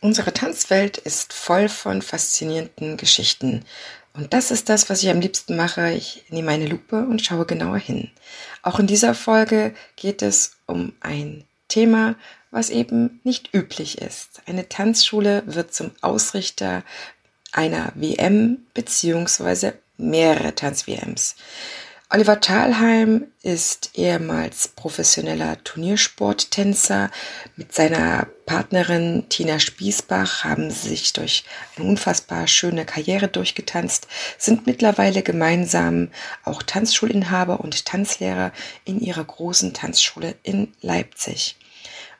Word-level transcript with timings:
Unsere 0.00 0.32
Tanzwelt 0.32 0.96
ist 0.96 1.34
voll 1.34 1.68
von 1.68 2.00
faszinierenden 2.00 2.96
Geschichten. 2.96 3.64
Und 4.14 4.32
das 4.32 4.50
ist 4.50 4.70
das, 4.70 4.88
was 4.88 5.02
ich 5.02 5.10
am 5.10 5.20
liebsten 5.20 5.56
mache. 5.56 5.92
Ich 5.92 6.24
nehme 6.30 6.50
eine 6.50 6.66
Lupe 6.66 7.04
und 7.04 7.24
schaue 7.24 7.44
genauer 7.44 7.78
hin. 7.78 8.10
Auch 8.62 8.78
in 8.78 8.86
dieser 8.86 9.14
Folge 9.14 9.74
geht 9.96 10.22
es 10.22 10.56
um 10.66 10.94
ein 11.00 11.44
Thema, 11.68 12.16
was 12.50 12.70
eben 12.70 13.20
nicht 13.24 13.54
üblich 13.54 13.98
ist. 13.98 14.40
Eine 14.46 14.68
Tanzschule 14.68 15.42
wird 15.46 15.74
zum 15.74 15.92
Ausrichter 16.00 16.82
einer 17.52 17.92
WM 17.94 18.66
beziehungsweise 18.74 19.74
mehrere 19.98 20.54
Tanz-WMs. 20.54 21.36
Oliver 22.12 22.40
Thalheim 22.40 23.28
ist 23.44 23.90
ehemals 23.94 24.66
professioneller 24.66 25.62
Turniersporttänzer. 25.62 27.08
Mit 27.54 27.72
seiner 27.72 28.26
Partnerin 28.46 29.26
Tina 29.28 29.60
Spiesbach 29.60 30.42
haben 30.42 30.72
sie 30.72 30.88
sich 30.88 31.12
durch 31.12 31.44
eine 31.76 31.86
unfassbar 31.86 32.48
schöne 32.48 32.84
Karriere 32.84 33.28
durchgetanzt, 33.28 34.08
sind 34.38 34.66
mittlerweile 34.66 35.22
gemeinsam 35.22 36.08
auch 36.42 36.64
Tanzschulinhaber 36.64 37.60
und 37.60 37.86
Tanzlehrer 37.86 38.50
in 38.84 38.98
ihrer 38.98 39.22
großen 39.22 39.72
Tanzschule 39.72 40.34
in 40.42 40.72
Leipzig. 40.80 41.54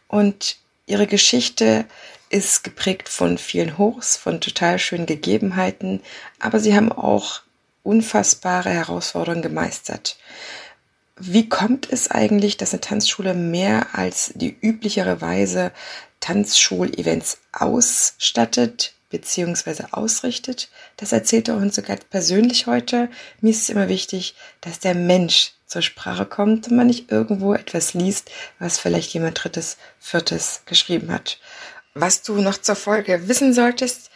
Und 0.07 0.59
ihre 0.87 1.09
Geschichte 1.09 1.85
ist 2.29 2.63
geprägt 2.63 3.09
von 3.09 3.39
vielen 3.39 3.77
Hochs, 3.77 4.17
von 4.17 4.41
total 4.41 4.79
schönen 4.79 5.07
Gegebenheiten, 5.07 6.01
aber 6.39 6.61
sie 6.61 6.77
haben 6.77 6.93
auch 6.93 7.43
unfassbare 7.83 8.71
Herausforderungen 8.71 9.43
gemeistert. 9.43 10.19
Wie 11.17 11.49
kommt 11.49 11.91
es 11.93 12.11
eigentlich, 12.11 12.57
dass 12.57 12.73
eine 12.73 12.81
Tanzschule 12.81 13.35
mehr 13.35 13.89
als 13.93 14.33
die 14.35 14.57
üblichere 14.59 15.21
Weise 15.21 15.71
Tanzschulevents 16.21 17.39
ausstattet 17.53 18.95
bzw. 19.11 19.85
ausrichtet? 19.91 20.71
Das 20.97 21.13
erzählt 21.13 21.49
er 21.49 21.57
uns 21.57 21.77
sogar 21.77 21.97
persönlich 22.09 22.67
heute. 22.67 23.11
Mir 23.43 23.51
ist 23.51 23.63
es 23.63 23.69
immer 23.69 23.89
wichtig, 23.89 24.35
dass 24.63 24.79
der 24.79 24.95
Mensch 24.95 25.53
zur 25.67 25.83
Sprache 25.83 26.25
kommt 26.25 26.69
und 26.69 26.77
man 26.77 26.87
nicht 26.87 27.13
irgendwo 27.13 27.53
etwas 27.55 27.93
liest, 27.93 28.31
was 28.59 28.79
vielleicht 28.79 29.13
jemand 29.13 29.45
drittes, 29.45 29.77
viertes 29.99 30.63
geschrieben 30.65 31.13
hat. 31.13 31.39
Was 31.93 32.23
du 32.23 32.41
noch 32.41 32.57
zur 32.57 32.77
Folge 32.77 33.29
wissen 33.29 33.53
solltest, 33.53 34.11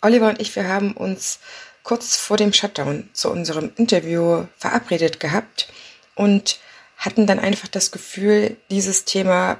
Oliver 0.00 0.28
und 0.28 0.40
ich, 0.40 0.54
wir 0.54 0.68
haben 0.68 0.92
uns 0.92 1.40
kurz 1.88 2.18
vor 2.18 2.36
dem 2.36 2.52
Shutdown 2.52 3.08
zu 3.14 3.30
unserem 3.30 3.72
Interview 3.76 4.44
verabredet 4.58 5.20
gehabt 5.20 5.72
und 6.14 6.60
hatten 6.98 7.26
dann 7.26 7.38
einfach 7.38 7.68
das 7.68 7.92
Gefühl, 7.92 8.58
dieses 8.70 9.06
Thema 9.06 9.58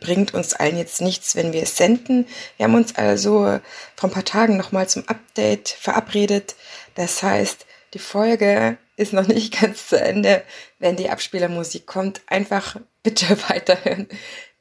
bringt 0.00 0.34
uns 0.34 0.54
allen 0.54 0.76
jetzt 0.76 1.00
nichts, 1.00 1.36
wenn 1.36 1.52
wir 1.52 1.62
es 1.62 1.76
senden. 1.76 2.26
Wir 2.56 2.64
haben 2.64 2.74
uns 2.74 2.96
also 2.96 3.60
vor 3.94 4.10
ein 4.10 4.12
paar 4.12 4.24
Tagen 4.24 4.56
nochmal 4.56 4.88
zum 4.88 5.06
Update 5.06 5.68
verabredet. 5.68 6.56
Das 6.96 7.22
heißt, 7.22 7.64
die 7.94 8.00
Folge 8.00 8.76
ist 8.96 9.12
noch 9.12 9.28
nicht 9.28 9.60
ganz 9.60 9.86
zu 9.86 10.00
Ende. 10.00 10.42
Wenn 10.80 10.96
die 10.96 11.10
Abspielermusik 11.10 11.86
kommt, 11.86 12.22
einfach 12.26 12.80
bitte 13.04 13.38
weiterhören, 13.48 14.08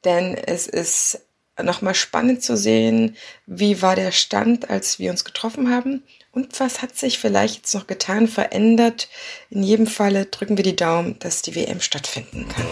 denn 0.04 0.36
es 0.36 0.68
ist 0.68 1.20
nochmal 1.60 1.96
spannend 1.96 2.44
zu 2.44 2.56
sehen, 2.56 3.16
wie 3.48 3.82
war 3.82 3.96
der 3.96 4.12
Stand, 4.12 4.70
als 4.70 5.00
wir 5.00 5.10
uns 5.10 5.26
getroffen 5.26 5.74
haben 5.74 6.04
und 6.36 6.60
was 6.60 6.82
hat 6.82 6.96
sich 6.96 7.18
vielleicht 7.18 7.56
jetzt 7.56 7.74
noch 7.74 7.88
getan, 7.88 8.28
verändert. 8.28 9.08
In 9.50 9.64
jedem 9.64 9.88
Falle 9.88 10.26
drücken 10.26 10.58
wir 10.58 10.64
die 10.64 10.76
Daumen, 10.76 11.18
dass 11.20 11.42
die 11.42 11.56
WM 11.56 11.80
stattfinden 11.80 12.48
kann. 12.50 12.66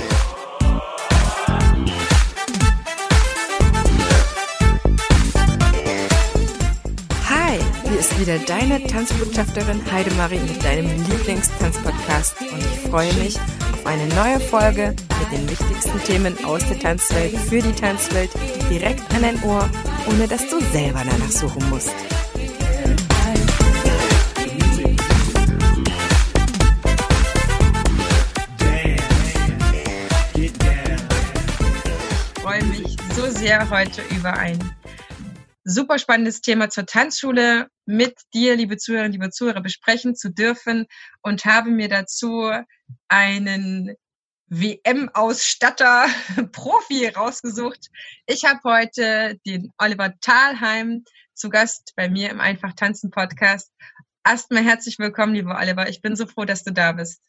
Hi, 7.30 7.58
hier 7.88 8.00
ist 8.00 8.20
wieder 8.20 8.38
deine 8.40 8.86
Tanzbotschafterin 8.86 9.82
Heidemarie 9.92 10.40
mit 10.40 10.62
deinem 10.64 10.88
Lieblingstanzpodcast 11.10 12.42
und 12.42 12.60
ich 12.60 12.90
freue 12.90 13.14
mich 13.14 13.38
auf 13.38 13.86
eine 13.86 14.08
neue 14.14 14.42
Folge 14.42 14.94
mit 15.20 15.32
den 15.32 15.50
wichtigsten 15.50 16.04
Themen 16.04 16.46
aus 16.46 16.68
der 16.68 16.80
Tanzwelt 16.80 17.34
für 17.50 17.62
die 17.62 17.72
Tanzwelt 17.72 18.32
direkt 18.70 19.10
an 19.14 19.22
dein 19.22 19.42
Ohr, 19.44 19.70
ohne 20.10 20.28
dass 20.28 20.50
du 20.50 20.60
selber 20.74 21.02
danach 21.10 21.32
suchen 21.32 21.70
musst. 21.70 21.94
Sehr 33.44 33.70
heute 33.70 34.02
über 34.04 34.38
ein 34.38 34.58
super 35.66 36.00
spannendes 36.00 36.40
Thema 36.40 36.70
zur 36.70 36.86
Tanzschule 36.86 37.68
mit 37.86 38.16
dir, 38.34 38.56
liebe 38.56 38.78
Zuhörerinnen, 38.78 39.12
liebe 39.12 39.32
Zuhörer, 39.32 39.60
besprechen 39.60 40.16
zu 40.16 40.32
dürfen 40.32 40.86
und 41.22 41.44
habe 41.44 41.70
mir 41.70 41.90
dazu 41.90 42.54
einen 43.10 43.96
WM-Ausstatter, 44.48 46.06
Profi 46.54 47.10
rausgesucht. 47.10 47.90
Ich 48.28 48.46
habe 48.46 48.62
heute 48.64 49.38
den 49.46 49.74
Oliver 49.78 50.14
Thalheim 50.22 51.04
zu 51.34 51.50
Gast 51.50 51.92
bei 51.98 52.08
mir 52.08 52.30
im 52.30 52.40
Einfach 52.40 52.72
Tanzen 52.72 53.12
Podcast. 53.12 53.74
Erstmal 54.26 54.64
herzlich 54.64 55.00
willkommen, 55.00 55.36
lieber 55.36 55.60
Oliver. 55.60 55.90
Ich 55.90 56.02
bin 56.02 56.16
so 56.16 56.28
froh, 56.28 56.46
dass 56.46 56.64
du 56.64 56.72
da 56.72 56.94
bist. 56.94 57.22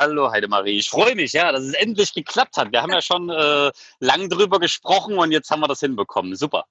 Hallo 0.00 0.30
Heidemarie, 0.30 0.78
ich 0.78 0.90
freue 0.90 1.16
mich, 1.16 1.32
ja, 1.32 1.50
dass 1.50 1.64
es 1.64 1.74
endlich 1.74 2.14
geklappt 2.14 2.56
hat. 2.56 2.70
Wir 2.70 2.82
haben 2.82 2.92
ja 2.92 3.02
schon 3.02 3.30
äh, 3.30 3.72
lang 3.98 4.28
drüber 4.28 4.60
gesprochen 4.60 5.18
und 5.18 5.32
jetzt 5.32 5.50
haben 5.50 5.58
wir 5.58 5.66
das 5.66 5.80
hinbekommen. 5.80 6.36
Super. 6.36 6.66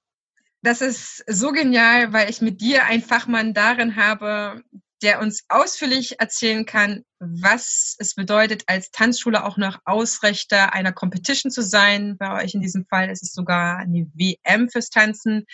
Das 0.62 0.80
ist 0.80 1.24
so 1.26 1.52
genial, 1.52 2.14
weil 2.14 2.30
ich 2.30 2.40
mit 2.40 2.62
dir 2.62 2.86
einen 2.86 3.02
Fachmann 3.02 3.52
darin 3.52 3.96
habe, 3.96 4.62
der 5.02 5.20
uns 5.20 5.44
ausführlich 5.50 6.18
erzählen 6.18 6.64
kann, 6.64 7.04
was 7.18 7.96
es 7.98 8.14
bedeutet, 8.14 8.64
als 8.66 8.90
Tanzschule 8.92 9.44
auch 9.44 9.58
noch 9.58 9.78
Ausrichter 9.84 10.72
einer 10.72 10.92
Competition 10.92 11.52
zu 11.52 11.62
sein. 11.62 12.16
Bei 12.16 12.42
euch 12.42 12.54
in 12.54 12.62
diesem 12.62 12.86
Fall 12.86 13.10
ist 13.10 13.22
es 13.22 13.34
sogar 13.34 13.76
eine 13.76 14.10
WM 14.14 14.70
fürs 14.70 14.88
Tanzen. 14.88 15.44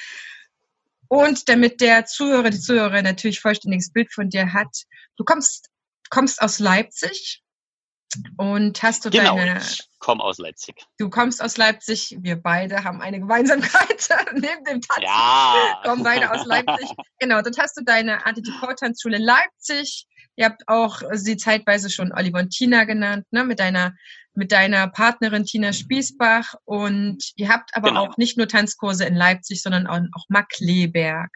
Und 1.08 1.48
damit 1.48 1.80
der 1.80 2.06
Zuhörer, 2.06 2.50
die 2.50 2.60
Zuhörerin 2.60 3.04
natürlich 3.04 3.40
vollständiges 3.40 3.92
Bild 3.92 4.12
von 4.12 4.30
dir 4.30 4.52
hat, 4.52 4.84
du 5.16 5.24
kommst, 5.24 5.70
kommst 6.08 6.40
aus 6.40 6.60
Leipzig 6.60 7.43
und 8.36 8.82
hast 8.82 9.04
du 9.04 9.10
genau, 9.10 9.36
deine. 9.36 9.58
Ich 9.58 9.80
komme 9.98 10.22
aus 10.22 10.38
Leipzig. 10.38 10.74
Du 10.98 11.08
kommst 11.10 11.42
aus 11.42 11.56
Leipzig. 11.56 12.16
Wir 12.20 12.36
beide 12.36 12.84
haben 12.84 13.00
eine 13.00 13.18
Gemeinsamkeit 13.20 14.08
neben 14.34 14.64
dem 14.64 14.80
Tanzen. 14.80 15.02
Ja. 15.02 15.80
Kommen 15.84 16.02
beide 16.02 16.30
aus 16.30 16.44
Leipzig. 16.46 16.90
genau, 17.18 17.42
dort 17.42 17.58
hast 17.58 17.76
du 17.76 17.84
deine 17.84 18.26
ATTV-Tanzschule 18.26 19.18
Leipzig. 19.18 20.06
Ihr 20.36 20.46
habt 20.46 20.62
auch 20.66 21.00
sie 21.12 21.36
zeitweise 21.36 21.90
schon 21.90 22.12
Oliver 22.12 22.40
und 22.40 22.50
Tina 22.50 22.84
genannt, 22.84 23.24
ne, 23.30 23.44
mit 23.44 23.60
deiner, 23.60 23.94
mit 24.34 24.50
deiner 24.50 24.88
Partnerin 24.88 25.44
Tina 25.44 25.72
Spiesbach. 25.72 26.54
Und 26.64 27.32
ihr 27.36 27.48
habt 27.48 27.70
aber 27.74 27.88
Genau. 27.88 28.06
auch 28.06 28.16
nicht 28.16 28.36
nur 28.36 28.48
Tanzkurse 28.48 29.04
in 29.04 29.14
Leipzig, 29.14 29.62
sondern 29.62 29.86
auch, 29.86 30.00
auch 30.12 30.24
Markleberg. 30.28 31.30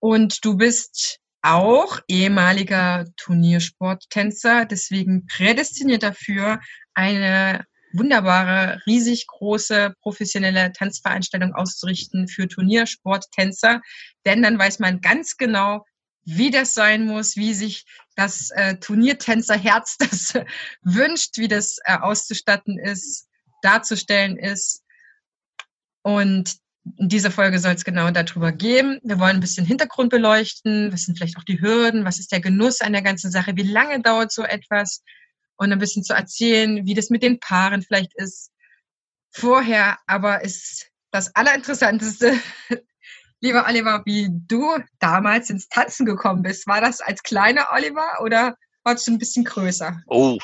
Und 0.00 0.44
du 0.44 0.56
bist 0.56 1.18
auch 1.42 2.00
ehemaliger 2.08 3.06
Turniersporttänzer, 3.16 4.64
deswegen 4.64 5.26
prädestiniert 5.26 6.02
dafür, 6.02 6.60
eine 6.94 7.64
wunderbare, 7.92 8.80
riesig 8.86 9.26
große 9.26 9.94
professionelle 10.02 10.72
Tanzveranstaltung 10.72 11.54
auszurichten 11.54 12.28
für 12.28 12.48
Turniersporttänzer. 12.48 13.80
Denn 14.26 14.42
dann 14.42 14.58
weiß 14.58 14.78
man 14.78 15.00
ganz 15.00 15.36
genau, 15.36 15.84
wie 16.24 16.50
das 16.50 16.74
sein 16.74 17.06
muss, 17.06 17.36
wie 17.36 17.54
sich 17.54 17.86
das 18.14 18.50
äh, 18.50 18.76
Turniertänzerherz 18.76 19.96
das 19.98 20.34
wünscht, 20.82 21.38
wie 21.38 21.48
das 21.48 21.78
äh, 21.84 21.96
auszustatten 21.96 22.78
ist, 22.78 23.28
darzustellen 23.62 24.36
ist. 24.36 24.82
Und 26.02 26.58
in 26.96 27.08
dieser 27.08 27.30
Folge 27.30 27.58
soll 27.58 27.72
es 27.72 27.84
genau 27.84 28.10
darüber 28.10 28.52
gehen. 28.52 29.00
Wir 29.02 29.18
wollen 29.18 29.36
ein 29.36 29.40
bisschen 29.40 29.66
Hintergrund 29.66 30.10
beleuchten. 30.10 30.92
Was 30.92 31.04
sind 31.04 31.16
vielleicht 31.16 31.36
auch 31.36 31.44
die 31.44 31.60
Hürden? 31.60 32.04
Was 32.04 32.18
ist 32.18 32.32
der 32.32 32.40
Genuss 32.40 32.80
an 32.80 32.92
der 32.92 33.02
ganzen 33.02 33.30
Sache? 33.30 33.56
Wie 33.56 33.62
lange 33.62 34.00
dauert 34.00 34.32
so 34.32 34.42
etwas? 34.42 35.02
Und 35.56 35.72
ein 35.72 35.78
bisschen 35.78 36.04
zu 36.04 36.14
erzählen, 36.14 36.86
wie 36.86 36.94
das 36.94 37.10
mit 37.10 37.22
den 37.22 37.40
Paaren 37.40 37.82
vielleicht 37.82 38.14
ist. 38.14 38.50
Vorher 39.30 39.98
aber 40.06 40.42
ist 40.42 40.86
das 41.10 41.34
Allerinteressanteste, 41.34 42.38
lieber 43.40 43.66
Oliver, 43.66 44.02
wie 44.04 44.28
du 44.30 44.78
damals 44.98 45.50
ins 45.50 45.68
Tanzen 45.68 46.06
gekommen 46.06 46.42
bist. 46.42 46.66
War 46.66 46.80
das 46.80 47.00
als 47.00 47.22
kleiner 47.22 47.68
Oliver 47.72 48.20
oder 48.22 48.56
warst 48.84 49.06
du 49.06 49.12
ein 49.12 49.18
bisschen 49.18 49.44
größer? 49.44 50.00
Oh, 50.06 50.38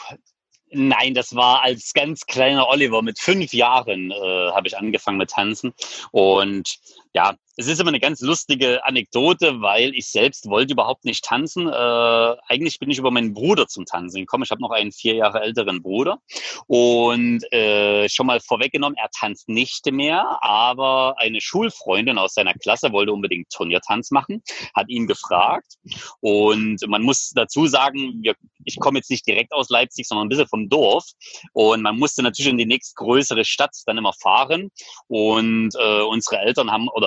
Nein, 0.75 1.15
das 1.15 1.37
war 1.37 1.63
als 1.63 1.93
ganz 1.93 2.27
kleiner 2.27 2.69
Oliver. 2.69 3.01
Mit 3.01 3.21
fünf 3.21 3.53
Jahren 3.53 4.11
äh, 4.11 4.51
habe 4.51 4.67
ich 4.67 4.77
angefangen 4.77 5.19
mit 5.19 5.31
Tanzen. 5.31 5.73
Und 6.11 6.79
ja, 7.15 7.37
es 7.57 7.69
ist 7.69 7.81
immer 7.81 7.91
eine 7.91 8.01
ganz 8.01 8.21
lustige 8.21 8.85
Anekdote, 8.85 9.61
weil 9.61 9.95
ich 9.95 10.09
selbst 10.09 10.49
wollte 10.49 10.73
überhaupt 10.73 11.05
nicht 11.05 11.25
tanzen. 11.25 11.69
Äh, 11.69 12.37
eigentlich 12.49 12.81
bin 12.81 12.91
ich 12.91 12.99
über 12.99 13.13
meinen 13.13 13.33
Bruder 13.33 13.69
zum 13.69 13.87
Tanzen 13.87 14.21
gekommen. 14.21 14.43
Ich 14.43 14.51
habe 14.51 14.61
noch 14.61 14.73
einen 14.73 14.91
vier 14.91 15.15
Jahre 15.15 15.41
älteren 15.41 15.81
Bruder. 15.81 16.19
Und 16.67 17.45
äh, 17.53 18.09
schon 18.09 18.27
mal 18.27 18.41
vorweggenommen, 18.41 18.99
er 19.01 19.09
tanzt 19.17 19.49
nicht 19.49 19.87
mehr, 19.93 20.39
aber 20.43 21.15
eine 21.19 21.41
Schulfreundin 21.41 22.19
aus 22.19 22.35
seiner 22.35 22.55
Klasse 22.55 22.91
wollte 22.91 23.13
unbedingt 23.13 23.51
Turniertanz 23.51 24.11
machen, 24.11 24.43
hat 24.75 24.89
ihn 24.89 25.07
gefragt. 25.07 25.75
Und 26.21 26.85
man 26.89 27.03
muss 27.03 27.31
dazu 27.37 27.69
sagen, 27.69 28.19
wir, 28.23 28.35
ich 28.65 28.81
komme 28.81 28.99
jetzt 28.99 29.11
nicht 29.11 29.27
direkt 29.29 29.53
aus 29.53 29.69
Leipzig, 29.69 30.09
sondern 30.09 30.27
ein 30.27 30.31
bisschen 30.31 30.49
vom 30.49 30.69
Dorf. 30.69 31.05
Und 31.53 31.83
man 31.83 31.97
musste 31.97 32.25
natürlich 32.25 32.51
in 32.51 32.59
die 32.59 32.67
nächstgrößere 32.67 33.45
Stadt 33.45 33.77
dann 33.87 33.99
immer 33.99 34.13
fahren. 34.13 34.71
Und 35.07 35.77
äh, 35.79 36.01
unsere 36.03 36.39
Eltern 36.41 36.73
haben, 36.73 36.89
oder 36.89 37.04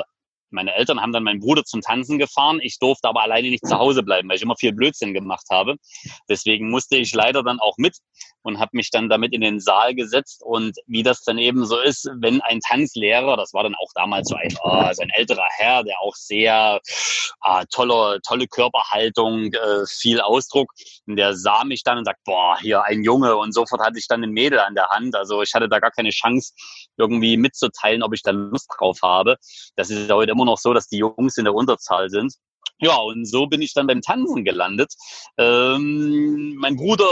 meine 0.49 0.73
Eltern 0.75 1.01
haben 1.01 1.13
dann 1.13 1.23
meinen 1.23 1.39
Bruder 1.39 1.63
zum 1.63 1.81
Tanzen 1.81 2.17
gefahren. 2.17 2.59
Ich 2.61 2.79
durfte 2.79 3.07
aber 3.07 3.21
alleine 3.21 3.49
nicht 3.49 3.65
zu 3.65 3.77
Hause 3.77 4.03
bleiben, 4.03 4.29
weil 4.29 4.37
ich 4.37 4.41
immer 4.41 4.55
viel 4.55 4.73
Blödsinn 4.73 5.13
gemacht 5.13 5.45
habe. 5.51 5.75
Deswegen 6.29 6.69
musste 6.69 6.97
ich 6.97 7.13
leider 7.13 7.43
dann 7.43 7.59
auch 7.59 7.77
mit 7.77 7.97
und 8.43 8.59
habe 8.59 8.71
mich 8.73 8.89
dann 8.91 9.09
damit 9.09 9.33
in 9.33 9.41
den 9.41 9.59
Saal 9.59 9.93
gesetzt. 9.93 10.41
Und 10.43 10.77
wie 10.87 11.03
das 11.03 11.23
dann 11.23 11.37
eben 11.37 11.65
so 11.65 11.79
ist, 11.79 12.09
wenn 12.19 12.41
ein 12.41 12.59
Tanzlehrer, 12.61 13.35
das 13.35 13.53
war 13.53 13.63
dann 13.63 13.75
auch 13.75 13.91
damals 13.93 14.29
so 14.29 14.35
ein, 14.35 14.55
oh, 14.63 14.93
so 14.93 15.01
ein 15.01 15.09
älterer 15.09 15.47
Herr, 15.57 15.83
der 15.83 15.99
auch 15.99 16.15
sehr 16.15 16.79
ah, 17.41 17.65
tolle, 17.69 18.19
tolle 18.25 18.47
Körperhaltung, 18.47 19.53
äh, 19.53 19.85
viel 19.87 20.21
Ausdruck, 20.21 20.71
und 21.05 21.17
der 21.17 21.35
sah 21.35 21.63
mich 21.63 21.83
dann 21.83 21.97
und 21.97 22.05
sagt, 22.05 22.23
boah, 22.23 22.57
hier 22.59 22.83
ein 22.83 23.03
Junge. 23.03 23.35
Und 23.35 23.53
sofort 23.53 23.81
hatte 23.81 23.99
ich 23.99 24.07
dann 24.07 24.23
ein 24.23 24.31
Mädel 24.31 24.59
an 24.59 24.75
der 24.75 24.89
Hand. 24.89 25.15
Also 25.15 25.41
ich 25.41 25.53
hatte 25.53 25.67
da 25.67 25.79
gar 25.79 25.91
keine 25.91 26.09
Chance, 26.09 26.53
irgendwie 26.97 27.37
mitzuteilen, 27.37 28.03
ob 28.03 28.13
ich 28.13 28.21
da 28.23 28.31
Lust 28.31 28.69
drauf 28.77 28.99
habe. 29.03 29.37
Das 29.75 29.89
ist 29.89 30.11
heute 30.11 30.35
immer 30.37 30.45
noch 30.45 30.59
so, 30.59 30.73
dass 30.73 30.87
die 30.87 30.97
Jungs 30.97 31.37
in 31.37 31.45
der 31.45 31.55
Unterzahl 31.55 32.09
sind. 32.09 32.35
Ja, 32.79 32.97
und 32.97 33.25
so 33.25 33.47
bin 33.47 33.61
ich 33.61 33.73
dann 33.73 33.87
beim 33.87 34.01
Tanzen 34.01 34.43
gelandet. 34.43 34.93
Ähm, 35.37 36.55
mein 36.59 36.75
Bruder 36.75 37.07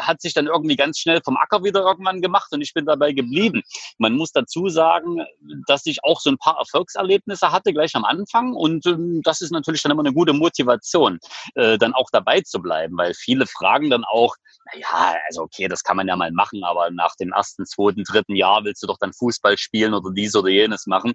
hat 0.00 0.20
sich 0.20 0.34
dann 0.34 0.46
irgendwie 0.46 0.76
ganz 0.76 0.98
schnell 0.98 1.20
vom 1.24 1.36
Acker 1.36 1.64
wieder 1.64 1.82
irgendwann 1.82 2.20
gemacht 2.20 2.52
und 2.52 2.60
ich 2.60 2.74
bin 2.74 2.86
dabei 2.86 3.12
geblieben. 3.12 3.62
Man 3.98 4.14
muss 4.14 4.32
dazu 4.32 4.68
sagen, 4.68 5.24
dass 5.66 5.86
ich 5.86 6.04
auch 6.04 6.20
so 6.20 6.30
ein 6.30 6.38
paar 6.38 6.58
Erfolgserlebnisse 6.58 7.52
hatte 7.52 7.72
gleich 7.72 7.94
am 7.94 8.04
Anfang 8.04 8.54
und 8.54 8.86
ähm, 8.86 9.20
das 9.24 9.40
ist 9.40 9.50
natürlich 9.50 9.82
dann 9.82 9.92
immer 9.92 10.02
eine 10.02 10.12
gute 10.12 10.32
Motivation, 10.32 11.18
äh, 11.54 11.78
dann 11.78 11.94
auch 11.94 12.08
dabei 12.12 12.40
zu 12.40 12.60
bleiben, 12.60 12.96
weil 12.96 13.14
viele 13.14 13.46
fragen 13.46 13.90
dann 13.90 14.04
auch, 14.04 14.34
naja, 14.72 15.16
also 15.26 15.42
okay, 15.42 15.68
das 15.68 15.82
kann 15.82 15.96
man 15.96 16.08
ja 16.08 16.16
mal 16.16 16.32
machen, 16.32 16.64
aber 16.64 16.90
nach 16.90 17.14
dem 17.16 17.32
ersten, 17.32 17.66
zweiten, 17.66 18.04
dritten 18.04 18.36
Jahr 18.36 18.64
willst 18.64 18.82
du 18.82 18.86
doch 18.86 18.98
dann 18.98 19.12
Fußball 19.12 19.58
spielen 19.58 19.94
oder 19.94 20.10
dies 20.12 20.34
oder 20.34 20.48
jenes 20.48 20.86
machen. 20.86 21.14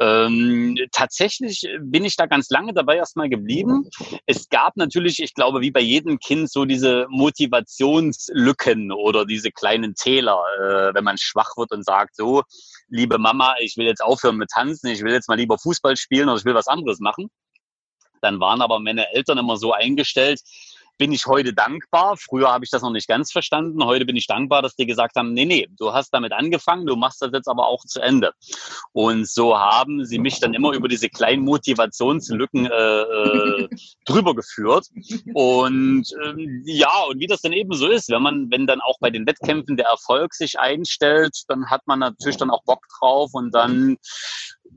Ähm, 0.00 0.76
tatsächlich 0.92 1.66
bin 1.80 2.04
ich 2.04 2.16
da 2.16 2.26
ganz 2.26 2.50
lange 2.50 2.72
dabei 2.72 2.96
erstmal 2.96 3.28
geblieben. 3.28 3.88
Es 4.26 4.48
gab 4.48 4.76
natürlich, 4.76 5.20
ich 5.20 5.34
glaube, 5.34 5.60
wie 5.60 5.70
bei 5.70 5.80
jedem 5.80 6.18
Kind 6.18 6.50
so 6.50 6.64
diese 6.64 7.06
Motivationslücken 8.00 8.92
oder 8.92 9.24
diese 9.26 9.50
kleinen 9.50 9.94
Täler, 9.94 10.38
äh, 10.58 10.94
wenn 10.94 11.04
man 11.04 11.18
schwach 11.18 11.56
wird 11.56 11.72
und 11.72 11.84
sagt, 11.84 12.16
so, 12.16 12.42
liebe 12.88 13.18
Mama, 13.18 13.54
ich 13.60 13.76
will 13.76 13.86
jetzt 13.86 14.02
aufhören 14.02 14.36
mit 14.36 14.50
Tanzen, 14.50 14.88
ich 14.88 15.02
will 15.02 15.12
jetzt 15.12 15.28
mal 15.28 15.36
lieber 15.36 15.58
Fußball 15.58 15.96
spielen 15.96 16.28
oder 16.28 16.38
ich 16.38 16.44
will 16.44 16.54
was 16.54 16.68
anderes 16.68 17.00
machen. 17.00 17.28
Dann 18.20 18.40
waren 18.40 18.60
aber 18.60 18.80
meine 18.80 19.12
Eltern 19.14 19.38
immer 19.38 19.56
so 19.56 19.72
eingestellt, 19.72 20.40
bin 21.00 21.12
ich 21.12 21.24
heute 21.24 21.54
dankbar. 21.54 22.18
Früher 22.18 22.52
habe 22.52 22.62
ich 22.66 22.70
das 22.70 22.82
noch 22.82 22.90
nicht 22.90 23.08
ganz 23.08 23.32
verstanden. 23.32 23.82
Heute 23.86 24.04
bin 24.04 24.16
ich 24.16 24.26
dankbar, 24.26 24.60
dass 24.60 24.76
die 24.76 24.84
gesagt 24.84 25.16
haben, 25.16 25.32
nee, 25.32 25.46
nee, 25.46 25.66
du 25.78 25.94
hast 25.94 26.10
damit 26.10 26.34
angefangen, 26.34 26.84
du 26.84 26.94
machst 26.94 27.22
das 27.22 27.30
jetzt 27.32 27.48
aber 27.48 27.66
auch 27.66 27.82
zu 27.86 28.02
Ende. 28.02 28.32
Und 28.92 29.26
so 29.26 29.58
haben 29.58 30.04
sie 30.04 30.18
mich 30.18 30.40
dann 30.40 30.52
immer 30.52 30.72
über 30.72 30.88
diese 30.88 31.08
kleinen 31.08 31.42
Motivationslücken 31.44 32.66
äh, 32.66 33.00
äh, 33.00 33.68
drüber 34.04 34.34
geführt. 34.34 34.88
Und 35.32 36.04
ähm, 36.22 36.62
ja, 36.66 36.92
und 37.08 37.18
wie 37.18 37.26
das 37.26 37.40
dann 37.40 37.54
eben 37.54 37.72
so 37.72 37.88
ist, 37.88 38.10
wenn 38.10 38.20
man, 38.20 38.50
wenn 38.50 38.66
dann 38.66 38.82
auch 38.82 38.98
bei 39.00 39.08
den 39.08 39.26
Wettkämpfen 39.26 39.78
der 39.78 39.86
Erfolg 39.86 40.34
sich 40.34 40.60
einstellt, 40.60 41.44
dann 41.48 41.70
hat 41.70 41.80
man 41.86 42.00
natürlich 42.00 42.36
dann 42.36 42.50
auch 42.50 42.62
Bock 42.64 42.84
drauf 42.98 43.30
und 43.32 43.54
dann 43.54 43.96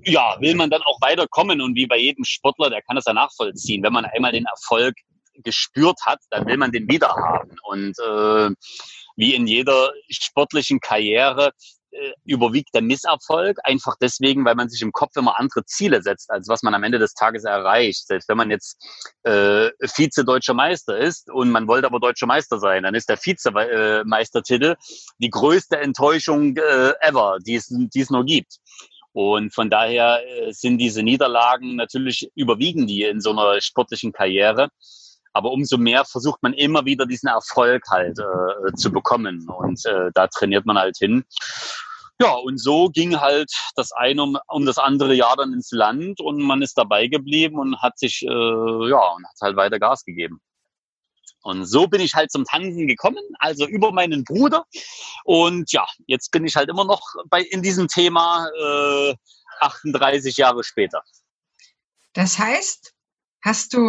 ja, 0.05 0.37
will 0.39 0.55
man 0.55 0.69
dann 0.69 0.83
auch 0.83 1.01
weiterkommen 1.01 1.59
und 1.59 1.75
wie 1.75 1.85
bei 1.85 1.97
jedem 1.97 2.23
Sportler, 2.23 2.69
der 2.69 2.81
kann 2.81 2.95
das 2.95 3.05
ja 3.05 3.13
nachvollziehen. 3.13 3.83
Wenn 3.83 3.93
man 3.93 4.05
einmal 4.05 4.31
den 4.31 4.45
Erfolg 4.45 4.95
gespürt 5.35 6.00
hat, 6.06 6.19
dann 6.30 6.45
will 6.45 6.57
man 6.57 6.71
den 6.71 6.89
wieder 6.89 7.09
haben. 7.09 7.56
Und 7.63 7.97
äh, 8.00 8.50
wie 9.15 9.35
in 9.35 9.47
jeder 9.47 9.91
sportlichen 10.09 10.80
Karriere 10.80 11.51
äh, 11.94 12.13
überwiegt 12.25 12.74
der 12.74 12.81
Misserfolg 12.81 13.59
einfach 13.63 13.95
deswegen, 14.01 14.45
weil 14.45 14.56
man 14.56 14.69
sich 14.69 14.81
im 14.81 14.91
Kopf 14.91 15.15
immer 15.15 15.39
andere 15.39 15.63
Ziele 15.65 16.01
setzt, 16.01 16.31
als 16.31 16.47
was 16.47 16.63
man 16.63 16.74
am 16.74 16.83
Ende 16.83 16.97
des 16.97 17.13
Tages 17.13 17.44
erreicht. 17.44 18.07
Selbst 18.07 18.27
wenn 18.30 18.38
man 18.38 18.50
jetzt 18.50 18.77
äh, 19.24 19.69
Vize-Deutscher 19.81 20.56
Meister 20.56 20.97
ist 20.97 21.30
und 21.30 21.51
man 21.51 21.68
wollte 21.68 21.86
aber 21.86 22.00
Deutscher 22.00 22.25
Meister 22.25 22.59
sein, 22.59 22.83
dann 22.83 22.95
ist 22.95 23.09
der 23.09 23.18
Vize-Meistertitel 23.18 24.75
die 25.19 25.29
größte 25.29 25.77
Enttäuschung 25.77 26.57
äh, 26.57 26.94
ever, 27.01 27.38
die 27.45 27.56
es, 27.56 27.68
die 27.69 28.01
es 28.01 28.09
nur 28.09 28.25
gibt. 28.25 28.57
Und 29.12 29.53
von 29.53 29.69
daher 29.69 30.21
äh, 30.25 30.51
sind 30.51 30.79
diese 30.79 31.03
Niederlagen 31.03 31.75
natürlich 31.75 32.31
überwiegen 32.36 32.88
die 32.88 33.03
in 33.03 33.21
so 33.21 33.29
einer 33.29 33.62
sportlichen 33.62 34.12
Karriere. 34.12 34.69
Aber 35.33 35.51
umso 35.51 35.77
mehr 35.77 36.06
versucht 36.06 36.41
man 36.44 36.53
immer 36.53 36.85
wieder 36.85 37.06
diesen 37.06 37.27
Erfolg 37.27 37.83
halt 37.89 38.19
äh, 38.19 38.74
zu 38.75 38.91
bekommen. 38.91 39.47
Und 39.50 39.85
äh, 39.85 40.12
da 40.13 40.27
trainiert 40.27 40.65
man 40.65 40.77
halt 40.77 40.97
hin. 40.97 41.25
Ja, 42.21 42.33
und 42.33 42.57
so 42.57 42.89
ging 42.89 43.19
halt 43.19 43.51
das 43.75 43.91
eine 43.91 44.21
um, 44.21 44.38
um 44.47 44.65
das 44.65 44.77
andere 44.77 45.13
Jahr 45.15 45.35
dann 45.35 45.53
ins 45.53 45.71
Land 45.71 46.21
und 46.21 46.41
man 46.41 46.62
ist 46.62 46.77
dabei 46.77 47.07
geblieben 47.07 47.57
und 47.57 47.81
hat 47.81 47.97
sich, 47.97 48.21
äh, 48.21 48.27
ja, 48.89 49.13
und 49.15 49.25
hat 49.25 49.41
halt 49.41 49.56
weiter 49.56 49.80
Gas 49.80 50.06
gegeben. 50.06 50.39
Und 51.41 51.65
so 51.65 51.88
bin 51.88 52.00
ich 52.00 52.13
halt 52.13 52.31
zum 52.31 52.45
Tanzen 52.45 52.88
gekommen, 52.88 53.21
also 53.39 53.68
über 53.68 53.91
meinen 53.91 54.24
Bruder. 54.24 54.65
Und 55.25 55.71
ja, 55.74 55.86
jetzt 56.07 56.31
bin 56.31 56.45
ich 56.45 56.56
halt 56.56 56.69
immer 56.69 56.86
noch 56.86 57.01
bei 57.29 57.41
in 57.41 57.62
diesem 57.62 57.89
Thema 57.89 58.47
äh, 58.57 59.15
38 59.59 60.38
Jahre 60.38 60.63
später. 60.63 61.03
Das 62.13 62.39
heißt, 62.39 62.94
hast 63.44 63.74
du 63.74 63.79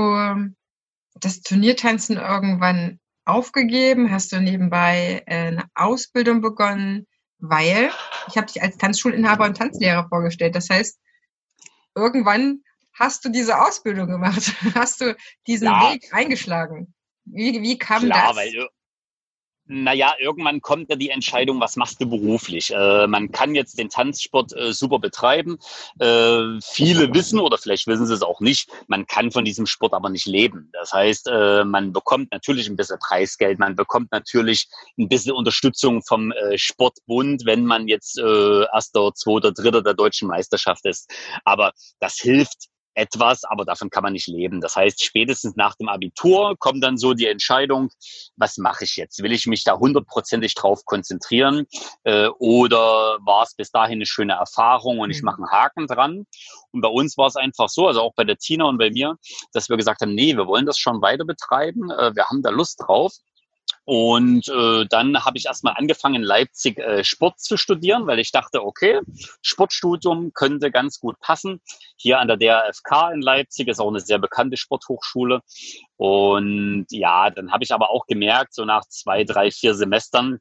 das 1.14 1.40
Turniertanzen 1.40 2.16
irgendwann 2.16 3.00
aufgegeben? 3.24 4.10
Hast 4.10 4.32
du 4.32 4.40
nebenbei 4.40 5.22
äh, 5.26 5.48
eine 5.48 5.64
Ausbildung 5.74 6.40
begonnen? 6.40 7.06
Weil 7.38 7.90
ich 8.28 8.36
habe 8.36 8.46
dich 8.46 8.62
als 8.62 8.76
Tanzschulinhaber 8.78 9.44
und 9.44 9.56
Tanzlehrer 9.56 10.08
vorgestellt. 10.08 10.54
Das 10.54 10.70
heißt, 10.70 10.98
irgendwann 11.94 12.62
hast 12.94 13.24
du 13.24 13.28
diese 13.28 13.60
Ausbildung 13.60 14.08
gemacht, 14.08 14.54
hast 14.74 15.00
du 15.00 15.16
diesen 15.46 15.66
ja. 15.66 15.92
Weg 15.92 16.12
eingeschlagen. 16.12 16.94
Wie, 17.24 17.60
wie 17.62 17.78
kam 17.78 18.04
Klar, 18.04 18.28
das? 18.28 18.36
Weil, 18.36 18.68
naja, 19.66 20.14
irgendwann 20.18 20.60
kommt 20.60 20.90
ja 20.90 20.96
die 20.96 21.10
Entscheidung, 21.10 21.60
was 21.60 21.76
machst 21.76 22.00
du 22.00 22.08
beruflich? 22.08 22.70
Äh, 22.74 23.06
man 23.06 23.32
kann 23.32 23.54
jetzt 23.54 23.78
den 23.78 23.88
Tanzsport 23.88 24.52
äh, 24.54 24.72
super 24.72 24.98
betreiben. 24.98 25.58
Äh, 25.98 26.60
viele 26.62 27.12
wissen 27.14 27.40
oder 27.40 27.56
vielleicht 27.56 27.86
wissen 27.86 28.06
sie 28.06 28.14
es 28.14 28.22
auch 28.22 28.40
nicht, 28.40 28.68
man 28.88 29.06
kann 29.06 29.30
von 29.30 29.44
diesem 29.44 29.66
Sport 29.66 29.94
aber 29.94 30.10
nicht 30.10 30.26
leben. 30.26 30.70
Das 30.72 30.92
heißt, 30.92 31.28
äh, 31.28 31.64
man 31.64 31.92
bekommt 31.92 32.30
natürlich 32.32 32.68
ein 32.68 32.76
bisschen 32.76 32.98
Preisgeld, 32.98 33.58
man 33.58 33.74
bekommt 33.74 34.12
natürlich 34.12 34.68
ein 34.98 35.08
bisschen 35.08 35.32
Unterstützung 35.32 36.02
vom 36.02 36.32
äh, 36.32 36.58
Sportbund, 36.58 37.46
wenn 37.46 37.64
man 37.64 37.88
jetzt 37.88 38.18
äh, 38.18 38.64
erster, 38.72 39.14
zweiter, 39.14 39.52
dritter 39.52 39.82
der 39.82 39.94
deutschen 39.94 40.28
Meisterschaft 40.28 40.84
ist. 40.84 41.10
Aber 41.44 41.72
das 42.00 42.16
hilft 42.16 42.68
etwas, 42.94 43.44
aber 43.44 43.64
davon 43.64 43.90
kann 43.90 44.02
man 44.02 44.12
nicht 44.12 44.28
leben. 44.28 44.60
Das 44.60 44.76
heißt, 44.76 45.02
spätestens 45.04 45.56
nach 45.56 45.74
dem 45.74 45.88
Abitur 45.88 46.56
kommt 46.58 46.82
dann 46.82 46.96
so 46.96 47.14
die 47.14 47.26
Entscheidung, 47.26 47.90
was 48.36 48.56
mache 48.56 48.84
ich 48.84 48.96
jetzt? 48.96 49.22
Will 49.22 49.32
ich 49.32 49.46
mich 49.46 49.64
da 49.64 49.76
hundertprozentig 49.78 50.54
drauf 50.54 50.84
konzentrieren 50.84 51.66
äh, 52.04 52.28
oder 52.38 53.18
war 53.24 53.42
es 53.42 53.54
bis 53.54 53.70
dahin 53.70 53.98
eine 53.98 54.06
schöne 54.06 54.34
Erfahrung 54.34 55.00
und 55.00 55.10
ich 55.10 55.22
mhm. 55.22 55.26
mache 55.26 55.36
einen 55.38 55.50
Haken 55.50 55.86
dran? 55.86 56.26
Und 56.72 56.80
bei 56.80 56.88
uns 56.88 57.16
war 57.16 57.26
es 57.26 57.36
einfach 57.36 57.68
so, 57.68 57.86
also 57.88 58.00
auch 58.00 58.14
bei 58.14 58.24
der 58.24 58.36
Tina 58.36 58.64
und 58.64 58.78
bei 58.78 58.90
mir, 58.90 59.16
dass 59.52 59.68
wir 59.68 59.76
gesagt 59.76 60.00
haben, 60.00 60.14
nee, 60.14 60.36
wir 60.36 60.46
wollen 60.46 60.66
das 60.66 60.78
schon 60.78 61.02
weiter 61.02 61.24
betreiben, 61.24 61.90
äh, 61.90 62.14
wir 62.14 62.26
haben 62.26 62.42
da 62.42 62.50
Lust 62.50 62.80
drauf. 62.80 63.12
Und 63.84 64.48
äh, 64.48 64.86
dann 64.86 65.24
habe 65.24 65.36
ich 65.36 65.46
erstmal 65.46 65.74
angefangen, 65.76 66.16
in 66.16 66.22
Leipzig 66.22 66.78
äh, 66.78 67.04
Sport 67.04 67.40
zu 67.40 67.56
studieren, 67.58 68.06
weil 68.06 68.18
ich 68.18 68.32
dachte, 68.32 68.64
okay, 68.64 69.00
Sportstudium 69.42 70.32
könnte 70.32 70.70
ganz 70.70 71.00
gut 71.00 71.20
passen. 71.20 71.60
Hier 71.96 72.18
an 72.18 72.28
der 72.28 72.38
DRFK 72.38 73.12
in 73.12 73.20
Leipzig 73.20 73.68
ist 73.68 73.80
auch 73.80 73.88
eine 73.88 74.00
sehr 74.00 74.18
bekannte 74.18 74.56
Sporthochschule. 74.56 75.40
Und 75.96 76.86
ja, 76.90 77.30
dann 77.30 77.52
habe 77.52 77.64
ich 77.64 77.72
aber 77.72 77.90
auch 77.90 78.06
gemerkt, 78.06 78.54
so 78.54 78.64
nach 78.64 78.86
zwei, 78.88 79.24
drei, 79.24 79.50
vier 79.50 79.74
Semestern, 79.74 80.38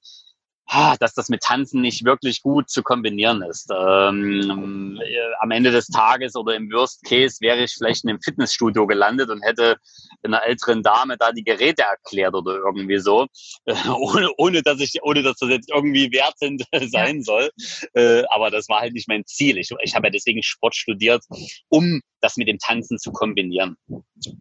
dass 0.99 1.13
das 1.13 1.29
mit 1.29 1.41
Tanzen 1.41 1.81
nicht 1.81 2.03
wirklich 2.03 2.41
gut 2.41 2.69
zu 2.69 2.83
kombinieren 2.83 3.41
ist. 3.43 3.69
Ähm, 3.71 4.99
äh, 5.03 5.17
am 5.39 5.51
Ende 5.51 5.71
des 5.71 5.87
Tages 5.87 6.35
oder 6.35 6.55
im 6.55 6.71
Worst 6.71 7.03
Case 7.03 7.37
wäre 7.41 7.63
ich 7.63 7.73
vielleicht 7.73 8.03
in 8.03 8.09
einem 8.09 8.21
Fitnessstudio 8.21 8.87
gelandet 8.87 9.29
und 9.29 9.41
hätte 9.41 9.77
einer 10.23 10.43
älteren 10.43 10.81
Dame 10.81 11.17
da 11.17 11.31
die 11.31 11.43
Geräte 11.43 11.83
erklärt 11.83 12.33
oder 12.33 12.55
irgendwie 12.55 12.99
so, 12.99 13.27
äh, 13.65 13.75
ohne, 13.89 14.29
ohne 14.37 14.61
dass 14.63 14.79
ich, 14.79 15.03
ohne 15.03 15.21
dass 15.21 15.37
das 15.37 15.49
jetzt 15.49 15.69
irgendwie 15.69 16.11
wertend 16.11 16.63
sein 16.91 17.21
soll. 17.23 17.51
Äh, 17.93 18.23
aber 18.29 18.49
das 18.49 18.67
war 18.69 18.79
halt 18.79 18.93
nicht 18.93 19.07
mein 19.07 19.25
Ziel. 19.25 19.57
Ich, 19.57 19.69
ich 19.83 19.95
habe 19.95 20.07
ja 20.07 20.11
deswegen 20.11 20.41
Sport 20.41 20.75
studiert, 20.75 21.23
um 21.69 22.01
das 22.23 22.37
mit 22.37 22.47
dem 22.47 22.57
Tanzen 22.57 22.97
zu 22.97 23.11
kombinieren. 23.11 23.75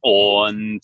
Und 0.01 0.81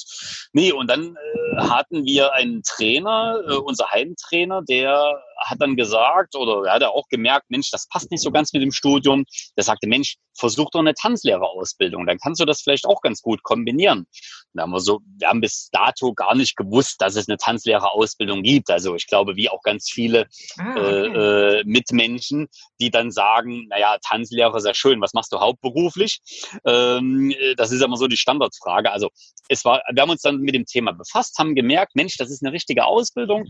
nee, 0.53 0.73
und 0.73 0.91
dann 0.91 1.15
äh, 1.15 1.61
hatten 1.63 2.05
wir 2.05 2.33
einen 2.35 2.63
Trainer, 2.63 3.41
äh, 3.49 3.55
unser 3.55 3.91
Heimtrainer, 3.91 4.63
der 4.69 5.23
hat 5.39 5.61
dann 5.61 5.77
gesagt, 5.77 6.35
oder 6.35 6.67
er 6.67 6.75
hat 6.75 6.83
auch 6.83 7.09
gemerkt, 7.09 7.47
Mensch, 7.49 7.71
das 7.71 7.89
passt 7.89 8.11
nicht 8.11 8.23
so 8.23 8.31
ganz 8.31 8.53
mit 8.53 8.63
dem 8.63 8.73
Studium. 8.73 9.25
Der 9.57 9.65
sagte, 9.65 9.87
Mensch, 9.87 10.17
versuch 10.39 10.71
doch 10.71 10.81
eine 10.81 10.95
Tanzlehrerausbildung, 10.95 12.07
dann 12.07 12.19
kannst 12.19 12.41
du 12.41 12.45
das 12.45 12.61
vielleicht 12.61 12.87
auch 12.87 13.01
ganz 13.01 13.23
gut 13.23 13.43
kombinieren. 13.43 14.07
Da 14.55 14.63
haben 14.63 14.71
wir 14.71 14.81
so, 14.81 15.01
wir 15.19 15.29
haben 15.29 15.41
bis 15.41 15.69
dato 15.71 16.15
gar 16.15 16.35
nicht 16.35 16.57
gewusst, 16.57 17.01
dass 17.01 17.17
es 17.17 17.29
eine 17.29 17.37
Tanzlehrerausbildung 17.37 18.43
gibt. 18.43 18.71
Also 18.71 18.95
ich 18.95 19.07
glaube, 19.07 19.37
wie 19.37 19.49
auch 19.49 19.63
ganz 19.63 19.91
viele 19.91 20.27
ah, 20.59 20.73
okay. 20.73 20.81
äh, 20.81 21.59
äh, 21.61 21.65
Mitmenschen, 21.65 22.49
die 22.81 22.91
dann 22.91 23.11
sagen, 23.11 23.67
naja, 23.69 23.99
Tanzlehrer 24.03 24.57
ist 24.57 24.67
ja 24.67 24.75
schön, 24.75 25.01
was 25.01 25.13
machst 25.13 25.33
du 25.33 25.41
hauptberuflich? 25.41 26.21
Ähm, 26.65 27.35
das 27.57 27.71
ist 27.71 27.83
immer 27.83 27.97
so 27.97 28.07
die 28.07 28.17
Standardfrage. 28.17 28.91
Also 28.91 29.11
es 29.49 29.65
war, 29.65 29.83
wir 29.93 30.03
haben 30.03 30.11
uns 30.11 30.23
dann 30.23 30.41
mit 30.41 30.55
dem 30.55 30.67
Thema 30.67 30.93
befasst, 30.93 31.39
haben 31.39 31.55
gemerkt, 31.55 31.95
Mensch, 31.95 32.17
das 32.17 32.31
ist 32.31 32.43
eine 32.43 32.53
richtige 32.53 32.85
Ausbildung. 32.85 33.49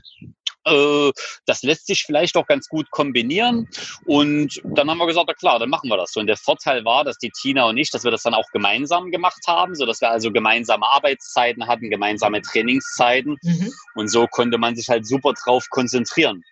Äh, 0.65 1.13
das 1.47 1.63
lässt 1.63 1.87
sich 1.87 2.03
vielleicht 2.03 2.37
auch 2.37 2.47
ganz 2.47 2.69
gut 2.69 2.91
kombinieren. 2.91 3.69
Und 4.05 4.61
dann 4.65 4.91
haben 4.91 4.99
wir 4.99 5.07
gesagt, 5.07 5.27
na 5.29 5.35
klar, 5.35 5.59
dann 5.59 5.71
machen 5.71 5.89
wir 5.89 5.97
das 5.97 6.13
so. 6.13 6.21
Und 6.21 6.27
der 6.27 6.37
Vorteil 6.37 6.85
war, 6.85 7.05
dass 7.05 7.19
die 7.19 7.31
Tina 7.31 7.65
und 7.67 7.77
ich, 7.77 7.91
dass 7.91 8.05
wir 8.05 8.11
das 8.11 8.23
dann 8.23 8.35
auch 8.35 8.49
gemeinsam 8.53 9.11
gemacht 9.11 9.43
haben, 9.47 9.75
sodass 9.75 10.01
wir 10.01 10.11
also 10.11 10.31
gemeinsame 10.33 10.87
Arbeitszeiten 10.87 11.67
hatten, 11.67 11.91
gemeinsame 11.91 12.43
Trainingszeiten. 12.43 13.37
Mhm. 13.43 13.73
Und 13.95 14.09
so 14.09 14.27
konnte 14.27 14.59
man 14.59 14.77
sich 14.77 14.89
halt 14.89 15.07
super 15.07 15.33
drauf 15.33 15.67
konzentrieren 15.71 16.43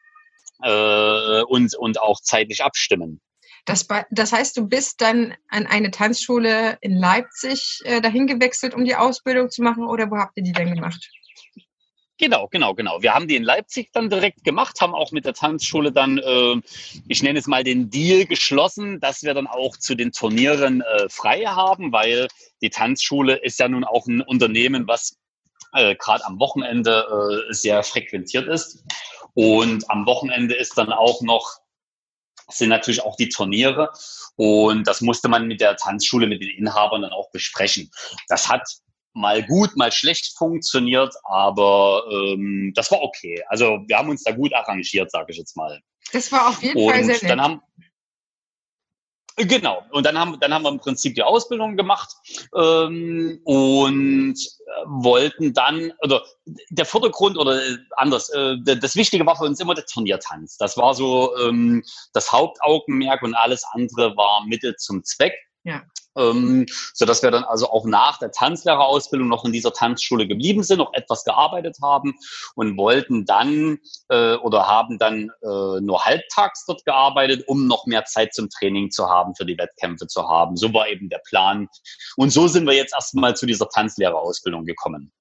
äh, 0.63 1.43
und, 1.43 1.75
und 1.77 2.01
auch 2.01 2.21
zeitlich 2.21 2.63
abstimmen. 2.63 3.21
Das, 3.65 3.87
das, 4.11 4.33
heißt, 4.33 4.57
du 4.57 4.69
bist 4.69 5.01
dann 5.01 5.35
an 5.49 5.67
eine 5.67 5.91
Tanzschule 5.91 6.79
in 6.81 6.97
Leipzig 6.97 7.81
äh, 7.85 8.01
dahin 8.01 8.29
gewechselt, 8.29 8.75
um 8.75 8.85
die 8.85 8.95
Ausbildung 8.95 9.51
zu 9.51 9.61
machen, 9.63 9.89
oder 9.89 10.09
wo 10.09 10.19
habt 10.19 10.37
ihr 10.37 10.45
die 10.45 10.53
denn 10.53 10.73
gemacht? 10.73 11.11
Genau, 12.19 12.49
genau, 12.49 12.75
genau. 12.75 13.03
Wir 13.03 13.13
haben 13.15 13.29
die 13.29 13.37
in 13.37 13.43
Leipzig 13.43 13.91
dann 13.93 14.09
direkt 14.09 14.43
gemacht, 14.43 14.81
haben 14.81 14.95
auch 14.95 15.13
mit 15.13 15.27
der 15.27 15.35
Tanzschule 15.35 15.93
dann, 15.93 16.17
äh, 16.17 16.57
ich 17.09 17.23
nenne 17.23 17.39
es 17.39 17.47
mal 17.47 17.63
den 17.63 17.91
Deal 17.91 18.25
geschlossen, 18.25 19.01
dass 19.01 19.23
wir 19.23 19.35
dann 19.35 19.47
auch 19.47 19.77
zu 19.77 19.95
den 19.95 20.13
Turnieren 20.13 20.81
äh, 20.81 21.09
frei 21.11 21.45
haben, 21.45 21.93
weil 21.93 22.29
die 22.63 22.71
Tanzschule 22.71 23.37
ist 23.37 23.59
ja 23.59 23.69
nun 23.69 23.85
auch 23.85 24.07
ein 24.07 24.23
Unternehmen, 24.23 24.89
was 24.89 25.19
äh, 25.75 25.95
gerade 25.97 26.25
am 26.25 26.41
Wochenende 26.41 27.45
äh, 27.51 27.53
sehr 27.53 27.83
frequentiert 27.83 28.49
ist. 28.49 28.83
Und 29.35 29.91
am 29.91 30.07
Wochenende 30.07 30.55
ist 30.55 30.79
dann 30.79 30.93
auch 30.93 31.21
noch 31.21 31.61
sind 32.49 32.69
natürlich 32.69 33.03
auch 33.03 33.17
die 33.17 33.29
Turniere. 33.29 33.91
Und 34.37 34.87
das 34.87 35.01
musste 35.01 35.29
man 35.29 35.49
mit 35.49 35.61
der 35.61 35.77
Tanzschule, 35.77 36.27
mit 36.29 36.41
den 36.41 36.51
Inhabern 36.51 37.03
dann 37.03 37.13
auch 37.13 37.31
besprechen. 37.33 37.91
Das 38.29 38.49
hat 38.49 38.63
mal 39.17 39.43
gut, 39.43 39.77
mal 39.77 39.91
schlecht 39.91 40.37
funktioniert, 40.37 41.15
aber 41.25 42.05
ähm, 42.11 42.73
das 42.75 42.91
war 42.91 43.03
okay. 43.03 43.43
Also 43.49 43.81
wir 43.87 43.99
haben 43.99 44.11
uns 44.11 44.23
da 44.23 44.33
gut 44.33 44.53
arrangiert, 44.55 45.11
sage 45.11 45.33
ich 45.33 45.39
jetzt 45.39 45.57
mal. 45.57 45.81
Das 46.13 46.31
war 46.31 46.51
auf 46.51 46.63
jeden 46.63 46.79
und 46.79 46.91
Fall 46.91 47.05
sehr 47.05 47.15
nett. 47.15 47.31
Dann 47.31 47.41
haben, 47.41 47.61
Genau. 49.39 49.83
Und 49.91 50.07
dann 50.07 50.19
haben, 50.19 50.41
dann 50.41 50.55
haben 50.55 50.63
wir 50.63 50.71
im 50.71 50.79
Prinzip 50.79 51.15
die 51.15 51.23
Ausbildung 51.23 51.77
gemacht 51.77 52.15
ähm, 52.57 53.39
und 53.45 54.35
äh, 54.35 54.85
wollten 54.87 55.53
dann, 55.53 55.93
oder 56.01 56.25
der 56.71 56.87
Vordergrund 56.87 57.37
oder 57.37 57.63
äh, 57.63 57.77
anders, 57.99 58.31
äh, 58.31 58.57
das 58.65 58.97
Wichtige 58.97 59.27
war 59.27 59.37
für 59.37 59.45
uns 59.45 59.61
immer 59.61 59.75
der 59.75 59.85
Turniertanz. 59.85 60.57
Das 60.57 60.79
war 60.79 60.95
so 60.95 61.37
ähm, 61.37 61.85
das 62.15 62.33
Hauptaugenmerk 62.33 63.23
und 63.23 63.35
alles 63.35 63.63
andere 63.73 64.17
war 64.17 64.47
Mittel 64.47 64.75
zum 64.77 65.05
Zweck. 65.05 65.35
Ja 65.67 65.83
ähm, 66.17 66.67
so 66.95 67.05
dass 67.05 67.23
wir 67.23 67.31
dann 67.31 67.45
also 67.45 67.71
auch 67.71 67.85
nach 67.85 68.19
der 68.19 68.33
Tanzlehrerausbildung 68.33 69.29
noch 69.29 69.45
in 69.45 69.53
dieser 69.53 69.73
Tanzschule 69.73 70.27
geblieben 70.27 70.63
sind, 70.63 70.79
noch 70.79 70.93
etwas 70.95 71.25
gearbeitet 71.25 71.77
haben 71.83 72.15
und 72.55 72.77
wollten 72.77 73.25
dann 73.25 73.79
äh, 74.09 74.35
oder 74.37 74.67
haben 74.67 74.99
dann 74.99 75.31
äh, 75.43 75.81
nur 75.81 76.05
halbtags 76.05 76.65
dort 76.67 76.85
gearbeitet, 76.85 77.45
um 77.47 77.67
noch 77.67 77.87
mehr 77.87 78.05
Zeit 78.05 78.35
zum 78.35 78.49
Training 78.51 78.91
zu 78.91 79.09
haben, 79.09 79.35
für 79.35 79.45
die 79.45 79.59
Wettkämpfe 79.59 80.07
zu 80.07 80.27
haben. 80.29 80.57
So 80.57 80.73
war 80.73 80.89
eben 80.89 81.09
der 81.09 81.21
Plan. 81.29 81.69
Und 82.17 82.31
so 82.31 82.49
sind 82.49 82.67
wir 82.67 82.75
jetzt 82.75 82.95
erstmal 82.95 83.37
zu 83.37 83.47
dieser 83.47 83.69
Tanzlehrerausbildung 83.69 84.65
gekommen. 84.65 85.13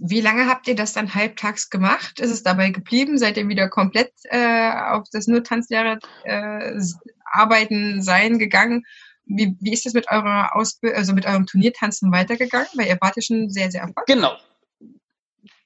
Wie 0.00 0.20
lange 0.20 0.46
habt 0.46 0.68
ihr 0.68 0.74
das 0.74 0.92
dann 0.92 1.14
halbtags 1.14 1.70
gemacht? 1.70 2.20
Ist 2.20 2.30
es 2.30 2.42
dabei 2.42 2.70
geblieben? 2.70 3.16
Seid 3.18 3.36
ihr 3.36 3.48
wieder 3.48 3.68
komplett 3.68 4.12
äh, 4.24 4.70
auf 4.70 5.08
das 5.10 5.26
nur 5.26 5.42
Tanzlehrer 5.42 5.98
äh, 6.24 6.78
Arbeiten 7.24 8.02
sein 8.02 8.38
gegangen. 8.38 8.84
Wie, 9.24 9.56
wie 9.60 9.72
ist 9.72 9.86
es 9.86 9.94
mit 9.94 10.10
eurer 10.10 10.56
Ausbildung, 10.56 10.98
also 10.98 11.12
mit 11.12 11.26
eurem 11.26 11.46
Turniertanzen 11.46 12.12
weitergegangen? 12.12 12.68
Weil 12.74 12.88
ihr 12.88 12.98
wart 13.00 13.16
ja 13.16 13.22
schon 13.22 13.50
sehr, 13.50 13.70
sehr 13.70 13.82
erfolgreich. 13.82 14.06
Genau. 14.06 14.36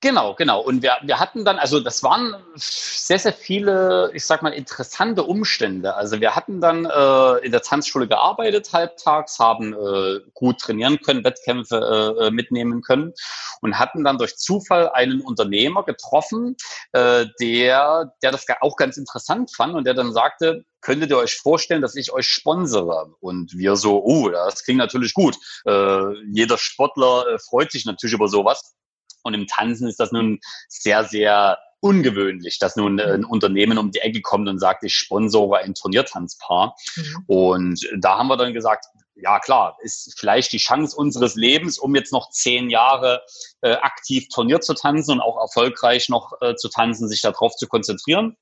Genau, 0.00 0.34
genau. 0.34 0.60
Und 0.60 0.82
wir, 0.82 0.96
wir 1.02 1.20
hatten 1.20 1.44
dann, 1.44 1.58
also 1.58 1.78
das 1.78 2.02
waren 2.02 2.34
sehr, 2.56 3.20
sehr 3.20 3.32
viele, 3.32 4.10
ich 4.14 4.26
sag 4.26 4.42
mal, 4.42 4.52
interessante 4.52 5.22
Umstände. 5.22 5.94
Also 5.94 6.20
wir 6.20 6.34
hatten 6.34 6.60
dann 6.60 6.84
äh, 6.86 7.44
in 7.44 7.52
der 7.52 7.62
Tanzschule 7.62 8.08
gearbeitet, 8.08 8.72
halbtags, 8.72 9.38
haben 9.38 9.72
äh, 9.72 10.20
gut 10.34 10.58
trainieren 10.58 11.00
können, 11.00 11.24
Wettkämpfe 11.24 12.16
äh, 12.20 12.30
mitnehmen 12.32 12.82
können 12.82 13.12
und 13.60 13.78
hatten 13.78 14.02
dann 14.02 14.18
durch 14.18 14.36
Zufall 14.36 14.90
einen 14.90 15.20
Unternehmer 15.20 15.84
getroffen, 15.84 16.56
äh, 16.92 17.26
der, 17.40 18.12
der 18.22 18.32
das 18.32 18.44
auch 18.60 18.76
ganz 18.76 18.96
interessant 18.96 19.54
fand 19.54 19.74
und 19.74 19.84
der 19.84 19.94
dann 19.94 20.12
sagte, 20.12 20.64
könntet 20.80 21.10
ihr 21.10 21.18
euch 21.18 21.36
vorstellen, 21.36 21.80
dass 21.80 21.94
ich 21.94 22.12
euch 22.12 22.26
sponsere? 22.26 23.14
Und 23.20 23.56
wir 23.56 23.76
so, 23.76 24.02
oh, 24.04 24.28
das 24.28 24.64
klingt 24.64 24.78
natürlich 24.78 25.14
gut. 25.14 25.36
Äh, 25.64 26.12
jeder 26.32 26.58
Sportler 26.58 27.26
äh, 27.28 27.38
freut 27.38 27.70
sich 27.70 27.86
natürlich 27.86 28.14
über 28.14 28.28
sowas. 28.28 28.74
Und 29.22 29.34
im 29.34 29.46
Tanzen 29.46 29.88
ist 29.88 30.00
das 30.00 30.12
nun 30.12 30.40
sehr, 30.68 31.04
sehr 31.04 31.58
ungewöhnlich, 31.80 32.58
dass 32.58 32.76
nun 32.76 33.00
ein 33.00 33.24
Unternehmen 33.24 33.76
um 33.76 33.90
die 33.90 33.98
Ecke 33.98 34.22
kommt 34.22 34.48
und 34.48 34.58
sagt, 34.58 34.84
ich 34.84 34.94
sponsore 34.94 35.58
ein 35.58 35.74
Turniertanzpaar. 35.74 36.76
Mhm. 36.94 37.24
Und 37.26 37.88
da 37.98 38.18
haben 38.18 38.28
wir 38.28 38.36
dann 38.36 38.54
gesagt, 38.54 38.86
ja 39.16 39.40
klar, 39.40 39.76
ist 39.82 40.14
vielleicht 40.18 40.52
die 40.52 40.58
Chance 40.58 40.96
unseres 40.96 41.34
Lebens, 41.34 41.78
um 41.78 41.94
jetzt 41.94 42.12
noch 42.12 42.30
zehn 42.30 42.70
Jahre 42.70 43.22
äh, 43.62 43.72
aktiv 43.74 44.28
Turnier 44.28 44.60
zu 44.60 44.74
tanzen 44.74 45.12
und 45.12 45.20
auch 45.20 45.38
erfolgreich 45.40 46.08
noch 46.08 46.32
äh, 46.40 46.54
zu 46.54 46.68
tanzen, 46.68 47.08
sich 47.08 47.20
darauf 47.20 47.54
zu 47.56 47.66
konzentrieren. 47.66 48.36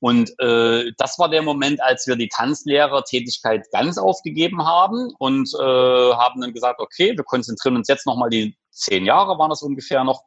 Und 0.00 0.30
äh, 0.38 0.92
das 0.96 1.18
war 1.18 1.28
der 1.28 1.42
Moment, 1.42 1.82
als 1.82 2.06
wir 2.06 2.16
die 2.16 2.28
Tanzlehrertätigkeit 2.28 3.66
ganz 3.72 3.98
aufgegeben 3.98 4.64
haben 4.64 5.12
und 5.18 5.52
äh, 5.54 5.62
haben 5.62 6.40
dann 6.40 6.54
gesagt, 6.54 6.80
okay, 6.80 7.16
wir 7.16 7.24
konzentrieren 7.24 7.76
uns 7.76 7.88
jetzt 7.88 8.06
nochmal 8.06 8.30
die 8.30 8.56
zehn 8.78 9.04
Jahre 9.04 9.38
waren 9.38 9.50
das 9.50 9.62
ungefähr 9.62 10.04
noch, 10.04 10.24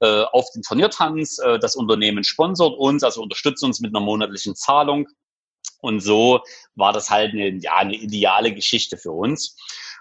äh, 0.00 0.22
auf 0.32 0.50
den 0.52 0.62
Turniertanz. 0.62 1.38
Äh, 1.38 1.58
das 1.58 1.76
Unternehmen 1.76 2.24
sponsert 2.24 2.74
uns, 2.78 3.02
also 3.02 3.22
unterstützt 3.22 3.62
uns 3.62 3.80
mit 3.80 3.94
einer 3.94 4.04
monatlichen 4.04 4.54
Zahlung. 4.54 5.06
Und 5.80 6.00
so 6.00 6.40
war 6.74 6.92
das 6.92 7.10
halt 7.10 7.32
eine, 7.32 7.50
ja, 7.58 7.76
eine 7.76 7.94
ideale 7.94 8.54
Geschichte 8.54 8.96
für 8.96 9.12
uns. 9.12 9.56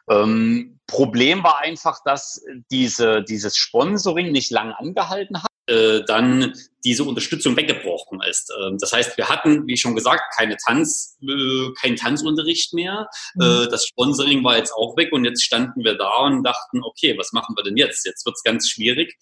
Ähm, 0.10 0.80
Problem 0.88 1.44
war 1.44 1.60
einfach, 1.60 2.00
dass 2.04 2.44
diese, 2.72 3.24
dieses 3.24 3.56
Sponsoring 3.56 4.32
nicht 4.32 4.52
lange 4.52 4.78
angehalten 4.78 5.42
hat 5.42 5.49
äh, 5.70 6.04
dann 6.06 6.54
diese 6.84 7.04
Unterstützung 7.04 7.58
weggebrochen 7.58 8.22
ist. 8.30 8.52
Ähm, 8.62 8.78
das 8.80 8.94
heißt, 8.94 9.18
wir 9.18 9.30
hatten, 9.30 9.68
wie 9.68 9.78
schon 9.78 9.96
gesagt, 9.96 10.24
keine 10.38 10.58
Tanz, 10.58 11.18
äh, 11.22 11.72
keinen 11.80 11.96
Tanzunterricht 11.96 12.74
mehr. 12.74 13.10
Mhm. 13.36 13.42
Äh, 13.42 13.68
das 13.70 13.86
Sponsoring 13.86 14.44
war 14.44 14.58
jetzt 14.58 14.72
auch 14.74 14.96
weg 14.98 15.12
und 15.12 15.26
jetzt 15.26 15.44
standen 15.44 15.84
wir 15.84 15.96
da 15.96 16.26
und 16.26 16.44
dachten, 16.44 16.84
okay, 16.84 17.18
was 17.18 17.34
machen 17.34 17.56
wir 17.58 17.64
denn 17.64 17.78
jetzt? 17.78 18.06
Jetzt 18.06 18.26
wird's 18.26 18.44
ganz 18.44 18.70
schwierig. 18.70 19.18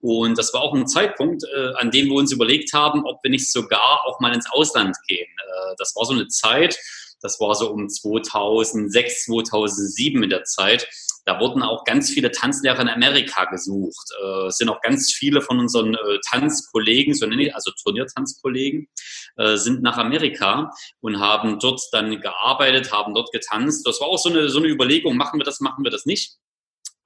Und 0.00 0.36
das 0.36 0.52
war 0.52 0.60
auch 0.60 0.74
ein 0.74 0.86
Zeitpunkt, 0.86 1.44
äh, 1.44 1.72
an 1.76 1.90
dem 1.90 2.08
wir 2.08 2.16
uns 2.16 2.32
überlegt 2.32 2.72
haben, 2.72 3.04
ob 3.06 3.22
wir 3.22 3.30
nicht 3.30 3.50
sogar 3.50 4.04
auch 4.04 4.20
mal 4.20 4.34
ins 4.34 4.50
Ausland 4.50 4.96
gehen. 5.06 5.26
Äh, 5.26 5.74
das 5.78 5.94
war 5.96 6.04
so 6.04 6.12
eine 6.12 6.28
Zeit, 6.28 6.78
das 7.22 7.40
war 7.40 7.54
so 7.54 7.70
um 7.70 7.88
2006, 7.88 9.24
2007 9.24 10.22
in 10.22 10.30
der 10.30 10.44
Zeit. 10.44 10.86
Da 11.26 11.40
wurden 11.40 11.62
auch 11.62 11.84
ganz 11.84 12.08
viele 12.08 12.30
Tanzlehrer 12.30 12.80
in 12.80 12.88
Amerika 12.88 13.44
gesucht. 13.46 14.06
Äh, 14.22 14.46
es 14.46 14.56
sind 14.56 14.68
auch 14.68 14.80
ganz 14.80 15.12
viele 15.12 15.42
von 15.42 15.58
unseren 15.58 15.94
äh, 15.94 16.18
Tanzkollegen, 16.30 17.14
so 17.14 17.26
nenne 17.26 17.48
ich, 17.48 17.54
also 17.54 17.72
Turniertanzkollegen, 17.82 18.88
äh, 19.36 19.56
sind 19.56 19.82
nach 19.82 19.98
Amerika 19.98 20.70
und 21.00 21.18
haben 21.18 21.58
dort 21.58 21.82
dann 21.92 22.20
gearbeitet, 22.20 22.92
haben 22.92 23.12
dort 23.12 23.32
getanzt. 23.32 23.86
Das 23.86 24.00
war 24.00 24.06
auch 24.06 24.18
so 24.18 24.30
eine, 24.30 24.48
so 24.48 24.60
eine 24.60 24.68
Überlegung, 24.68 25.16
machen 25.16 25.40
wir 25.40 25.44
das, 25.44 25.60
machen 25.60 25.84
wir 25.84 25.90
das 25.90 26.06
nicht 26.06 26.38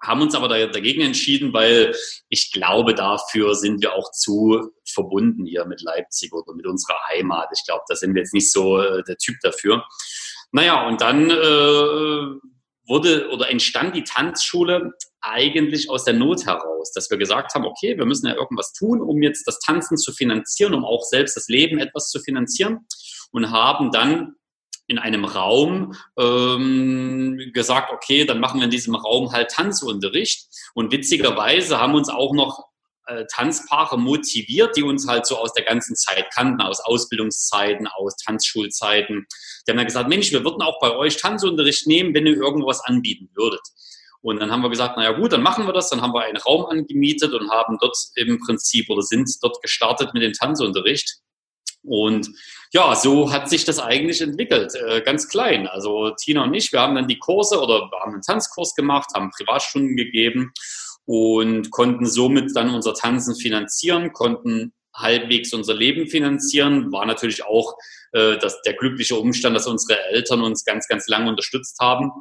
haben 0.02 0.22
uns 0.22 0.34
aber 0.34 0.48
dagegen 0.48 1.02
entschieden, 1.02 1.52
weil 1.52 1.94
ich 2.30 2.52
glaube, 2.52 2.94
dafür 2.94 3.54
sind 3.54 3.82
wir 3.82 3.92
auch 3.92 4.10
zu 4.12 4.70
verbunden 4.90 5.44
hier 5.44 5.66
mit 5.66 5.82
Leipzig 5.82 6.32
oder 6.32 6.54
mit 6.54 6.66
unserer 6.66 6.96
Heimat. 7.10 7.50
Ich 7.54 7.64
glaube, 7.66 7.84
da 7.86 7.94
sind 7.94 8.14
wir 8.14 8.22
jetzt 8.22 8.32
nicht 8.32 8.50
so 8.50 8.80
äh, 8.80 9.02
der 9.04 9.18
Typ 9.18 9.36
dafür. 9.42 9.84
Naja, 10.52 10.88
und 10.88 11.00
dann 11.00 11.30
äh, 11.30 12.40
wurde 12.90 13.30
oder 13.30 13.48
entstand 13.48 13.96
die 13.96 14.04
Tanzschule 14.04 14.92
eigentlich 15.22 15.88
aus 15.88 16.04
der 16.04 16.14
Not 16.14 16.44
heraus, 16.44 16.92
dass 16.92 17.10
wir 17.10 17.16
gesagt 17.16 17.54
haben, 17.54 17.64
okay, 17.64 17.96
wir 17.96 18.04
müssen 18.04 18.26
ja 18.26 18.34
irgendwas 18.34 18.72
tun, 18.72 19.00
um 19.00 19.22
jetzt 19.22 19.46
das 19.46 19.58
Tanzen 19.60 19.96
zu 19.96 20.12
finanzieren, 20.12 20.74
um 20.74 20.84
auch 20.84 21.04
selbst 21.04 21.36
das 21.36 21.48
Leben 21.48 21.78
etwas 21.78 22.10
zu 22.10 22.20
finanzieren 22.20 22.86
und 23.30 23.50
haben 23.50 23.90
dann 23.92 24.34
in 24.86 24.98
einem 24.98 25.24
Raum 25.24 25.94
ähm, 26.18 27.40
gesagt, 27.54 27.92
okay, 27.92 28.24
dann 28.24 28.40
machen 28.40 28.58
wir 28.58 28.64
in 28.64 28.70
diesem 28.70 28.96
Raum 28.96 29.30
halt 29.30 29.52
Tanzunterricht. 29.52 30.48
Und 30.74 30.90
witzigerweise 30.90 31.78
haben 31.78 31.94
uns 31.94 32.08
auch 32.08 32.34
noch 32.34 32.69
äh, 33.10 33.26
Tanzpaare 33.26 33.98
motiviert, 33.98 34.76
die 34.76 34.82
uns 34.82 35.06
halt 35.08 35.26
so 35.26 35.36
aus 35.36 35.52
der 35.52 35.64
ganzen 35.64 35.96
Zeit 35.96 36.30
kannten, 36.32 36.60
aus 36.60 36.80
Ausbildungszeiten, 36.80 37.86
aus 37.88 38.16
Tanzschulzeiten. 38.16 39.26
Die 39.66 39.70
haben 39.70 39.78
dann 39.78 39.86
gesagt, 39.86 40.08
Mensch, 40.08 40.30
wir 40.32 40.44
würden 40.44 40.62
auch 40.62 40.78
bei 40.80 40.94
euch 40.96 41.16
Tanzunterricht 41.16 41.86
nehmen, 41.86 42.14
wenn 42.14 42.26
ihr 42.26 42.36
irgendwas 42.36 42.80
anbieten 42.80 43.28
würdet. 43.34 43.60
Und 44.22 44.40
dann 44.40 44.50
haben 44.50 44.62
wir 44.62 44.70
gesagt, 44.70 44.96
naja 44.96 45.12
gut, 45.12 45.32
dann 45.32 45.42
machen 45.42 45.66
wir 45.66 45.72
das. 45.72 45.88
Dann 45.88 46.02
haben 46.02 46.12
wir 46.12 46.22
einen 46.22 46.36
Raum 46.36 46.66
angemietet 46.66 47.32
und 47.32 47.50
haben 47.50 47.78
dort 47.80 47.96
im 48.16 48.38
Prinzip 48.38 48.88
oder 48.90 49.02
sind 49.02 49.28
dort 49.42 49.60
gestartet 49.62 50.14
mit 50.14 50.22
dem 50.22 50.32
Tanzunterricht. 50.32 51.20
Und 51.82 52.28
ja, 52.72 52.94
so 52.94 53.32
hat 53.32 53.48
sich 53.48 53.64
das 53.64 53.78
eigentlich 53.78 54.20
entwickelt, 54.20 54.74
äh, 54.74 55.00
ganz 55.00 55.28
klein. 55.28 55.66
Also 55.66 56.10
Tina 56.10 56.44
und 56.44 56.54
ich, 56.54 56.72
wir 56.72 56.80
haben 56.80 56.94
dann 56.94 57.08
die 57.08 57.18
Kurse 57.18 57.58
oder 57.58 57.90
wir 57.90 58.00
haben 58.00 58.12
einen 58.12 58.22
Tanzkurs 58.22 58.74
gemacht, 58.74 59.10
haben 59.14 59.30
Privatstunden 59.30 59.96
gegeben 59.96 60.52
und 61.10 61.72
konnten 61.72 62.06
somit 62.06 62.54
dann 62.54 62.72
unser 62.72 62.94
Tanzen 62.94 63.34
finanzieren, 63.34 64.12
konnten 64.12 64.72
halbwegs 64.94 65.52
unser 65.52 65.74
Leben 65.74 66.06
finanzieren. 66.06 66.92
War 66.92 67.04
natürlich 67.04 67.44
auch 67.44 67.74
äh, 68.12 68.38
das, 68.38 68.62
der 68.62 68.74
glückliche 68.74 69.16
Umstand, 69.16 69.56
dass 69.56 69.66
unsere 69.66 69.98
Eltern 70.04 70.40
uns 70.40 70.64
ganz, 70.64 70.86
ganz 70.86 71.08
lange 71.08 71.28
unterstützt 71.28 71.80
haben, 71.80 72.12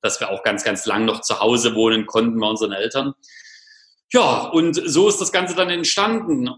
dass 0.00 0.18
wir 0.18 0.30
auch 0.30 0.42
ganz, 0.44 0.64
ganz 0.64 0.86
lang 0.86 1.04
noch 1.04 1.20
zu 1.20 1.40
Hause 1.40 1.74
wohnen 1.74 2.06
konnten 2.06 2.40
bei 2.40 2.46
unseren 2.48 2.72
Eltern. 2.72 3.12
Ja, 4.14 4.48
und 4.48 4.74
so 4.74 5.08
ist 5.08 5.22
das 5.22 5.32
Ganze 5.32 5.54
dann 5.54 5.70
entstanden. 5.70 6.46
Äh, 6.46 6.50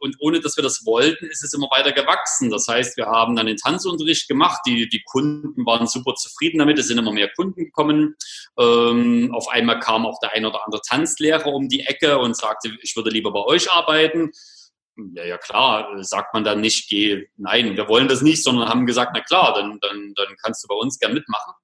und 0.00 0.16
ohne 0.18 0.40
dass 0.40 0.56
wir 0.56 0.62
das 0.62 0.84
wollten, 0.84 1.26
ist 1.26 1.42
es 1.42 1.54
immer 1.54 1.68
weiter 1.70 1.92
gewachsen. 1.92 2.50
Das 2.50 2.68
heißt, 2.68 2.98
wir 2.98 3.06
haben 3.06 3.36
dann 3.36 3.46
den 3.46 3.56
Tanzunterricht 3.56 4.28
gemacht. 4.28 4.60
Die, 4.66 4.86
die 4.86 5.02
Kunden 5.04 5.64
waren 5.64 5.86
super 5.86 6.14
zufrieden 6.14 6.58
damit. 6.58 6.78
Es 6.78 6.88
sind 6.88 6.98
immer 6.98 7.12
mehr 7.12 7.30
Kunden 7.34 7.64
gekommen. 7.64 8.16
Ähm, 8.58 9.30
auf 9.34 9.48
einmal 9.48 9.80
kam 9.80 10.04
auch 10.04 10.20
der 10.20 10.32
ein 10.32 10.44
oder 10.44 10.64
andere 10.64 10.82
Tanzlehrer 10.86 11.46
um 11.46 11.68
die 11.70 11.86
Ecke 11.86 12.18
und 12.18 12.36
sagte, 12.36 12.70
ich 12.82 12.94
würde 12.96 13.10
lieber 13.10 13.32
bei 13.32 13.44
euch 13.44 13.70
arbeiten. 13.70 14.32
Ja, 15.14 15.24
ja, 15.24 15.38
klar, 15.38 16.04
sagt 16.04 16.34
man 16.34 16.44
dann 16.44 16.60
nicht, 16.60 16.90
geh, 16.90 17.28
nein, 17.38 17.76
wir 17.76 17.88
wollen 17.88 18.08
das 18.08 18.20
nicht, 18.20 18.44
sondern 18.44 18.68
haben 18.68 18.84
gesagt, 18.84 19.12
na 19.14 19.22
klar, 19.22 19.54
dann, 19.54 19.78
dann, 19.80 20.12
dann 20.14 20.36
kannst 20.42 20.62
du 20.64 20.68
bei 20.68 20.74
uns 20.74 20.98
gern 20.98 21.14
mitmachen. 21.14 21.54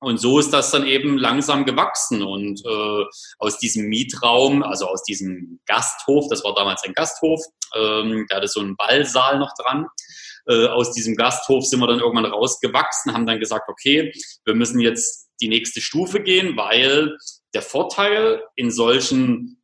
Und 0.00 0.18
so 0.18 0.38
ist 0.38 0.52
das 0.52 0.70
dann 0.70 0.86
eben 0.86 1.16
langsam 1.16 1.64
gewachsen. 1.64 2.22
Und 2.22 2.62
äh, 2.64 3.04
aus 3.38 3.58
diesem 3.58 3.86
Mietraum, 3.86 4.62
also 4.62 4.86
aus 4.86 5.02
diesem 5.02 5.60
Gasthof, 5.66 6.26
das 6.28 6.44
war 6.44 6.54
damals 6.54 6.82
ein 6.84 6.92
Gasthof, 6.92 7.40
ähm, 7.74 8.26
da 8.28 8.36
hatte 8.36 8.48
so 8.48 8.60
einen 8.60 8.76
Ballsaal 8.76 9.38
noch 9.38 9.52
dran. 9.58 9.86
Äh, 10.46 10.66
aus 10.66 10.92
diesem 10.92 11.16
Gasthof 11.16 11.64
sind 11.64 11.80
wir 11.80 11.86
dann 11.86 12.00
irgendwann 12.00 12.26
rausgewachsen, 12.26 13.14
haben 13.14 13.26
dann 13.26 13.40
gesagt, 13.40 13.68
okay, 13.68 14.12
wir 14.44 14.54
müssen 14.54 14.80
jetzt 14.80 15.30
die 15.40 15.48
nächste 15.48 15.80
Stufe 15.80 16.22
gehen, 16.22 16.56
weil 16.56 17.16
der 17.54 17.62
Vorteil 17.62 18.42
in 18.56 18.70
solchen 18.70 19.62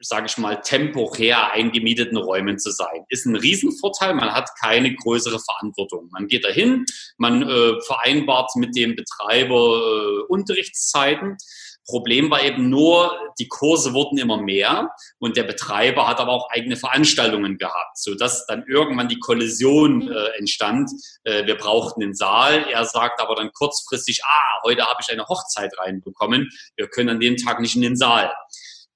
sage 0.00 0.26
ich 0.26 0.38
mal, 0.38 0.56
temporär 0.56 1.52
eingemieteten 1.52 2.16
Räumen 2.16 2.58
zu 2.58 2.70
sein. 2.70 3.04
Ist 3.08 3.26
ein 3.26 3.36
Riesenvorteil, 3.36 4.14
man 4.14 4.32
hat 4.32 4.50
keine 4.60 4.94
größere 4.94 5.40
Verantwortung. 5.40 6.08
Man 6.12 6.28
geht 6.28 6.44
dahin, 6.44 6.84
man 7.16 7.42
äh, 7.42 7.80
vereinbart 7.82 8.50
mit 8.56 8.76
dem 8.76 8.94
Betreiber 8.94 9.56
äh, 9.56 10.22
Unterrichtszeiten. 10.28 11.36
Problem 11.88 12.30
war 12.30 12.44
eben 12.44 12.68
nur, 12.68 13.18
die 13.40 13.48
Kurse 13.48 13.94
wurden 13.94 14.18
immer 14.18 14.36
mehr 14.36 14.90
und 15.18 15.38
der 15.38 15.44
Betreiber 15.44 16.06
hat 16.06 16.20
aber 16.20 16.32
auch 16.32 16.50
eigene 16.50 16.76
Veranstaltungen 16.76 17.56
gehabt, 17.56 17.96
sodass 17.96 18.46
dann 18.46 18.64
irgendwann 18.68 19.08
die 19.08 19.18
Kollision 19.18 20.06
äh, 20.12 20.38
entstand. 20.38 20.90
Äh, 21.24 21.46
wir 21.46 21.56
brauchten 21.56 22.00
den 22.00 22.14
Saal. 22.14 22.66
Er 22.70 22.84
sagt 22.84 23.22
aber 23.22 23.36
dann 23.36 23.50
kurzfristig, 23.54 24.20
ah, 24.24 24.60
heute 24.64 24.84
habe 24.84 25.00
ich 25.00 25.10
eine 25.10 25.26
Hochzeit 25.26 25.72
reinbekommen. 25.78 26.50
Wir 26.76 26.88
können 26.88 27.08
an 27.08 27.20
dem 27.20 27.38
Tag 27.38 27.60
nicht 27.60 27.74
in 27.74 27.82
den 27.82 27.96
Saal 27.96 28.30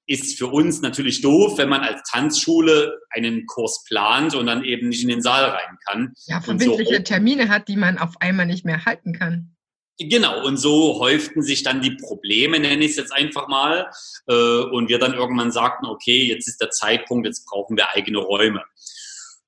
ist 0.05 0.37
für 0.37 0.47
uns 0.47 0.81
natürlich 0.81 1.21
doof, 1.21 1.57
wenn 1.57 1.69
man 1.69 1.81
als 1.81 2.01
Tanzschule 2.09 2.99
einen 3.09 3.45
Kurs 3.45 3.83
plant 3.87 4.35
und 4.35 4.47
dann 4.47 4.63
eben 4.63 4.89
nicht 4.89 5.01
in 5.01 5.09
den 5.09 5.21
Saal 5.21 5.45
rein 5.45 5.77
kann. 5.87 6.13
Ja, 6.25 6.41
verbindliche 6.41 6.97
so, 6.97 7.03
Termine 7.03 7.49
hat, 7.49 7.67
die 7.67 7.77
man 7.77 7.97
auf 7.97 8.19
einmal 8.19 8.45
nicht 8.45 8.65
mehr 8.65 8.85
halten 8.85 9.13
kann. 9.13 9.55
Genau, 9.99 10.43
und 10.45 10.57
so 10.57 10.99
häuften 10.99 11.43
sich 11.43 11.63
dann 11.63 11.81
die 11.81 11.95
Probleme, 11.95 12.59
nenne 12.59 12.83
ich 12.83 12.91
es 12.91 12.97
jetzt 12.97 13.13
einfach 13.13 13.47
mal. 13.47 13.91
Äh, 14.27 14.33
und 14.33 14.89
wir 14.89 14.97
dann 14.97 15.13
irgendwann 15.13 15.51
sagten, 15.51 15.85
okay, 15.85 16.25
jetzt 16.25 16.47
ist 16.47 16.59
der 16.59 16.71
Zeitpunkt, 16.71 17.27
jetzt 17.27 17.45
brauchen 17.45 17.77
wir 17.77 17.91
eigene 17.91 18.17
Räume. 18.17 18.63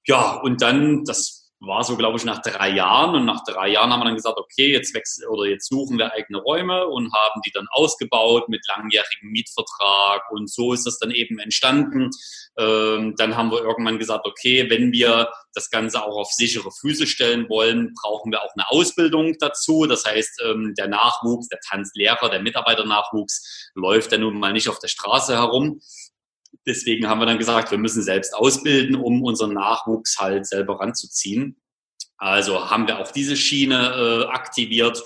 Ja, 0.05 0.35
und 0.35 0.61
dann, 0.61 1.03
das 1.03 1.44
war 1.65 1.83
so, 1.83 1.97
glaube 1.97 2.17
ich, 2.17 2.25
nach 2.25 2.41
drei 2.41 2.69
Jahren. 2.69 3.15
Und 3.15 3.25
nach 3.25 3.43
drei 3.43 3.69
Jahren 3.69 3.91
haben 3.91 3.99
wir 4.01 4.05
dann 4.05 4.15
gesagt, 4.15 4.37
okay, 4.37 4.71
jetzt 4.71 4.93
wechseln 4.93 5.27
oder 5.29 5.45
jetzt 5.45 5.67
suchen 5.67 5.97
wir 5.97 6.13
eigene 6.13 6.39
Räume 6.39 6.87
und 6.87 7.13
haben 7.13 7.41
die 7.45 7.51
dann 7.51 7.67
ausgebaut 7.71 8.49
mit 8.49 8.65
langjährigem 8.67 9.29
Mietvertrag. 9.29 10.29
Und 10.31 10.49
so 10.49 10.73
ist 10.73 10.85
das 10.85 10.99
dann 10.99 11.11
eben 11.11 11.39
entstanden. 11.39 12.09
Ähm, 12.57 13.15
dann 13.17 13.35
haben 13.35 13.51
wir 13.51 13.61
irgendwann 13.61 13.99
gesagt, 13.99 14.25
okay, 14.25 14.69
wenn 14.69 14.91
wir 14.91 15.29
das 15.53 15.69
Ganze 15.69 16.03
auch 16.03 16.17
auf 16.17 16.31
sichere 16.31 16.69
Füße 16.71 17.07
stellen 17.07 17.49
wollen, 17.49 17.93
brauchen 18.01 18.31
wir 18.31 18.43
auch 18.43 18.53
eine 18.55 18.69
Ausbildung 18.69 19.35
dazu. 19.39 19.85
Das 19.85 20.05
heißt, 20.05 20.41
ähm, 20.45 20.73
der 20.77 20.87
Nachwuchs, 20.87 21.47
der 21.47 21.59
Tanzlehrer, 21.59 22.29
der 22.29 22.41
Mitarbeiternachwuchs 22.41 23.71
läuft 23.73 24.11
ja 24.11 24.17
nun 24.17 24.39
mal 24.39 24.53
nicht 24.53 24.69
auf 24.69 24.79
der 24.79 24.87
Straße 24.87 25.33
herum, 25.33 25.81
deswegen 26.65 27.07
haben 27.07 27.19
wir 27.19 27.25
dann 27.25 27.37
gesagt, 27.37 27.71
wir 27.71 27.77
müssen 27.77 28.01
selbst 28.01 28.33
ausbilden, 28.33 28.95
um 28.95 29.23
unseren 29.23 29.53
Nachwuchs 29.53 30.17
halt 30.19 30.45
selber 30.45 30.79
ranzuziehen. 30.79 31.57
Also 32.17 32.69
haben 32.69 32.87
wir 32.87 32.99
auch 32.99 33.11
diese 33.11 33.35
Schiene 33.35 34.25
äh, 34.25 34.31
aktiviert. 34.31 35.03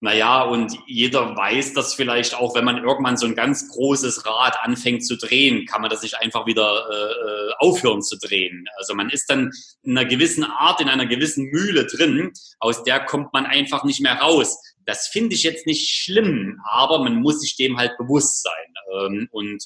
Naja, 0.00 0.42
und 0.42 0.76
jeder 0.86 1.34
weiß 1.34 1.72
das 1.72 1.94
vielleicht 1.94 2.34
auch, 2.34 2.54
wenn 2.54 2.66
man 2.66 2.84
irgendwann 2.84 3.16
so 3.16 3.24
ein 3.24 3.34
ganz 3.34 3.68
großes 3.68 4.26
Rad 4.26 4.58
anfängt 4.60 5.06
zu 5.06 5.16
drehen, 5.16 5.64
kann 5.64 5.80
man 5.80 5.90
das 5.90 6.02
nicht 6.02 6.18
einfach 6.18 6.44
wieder 6.46 6.86
äh, 6.90 7.52
aufhören 7.58 8.02
zu 8.02 8.18
drehen. 8.18 8.66
Also 8.76 8.94
man 8.94 9.08
ist 9.08 9.30
dann 9.30 9.50
in 9.82 9.96
einer 9.96 10.06
gewissen 10.06 10.44
Art, 10.44 10.82
in 10.82 10.90
einer 10.90 11.06
gewissen 11.06 11.46
Mühle 11.46 11.86
drin, 11.86 12.32
aus 12.58 12.82
der 12.82 13.00
kommt 13.06 13.32
man 13.32 13.46
einfach 13.46 13.84
nicht 13.84 14.02
mehr 14.02 14.20
raus. 14.20 14.58
Das 14.84 15.08
finde 15.08 15.34
ich 15.34 15.42
jetzt 15.42 15.66
nicht 15.66 15.88
schlimm, 15.88 16.60
aber 16.70 17.02
man 17.02 17.16
muss 17.16 17.40
sich 17.40 17.56
dem 17.56 17.78
halt 17.78 17.96
bewusst 17.96 18.42
sein. 18.42 18.74
Ähm, 19.00 19.28
und 19.32 19.64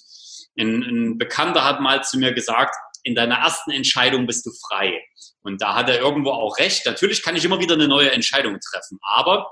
ein, 0.61 0.83
ein 0.83 1.19
Bekannter 1.19 1.65
hat 1.65 1.81
mal 1.81 2.03
zu 2.05 2.19
mir 2.19 2.33
gesagt, 2.33 2.75
in 3.03 3.15
deiner 3.15 3.37
ersten 3.37 3.71
Entscheidung 3.71 4.27
bist 4.27 4.45
du 4.47 4.51
frei. 4.69 5.03
Und 5.43 5.63
da 5.63 5.75
hat 5.75 5.89
er 5.89 6.01
irgendwo 6.01 6.31
auch 6.31 6.59
recht. 6.59 6.85
Natürlich 6.85 7.23
kann 7.23 7.37
ich 7.37 7.45
immer 7.45 7.61
wieder 7.61 7.75
eine 7.75 7.89
neue 7.89 8.13
Entscheidung 8.13 8.59
treffen. 8.61 8.99
Aber 9.03 9.51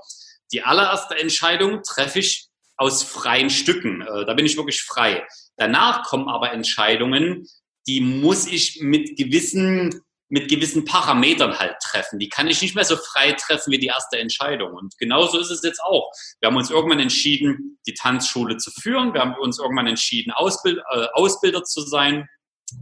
die 0.53 0.63
allererste 0.63 1.17
Entscheidung 1.17 1.83
treffe 1.83 2.19
ich 2.19 2.49
aus 2.77 3.03
freien 3.03 3.51
Stücken. 3.51 4.03
Äh, 4.03 4.27
da 4.27 4.35
bin 4.35 4.47
ich 4.47 4.57
wirklich 4.57 4.83
frei. 4.83 5.27
Danach 5.57 6.05
kommen 6.05 6.29
aber 6.29 6.53
Entscheidungen, 6.53 7.47
die 7.87 8.01
muss 8.01 8.47
ich 8.47 8.81
mit 8.81 9.17
gewissen 9.17 10.03
mit 10.29 10.51
gewissen 10.51 10.85
Parametern 10.85 11.59
halt 11.59 11.77
treffen. 11.83 12.19
Die 12.19 12.29
kann 12.29 12.49
ich 12.49 12.61
nicht 12.61 12.75
mehr 12.75 12.85
so 12.85 12.97
frei 12.97 13.33
treffen 13.33 13.73
wie 13.73 13.79
die 13.79 13.87
erste 13.87 14.19
Entscheidung. 14.19 14.75
Und 14.75 14.97
genauso 14.99 15.39
ist 15.39 15.51
es 15.51 15.63
jetzt 15.63 15.83
auch. 15.83 16.11
Wir 16.41 16.49
haben 16.49 16.57
uns 16.57 16.71
irgendwann 16.71 17.01
entschieden, 17.01 17.79
die 17.87 17.95
Tanzschule 17.95 18.59
zu 18.59 18.71
führen. 18.71 19.15
Wir 19.15 19.23
haben 19.23 19.35
uns 19.41 19.59
irgendwann 19.59 19.87
entschieden, 19.87 20.33
Ausbild, 20.33 20.79
äh, 20.91 21.07
Ausbilder 21.15 21.65
zu 21.65 21.81
sein, 21.81 22.29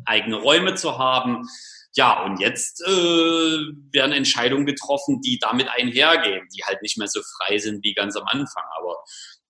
eigene 0.04 0.36
Räume 0.36 0.74
zu 0.74 0.98
haben. 0.98 1.48
Ja, 1.94 2.24
und 2.24 2.40
jetzt 2.40 2.82
äh, 2.82 2.90
werden 2.90 4.12
Entscheidungen 4.12 4.66
getroffen, 4.66 5.20
die 5.22 5.38
damit 5.38 5.68
einhergehen, 5.68 6.46
die 6.54 6.64
halt 6.64 6.82
nicht 6.82 6.98
mehr 6.98 7.08
so 7.08 7.20
frei 7.38 7.58
sind 7.58 7.84
wie 7.84 7.94
ganz 7.94 8.16
am 8.16 8.26
Anfang. 8.26 8.64
Aber 8.76 8.96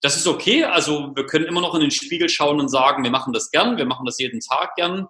das 0.03 0.17
ist 0.17 0.27
okay. 0.27 0.65
Also 0.65 1.13
wir 1.17 1.25
können 1.27 1.47
immer 1.47 1.63
noch 1.63 1.75
in 1.75 1.81
den 1.81 1.91
Spiegel 1.91 2.29
schauen 2.29 2.61
und 2.61 2.69
sagen, 2.69 3.03
wir 3.03 3.11
machen 3.11 3.33
das 3.33 3.51
gern, 3.51 3.79
wir 3.79 3.87
machen 3.87 4.05
das 4.05 4.19
jeden 4.19 4.41
Tag 4.41 4.75
gern 4.77 5.09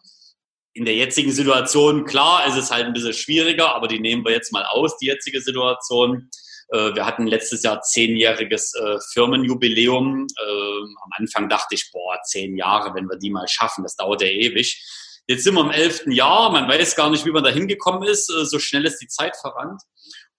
in 0.76 0.84
der 0.84 0.94
jetzigen 0.94 1.32
Situation, 1.32 2.04
klar, 2.04 2.46
ist 2.46 2.56
es 2.56 2.70
halt 2.70 2.84
ein 2.84 2.92
bisschen 2.92 3.14
schwieriger, 3.14 3.74
aber 3.74 3.88
die 3.88 3.98
nehmen 3.98 4.24
wir 4.26 4.32
jetzt 4.32 4.52
mal 4.52 4.64
aus, 4.64 4.98
die 4.98 5.06
jetzige 5.06 5.40
Situation. 5.40 6.28
Äh, 6.68 6.94
wir 6.94 7.06
hatten 7.06 7.26
letztes 7.26 7.62
Jahr 7.62 7.80
zehnjähriges 7.80 8.74
äh, 8.74 8.98
Firmenjubiläum. 9.14 10.26
Ähm, 10.26 10.96
am 11.02 11.10
Anfang 11.18 11.48
dachte 11.48 11.74
ich, 11.74 11.90
boah, 11.92 12.18
zehn 12.24 12.58
Jahre, 12.58 12.94
wenn 12.94 13.08
wir 13.08 13.16
die 13.16 13.30
mal 13.30 13.48
schaffen, 13.48 13.84
das 13.84 13.96
dauert 13.96 14.20
ja 14.20 14.28
ewig. 14.28 14.78
Jetzt 15.26 15.44
sind 15.44 15.54
wir 15.54 15.62
im 15.62 15.70
elften 15.70 16.12
Jahr, 16.12 16.52
man 16.52 16.68
weiß 16.68 16.94
gar 16.94 17.08
nicht, 17.08 17.24
wie 17.24 17.32
man 17.32 17.42
da 17.42 17.50
hingekommen 17.50 18.06
ist, 18.06 18.30
äh, 18.30 18.44
so 18.44 18.58
schnell 18.58 18.84
ist 18.84 18.98
die 18.98 19.08
Zeit 19.08 19.34
verrannt. 19.34 19.80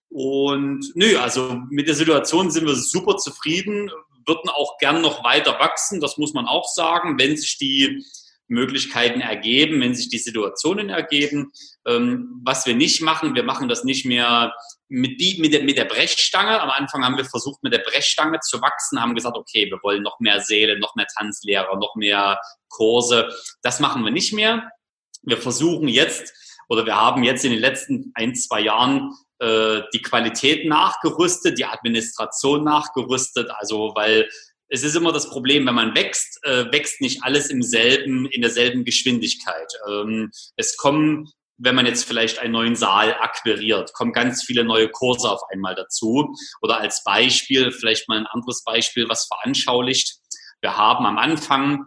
Und 0.08 0.86
nö, 0.94 1.18
also 1.18 1.60
mit 1.68 1.88
der 1.88 1.96
Situation 1.96 2.52
sind 2.52 2.64
wir 2.64 2.76
super 2.76 3.16
zufrieden, 3.16 3.90
würden 4.24 4.50
auch 4.50 4.78
gern 4.78 5.00
noch 5.00 5.24
weiter 5.24 5.58
wachsen, 5.58 6.00
das 6.00 6.16
muss 6.16 6.32
man 6.32 6.46
auch 6.46 6.68
sagen, 6.68 7.18
wenn 7.18 7.36
sich 7.36 7.58
die 7.58 8.04
Möglichkeiten 8.48 9.20
ergeben, 9.20 9.80
wenn 9.80 9.94
sich 9.94 10.08
die 10.08 10.18
Situationen 10.18 10.88
ergeben. 10.88 11.52
Ähm, 11.86 12.40
was 12.44 12.66
wir 12.66 12.74
nicht 12.74 13.02
machen, 13.02 13.34
wir 13.34 13.44
machen 13.44 13.68
das 13.68 13.84
nicht 13.84 14.04
mehr 14.04 14.52
mit, 14.88 15.20
die, 15.20 15.40
mit, 15.40 15.52
der, 15.52 15.62
mit 15.62 15.76
der 15.76 15.84
Brechstange. 15.84 16.60
Am 16.60 16.70
Anfang 16.70 17.04
haben 17.04 17.16
wir 17.16 17.24
versucht, 17.24 17.62
mit 17.62 17.72
der 17.72 17.80
Brechstange 17.80 18.40
zu 18.40 18.60
wachsen, 18.60 19.00
haben 19.00 19.14
gesagt, 19.14 19.36
okay, 19.36 19.70
wir 19.70 19.78
wollen 19.82 20.02
noch 20.02 20.18
mehr 20.20 20.40
Säle, 20.40 20.78
noch 20.78 20.94
mehr 20.96 21.06
Tanzlehrer, 21.16 21.76
noch 21.76 21.94
mehr 21.94 22.40
Kurse. 22.68 23.32
Das 23.62 23.80
machen 23.80 24.04
wir 24.04 24.10
nicht 24.10 24.32
mehr. 24.32 24.70
Wir 25.22 25.36
versuchen 25.36 25.88
jetzt 25.88 26.32
oder 26.68 26.84
wir 26.84 26.96
haben 26.96 27.24
jetzt 27.24 27.44
in 27.44 27.52
den 27.52 27.60
letzten 27.60 28.12
ein, 28.14 28.34
zwei 28.34 28.60
Jahren 28.60 29.12
äh, 29.38 29.82
die 29.92 30.02
Qualität 30.02 30.66
nachgerüstet, 30.66 31.58
die 31.58 31.64
Administration 31.64 32.64
nachgerüstet, 32.64 33.50
also 33.50 33.92
weil 33.94 34.28
es 34.68 34.82
ist 34.82 34.94
immer 34.94 35.12
das 35.12 35.30
Problem, 35.30 35.66
wenn 35.66 35.74
man 35.74 35.94
wächst, 35.94 36.38
äh, 36.44 36.70
wächst 36.70 37.00
nicht 37.00 37.22
alles 37.22 37.50
im 37.50 37.62
selben, 37.62 38.26
in 38.26 38.42
derselben 38.42 38.84
Geschwindigkeit. 38.84 39.72
Ähm, 39.88 40.30
es 40.56 40.76
kommen, 40.76 41.30
wenn 41.56 41.74
man 41.74 41.86
jetzt 41.86 42.04
vielleicht 42.04 42.38
einen 42.38 42.52
neuen 42.52 42.76
Saal 42.76 43.14
akquiriert, 43.14 43.92
kommen 43.94 44.12
ganz 44.12 44.44
viele 44.44 44.64
neue 44.64 44.88
Kurse 44.88 45.30
auf 45.30 45.40
einmal 45.50 45.74
dazu. 45.74 46.34
Oder 46.60 46.78
als 46.78 47.02
Beispiel, 47.02 47.72
vielleicht 47.72 48.08
mal 48.08 48.18
ein 48.18 48.26
anderes 48.26 48.62
Beispiel, 48.62 49.08
was 49.08 49.26
veranschaulicht. 49.26 50.18
Wir 50.60 50.76
haben 50.76 51.06
am 51.06 51.18
Anfang 51.18 51.86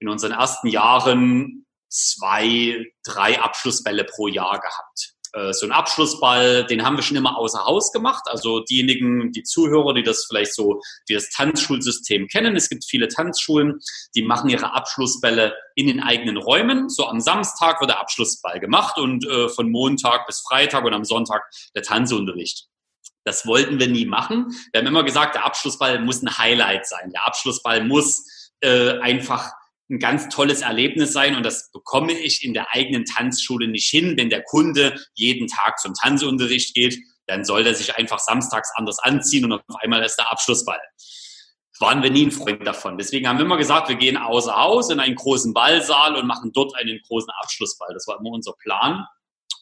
in 0.00 0.08
unseren 0.08 0.32
ersten 0.32 0.68
Jahren 0.68 1.66
zwei, 1.88 2.86
drei 3.04 3.40
Abschlussbälle 3.40 4.04
pro 4.04 4.26
Jahr 4.26 4.58
gehabt. 4.58 5.11
Äh, 5.32 5.52
so 5.52 5.66
ein 5.66 5.72
Abschlussball, 5.72 6.66
den 6.66 6.84
haben 6.84 6.96
wir 6.96 7.02
schon 7.02 7.16
immer 7.16 7.38
außer 7.38 7.64
Haus 7.64 7.92
gemacht. 7.92 8.24
Also 8.26 8.60
diejenigen, 8.60 9.32
die 9.32 9.42
Zuhörer, 9.42 9.94
die 9.94 10.02
das 10.02 10.26
vielleicht 10.26 10.54
so, 10.54 10.80
die 11.08 11.14
das 11.14 11.30
Tanzschulsystem 11.30 12.28
kennen. 12.28 12.54
Es 12.56 12.68
gibt 12.68 12.84
viele 12.84 13.08
Tanzschulen, 13.08 13.78
die 14.14 14.22
machen 14.22 14.50
ihre 14.50 14.72
Abschlussbälle 14.72 15.54
in 15.74 15.86
den 15.86 16.00
eigenen 16.00 16.36
Räumen. 16.36 16.88
So 16.88 17.06
am 17.06 17.20
Samstag 17.20 17.80
wird 17.80 17.90
der 17.90 18.00
Abschlussball 18.00 18.60
gemacht 18.60 18.98
und 18.98 19.26
äh, 19.26 19.48
von 19.48 19.70
Montag 19.70 20.26
bis 20.26 20.40
Freitag 20.40 20.84
und 20.84 20.92
am 20.92 21.04
Sonntag 21.04 21.42
der 21.74 21.82
Tanzunterricht. 21.82 22.66
Das 23.24 23.46
wollten 23.46 23.78
wir 23.78 23.88
nie 23.88 24.04
machen. 24.04 24.54
Wir 24.72 24.80
haben 24.80 24.88
immer 24.88 25.04
gesagt, 25.04 25.36
der 25.36 25.46
Abschlussball 25.46 26.00
muss 26.00 26.22
ein 26.22 26.38
Highlight 26.38 26.86
sein. 26.86 27.10
Der 27.12 27.26
Abschlussball 27.26 27.84
muss 27.84 28.50
äh, 28.60 28.98
einfach 28.98 29.52
ein 29.90 29.98
ganz 29.98 30.28
tolles 30.28 30.62
Erlebnis 30.62 31.12
sein 31.12 31.36
und 31.36 31.44
das 31.44 31.70
bekomme 31.72 32.12
ich 32.12 32.44
in 32.44 32.54
der 32.54 32.72
eigenen 32.72 33.04
Tanzschule 33.04 33.68
nicht 33.68 33.88
hin. 33.88 34.16
Wenn 34.16 34.30
der 34.30 34.42
Kunde 34.42 34.98
jeden 35.14 35.48
Tag 35.48 35.78
zum 35.78 35.94
Tanzunterricht 35.94 36.74
geht, 36.74 36.98
dann 37.26 37.44
soll 37.44 37.66
er 37.66 37.74
sich 37.74 37.96
einfach 37.96 38.18
samstags 38.18 38.70
anders 38.74 38.98
anziehen 38.98 39.44
und 39.44 39.52
auf 39.52 39.76
einmal 39.80 40.02
ist 40.02 40.16
der 40.16 40.30
Abschlussball. 40.30 40.80
Waren 41.80 42.02
wir 42.02 42.10
nie 42.10 42.26
ein 42.26 42.30
Freund 42.30 42.66
davon. 42.66 42.96
Deswegen 42.96 43.28
haben 43.28 43.38
wir 43.38 43.44
immer 43.44 43.56
gesagt, 43.56 43.88
wir 43.88 43.96
gehen 43.96 44.16
außer 44.16 44.54
Haus 44.54 44.90
in 44.90 45.00
einen 45.00 45.16
großen 45.16 45.52
Ballsaal 45.52 46.16
und 46.16 46.26
machen 46.26 46.52
dort 46.52 46.76
einen 46.76 47.00
großen 47.06 47.30
Abschlussball. 47.40 47.92
Das 47.92 48.06
war 48.06 48.20
immer 48.20 48.30
unser 48.30 48.52
Plan. 48.52 49.04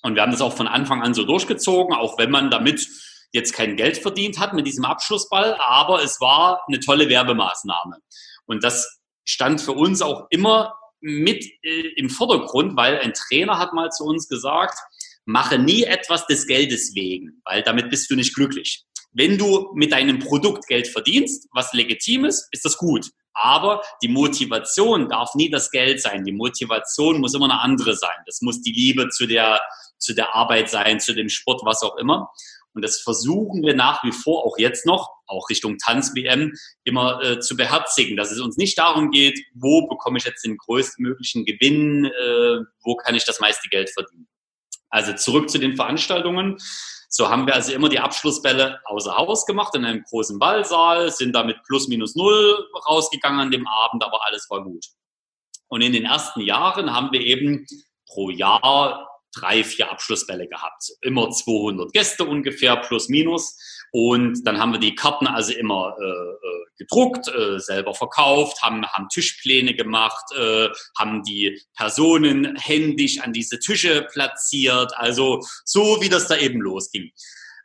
Und 0.03 0.15
wir 0.15 0.23
haben 0.23 0.33
das 0.33 0.43
auch 0.43 0.55
von 0.55 0.69
Anfang 0.69 1.03
an 1.03 1.15
so 1.15 1.25
durchgezogen, 1.25 1.95
auch 1.95 2.19
wenn 2.19 2.31
man 2.31 2.51
damit 2.51 2.87
jetzt 3.33 3.53
kein 3.53 3.77
Geld 3.77 3.99
verdient 3.99 4.39
hat 4.39 4.55
mit 4.55 4.67
diesem 4.67 4.85
Abschlussball, 4.85 5.57
aber 5.61 6.03
es 6.03 6.21
war 6.21 6.63
eine 6.67 6.81
tolle 6.81 7.09
Werbemaßnahme. 7.09 7.99
Und 8.47 8.65
das 8.65 9.00
stand 9.25 9.61
für 9.61 9.73
uns 9.73 10.03
auch 10.03 10.27
immer 10.31 10.75
mit 11.01 11.45
äh, 11.63 11.93
im 11.97 12.11
Vordergrund, 12.11 12.77
weil 12.77 12.99
ein 12.99 13.15
Trainer 13.15 13.59
hat 13.59 13.73
mal 13.73 13.91
zu 13.91 14.05
uns 14.05 14.29
gesagt, 14.29 14.79
mache 15.25 15.59
nie 15.59 15.85
etwas 15.85 16.27
des 16.27 16.47
Geldes 16.47 16.95
wegen, 16.95 17.41
weil 17.45 17.63
damit 17.63 17.91
bist 17.91 18.11
du 18.11 18.17
nicht 18.17 18.35
glücklich. 18.35 18.85
Wenn 19.13 19.39
du 19.39 19.71
mit 19.75 19.93
deinem 19.93 20.19
Produkt 20.19 20.67
Geld 20.67 20.87
verdienst, 20.87 21.49
was 21.53 21.73
legitim 21.73 22.25
ist, 22.25 22.49
ist 22.53 22.65
das 22.65 22.77
gut. 22.77 23.11
Aber 23.33 23.83
die 24.03 24.09
Motivation 24.09 25.09
darf 25.09 25.35
nie 25.35 25.51
das 25.51 25.71
Geld 25.71 26.01
sein. 26.01 26.25
Die 26.25 26.33
Motivation 26.33 27.21
muss 27.21 27.35
immer 27.35 27.47
eine 27.47 27.61
andere 27.61 27.97
sein. 27.97 28.17
Das 28.27 28.41
muss 28.41 28.61
die 28.61 28.73
Liebe 28.73 29.09
zu 29.09 29.27
der, 29.27 29.61
zu 29.99 30.15
der 30.15 30.35
Arbeit 30.35 30.69
sein, 30.69 31.01
zu 31.01 31.15
dem 31.15 31.29
Sport, 31.29 31.63
was 31.65 31.83
auch 31.83 31.97
immer. 31.97 32.31
Und 32.75 32.83
das 32.83 33.01
versuchen 33.01 33.63
wir 33.63 33.75
nach 33.75 34.03
wie 34.05 34.13
vor, 34.13 34.45
auch 34.47 34.59
jetzt 34.59 34.87
noch, 34.87 35.11
auch 35.27 35.49
Richtung 35.51 35.79
Tanz-WM, 35.79 36.53
immer 36.85 37.23
äh, 37.23 37.41
zu 37.41 37.57
beherzigen, 37.57 38.17
dass 38.17 38.31
es 38.31 38.41
uns 38.41 38.57
nicht 38.57 38.79
darum 38.79 39.11
geht, 39.11 39.41
wo 39.55 39.89
bekomme 39.89 40.19
ich 40.19 40.25
jetzt 40.25 40.45
den 40.45 40.57
größtmöglichen 40.57 41.45
Gewinn, 41.45 42.05
äh, 42.05 42.65
wo 42.83 42.97
kann 42.97 43.15
ich 43.15 43.25
das 43.25 43.41
meiste 43.41 43.69
Geld 43.69 43.91
verdienen. 43.91 44.29
Also 44.89 45.13
zurück 45.15 45.51
zu 45.51 45.59
den 45.59 45.77
Veranstaltungen. 45.77 46.57
So 47.09 47.29
haben 47.29 47.47
wir 47.47 47.55
also 47.55 47.73
immer 47.73 47.89
die 47.89 47.99
Abschlussbälle 47.99 48.81
außer 48.85 49.17
Haus 49.17 49.47
gemacht 49.47 49.75
in 49.75 49.85
einem 49.85 50.05
großen 50.05 50.39
Ballsaal, 50.39 51.11
sind 51.11 51.33
damit 51.33 51.57
plus 51.67 51.89
minus 51.89 52.15
null 52.15 52.69
rausgegangen 52.89 53.41
an 53.41 53.51
dem 53.51 53.67
Abend, 53.67 54.05
aber 54.05 54.25
alles 54.27 54.49
war 54.49 54.63
gut. 54.63 54.87
Und 55.69 55.83
in 55.83 55.93
den 55.93 56.05
ersten 56.05 56.41
Jahren 56.41 56.93
haben 56.95 57.11
wir 57.13 57.21
eben 57.21 57.67
pro 58.07 58.31
Jahr 58.31 59.10
drei, 59.35 59.65
vier 59.65 59.91
Abschlussbälle 59.91 60.49
gehabt. 60.49 60.91
Immer 61.03 61.31
200 61.31 61.93
Gäste 61.93 62.25
ungefähr, 62.25 62.77
plus 62.77 63.09
minus. 63.09 63.57
Und 63.93 64.47
dann 64.47 64.59
haben 64.59 64.73
wir 64.73 64.79
die 64.79 64.95
Karten 64.95 65.27
also 65.27 65.53
immer 65.53 65.97
äh, 66.01 66.05
äh, 66.05 66.65
gedruckt, 66.79 67.29
äh, 67.29 67.59
selber 67.59 67.95
verkauft, 67.95 68.63
haben, 68.63 68.87
haben 68.87 69.09
Tischpläne 69.09 69.75
gemacht, 69.75 70.25
äh, 70.37 70.69
haben 70.99 71.23
die 71.25 71.61
Personen 71.77 72.57
händisch 72.57 73.21
an 73.21 73.33
diese 73.33 73.59
Tische 73.59 74.07
platziert. 74.13 74.93
Also 74.97 75.41
so, 75.65 76.01
wie 76.01 76.09
das 76.09 76.29
da 76.29 76.37
eben 76.37 76.61
losging. 76.61 77.11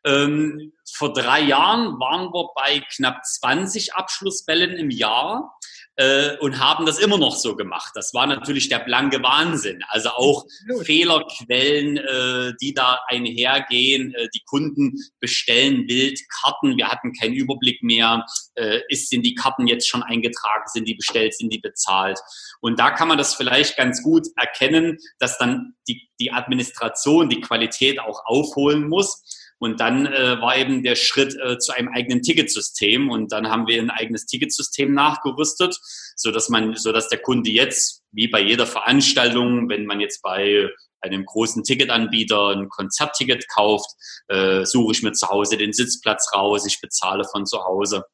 Ähm, 0.05 0.73
vor 0.93 1.13
drei 1.13 1.41
Jahren 1.41 1.99
waren 1.99 2.31
wir 2.31 2.49
bei 2.55 2.81
knapp 2.95 3.25
20 3.25 3.95
Abschlussbällen 3.95 4.77
im 4.77 4.91
Jahr 4.91 5.57
äh, 5.97 6.37
und 6.37 6.59
haben 6.59 6.85
das 6.85 6.99
immer 6.99 7.17
noch 7.17 7.35
so 7.35 7.55
gemacht. 7.55 7.91
Das 7.95 8.13
war 8.13 8.27
natürlich 8.27 8.69
der 8.69 8.79
blanke 8.79 9.21
Wahnsinn. 9.23 9.83
Also 9.89 10.09
auch 10.09 10.45
Fehlerquellen, 10.83 11.97
äh, 11.97 12.53
die 12.61 12.73
da 12.73 12.99
einhergehen. 13.07 14.13
Äh, 14.13 14.27
die 14.33 14.41
Kunden 14.45 14.93
bestellen 15.19 15.87
wild 15.87 16.19
Karten. 16.41 16.77
Wir 16.77 16.89
hatten 16.89 17.13
keinen 17.13 17.33
Überblick 17.33 17.81
mehr. 17.81 18.25
Äh, 18.55 18.81
ist, 18.89 19.09
sind 19.09 19.25
die 19.25 19.35
Karten 19.35 19.67
jetzt 19.67 19.87
schon 19.87 20.03
eingetragen? 20.03 20.63
Sind 20.67 20.87
die 20.87 20.95
bestellt? 20.95 21.33
Sind 21.33 21.53
die 21.53 21.59
bezahlt? 21.59 22.19
Und 22.59 22.79
da 22.79 22.91
kann 22.91 23.07
man 23.07 23.17
das 23.17 23.35
vielleicht 23.35 23.77
ganz 23.77 24.03
gut 24.03 24.27
erkennen, 24.35 24.97
dass 25.19 25.37
dann 25.37 25.75
die, 25.87 26.09
die 26.19 26.31
Administration 26.31 27.29
die 27.29 27.41
Qualität 27.41 27.99
auch 27.99 28.25
aufholen 28.25 28.89
muss. 28.89 29.23
Und 29.65 29.79
dann 29.79 30.05
äh, 30.05 30.39
war 30.39 30.55
eben 30.55 30.83
der 30.83 30.95
Schritt 30.95 31.35
äh, 31.43 31.57
zu 31.57 31.73
einem 31.73 31.89
eigenen 31.89 32.21
Ticketsystem 32.21 33.09
und 33.09 33.31
dann 33.31 33.49
haben 33.49 33.65
wir 33.65 33.81
ein 33.81 33.89
eigenes 33.89 34.27
Ticketsystem 34.27 34.93
nachgerüstet, 34.93 35.75
so 36.15 36.29
dass 36.29 36.49
man, 36.49 36.75
so 36.75 36.91
der 36.91 37.21
Kunde 37.23 37.49
jetzt, 37.49 38.03
wie 38.11 38.27
bei 38.27 38.41
jeder 38.41 38.67
Veranstaltung, 38.67 39.67
wenn 39.67 39.87
man 39.87 39.99
jetzt 39.99 40.21
bei 40.21 40.69
einem 41.01 41.25
großen 41.25 41.63
Ticketanbieter 41.63 42.49
ein 42.49 42.69
Konzertticket 42.69 43.47
kauft, 43.49 43.89
äh, 44.27 44.65
suche 44.65 44.91
ich 44.91 45.01
mir 45.01 45.13
zu 45.13 45.29
Hause 45.29 45.57
den 45.57 45.73
Sitzplatz 45.73 46.29
raus, 46.31 46.67
ich 46.67 46.79
bezahle 46.79 47.23
von 47.23 47.47
zu 47.47 47.63
Hause. 47.63 48.05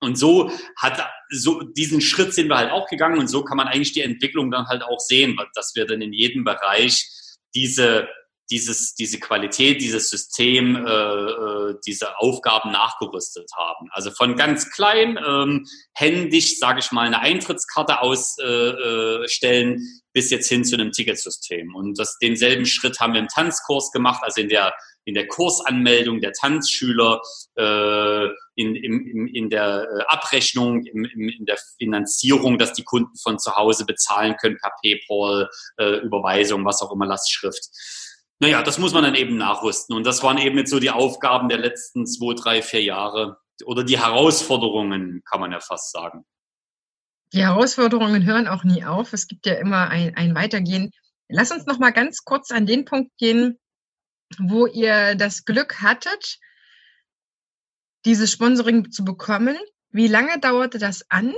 Und 0.00 0.18
so 0.18 0.50
hat 0.76 1.02
so 1.30 1.62
diesen 1.62 2.02
Schritt 2.02 2.34
sind 2.34 2.48
wir 2.48 2.58
halt 2.58 2.72
auch 2.72 2.88
gegangen 2.88 3.18
und 3.18 3.28
so 3.28 3.42
kann 3.42 3.56
man 3.56 3.68
eigentlich 3.68 3.92
die 3.92 4.02
Entwicklung 4.02 4.50
dann 4.50 4.66
halt 4.66 4.82
auch 4.82 5.00
sehen, 5.00 5.38
dass 5.54 5.72
wir 5.74 5.86
dann 5.86 6.02
in 6.02 6.12
jedem 6.12 6.44
Bereich 6.44 7.08
diese 7.54 8.06
dieses, 8.50 8.94
diese 8.94 9.18
Qualität, 9.20 9.80
dieses 9.80 10.10
System, 10.10 10.76
äh, 10.76 10.90
äh, 10.90 11.74
diese 11.86 12.18
Aufgaben 12.18 12.72
nachgerüstet 12.72 13.50
haben. 13.56 13.88
Also 13.92 14.10
von 14.10 14.36
ganz 14.36 14.70
klein, 14.70 15.18
ähm, 15.26 15.66
händisch, 15.94 16.58
sage 16.58 16.80
ich 16.80 16.92
mal, 16.92 17.06
eine 17.06 17.20
Eintrittskarte 17.20 18.00
ausstellen, 18.00 19.74
äh, 19.74 19.78
bis 20.12 20.30
jetzt 20.30 20.48
hin 20.48 20.64
zu 20.64 20.74
einem 20.74 20.92
Ticketsystem. 20.92 21.74
Und 21.74 21.98
das, 21.98 22.18
denselben 22.18 22.66
Schritt 22.66 22.98
haben 23.00 23.12
wir 23.12 23.20
im 23.20 23.28
Tanzkurs 23.28 23.92
gemacht, 23.92 24.22
also 24.24 24.40
in 24.40 24.48
der 24.48 24.74
in 25.04 25.14
der 25.14 25.26
Kursanmeldung 25.26 26.20
der 26.20 26.32
Tanzschüler, 26.32 27.20
äh, 27.56 28.26
in, 28.54 28.76
in, 28.76 29.26
in 29.28 29.50
der 29.50 29.88
äh, 29.90 30.02
Abrechnung, 30.08 30.84
in, 30.84 31.04
in 31.04 31.46
der 31.46 31.58
Finanzierung, 31.78 32.58
dass 32.58 32.74
die 32.74 32.84
Kunden 32.84 33.16
von 33.16 33.38
zu 33.38 33.56
Hause 33.56 33.86
bezahlen 33.86 34.36
können 34.36 34.58
per 34.58 34.72
PayPal, 34.82 35.48
äh, 35.78 35.96
Überweisung, 36.00 36.64
was 36.64 36.82
auch 36.82 36.92
immer, 36.92 37.06
Lastschrift. 37.06 37.70
Naja, 38.40 38.62
das 38.62 38.78
muss 38.78 38.94
man 38.94 39.04
dann 39.04 39.14
eben 39.14 39.36
nachrüsten. 39.36 39.94
Und 39.94 40.04
das 40.04 40.22
waren 40.22 40.38
eben 40.38 40.56
jetzt 40.56 40.70
so 40.70 40.80
die 40.80 40.90
Aufgaben 40.90 41.48
der 41.48 41.58
letzten 41.58 42.06
zwei, 42.06 42.34
drei, 42.34 42.62
vier 42.62 42.82
Jahre 42.82 43.38
oder 43.64 43.84
die 43.84 43.98
Herausforderungen, 43.98 45.22
kann 45.24 45.40
man 45.40 45.52
ja 45.52 45.60
fast 45.60 45.92
sagen. 45.92 46.24
Die 47.34 47.42
Herausforderungen 47.42 48.24
hören 48.24 48.48
auch 48.48 48.64
nie 48.64 48.84
auf. 48.84 49.12
Es 49.12 49.28
gibt 49.28 49.46
ja 49.46 49.54
immer 49.54 49.88
ein, 49.88 50.16
ein 50.16 50.34
Weitergehen. 50.34 50.90
Lass 51.28 51.52
uns 51.52 51.66
noch 51.66 51.78
mal 51.78 51.90
ganz 51.90 52.24
kurz 52.24 52.50
an 52.50 52.66
den 52.66 52.86
Punkt 52.86 53.12
gehen, 53.18 53.60
wo 54.38 54.66
ihr 54.66 55.14
das 55.14 55.44
Glück 55.44 55.82
hattet, 55.82 56.38
dieses 58.06 58.32
Sponsoring 58.32 58.90
zu 58.90 59.04
bekommen. 59.04 59.58
Wie 59.90 60.08
lange 60.08 60.40
dauerte 60.40 60.78
das 60.78 61.04
an? 61.10 61.34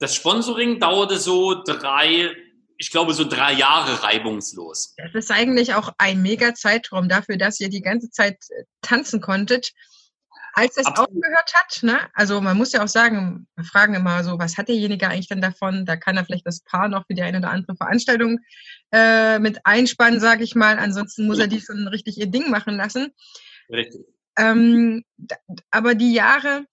Das 0.00 0.14
Sponsoring 0.14 0.80
dauerte 0.80 1.18
so 1.18 1.62
drei, 1.62 2.34
ich 2.80 2.90
glaube, 2.90 3.12
so 3.12 3.24
drei 3.24 3.52
Jahre 3.52 4.02
reibungslos. 4.02 4.94
Das 4.96 5.14
ist 5.14 5.30
eigentlich 5.30 5.74
auch 5.74 5.92
ein 5.98 6.22
mega 6.22 6.54
Zeitraum 6.54 7.10
dafür, 7.10 7.36
dass 7.36 7.60
ihr 7.60 7.68
die 7.68 7.82
ganze 7.82 8.10
Zeit 8.10 8.38
äh, 8.48 8.64
tanzen 8.80 9.20
konntet. 9.20 9.72
als 10.54 10.78
es 10.78 10.86
Absolut. 10.86 11.10
aufgehört 11.10 11.52
hat, 11.54 11.82
ne? 11.82 12.08
also 12.14 12.40
man 12.40 12.56
muss 12.56 12.72
ja 12.72 12.82
auch 12.82 12.88
sagen, 12.88 13.46
wir 13.54 13.64
fragen 13.64 13.94
immer 13.94 14.24
so, 14.24 14.38
was 14.38 14.56
hat 14.56 14.68
derjenige 14.68 15.08
eigentlich 15.08 15.28
denn 15.28 15.42
davon? 15.42 15.84
Da 15.84 15.96
kann 15.96 16.16
er 16.16 16.24
vielleicht 16.24 16.46
das 16.46 16.62
Paar 16.62 16.88
noch 16.88 17.06
für 17.06 17.14
die 17.14 17.22
eine 17.22 17.38
oder 17.38 17.50
andere 17.50 17.76
Veranstaltung 17.76 18.40
äh, 18.92 19.38
mit 19.38 19.60
einspannen, 19.64 20.18
sage 20.18 20.42
ich 20.42 20.54
mal. 20.54 20.78
Ansonsten 20.78 21.26
muss 21.26 21.38
er 21.38 21.48
die 21.48 21.60
schon 21.60 21.86
richtig 21.86 22.16
ihr 22.16 22.28
Ding 22.28 22.50
machen 22.50 22.76
lassen. 22.76 23.12
Richtig. 23.68 24.06
Ähm, 24.38 25.04
aber 25.70 25.94
die 25.94 26.14
Jahre, 26.14 26.64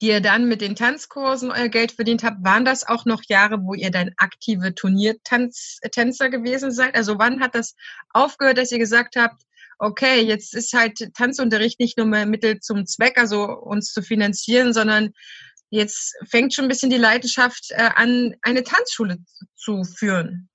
die 0.00 0.08
ihr 0.08 0.20
dann 0.20 0.48
mit 0.48 0.60
den 0.60 0.76
Tanzkursen 0.76 1.50
euer 1.50 1.68
Geld 1.68 1.92
verdient 1.92 2.22
habt, 2.22 2.44
waren 2.44 2.64
das 2.64 2.86
auch 2.86 3.04
noch 3.04 3.22
Jahre, 3.28 3.58
wo 3.62 3.74
ihr 3.74 3.90
dann 3.90 4.12
aktive 4.16 4.74
Turniertänzer 4.74 6.30
gewesen 6.30 6.72
seid? 6.72 6.94
Also 6.94 7.18
wann 7.18 7.40
hat 7.40 7.54
das 7.54 7.74
aufgehört, 8.10 8.58
dass 8.58 8.72
ihr 8.72 8.78
gesagt 8.78 9.16
habt, 9.16 9.42
okay, 9.78 10.20
jetzt 10.22 10.54
ist 10.54 10.72
halt 10.72 10.98
Tanzunterricht 11.14 11.80
nicht 11.80 11.98
nur 11.98 12.06
mehr 12.06 12.26
Mittel 12.26 12.60
zum 12.60 12.86
Zweck, 12.86 13.18
also 13.18 13.44
uns 13.44 13.92
zu 13.92 14.02
finanzieren, 14.02 14.72
sondern 14.72 15.10
jetzt 15.70 16.16
fängt 16.28 16.54
schon 16.54 16.66
ein 16.66 16.68
bisschen 16.68 16.90
die 16.90 16.98
Leidenschaft 16.98 17.70
äh, 17.70 17.90
an, 17.94 18.34
eine 18.42 18.62
Tanzschule 18.62 19.18
zu 19.56 19.84
führen. 19.84 20.48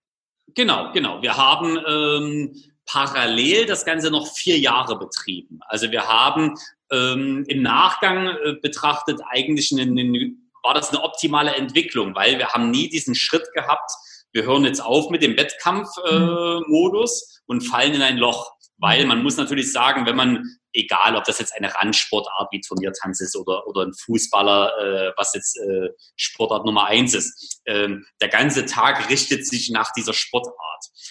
Genau, 0.53 0.91
genau. 0.91 1.21
Wir 1.21 1.35
haben 1.35 1.77
ähm, 1.87 2.55
parallel 2.85 3.65
das 3.65 3.83
Ganze 3.83 4.11
noch 4.11 4.33
vier 4.33 4.59
Jahre 4.59 4.97
betrieben. 4.97 5.59
Also 5.67 5.91
wir 5.91 6.07
haben 6.07 6.53
ähm, 6.91 7.45
im 7.47 7.61
Nachgang 7.61 8.27
äh, 8.27 8.53
betrachtet 8.61 9.21
eigentlich 9.29 9.71
eine, 9.71 9.83
eine, 9.83 10.31
war 10.63 10.73
das 10.73 10.89
eine 10.89 11.03
optimale 11.03 11.55
Entwicklung, 11.55 12.15
weil 12.15 12.37
wir 12.37 12.49
haben 12.49 12.71
nie 12.71 12.89
diesen 12.89 13.15
Schritt 13.15 13.51
gehabt, 13.53 13.91
wir 14.31 14.43
hören 14.43 14.65
jetzt 14.65 14.81
auf 14.81 15.09
mit 15.09 15.23
dem 15.23 15.37
Wettkampfmodus 15.37 17.21
äh, 17.21 17.41
und 17.45 17.61
fallen 17.61 17.93
in 17.93 18.01
ein 18.01 18.17
Loch. 18.17 18.51
Weil 18.77 19.05
man 19.05 19.23
muss 19.23 19.37
natürlich 19.37 19.71
sagen, 19.71 20.05
wenn 20.05 20.17
man, 20.17 20.43
egal 20.73 21.15
ob 21.15 21.23
das 21.23 21.39
jetzt 21.39 21.55
eine 21.55 21.73
Randsportart 21.73 22.51
wie 22.51 22.59
Turniertanz 22.59 23.21
ist 23.21 23.37
oder, 23.37 23.65
oder 23.67 23.83
ein 23.83 23.93
Fußballer, 23.93 24.73
äh, 24.77 25.13
was 25.15 25.33
jetzt 25.33 25.57
äh, 25.57 25.91
Sportart 26.17 26.65
Nummer 26.65 26.85
eins 26.85 27.13
ist, 27.13 27.61
ähm, 27.65 28.05
der 28.19 28.27
ganze 28.27 28.65
Tag 28.65 29.09
richtet 29.09 29.47
sich 29.47 29.69
nach 29.69 29.93
dieser 29.93 30.13
Sportart. 30.13 30.55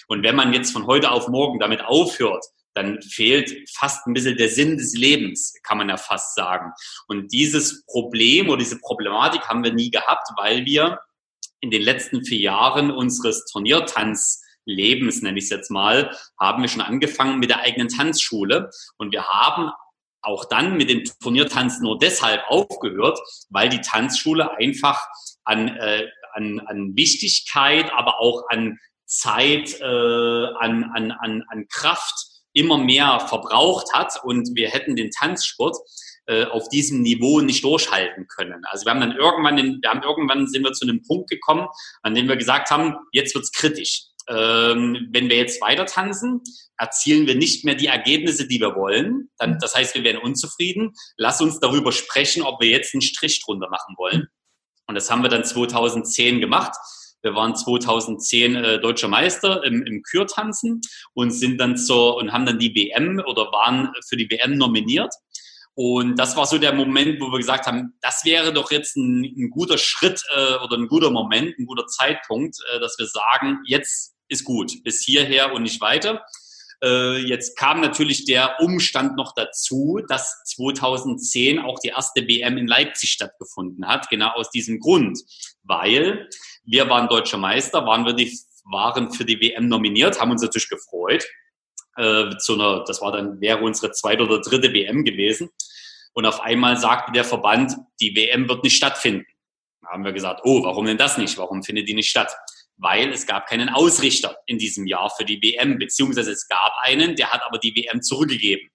Und 0.07 0.21
wenn 0.21 0.35
man 0.35 0.53
jetzt 0.53 0.71
von 0.71 0.85
heute 0.85 1.09
auf 1.09 1.27
morgen 1.27 1.57
damit 1.57 1.81
aufhört, 1.81 2.45
dann 2.75 3.01
fehlt 3.01 3.69
fast 3.73 4.05
ein 4.05 4.13
bisschen 4.13 4.37
der 4.37 4.49
Sinn 4.49 4.77
des 4.77 4.95
Lebens, 4.95 5.53
kann 5.63 5.77
man 5.77 5.89
ja 5.89 5.97
fast 5.97 6.35
sagen. 6.35 6.71
Und 7.07 7.31
dieses 7.31 7.85
Problem 7.85 8.49
oder 8.49 8.57
diese 8.57 8.79
Problematik 8.79 9.47
haben 9.47 9.63
wir 9.63 9.73
nie 9.73 9.89
gehabt, 9.89 10.27
weil 10.37 10.65
wir 10.65 10.99
in 11.61 11.71
den 11.71 11.81
letzten 11.81 12.23
vier 12.23 12.39
Jahren 12.39 12.91
unseres 12.91 13.45
Turniertanz 13.45 14.43
Lebens, 14.65 15.21
nenne 15.21 15.37
ich 15.37 15.45
es 15.45 15.49
jetzt 15.51 15.71
mal, 15.71 16.11
haben 16.39 16.61
wir 16.61 16.69
schon 16.69 16.81
angefangen 16.81 17.39
mit 17.39 17.49
der 17.49 17.59
eigenen 17.59 17.87
Tanzschule. 17.87 18.71
Und 18.97 19.13
wir 19.13 19.27
haben 19.27 19.71
auch 20.21 20.45
dann 20.45 20.75
mit 20.75 20.89
dem 20.89 21.03
Turniertanz 21.21 21.79
nur 21.79 21.99
deshalb 21.99 22.43
aufgehört, 22.47 23.19
weil 23.49 23.69
die 23.69 23.81
Tanzschule 23.81 24.57
einfach 24.57 25.07
an, 25.43 25.67
äh, 25.67 26.07
an, 26.33 26.59
an 26.61 26.95
Wichtigkeit, 26.95 27.91
aber 27.93 28.19
auch 28.19 28.43
an 28.49 28.79
Zeit, 29.05 29.79
äh, 29.79 29.85
an, 29.85 30.83
an, 30.83 31.11
an, 31.11 31.43
an 31.47 31.67
Kraft 31.69 32.34
immer 32.55 32.79
mehr 32.79 33.19
verbraucht 33.19 33.93
hat 33.93 34.23
und 34.23 34.55
wir 34.55 34.69
hätten 34.69 34.95
den 34.95 35.11
Tanzsport 35.11 35.77
äh, 36.25 36.45
auf 36.45 36.67
diesem 36.69 37.01
Niveau 37.03 37.41
nicht 37.41 37.63
durchhalten 37.63 38.27
können. 38.27 38.63
Also 38.65 38.85
wir 38.85 38.91
haben 38.91 39.01
dann 39.01 39.15
irgendwann, 39.15 39.57
in, 39.59 39.79
wir 39.81 39.89
haben 39.91 40.01
irgendwann 40.01 40.47
sind 40.47 40.63
wir 40.63 40.73
zu 40.73 40.87
einem 40.87 41.03
Punkt 41.03 41.29
gekommen, 41.29 41.67
an 42.01 42.15
dem 42.15 42.27
wir 42.27 42.37
gesagt 42.37 42.71
haben, 42.71 42.95
jetzt 43.11 43.35
wird's 43.35 43.51
kritisch 43.51 44.07
ähm, 44.27 45.07
wenn 45.11 45.29
wir 45.29 45.37
jetzt 45.37 45.61
weiter 45.61 45.85
tanzen, 45.85 46.41
erzielen 46.77 47.27
wir 47.27 47.35
nicht 47.35 47.63
mehr 47.63 47.75
die 47.75 47.87
Ergebnisse, 47.87 48.47
die 48.47 48.59
wir 48.59 48.75
wollen. 48.75 49.29
Dann, 49.37 49.51
mhm. 49.51 49.59
das 49.59 49.75
heißt, 49.75 49.95
wir 49.95 50.03
werden 50.03 50.21
unzufrieden. 50.21 50.93
Lass 51.17 51.41
uns 51.41 51.59
darüber 51.59 51.91
sprechen, 51.91 52.43
ob 52.43 52.61
wir 52.61 52.69
jetzt 52.69 52.93
einen 52.93 53.01
Strich 53.01 53.43
drunter 53.43 53.69
machen 53.69 53.95
wollen. 53.97 54.27
Und 54.87 54.95
das 54.95 55.09
haben 55.09 55.23
wir 55.23 55.29
dann 55.29 55.43
2010 55.43 56.41
gemacht. 56.41 56.75
Wir 57.25 57.33
waren 57.33 57.55
2010 57.55 58.55
äh, 58.55 58.79
deutscher 58.79 59.07
Meister 59.07 59.63
im, 59.63 59.81
im 59.81 60.03
Kürtanzen 60.03 60.79
und 61.15 61.31
sind 61.31 61.57
dann 61.59 61.75
zur 61.75 62.17
und 62.17 62.31
haben 62.31 62.45
dann 62.45 62.59
die 62.59 62.75
WM 62.75 63.19
oder 63.25 63.51
waren 63.51 63.91
für 64.07 64.15
die 64.15 64.29
WM 64.29 64.59
nominiert. 64.59 65.11
Und 65.73 66.19
das 66.19 66.37
war 66.37 66.45
so 66.45 66.59
der 66.59 66.71
Moment, 66.71 67.19
wo 67.19 67.31
wir 67.31 67.39
gesagt 67.39 67.65
haben, 67.65 67.95
das 68.01 68.25
wäre 68.25 68.53
doch 68.53 68.69
jetzt 68.69 68.95
ein, 68.95 69.23
ein 69.23 69.49
guter 69.49 69.79
Schritt 69.79 70.21
äh, 70.35 70.63
oder 70.63 70.77
ein 70.77 70.87
guter 70.87 71.09
Moment, 71.09 71.57
ein 71.57 71.65
guter 71.65 71.87
Zeitpunkt, 71.87 72.57
äh, 72.71 72.79
dass 72.79 72.95
wir 72.99 73.07
sagen, 73.07 73.57
jetzt 73.65 74.13
ist 74.27 74.43
gut, 74.43 74.83
bis 74.83 75.01
hierher 75.03 75.51
und 75.51 75.63
nicht 75.63 75.81
weiter. 75.81 76.23
Äh, 76.83 77.17
jetzt 77.27 77.57
kam 77.57 77.81
natürlich 77.81 78.25
der 78.25 78.59
Umstand 78.59 79.15
noch 79.15 79.33
dazu, 79.33 79.99
dass 80.07 80.43
2010 80.45 81.57
auch 81.57 81.79
die 81.79 81.89
erste 81.89 82.27
WM 82.27 82.59
in 82.59 82.67
Leipzig 82.67 83.09
stattgefunden 83.09 83.87
hat, 83.87 84.09
genau 84.09 84.29
aus 84.35 84.51
diesem 84.51 84.79
Grund, 84.79 85.19
weil 85.63 86.29
wir 86.65 86.89
waren 86.89 87.07
deutscher 87.07 87.37
Meister, 87.37 87.85
waren 87.85 88.05
wir 88.05 88.13
die, 88.13 88.37
waren 88.65 89.11
für 89.11 89.25
die 89.25 89.39
WM 89.39 89.67
nominiert, 89.67 90.19
haben 90.19 90.31
uns 90.31 90.41
natürlich 90.41 90.69
gefreut. 90.69 91.25
Äh, 91.97 92.37
zu 92.37 92.55
einer, 92.55 92.83
das 92.83 93.01
war 93.01 93.11
dann 93.11 93.39
wäre 93.39 93.59
unsere 93.59 93.91
zweite 93.91 94.23
oder 94.23 94.41
dritte 94.41 94.73
WM 94.73 95.03
gewesen. 95.03 95.49
Und 96.13 96.25
auf 96.25 96.41
einmal 96.41 96.77
sagte 96.77 97.11
der 97.11 97.23
Verband, 97.23 97.75
die 97.99 98.15
WM 98.15 98.49
wird 98.49 98.63
nicht 98.63 98.75
stattfinden. 98.75 99.25
Da 99.81 99.89
haben 99.89 100.03
wir 100.03 100.13
gesagt, 100.13 100.41
oh, 100.43 100.63
warum 100.63 100.85
denn 100.85 100.97
das 100.97 101.17
nicht? 101.17 101.37
Warum 101.37 101.63
findet 101.63 101.87
die 101.87 101.93
nicht 101.93 102.09
statt? 102.09 102.35
weil 102.77 103.11
es 103.11 103.25
gab 103.25 103.47
keinen 103.47 103.69
Ausrichter 103.69 104.37
in 104.45 104.57
diesem 104.57 104.85
Jahr 104.85 105.09
für 105.09 105.25
die 105.25 105.41
WM, 105.41 105.77
beziehungsweise 105.77 106.31
es 106.31 106.47
gab 106.47 106.73
einen, 106.83 107.15
der 107.15 107.31
hat 107.31 107.41
aber 107.45 107.57
die 107.57 107.75
WM 107.75 108.01
zurückgegeben. 108.01 108.69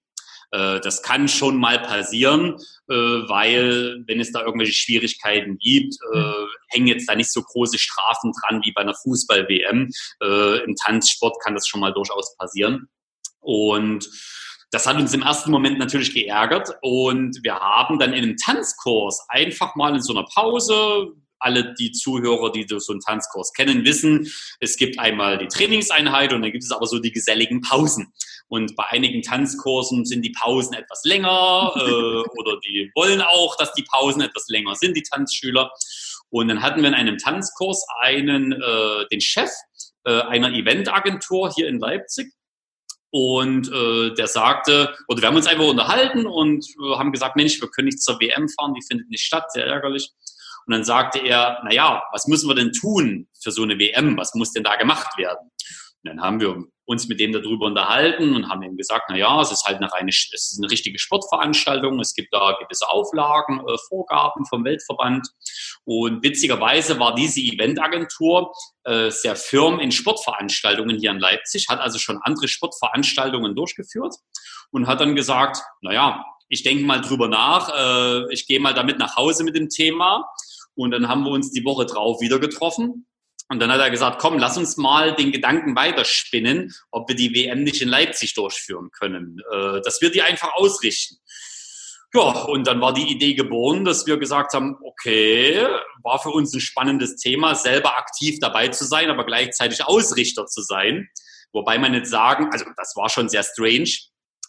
Äh, 0.51 0.79
das 0.81 1.01
kann 1.01 1.27
schon 1.27 1.57
mal 1.57 1.79
passieren, 1.79 2.55
äh, 2.89 2.93
weil 2.93 4.03
wenn 4.05 4.19
es 4.19 4.31
da 4.31 4.41
irgendwelche 4.41 4.73
Schwierigkeiten 4.73 5.57
gibt, 5.57 5.95
äh, 6.13 6.17
mhm. 6.17 6.47
hängen 6.69 6.87
jetzt 6.87 7.09
da 7.09 7.15
nicht 7.15 7.31
so 7.31 7.41
große 7.41 7.79
Strafen 7.79 8.33
dran 8.33 8.61
wie 8.63 8.71
bei 8.71 8.81
einer 8.81 8.95
Fußball-WM. 8.95 9.89
Im 10.65 10.75
Tanzsport 10.75 11.41
kann 11.43 11.55
das 11.55 11.67
schon 11.67 11.79
mal 11.79 11.93
durchaus 11.93 12.35
passieren. 12.37 12.87
Und 13.39 14.09
das 14.71 14.87
hat 14.87 14.97
uns 14.97 15.13
im 15.13 15.23
ersten 15.23 15.51
Moment 15.51 15.79
natürlich 15.79 16.13
geärgert 16.13 16.69
und 16.81 17.39
wir 17.43 17.55
haben 17.55 17.99
dann 17.99 18.13
in 18.13 18.23
einem 18.23 18.37
Tanzkurs 18.37 19.25
einfach 19.27 19.75
mal 19.75 19.95
in 19.95 20.01
so 20.01 20.13
einer 20.13 20.25
Pause, 20.33 21.11
alle 21.39 21.73
die 21.73 21.91
Zuhörer, 21.91 22.51
die 22.51 22.65
so 22.67 22.93
einen 22.93 23.01
Tanzkurs 23.01 23.51
kennen, 23.53 23.83
wissen, 23.83 24.31
es 24.59 24.77
gibt 24.77 24.99
einmal 24.99 25.39
die 25.39 25.47
Trainingseinheit 25.47 26.31
und 26.33 26.41
dann 26.41 26.51
gibt 26.51 26.63
es 26.63 26.71
aber 26.71 26.85
so 26.85 26.99
die 26.99 27.11
geselligen 27.11 27.61
Pausen. 27.61 28.13
Und 28.51 28.75
bei 28.75 28.83
einigen 28.89 29.21
Tanzkursen 29.21 30.03
sind 30.03 30.23
die 30.23 30.33
Pausen 30.37 30.73
etwas 30.73 31.05
länger 31.05 31.71
äh, 31.77 31.79
oder 32.37 32.59
die 32.59 32.91
wollen 32.95 33.21
auch, 33.21 33.55
dass 33.55 33.71
die 33.73 33.85
Pausen 33.89 34.21
etwas 34.21 34.49
länger 34.49 34.75
sind, 34.75 34.97
die 34.97 35.03
Tanzschüler. 35.03 35.71
Und 36.29 36.49
dann 36.49 36.61
hatten 36.61 36.81
wir 36.81 36.89
in 36.89 36.93
einem 36.93 37.17
Tanzkurs 37.17 37.85
einen, 38.01 38.51
äh, 38.51 39.05
den 39.09 39.21
Chef 39.21 39.49
äh, 40.03 40.23
einer 40.23 40.51
Eventagentur 40.51 41.49
hier 41.55 41.69
in 41.69 41.79
Leipzig. 41.79 42.33
Und 43.09 43.71
äh, 43.71 44.13
der 44.15 44.27
sagte, 44.27 44.97
oder 45.07 45.21
wir 45.21 45.29
haben 45.29 45.37
uns 45.37 45.47
einfach 45.47 45.67
unterhalten 45.67 46.25
und 46.25 46.65
äh, 46.65 46.97
haben 46.97 47.13
gesagt, 47.13 47.37
Mensch, 47.37 47.61
wir 47.61 47.69
können 47.69 47.87
nicht 47.87 48.03
zur 48.03 48.19
WM 48.19 48.49
fahren, 48.49 48.73
die 48.73 48.85
findet 48.85 49.09
nicht 49.09 49.23
statt, 49.23 49.49
sehr 49.53 49.65
ärgerlich. 49.65 50.11
Und 50.65 50.73
dann 50.73 50.83
sagte 50.83 51.19
er, 51.19 51.61
na 51.63 51.71
ja, 51.71 52.03
was 52.11 52.27
müssen 52.27 52.49
wir 52.49 52.55
denn 52.55 52.73
tun 52.73 53.29
für 53.41 53.51
so 53.51 53.63
eine 53.63 53.79
WM? 53.79 54.17
Was 54.17 54.35
muss 54.35 54.51
denn 54.51 54.63
da 54.63 54.75
gemacht 54.75 55.17
werden? 55.17 55.51
Und 56.03 56.09
dann 56.09 56.21
haben 56.21 56.39
wir 56.39 56.63
uns 56.85 57.07
mit 57.07 57.19
dem 57.19 57.31
darüber 57.31 57.67
unterhalten 57.67 58.35
und 58.35 58.49
haben 58.49 58.63
ihm 58.63 58.75
gesagt, 58.75 59.05
na 59.09 59.15
ja, 59.15 59.39
es 59.41 59.51
ist 59.51 59.65
halt 59.65 59.77
eine 59.77 59.91
reine, 59.91 60.09
es 60.09 60.31
ist 60.33 60.59
eine 60.61 60.69
richtige 60.69 60.99
Sportveranstaltung. 60.99 61.99
Es 61.99 62.13
gibt 62.13 62.33
da 62.33 62.57
gewisse 62.59 62.89
Auflagen, 62.89 63.59
äh, 63.59 63.77
Vorgaben 63.87 64.45
vom 64.45 64.65
Weltverband. 64.65 65.27
Und 65.85 66.23
witzigerweise 66.23 66.99
war 66.99 67.15
diese 67.15 67.39
Eventagentur 67.39 68.51
äh, 68.83 69.09
sehr 69.09 69.35
firm 69.35 69.79
in 69.79 69.91
Sportveranstaltungen 69.91 70.97
hier 70.99 71.11
in 71.11 71.19
Leipzig, 71.19 71.67
hat 71.69 71.79
also 71.79 71.97
schon 71.97 72.19
andere 72.21 72.47
Sportveranstaltungen 72.47 73.55
durchgeführt 73.55 74.15
und 74.71 74.87
hat 74.87 75.01
dann 75.01 75.15
gesagt, 75.15 75.61
na 75.81 75.93
ja, 75.93 76.25
ich 76.49 76.63
denke 76.63 76.83
mal 76.83 76.99
drüber 76.99 77.29
nach, 77.29 77.69
äh, 77.73 78.33
ich 78.33 78.47
gehe 78.47 78.59
mal 78.59 78.73
damit 78.73 78.99
nach 78.99 79.15
Hause 79.15 79.43
mit 79.43 79.55
dem 79.55 79.69
Thema. 79.69 80.29
Und 80.75 80.91
dann 80.91 81.07
haben 81.07 81.23
wir 81.23 81.31
uns 81.31 81.51
die 81.51 81.63
Woche 81.63 81.85
drauf 81.85 82.21
wieder 82.21 82.39
getroffen. 82.39 83.05
Und 83.51 83.59
dann 83.59 83.71
hat 83.71 83.81
er 83.81 83.91
gesagt, 83.91 84.21
komm, 84.21 84.37
lass 84.37 84.57
uns 84.57 84.77
mal 84.77 85.13
den 85.13 85.33
Gedanken 85.33 85.75
weiterspinnen, 85.75 86.73
ob 86.89 87.09
wir 87.09 87.17
die 87.17 87.35
WM 87.35 87.63
nicht 87.63 87.81
in 87.81 87.89
Leipzig 87.89 88.33
durchführen 88.33 88.91
können. 88.91 89.39
Äh, 89.51 89.81
dass 89.81 90.01
wir 90.01 90.09
die 90.09 90.21
einfach 90.21 90.53
ausrichten. 90.53 91.17
Ja, 92.13 92.43
und 92.43 92.65
dann 92.65 92.79
war 92.79 92.93
die 92.93 93.11
Idee 93.11 93.33
geboren, 93.33 93.83
dass 93.83 94.07
wir 94.07 94.17
gesagt 94.17 94.53
haben, 94.53 94.77
okay, 94.83 95.65
war 96.01 96.19
für 96.19 96.29
uns 96.29 96.53
ein 96.53 96.61
spannendes 96.61 97.17
Thema, 97.17 97.55
selber 97.55 97.97
aktiv 97.97 98.37
dabei 98.39 98.69
zu 98.69 98.85
sein, 98.85 99.09
aber 99.09 99.25
gleichzeitig 99.25 99.83
Ausrichter 99.85 100.45
zu 100.45 100.61
sein. 100.61 101.09
Wobei 101.51 101.77
man 101.77 101.91
nicht 101.91 102.07
sagen, 102.07 102.49
also 102.53 102.65
das 102.77 102.95
war 102.95 103.09
schon 103.09 103.27
sehr 103.27 103.43
strange, 103.43 103.91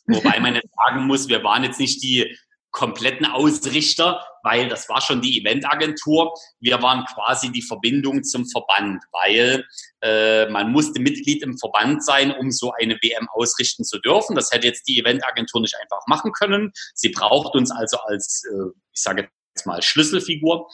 Wobei 0.07 0.41
man 0.41 0.55
jetzt 0.55 0.75
sagen 0.77 1.07
muss, 1.07 1.29
wir 1.29 1.43
waren 1.45 1.65
jetzt 1.65 1.81
nicht 1.81 2.03
die 2.03 2.37
kompletten 2.73 3.27
Ausrichter, 3.27 4.25
weil 4.43 4.69
das 4.69 4.89
war 4.89 5.01
schon 5.01 5.21
die 5.21 5.39
Eventagentur. 5.39 6.35
Wir 6.59 6.83
waren 6.83 7.05
quasi 7.05 7.53
die 7.53 7.63
Verbindung 7.63 8.25
zum 8.25 8.47
Verband, 8.47 9.05
weil 9.13 9.65
äh, 10.03 10.47
man 10.49 10.73
musste 10.73 11.01
Mitglied 11.01 11.43
im 11.43 11.59
Verband 11.59 12.05
sein, 12.05 12.33
um 12.33 12.51
so 12.51 12.73
eine 12.73 12.97
WM 13.03 13.29
ausrichten 13.29 13.85
zu 13.85 13.99
dürfen. 14.01 14.35
Das 14.35 14.51
hätte 14.51 14.67
jetzt 14.67 14.89
die 14.89 14.99
Eventagentur 14.99 15.61
nicht 15.61 15.77
einfach 15.81 16.01
machen 16.07 16.33
können. 16.33 16.73
Sie 16.95 17.11
braucht 17.11 17.55
uns 17.55 17.71
also 17.71 17.99
als, 17.99 18.43
äh, 18.51 18.71
ich 18.93 19.03
sage 19.03 19.29
jetzt 19.55 19.67
mal, 19.67 19.83
Schlüsselfigur. 19.83 20.69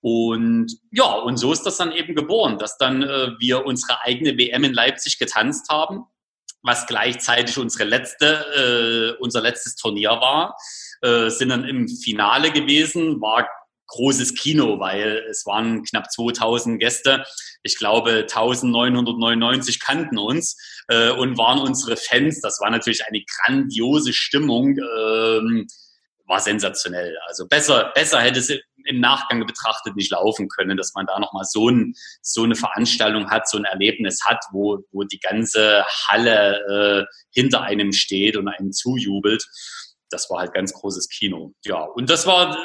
Und 0.00 0.76
ja, 0.90 1.14
und 1.14 1.38
so 1.38 1.52
ist 1.52 1.62
das 1.62 1.78
dann 1.78 1.92
eben 1.92 2.14
geboren, 2.14 2.58
dass 2.58 2.76
dann 2.76 3.02
äh, 3.02 3.30
wir 3.38 3.64
unsere 3.64 4.02
eigene 4.02 4.36
WM 4.36 4.64
in 4.64 4.74
Leipzig 4.74 5.18
getanzt 5.18 5.70
haben, 5.70 6.04
was 6.62 6.86
gleichzeitig 6.86 7.56
unsere 7.58 7.84
letzte, 7.84 9.14
äh, 9.16 9.22
unser 9.22 9.40
letztes 9.40 9.76
Turnier 9.76 10.10
war 10.10 10.56
äh, 11.04 11.28
sind 11.28 11.50
dann 11.50 11.64
im 11.64 11.86
Finale 11.88 12.50
gewesen, 12.50 13.20
war 13.20 13.48
großes 13.88 14.34
Kino, 14.34 14.80
weil 14.80 15.24
es 15.30 15.44
waren 15.46 15.84
knapp 15.84 16.10
2000 16.10 16.80
Gäste. 16.80 17.24
Ich 17.62 17.76
glaube, 17.78 18.22
1999 18.22 19.80
kannten 19.80 20.18
uns 20.18 20.56
äh, 20.88 21.10
und 21.10 21.36
waren 21.38 21.58
unsere 21.58 21.96
Fans. 21.96 22.40
Das 22.40 22.60
war 22.60 22.70
natürlich 22.70 23.06
eine 23.06 23.22
grandiose 23.22 24.12
Stimmung, 24.12 24.78
ähm, 24.78 25.66
war 26.26 26.40
sensationell. 26.40 27.16
Also 27.26 27.46
besser, 27.46 27.92
besser 27.94 28.20
hätte 28.20 28.38
es 28.38 28.50
im 28.86 29.00
Nachgang 29.00 29.46
betrachtet 29.46 29.96
nicht 29.96 30.10
laufen 30.10 30.48
können, 30.48 30.76
dass 30.76 30.94
man 30.94 31.06
da 31.06 31.18
nochmal 31.18 31.44
so, 31.44 31.68
ein, 31.68 31.94
so 32.22 32.42
eine 32.42 32.54
Veranstaltung 32.54 33.30
hat, 33.30 33.48
so 33.48 33.58
ein 33.58 33.64
Erlebnis 33.64 34.20
hat, 34.24 34.44
wo, 34.52 34.78
wo 34.92 35.04
die 35.04 35.20
ganze 35.20 35.84
Halle 36.08 37.06
äh, 37.06 37.14
hinter 37.30 37.62
einem 37.62 37.92
steht 37.92 38.36
und 38.36 38.48
einem 38.48 38.72
zujubelt 38.72 39.44
das 40.14 40.30
war 40.30 40.38
halt 40.38 40.54
ganz 40.54 40.72
großes 40.72 41.08
Kino. 41.08 41.52
Ja, 41.64 41.82
und 41.82 42.08
das 42.08 42.26
war 42.26 42.56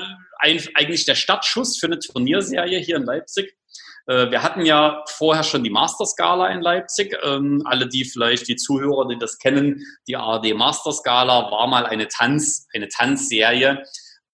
äh, 0.41 0.59
eigentlich 0.75 1.05
der 1.05 1.15
Startschuss 1.15 1.77
für 1.77 1.87
eine 1.87 1.99
Turnierserie 1.99 2.79
hier 2.79 2.95
in 2.95 3.03
Leipzig. 3.03 3.57
Äh, 4.05 4.31
wir 4.31 4.43
hatten 4.43 4.65
ja 4.65 5.03
vorher 5.07 5.43
schon 5.43 5.63
die 5.63 5.69
Masters 5.69 6.15
Gala 6.15 6.47
in 6.49 6.61
Leipzig. 6.61 7.17
Ähm, 7.23 7.63
alle, 7.65 7.89
die 7.89 8.05
vielleicht 8.05 8.47
die 8.47 8.55
Zuhörer, 8.55 9.07
die 9.07 9.17
das 9.17 9.39
kennen, 9.39 9.83
die 10.07 10.15
ARD 10.15 10.53
Masters 10.53 11.03
Gala 11.03 11.51
war 11.51 11.67
mal 11.67 11.85
eine 11.85 12.07
Tanz, 12.07 12.67
eine 12.73 12.87
Tanzserie, 12.87 13.83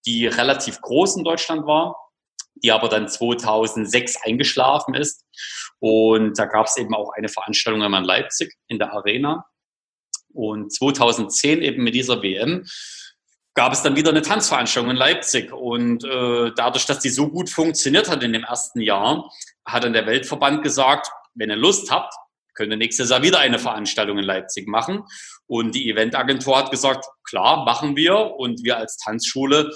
die 0.06 0.28
relativ 0.28 0.82
groß 0.82 1.17
in 1.17 1.23
Deutschland 1.23 1.65
war, 1.65 1.95
die 2.63 2.71
aber 2.71 2.89
dann 2.89 3.08
2006 3.08 4.17
eingeschlafen 4.23 4.93
ist. 4.93 5.23
Und 5.80 6.38
da 6.38 6.45
gab 6.45 6.67
es 6.67 6.78
eben 6.78 6.93
auch 6.93 7.12
eine 7.13 7.30
Veranstaltung 7.30 7.82
in 7.82 8.04
Leipzig 8.04 8.54
in 8.67 8.78
der 8.78 8.93
Arena. 8.93 9.45
Und 10.34 10.73
2010 10.73 11.62
eben 11.62 11.84
mit 11.84 11.95
dieser 11.95 12.21
WM 12.21 12.65
gab 13.56 13.72
es 13.72 13.82
dann 13.82 13.96
wieder 13.96 14.12
eine 14.12 14.22
Tanzveranstaltung 14.22 14.91
in 14.91 14.98
Leipzig. 14.98 15.52
Und 15.52 16.04
äh, 16.04 16.52
dadurch, 16.56 16.86
dass 16.86 17.00
die 17.00 17.10
so 17.10 17.30
gut 17.30 17.50
funktioniert 17.50 18.10
hat 18.10 18.22
in 18.22 18.34
dem 18.34 18.44
ersten 18.44 18.82
Jahr, 18.82 19.32
hat 19.65 19.84
dann 19.84 19.94
der 19.94 20.06
Weltverband 20.06 20.62
gesagt, 20.62 21.10
wenn 21.34 21.50
ihr 21.50 21.56
Lust 21.56 21.89
habt, 21.89 22.13
könnt 22.54 22.72
ihr 22.72 22.78
nächstes 22.78 23.10
Jahr 23.10 23.22
wieder 23.22 23.39
eine 23.39 23.60
Veranstaltung 23.60 24.18
in 24.18 24.26
Leipzig 24.26 24.68
machen. 24.68 25.04
Und 25.48 25.74
die 25.74 25.89
Eventagentur 25.89 26.58
hat 26.58 26.72
gesagt, 26.72 27.06
klar, 27.24 27.65
machen 27.65 27.96
wir. 27.96 28.18
Und 28.18 28.63
wir 28.63 28.78
als 28.78 28.98
Tanzschule 28.98 29.72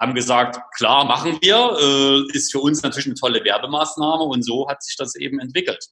haben 0.00 0.14
gesagt, 0.14 0.58
klar, 0.76 1.04
machen 1.04 1.38
wir. 1.40 1.76
Äh, 1.80 2.36
ist 2.36 2.52
für 2.52 2.60
uns 2.60 2.82
natürlich 2.82 3.06
eine 3.06 3.14
tolle 3.14 3.44
Werbemaßnahme. 3.44 4.24
Und 4.24 4.44
so 4.44 4.68
hat 4.68 4.82
sich 4.82 4.96
das 4.96 5.16
eben 5.16 5.40
entwickelt. 5.40 5.84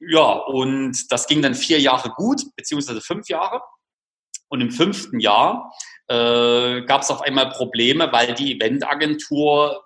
Ja, 0.00 0.32
und 0.32 1.10
das 1.10 1.26
ging 1.28 1.42
dann 1.42 1.54
vier 1.54 1.80
Jahre 1.80 2.10
gut, 2.10 2.42
beziehungsweise 2.56 3.00
fünf 3.00 3.28
Jahre. 3.28 3.60
Und 4.48 4.60
im 4.60 4.70
fünften 4.70 5.20
Jahr 5.20 5.72
äh, 6.08 6.82
gab 6.82 7.02
es 7.02 7.10
auf 7.10 7.22
einmal 7.22 7.50
Probleme, 7.50 8.12
weil 8.12 8.34
die 8.34 8.54
Eventagentur, 8.54 9.84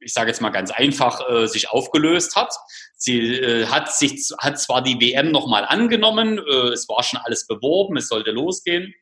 ich 0.00 0.12
sage 0.12 0.30
jetzt 0.30 0.40
mal 0.40 0.50
ganz 0.50 0.70
einfach, 0.70 1.28
äh, 1.28 1.46
sich 1.46 1.70
aufgelöst 1.70 2.36
hat. 2.36 2.54
Sie 2.96 3.36
äh, 3.36 3.66
hat 3.66 3.92
sich 3.92 4.30
hat 4.38 4.58
zwar 4.58 4.82
die 4.82 5.00
WM 5.00 5.30
nochmal 5.30 5.64
angenommen, 5.64 6.38
äh, 6.38 6.68
es 6.68 6.88
war 6.88 7.02
schon 7.02 7.20
alles 7.20 7.46
beworben, 7.46 7.96
es 7.96 8.08
sollte 8.08 8.30
losgehen. 8.30 8.94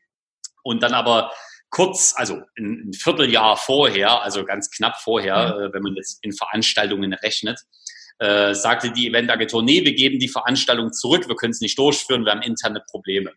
Und 0.62 0.82
dann 0.82 0.92
aber 0.92 1.32
kurz, 1.70 2.14
also 2.16 2.42
ein, 2.58 2.88
ein 2.88 2.92
Vierteljahr 2.92 3.56
vorher, 3.56 4.22
also 4.22 4.44
ganz 4.44 4.70
knapp 4.70 4.96
vorher, 5.00 5.54
mhm. 5.54 5.62
äh, 5.62 5.72
wenn 5.72 5.82
man 5.82 5.94
jetzt 5.94 6.18
in 6.22 6.32
Veranstaltungen 6.32 7.12
rechnet, 7.12 7.60
äh, 8.18 8.54
sagte 8.54 8.90
die 8.90 9.08
Eventagentur, 9.08 9.62
nee, 9.62 9.84
wir 9.84 9.94
geben 9.94 10.18
die 10.18 10.28
Veranstaltung 10.28 10.92
zurück, 10.92 11.28
wir 11.28 11.36
können 11.36 11.52
es 11.52 11.60
nicht 11.60 11.78
durchführen, 11.78 12.24
wir 12.24 12.32
haben 12.32 12.42
interne 12.42 12.82
Probleme 12.90 13.32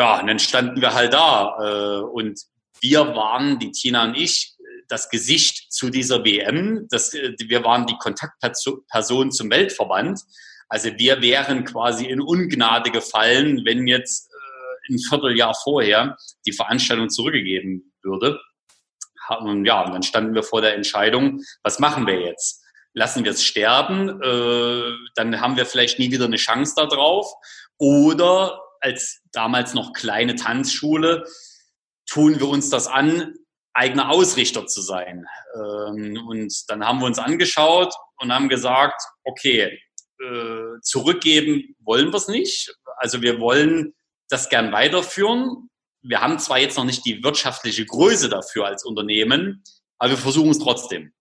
ja, 0.00 0.18
und 0.18 0.28
dann 0.28 0.38
standen 0.38 0.80
wir 0.80 0.94
halt 0.94 1.12
da 1.12 1.58
äh, 1.60 2.00
und 2.00 2.40
wir 2.80 3.14
waren, 3.14 3.58
die 3.58 3.70
Tina 3.70 4.04
und 4.04 4.16
ich, 4.16 4.54
das 4.88 5.10
Gesicht 5.10 5.70
zu 5.70 5.90
dieser 5.90 6.24
WM. 6.24 6.86
Das, 6.90 7.12
äh, 7.12 7.34
wir 7.38 7.62
waren 7.64 7.84
die 7.84 7.98
Kontaktperson 7.98 9.30
zum 9.30 9.50
Weltverband. 9.50 10.20
Also 10.70 10.88
wir 10.96 11.20
wären 11.20 11.66
quasi 11.66 12.06
in 12.06 12.22
Ungnade 12.22 12.90
gefallen, 12.90 13.60
wenn 13.66 13.86
jetzt 13.86 14.30
äh, 14.32 14.94
ein 14.94 14.98
Vierteljahr 14.98 15.54
vorher 15.62 16.16
die 16.46 16.52
Veranstaltung 16.52 17.10
zurückgegeben 17.10 17.92
würde. 18.02 18.40
Und 19.40 19.66
ja, 19.66 19.84
und 19.84 19.92
dann 19.92 20.02
standen 20.02 20.34
wir 20.34 20.42
vor 20.42 20.62
der 20.62 20.76
Entscheidung, 20.76 21.42
was 21.62 21.78
machen 21.78 22.06
wir 22.06 22.18
jetzt? 22.20 22.64
Lassen 22.94 23.22
wir 23.22 23.32
es 23.32 23.44
sterben, 23.44 24.08
äh, 24.22 24.92
dann 25.14 25.42
haben 25.42 25.58
wir 25.58 25.66
vielleicht 25.66 25.98
nie 25.98 26.10
wieder 26.10 26.24
eine 26.24 26.36
Chance 26.36 26.74
darauf. 26.74 27.30
Oder 27.76 28.58
als 28.80 29.20
damals 29.32 29.74
noch 29.74 29.92
kleine 29.92 30.34
Tanzschule 30.34 31.24
tun 32.08 32.40
wir 32.40 32.48
uns 32.48 32.70
das 32.70 32.86
an, 32.86 33.34
eigener 33.72 34.10
Ausrichter 34.10 34.66
zu 34.66 34.82
sein. 34.82 35.26
Ähm, 35.54 36.20
und 36.26 36.52
dann 36.68 36.84
haben 36.84 36.98
wir 37.00 37.06
uns 37.06 37.18
angeschaut 37.18 37.94
und 38.16 38.32
haben 38.32 38.48
gesagt, 38.48 39.00
okay, 39.24 39.78
äh, 40.20 40.80
zurückgeben 40.82 41.74
wollen 41.80 42.12
wir 42.12 42.16
es 42.16 42.28
nicht. 42.28 42.74
Also 42.96 43.22
wir 43.22 43.40
wollen 43.40 43.94
das 44.28 44.48
gern 44.48 44.72
weiterführen. 44.72 45.68
Wir 46.02 46.20
haben 46.20 46.38
zwar 46.38 46.58
jetzt 46.58 46.76
noch 46.76 46.84
nicht 46.84 47.04
die 47.04 47.22
wirtschaftliche 47.22 47.86
Größe 47.86 48.28
dafür 48.28 48.66
als 48.66 48.84
Unternehmen, 48.84 49.62
aber 49.98 50.10
wir 50.10 50.18
versuchen 50.18 50.50
es 50.50 50.58
trotzdem. 50.58 51.12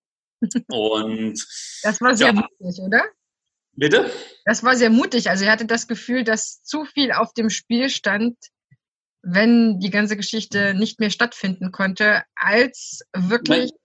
Und 0.72 1.40
das 1.84 2.02
war 2.02 2.16
sehr 2.16 2.28
ja, 2.28 2.34
mutig, 2.34 2.82
oder? 2.82 3.04
Bitte? 3.80 4.12
Das 4.44 4.64
war 4.64 4.76
sehr 4.76 4.90
mutig. 4.90 5.30
Also 5.30 5.46
er 5.46 5.52
hatte 5.54 5.66
das 5.66 5.88
Gefühl, 5.88 6.26
dass 6.26 6.62
zu 6.64 6.84
viel 6.84 7.14
auf 7.14 7.34
dem 7.34 7.50
Spiel 7.50 7.90
stand, 7.90 8.36
wenn 9.22 9.80
die 9.80 9.90
ganze 9.90 10.18
Geschichte 10.18 10.74
nicht 10.74 11.00
mehr 11.00 11.10
stattfinden 11.10 11.72
konnte, 11.72 12.24
als 12.36 13.02
wirklich 13.16 13.72
Nein. 13.72 13.80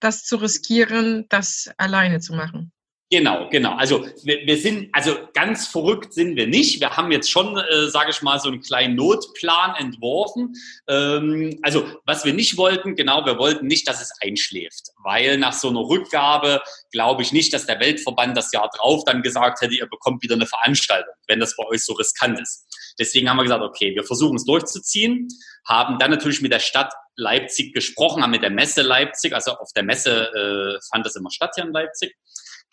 das 0.00 0.24
zu 0.24 0.36
riskieren, 0.36 1.24
das 1.30 1.70
alleine 1.78 2.20
zu 2.20 2.34
machen. 2.34 2.72
Genau, 3.14 3.48
genau. 3.48 3.76
Also 3.76 4.04
wir, 4.24 4.44
wir, 4.44 4.58
sind, 4.58 4.88
also 4.92 5.16
ganz 5.34 5.68
verrückt 5.68 6.12
sind 6.12 6.34
wir 6.34 6.48
nicht. 6.48 6.80
Wir 6.80 6.96
haben 6.96 7.12
jetzt 7.12 7.30
schon, 7.30 7.56
äh, 7.56 7.86
sage 7.88 8.10
ich 8.10 8.22
mal, 8.22 8.40
so 8.40 8.48
einen 8.48 8.60
kleinen 8.60 8.96
Notplan 8.96 9.76
entworfen. 9.76 10.54
Ähm, 10.88 11.56
also 11.62 11.86
was 12.06 12.24
wir 12.24 12.34
nicht 12.34 12.56
wollten, 12.56 12.96
genau, 12.96 13.24
wir 13.24 13.38
wollten 13.38 13.68
nicht, 13.68 13.86
dass 13.86 14.02
es 14.02 14.10
einschläft, 14.20 14.88
weil 15.04 15.38
nach 15.38 15.52
so 15.52 15.68
einer 15.68 15.88
Rückgabe 15.88 16.60
glaube 16.90 17.22
ich 17.22 17.30
nicht, 17.30 17.52
dass 17.52 17.66
der 17.66 17.78
Weltverband 17.78 18.36
das 18.36 18.50
Jahr 18.50 18.68
drauf 18.76 19.04
dann 19.06 19.22
gesagt 19.22 19.60
hätte, 19.60 19.74
ihr 19.74 19.86
bekommt 19.86 20.24
wieder 20.24 20.34
eine 20.34 20.46
Veranstaltung, 20.46 21.14
wenn 21.28 21.38
das 21.38 21.54
bei 21.54 21.64
euch 21.68 21.84
so 21.84 21.92
riskant 21.92 22.40
ist. 22.40 22.66
Deswegen 22.98 23.30
haben 23.30 23.36
wir 23.36 23.44
gesagt, 23.44 23.62
okay, 23.62 23.94
wir 23.94 24.02
versuchen 24.02 24.34
es 24.34 24.44
durchzuziehen, 24.44 25.28
haben 25.64 26.00
dann 26.00 26.10
natürlich 26.10 26.42
mit 26.42 26.50
der 26.50 26.58
Stadt 26.58 26.92
Leipzig 27.14 27.72
gesprochen, 27.72 28.24
haben 28.24 28.32
mit 28.32 28.42
der 28.42 28.50
Messe 28.50 28.82
Leipzig, 28.82 29.34
also 29.34 29.52
auf 29.52 29.72
der 29.72 29.84
Messe 29.84 30.32
äh, 30.34 30.80
fand 30.90 31.06
das 31.06 31.14
immer 31.14 31.30
statt 31.30 31.52
hier 31.54 31.62
in 31.62 31.72
Leipzig 31.72 32.16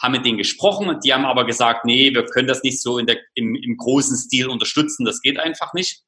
haben 0.01 0.13
mit 0.13 0.25
denen 0.25 0.37
gesprochen 0.37 0.89
und 0.89 1.05
die 1.05 1.13
haben 1.13 1.25
aber 1.25 1.45
gesagt, 1.45 1.85
nee, 1.85 2.13
wir 2.13 2.25
können 2.25 2.47
das 2.47 2.63
nicht 2.63 2.81
so 2.81 2.97
in 2.97 3.05
der, 3.05 3.17
im, 3.35 3.55
im 3.55 3.77
großen 3.77 4.17
Stil 4.17 4.47
unterstützen, 4.49 5.05
das 5.05 5.21
geht 5.21 5.39
einfach 5.39 5.73
nicht. 5.73 6.01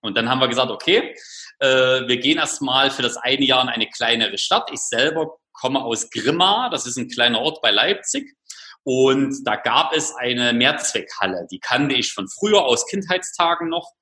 Und 0.00 0.16
dann 0.16 0.28
haben 0.28 0.40
wir 0.40 0.48
gesagt, 0.48 0.70
okay, 0.70 1.14
äh, 1.60 2.06
wir 2.06 2.18
gehen 2.18 2.38
erstmal 2.38 2.90
für 2.90 3.02
das 3.02 3.16
eine 3.16 3.44
Jahr 3.44 3.62
in 3.62 3.68
eine 3.68 3.88
kleinere 3.88 4.38
Stadt. 4.38 4.70
Ich 4.72 4.80
selber 4.80 5.38
komme 5.52 5.82
aus 5.82 6.10
Grimma, 6.10 6.68
das 6.70 6.86
ist 6.86 6.96
ein 6.96 7.08
kleiner 7.08 7.40
Ort 7.40 7.62
bei 7.62 7.70
Leipzig. 7.70 8.36
Und 8.84 9.44
da 9.44 9.56
gab 9.56 9.92
es 9.92 10.14
eine 10.14 10.52
Mehrzweckhalle, 10.52 11.46
die 11.50 11.58
kannte 11.58 11.94
ich 11.94 12.12
von 12.12 12.28
früher 12.28 12.64
aus 12.64 12.86
Kindheitstagen 12.86 13.68
noch. 13.68 13.92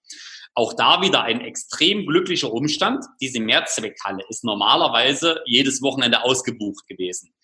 Auch 0.55 0.75
da 0.75 1.03
wieder 1.03 1.23
ein 1.23 1.41
extrem 1.43 2.07
glücklicher 2.07 2.51
Umstand. 2.51 3.05
Diese 3.21 3.41
Mehrzweckhalle 3.41 4.25
ist 4.29 4.43
normalerweise 4.45 5.43
jedes 5.45 5.83
Wochenende 5.83 6.23
ausgebucht 6.23 6.87
gewesen. 6.87 7.35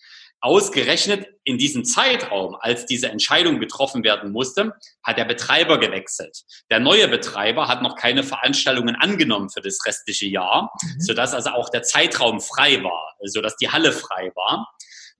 Ausgerechnet 0.44 1.28
in 1.44 1.56
diesem 1.56 1.84
Zeitraum, 1.84 2.56
als 2.58 2.84
diese 2.84 3.08
Entscheidung 3.08 3.60
getroffen 3.60 4.02
werden 4.02 4.32
musste, 4.32 4.74
hat 5.04 5.16
der 5.16 5.24
Betreiber 5.24 5.78
gewechselt. 5.78 6.42
Der 6.68 6.80
neue 6.80 7.06
Betreiber 7.06 7.68
hat 7.68 7.80
noch 7.80 7.94
keine 7.94 8.24
Veranstaltungen 8.24 8.96
angenommen 8.96 9.50
für 9.50 9.60
das 9.60 9.78
restliche 9.86 10.26
Jahr, 10.26 10.72
mhm. 10.82 11.00
sodass 11.00 11.32
also 11.32 11.50
auch 11.50 11.68
der 11.68 11.84
Zeitraum 11.84 12.40
frei 12.40 12.82
war, 12.82 13.14
sodass 13.22 13.56
die 13.56 13.70
Halle 13.70 13.92
frei 13.92 14.32
war. 14.34 14.68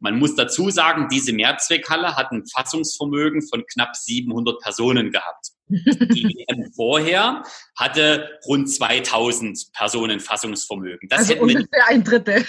Man 0.01 0.19
muss 0.19 0.35
dazu 0.35 0.71
sagen, 0.71 1.07
diese 1.09 1.33
Mehrzweckhalle 1.33 2.17
hat 2.17 2.33
ein 2.33 2.45
Fassungsvermögen 2.45 3.41
von 3.47 3.65
knapp 3.73 3.95
700 3.95 4.61
Personen 4.61 5.13
gehabt. 5.13 5.51
Die 5.73 6.25
WM 6.25 6.73
vorher 6.75 7.43
hatte 7.77 8.39
rund 8.47 8.71
2000 8.71 9.73
Personen 9.73 10.21
Fassungsvermögen. 10.21 11.09
Das 11.09 11.31
also 11.31 11.37
ungefähr 11.43 11.87
ein 11.89 12.05
Drittel. 12.05 12.45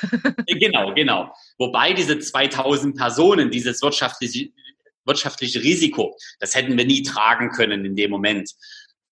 Genau, 0.47 0.93
genau. 0.93 1.33
Wobei 1.57 1.93
diese 1.93 2.19
2000 2.19 2.95
Personen, 2.97 3.49
dieses 3.49 3.81
wirtschaftliche, 3.81 4.49
wirtschaftliche 5.05 5.62
Risiko, 5.62 6.15
das 6.39 6.53
hätten 6.55 6.77
wir 6.77 6.86
nie 6.86 7.03
tragen 7.03 7.49
können 7.49 7.86
in 7.86 7.95
dem 7.95 8.11
Moment. 8.11 8.51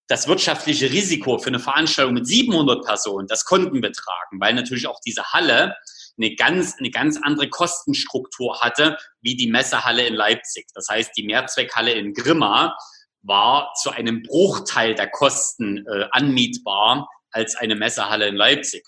Das 0.07 0.27
wirtschaftliche 0.27 0.91
Risiko 0.91 1.37
für 1.37 1.47
eine 1.47 1.59
Veranstaltung 1.59 2.13
mit 2.13 2.27
700 2.27 2.85
Personen, 2.85 3.27
das 3.27 3.45
konnten 3.45 3.81
wir 3.81 3.91
tragen, 3.93 4.39
weil 4.39 4.53
natürlich 4.53 4.87
auch 4.87 4.99
diese 5.05 5.23
Halle 5.31 5.75
eine 6.17 6.35
ganz, 6.35 6.75
eine 6.77 6.91
ganz 6.91 7.17
andere 7.21 7.49
Kostenstruktur 7.49 8.59
hatte 8.59 8.97
wie 9.21 9.35
die 9.35 9.47
Messehalle 9.47 10.05
in 10.05 10.13
Leipzig. 10.13 10.67
Das 10.73 10.87
heißt, 10.89 11.11
die 11.15 11.23
Mehrzweckhalle 11.23 11.93
in 11.93 12.13
Grimma 12.13 12.75
war 13.23 13.73
zu 13.81 13.91
einem 13.91 14.23
Bruchteil 14.23 14.95
der 14.95 15.09
Kosten 15.09 15.85
äh, 15.87 16.05
anmietbar 16.11 17.07
als 17.31 17.55
eine 17.55 17.75
Messehalle 17.75 18.27
in 18.27 18.35
Leipzig. 18.35 18.83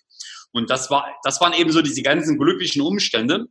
Und 0.51 0.69
das 0.69 0.89
war, 0.89 1.07
das 1.23 1.41
waren 1.41 1.53
eben 1.53 1.71
so 1.71 1.81
diese 1.81 2.03
ganzen 2.03 2.37
glücklichen 2.37 2.81
Umstände, 2.81 3.45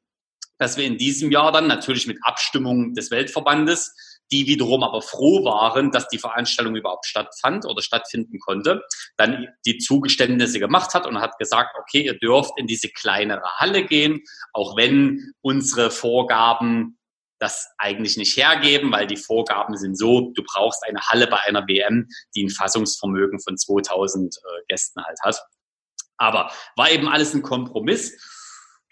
dass 0.58 0.76
wir 0.76 0.84
in 0.84 0.98
diesem 0.98 1.32
Jahr 1.32 1.50
dann 1.50 1.66
natürlich 1.66 2.06
mit 2.06 2.18
Abstimmung 2.22 2.94
des 2.94 3.10
Weltverbandes, 3.10 3.92
die 4.30 4.46
wiederum 4.46 4.82
aber 4.82 5.02
froh 5.02 5.44
waren, 5.44 5.90
dass 5.90 6.08
die 6.08 6.18
Veranstaltung 6.18 6.76
überhaupt 6.76 7.06
stattfand 7.06 7.66
oder 7.66 7.82
stattfinden 7.82 8.38
konnte, 8.38 8.82
dann 9.16 9.48
die 9.66 9.78
Zugeständnisse 9.78 10.60
gemacht 10.60 10.94
hat 10.94 11.06
und 11.06 11.20
hat 11.20 11.36
gesagt, 11.38 11.76
okay, 11.78 12.02
ihr 12.02 12.18
dürft 12.18 12.52
in 12.56 12.66
diese 12.66 12.88
kleinere 12.88 13.58
Halle 13.58 13.84
gehen, 13.84 14.22
auch 14.52 14.76
wenn 14.76 15.32
unsere 15.42 15.90
Vorgaben 15.90 16.98
das 17.42 17.68
eigentlich 17.76 18.16
nicht 18.16 18.36
hergeben, 18.36 18.92
weil 18.92 19.08
die 19.08 19.16
Vorgaben 19.16 19.76
sind 19.76 19.98
so, 19.98 20.32
du 20.34 20.44
brauchst 20.44 20.84
eine 20.84 21.00
Halle 21.00 21.26
bei 21.26 21.40
einer 21.40 21.66
WM, 21.66 22.08
die 22.36 22.44
ein 22.44 22.50
Fassungsvermögen 22.50 23.40
von 23.40 23.58
2000 23.58 24.36
äh, 24.36 24.64
Gästen 24.68 25.04
halt 25.04 25.18
hat. 25.22 25.42
Aber 26.16 26.52
war 26.76 26.90
eben 26.90 27.08
alles 27.08 27.34
ein 27.34 27.42
Kompromiss. 27.42 28.16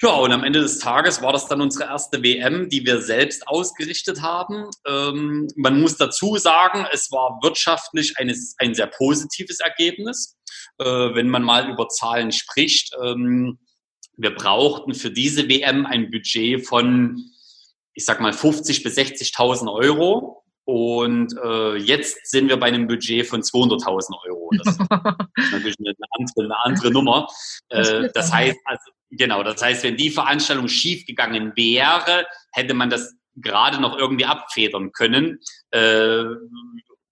Ja, 0.03 0.15
und 0.15 0.33
am 0.33 0.43
Ende 0.43 0.61
des 0.61 0.79
Tages 0.79 1.23
war 1.23 1.33
das 1.33 1.47
dann 1.47 1.61
unsere 1.61 1.85
erste 1.85 2.23
WM, 2.25 2.69
die 2.71 2.85
wir 2.85 3.03
selbst 3.03 3.47
ausgerichtet 3.47 4.21
haben. 4.23 4.69
Ähm, 4.85 5.47
man 5.55 5.81
muss 5.81 5.97
dazu 5.97 6.37
sagen, 6.37 6.87
es 6.91 7.13
war 7.13 7.39
wirtschaftlich 7.43 8.19
eines, 8.19 8.57
ein 8.59 8.75
sehr 8.75 8.89
positives 8.89 9.61
Ergebnis, 9.61 10.39
äh, 10.79 10.85
wenn 10.85 11.29
man 11.29 11.45
mal 11.45 11.71
über 11.71 11.89
Zahlen 11.89 12.33
spricht. 12.33 12.97
Ähm, 13.01 13.61
wir 14.17 14.35
brauchten 14.35 14.95
für 14.95 15.11
diese 15.11 15.49
WM 15.49 15.87
ein 15.87 16.11
Budget 16.11 16.67
von 16.67 17.31
ich 17.95 18.05
sag 18.05 18.21
mal 18.21 18.33
50 18.33 18.83
bis 18.83 18.97
60.000 18.97 19.73
Euro. 19.73 20.45
Und 20.65 21.35
äh, 21.43 21.77
jetzt 21.77 22.31
sind 22.31 22.49
wir 22.49 22.57
bei 22.57 22.67
einem 22.67 22.87
Budget 22.87 23.27
von 23.27 23.43
200.000 23.43 24.13
Euro. 24.29 24.51
Das 24.57 24.77
ist 24.77 25.53
natürlich 25.53 25.77
eine 25.81 25.95
andere, 26.13 26.45
eine 26.45 26.65
andere 26.65 26.91
Nummer. 26.91 27.29
Äh, 27.73 28.09
das 28.15 28.33
heißt, 28.33 28.59
also, 28.65 28.91
genau, 29.11 29.45
das 29.45 29.63
heißt, 29.63 29.85
wenn 29.85 29.97
die 29.97 30.11
Veranstaltung 30.11 30.67
schiefgegangen 30.67 31.53
wäre, 31.55 32.27
hätte 32.51 32.75
man 32.75 32.91
das 32.91 33.15
gerade 33.37 33.81
noch 33.81 33.97
irgendwie 33.97 34.25
abfedern 34.25 34.91
können. 34.91 35.39
Äh, 35.71 36.25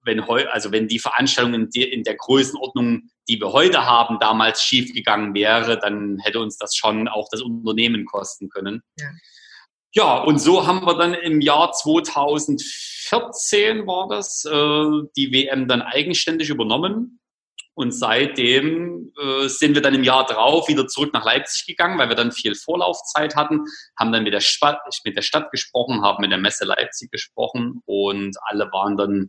wenn 0.02 0.26
heu, 0.26 0.44
also 0.50 0.72
wenn 0.72 0.88
die 0.88 0.98
Veranstaltung 0.98 1.54
in, 1.54 1.70
die, 1.70 1.84
in 1.84 2.02
der 2.02 2.16
Größenordnung, 2.16 3.10
die 3.28 3.40
wir 3.40 3.52
heute 3.52 3.84
haben, 3.84 4.18
damals 4.18 4.62
schiefgegangen 4.62 5.34
wäre, 5.34 5.78
dann 5.78 6.18
hätte 6.18 6.40
uns 6.40 6.56
das 6.56 6.74
schon 6.74 7.06
auch 7.06 7.28
das 7.30 7.42
Unternehmen 7.42 8.04
kosten 8.04 8.48
können. 8.48 8.82
Ja. 8.98 9.06
Ja, 9.94 10.18
und 10.18 10.38
so 10.38 10.66
haben 10.66 10.84
wir 10.84 10.94
dann 10.94 11.14
im 11.14 11.40
Jahr 11.40 11.72
2014 11.72 13.86
war 13.86 14.06
das, 14.08 14.44
äh, 14.44 15.08
die 15.16 15.32
WM 15.32 15.66
dann 15.66 15.82
eigenständig 15.82 16.50
übernommen. 16.50 17.18
Und 17.78 17.92
seitdem 17.92 19.12
äh, 19.22 19.46
sind 19.46 19.76
wir 19.76 19.82
dann 19.82 19.94
im 19.94 20.02
Jahr 20.02 20.26
drauf 20.26 20.66
wieder 20.66 20.88
zurück 20.88 21.12
nach 21.12 21.24
Leipzig 21.24 21.64
gegangen, 21.64 21.96
weil 21.96 22.08
wir 22.08 22.16
dann 22.16 22.32
viel 22.32 22.56
Vorlaufzeit 22.56 23.36
hatten, 23.36 23.66
haben 23.96 24.10
dann 24.10 24.24
mit 24.24 24.32
der, 24.32 24.40
Stadt, 24.40 24.80
mit 25.04 25.16
der 25.16 25.22
Stadt 25.22 25.52
gesprochen, 25.52 26.02
haben 26.02 26.20
mit 26.20 26.32
der 26.32 26.38
Messe 26.38 26.64
Leipzig 26.64 27.12
gesprochen 27.12 27.80
und 27.86 28.36
alle 28.42 28.64
waren 28.72 28.96
dann 28.96 29.28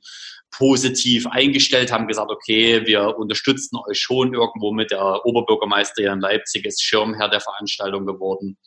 positiv 0.50 1.28
eingestellt, 1.28 1.92
haben 1.92 2.08
gesagt, 2.08 2.32
okay, 2.32 2.88
wir 2.88 3.20
unterstützen 3.20 3.78
euch 3.88 4.00
schon 4.00 4.34
irgendwo 4.34 4.74
mit. 4.74 4.90
Der 4.90 5.24
Oberbürgermeister 5.28 6.02
hier 6.02 6.14
in 6.14 6.20
Leipzig 6.20 6.66
ist 6.66 6.82
Schirmherr 6.82 7.30
der 7.30 7.42
Veranstaltung 7.42 8.08
geworden. 8.08 8.58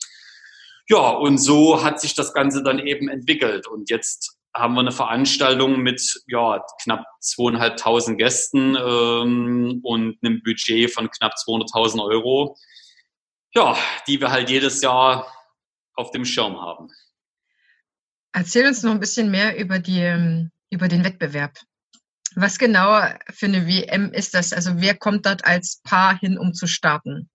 Ja, 0.93 1.09
und 1.09 1.39
so 1.39 1.83
hat 1.83 2.03
sich 2.03 2.15
das 2.15 2.35
Ganze 2.35 2.63
dann 2.63 2.79
eben 2.79 3.09
entwickelt. 3.09 3.67
Und 3.67 3.89
jetzt 3.89 4.37
haben 4.55 4.75
wir 4.75 4.81
eine 4.81 4.93
Veranstaltung 4.93 5.81
mit 5.81 6.23
ja, 6.27 6.63
knapp 6.83 7.07
zweieinhalbtausend 7.19 8.19
Gästen 8.19 8.77
ähm, 8.77 9.81
und 9.83 10.19
einem 10.23 10.43
Budget 10.43 10.93
von 10.93 11.11
knapp 11.11 11.33
200.000 11.33 12.05
Euro, 12.05 12.59
ja, 13.55 13.75
die 14.07 14.21
wir 14.21 14.31
halt 14.31 14.51
jedes 14.51 14.83
Jahr 14.83 15.35
auf 15.95 16.11
dem 16.11 16.27
Schirm 16.27 16.61
haben. 16.61 16.91
Erzähl 18.35 18.67
uns 18.67 18.83
noch 18.83 18.93
ein 18.93 19.01
bisschen 19.01 19.31
mehr 19.31 19.59
über, 19.59 19.79
die, 19.79 20.51
über 20.69 20.89
den 20.89 21.05
Wettbewerb. 21.05 21.59
Was 22.35 22.59
genau 22.59 23.01
für 23.31 23.47
eine 23.47 23.67
WM 23.67 24.13
ist 24.13 24.35
das? 24.35 24.53
Also 24.53 24.73
wer 24.77 24.95
kommt 24.95 25.25
dort 25.25 25.47
als 25.47 25.81
Paar 25.85 26.19
hin, 26.19 26.37
um 26.37 26.53
zu 26.53 26.67
starten? 26.67 27.31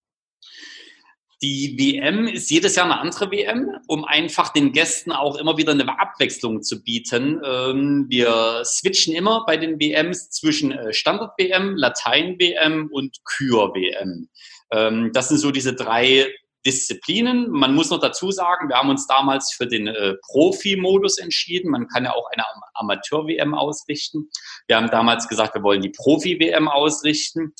Die 1.43 1.77
WM 1.77 2.27
ist 2.27 2.49
jedes 2.49 2.75
Jahr 2.75 2.85
eine 2.85 2.99
andere 2.99 3.29
WM, 3.29 3.69
um 3.87 4.05
einfach 4.05 4.49
den 4.49 4.71
Gästen 4.71 5.11
auch 5.11 5.35
immer 5.35 5.55
wieder 5.55 5.71
eine 5.71 5.99
Abwechslung 5.99 6.63
zu 6.63 6.83
bieten. 6.83 7.39
Ähm, 7.45 8.07
wir 8.09 8.63
switchen 8.65 9.13
immer 9.13 9.45
bei 9.45 9.57
den 9.57 9.79
WMs 9.79 10.31
zwischen 10.31 10.71
äh, 10.71 10.93
Standard-WM, 10.93 11.75
Latein-WM 11.75 12.89
und 12.91 13.17
Kür-WM. 13.23 14.29
Ähm, 14.71 15.11
das 15.13 15.29
sind 15.29 15.37
so 15.37 15.51
diese 15.51 15.75
drei 15.75 16.27
Disziplinen. 16.65 17.51
Man 17.51 17.75
muss 17.75 17.91
noch 17.91 17.99
dazu 17.99 18.31
sagen, 18.31 18.67
wir 18.67 18.75
haben 18.75 18.89
uns 18.89 19.05
damals 19.05 19.53
für 19.53 19.67
den 19.67 19.87
äh, 19.87 20.15
Profi-Modus 20.27 21.19
entschieden. 21.19 21.69
Man 21.69 21.87
kann 21.87 22.05
ja 22.05 22.13
auch 22.13 22.29
eine 22.31 22.45
Amateur-WM 22.73 23.53
ausrichten. 23.53 24.29
Wir 24.65 24.77
haben 24.77 24.89
damals 24.89 25.27
gesagt, 25.27 25.53
wir 25.53 25.61
wollen 25.63 25.81
die 25.81 25.91
Profi-WM 25.95 26.67
ausrichten 26.67 27.53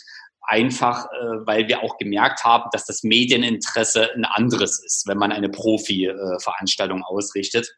einfach, 0.48 1.06
äh, 1.06 1.46
weil 1.46 1.68
wir 1.68 1.84
auch 1.84 1.98
gemerkt 1.98 2.44
haben, 2.44 2.70
dass 2.72 2.86
das 2.86 3.04
Medieninteresse 3.04 4.14
ein 4.16 4.26
anderes 4.26 4.84
ist, 4.84 5.08
wenn 5.08 5.18
man 5.18 5.32
eine 5.32 5.50
Profi-Veranstaltung 5.50 7.04
ausrichtet. 7.04 7.70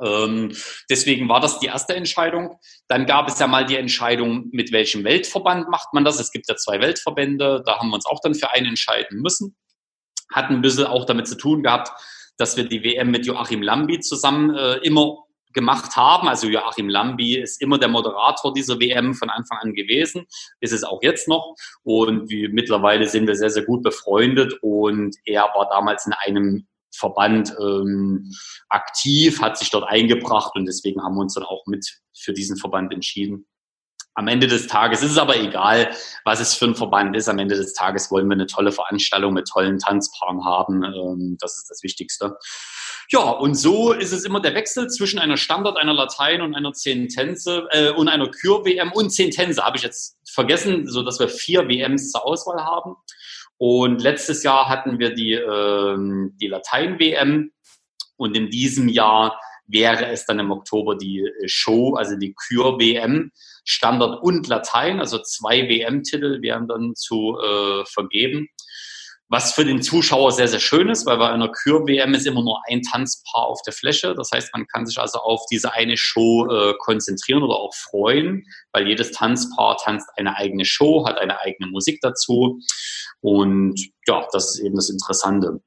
Ähm, 0.00 0.54
deswegen 0.90 1.28
war 1.28 1.40
das 1.40 1.58
die 1.58 1.66
erste 1.66 1.94
Entscheidung. 1.94 2.58
Dann 2.86 3.06
gab 3.06 3.28
es 3.28 3.38
ja 3.38 3.46
mal 3.46 3.64
die 3.64 3.76
Entscheidung, 3.76 4.48
mit 4.52 4.72
welchem 4.72 5.04
Weltverband 5.04 5.70
macht 5.70 5.94
man 5.94 6.04
das. 6.04 6.20
Es 6.20 6.30
gibt 6.30 6.48
ja 6.48 6.56
zwei 6.56 6.80
Weltverbände, 6.80 7.62
da 7.64 7.78
haben 7.78 7.88
wir 7.88 7.94
uns 7.94 8.06
auch 8.06 8.20
dann 8.22 8.34
für 8.34 8.52
einen 8.52 8.66
entscheiden 8.66 9.20
müssen. 9.20 9.56
Hat 10.32 10.50
ein 10.50 10.60
bisschen 10.60 10.86
auch 10.86 11.06
damit 11.06 11.26
zu 11.26 11.36
tun 11.36 11.62
gehabt, 11.62 11.90
dass 12.36 12.58
wir 12.58 12.64
die 12.64 12.82
WM 12.84 13.10
mit 13.10 13.24
Joachim 13.24 13.62
Lambi 13.62 14.00
zusammen 14.00 14.54
äh, 14.54 14.76
immer 14.78 15.25
gemacht 15.56 15.96
haben. 15.96 16.28
Also 16.28 16.46
Joachim 16.46 16.88
Lambi 16.88 17.36
ist 17.36 17.60
immer 17.60 17.78
der 17.78 17.88
Moderator 17.88 18.52
dieser 18.52 18.78
WM 18.78 19.14
von 19.14 19.30
Anfang 19.30 19.58
an 19.58 19.74
gewesen, 19.74 20.26
ist 20.60 20.72
es 20.72 20.84
auch 20.84 21.02
jetzt 21.02 21.26
noch. 21.26 21.56
Und 21.82 22.30
wie, 22.30 22.46
mittlerweile 22.46 23.08
sind 23.08 23.26
wir 23.26 23.34
sehr, 23.34 23.50
sehr 23.50 23.64
gut 23.64 23.82
befreundet 23.82 24.54
und 24.62 25.16
er 25.24 25.42
war 25.54 25.68
damals 25.68 26.06
in 26.06 26.12
einem 26.12 26.68
Verband 26.94 27.54
ähm, 27.60 28.30
aktiv, 28.68 29.42
hat 29.42 29.58
sich 29.58 29.70
dort 29.70 29.88
eingebracht 29.88 30.52
und 30.54 30.66
deswegen 30.66 31.02
haben 31.02 31.16
wir 31.16 31.22
uns 31.22 31.34
dann 31.34 31.44
auch 31.44 31.66
mit 31.66 31.84
für 32.16 32.32
diesen 32.32 32.56
Verband 32.56 32.92
entschieden. 32.92 33.46
Am 34.16 34.28
Ende 34.28 34.46
des 34.46 34.66
Tages 34.66 35.02
ist 35.02 35.12
es 35.12 35.18
aber 35.18 35.36
egal, 35.36 35.90
was 36.24 36.40
es 36.40 36.54
für 36.54 36.64
ein 36.64 36.74
Verband 36.74 37.14
ist. 37.14 37.28
Am 37.28 37.38
Ende 37.38 37.54
des 37.54 37.74
Tages 37.74 38.10
wollen 38.10 38.26
wir 38.28 38.32
eine 38.32 38.46
tolle 38.46 38.72
Veranstaltung 38.72 39.34
mit 39.34 39.46
tollen 39.46 39.78
Tanzpaaren 39.78 40.42
haben. 40.42 40.82
Ähm, 40.84 41.36
das 41.38 41.58
ist 41.58 41.68
das 41.68 41.82
Wichtigste. 41.82 42.38
Ja, 43.10 43.20
und 43.20 43.54
so 43.54 43.92
ist 43.92 44.12
es 44.12 44.24
immer 44.24 44.40
der 44.40 44.54
Wechsel 44.54 44.88
zwischen 44.88 45.18
einer 45.18 45.36
Standard, 45.36 45.76
einer 45.76 45.92
Latein 45.92 46.40
und 46.40 46.54
einer 46.54 46.72
zehn 46.72 47.08
Tänze 47.08 47.68
äh, 47.70 47.90
und 47.90 48.08
einer 48.08 48.30
Kür-WM 48.30 48.90
und 48.92 49.10
zehn 49.10 49.30
Tänze 49.30 49.62
habe 49.62 49.76
ich 49.76 49.82
jetzt 49.82 50.18
vergessen, 50.32 50.88
so 50.88 51.02
dass 51.02 51.20
wir 51.20 51.28
vier 51.28 51.68
WMs 51.68 52.10
zur 52.10 52.24
Auswahl 52.24 52.64
haben. 52.64 52.96
Und 53.58 54.00
letztes 54.00 54.42
Jahr 54.42 54.68
hatten 54.70 54.98
wir 54.98 55.14
die, 55.14 55.34
äh, 55.34 55.96
die 56.40 56.48
Latein-WM 56.48 57.52
und 58.16 58.34
in 58.34 58.48
diesem 58.48 58.88
Jahr 58.88 59.38
wäre 59.66 60.06
es 60.06 60.24
dann 60.24 60.38
im 60.38 60.50
Oktober 60.50 60.96
die 60.96 61.20
äh, 61.20 61.48
Show, 61.48 61.94
also 61.94 62.16
die 62.16 62.34
Kür-WM, 62.34 63.30
Standard 63.66 64.22
und 64.22 64.46
Latein, 64.46 65.00
also 65.00 65.18
zwei 65.18 65.68
WM-Titel 65.68 66.40
wären 66.40 66.68
dann 66.68 66.94
zu 66.94 67.36
äh, 67.38 67.84
vergeben. 67.84 68.48
Was 69.28 69.52
für 69.52 69.64
den 69.64 69.82
Zuschauer 69.82 70.30
sehr, 70.30 70.46
sehr 70.46 70.60
schön 70.60 70.88
ist, 70.88 71.04
weil 71.04 71.18
bei 71.18 71.28
einer 71.28 71.50
Kür-WM 71.50 72.14
ist 72.14 72.28
immer 72.28 72.44
nur 72.44 72.62
ein 72.68 72.82
Tanzpaar 72.82 73.46
auf 73.46 73.60
der 73.62 73.72
Fläche. 73.72 74.14
Das 74.14 74.30
heißt, 74.32 74.50
man 74.54 74.68
kann 74.68 74.86
sich 74.86 74.98
also 74.98 75.18
auf 75.18 75.40
diese 75.50 75.72
eine 75.72 75.96
Show 75.96 76.46
äh, 76.48 76.74
konzentrieren 76.78 77.42
oder 77.42 77.56
auch 77.56 77.74
freuen, 77.74 78.44
weil 78.72 78.86
jedes 78.86 79.10
Tanzpaar 79.10 79.78
tanzt 79.78 80.08
eine 80.16 80.36
eigene 80.36 80.64
Show, 80.64 81.04
hat 81.08 81.18
eine 81.18 81.40
eigene 81.40 81.68
Musik 81.72 81.98
dazu. 82.02 82.60
Und 83.20 83.74
ja, 84.06 84.28
das 84.30 84.54
ist 84.54 84.60
eben 84.60 84.76
das 84.76 84.90
Interessante. 84.90 85.60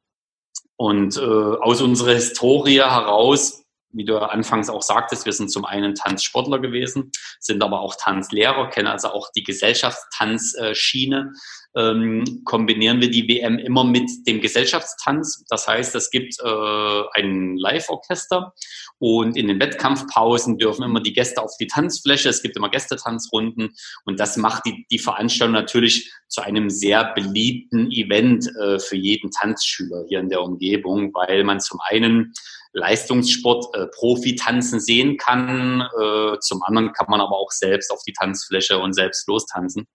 Und 0.78 1.18
äh, 1.18 1.20
aus 1.20 1.82
unserer 1.82 2.14
Historie 2.14 2.80
heraus 2.80 3.66
wie 3.92 4.06
du 4.06 4.18
anfangs 4.18 4.70
auch 4.70 4.82
sagtest, 4.82 5.26
wir 5.26 5.34
sind 5.34 5.52
zum 5.52 5.66
einen 5.66 5.96
Tanzsportler 5.96 6.60
gewesen, 6.60 7.12
sind 7.40 7.64
aber 7.64 7.82
auch 7.82 7.96
Tanzlehrer, 7.96 8.70
kennen 8.70 8.88
also 8.88 9.10
auch 9.10 9.30
die 9.36 9.44
Gesellschaftstanzschiene. 9.44 11.34
Ähm, 11.76 12.42
kombinieren 12.46 13.00
wir 13.00 13.12
die 13.12 13.28
WM 13.28 13.60
immer 13.60 13.84
mit 13.84 14.10
dem 14.28 14.42
Gesellschaftstanz. 14.42 15.46
Das 15.50 15.68
heißt, 15.68 15.94
es 15.96 16.10
gibt 16.10 16.36
äh, 16.44 17.04
ein 17.14 17.58
Live-Orchester 17.58 18.54
und 18.98 19.38
in 19.38 19.48
den 19.48 19.60
Wettkampfpausen 19.60 20.58
dürfen 20.58 20.84
immer 20.84 21.00
die 21.00 21.14
Gäste 21.14 21.42
auf 21.42 21.56
die 21.60 21.68
Tanzfläche. 21.68 22.30
Es 22.30 22.42
gibt 22.42 22.58
immer 22.58 22.70
Gästetanzrunden 22.70 23.70
und 24.06 24.20
das 24.20 24.36
macht 24.38 24.66
die, 24.66 24.88
die 24.90 25.00
Veranstaltung 25.00 25.54
natürlich 25.54 26.12
zu 26.28 26.42
einem 26.42 26.70
sehr 26.70 27.14
beliebten 27.14 27.92
Event 27.92 28.48
äh, 28.58 28.80
für 28.80 28.96
jeden 28.96 29.32
Tanzschüler 29.32 30.06
hier 30.08 30.20
in 30.20 30.30
der 30.30 30.42
Umgebung, 30.42 31.14
weil 31.14 31.44
man 31.44 31.60
zum 31.60 31.80
einen 31.88 32.34
Leistungssport 32.74 33.76
äh, 33.76 33.88
Profi-Tanzen 33.88 34.80
sehen 34.80 35.18
kann. 35.18 35.82
Äh, 35.82 36.40
zum 36.40 36.64
anderen 36.64 36.94
kann 36.94 37.08
man 37.10 37.22
aber 37.22 37.38
auch 37.38 37.52
selbst 37.52 37.92
auf 37.92 38.02
die 38.06 38.14
Tanzfläche 38.14 38.80
und 38.80 38.94
selbst 38.94 39.28
lostanzen. 39.28 39.88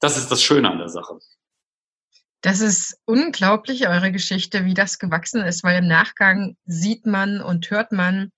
Das 0.00 0.16
ist 0.16 0.30
das 0.30 0.42
Schöne 0.42 0.70
an 0.70 0.78
der 0.78 0.88
Sache. 0.88 1.18
Das 2.42 2.60
ist 2.60 2.98
unglaublich, 3.04 3.86
eure 3.86 4.12
Geschichte, 4.12 4.64
wie 4.64 4.72
das 4.72 4.98
gewachsen 4.98 5.42
ist, 5.42 5.62
weil 5.62 5.78
im 5.78 5.88
Nachgang 5.88 6.56
sieht 6.64 7.04
man 7.04 7.42
und 7.42 7.70
hört 7.70 7.92
man, 7.92 8.30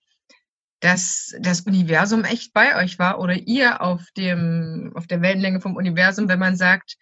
dass 0.80 1.36
das 1.38 1.60
Universum 1.60 2.24
echt 2.24 2.52
bei 2.52 2.82
euch 2.82 2.98
war 2.98 3.20
oder 3.20 3.34
ihr 3.34 3.80
auf 3.80 4.02
dem, 4.16 4.90
auf 4.96 5.06
der 5.06 5.22
Wellenlänge 5.22 5.60
vom 5.60 5.76
Universum, 5.76 6.28
wenn 6.28 6.40
man 6.40 6.56
sagt, 6.56 6.96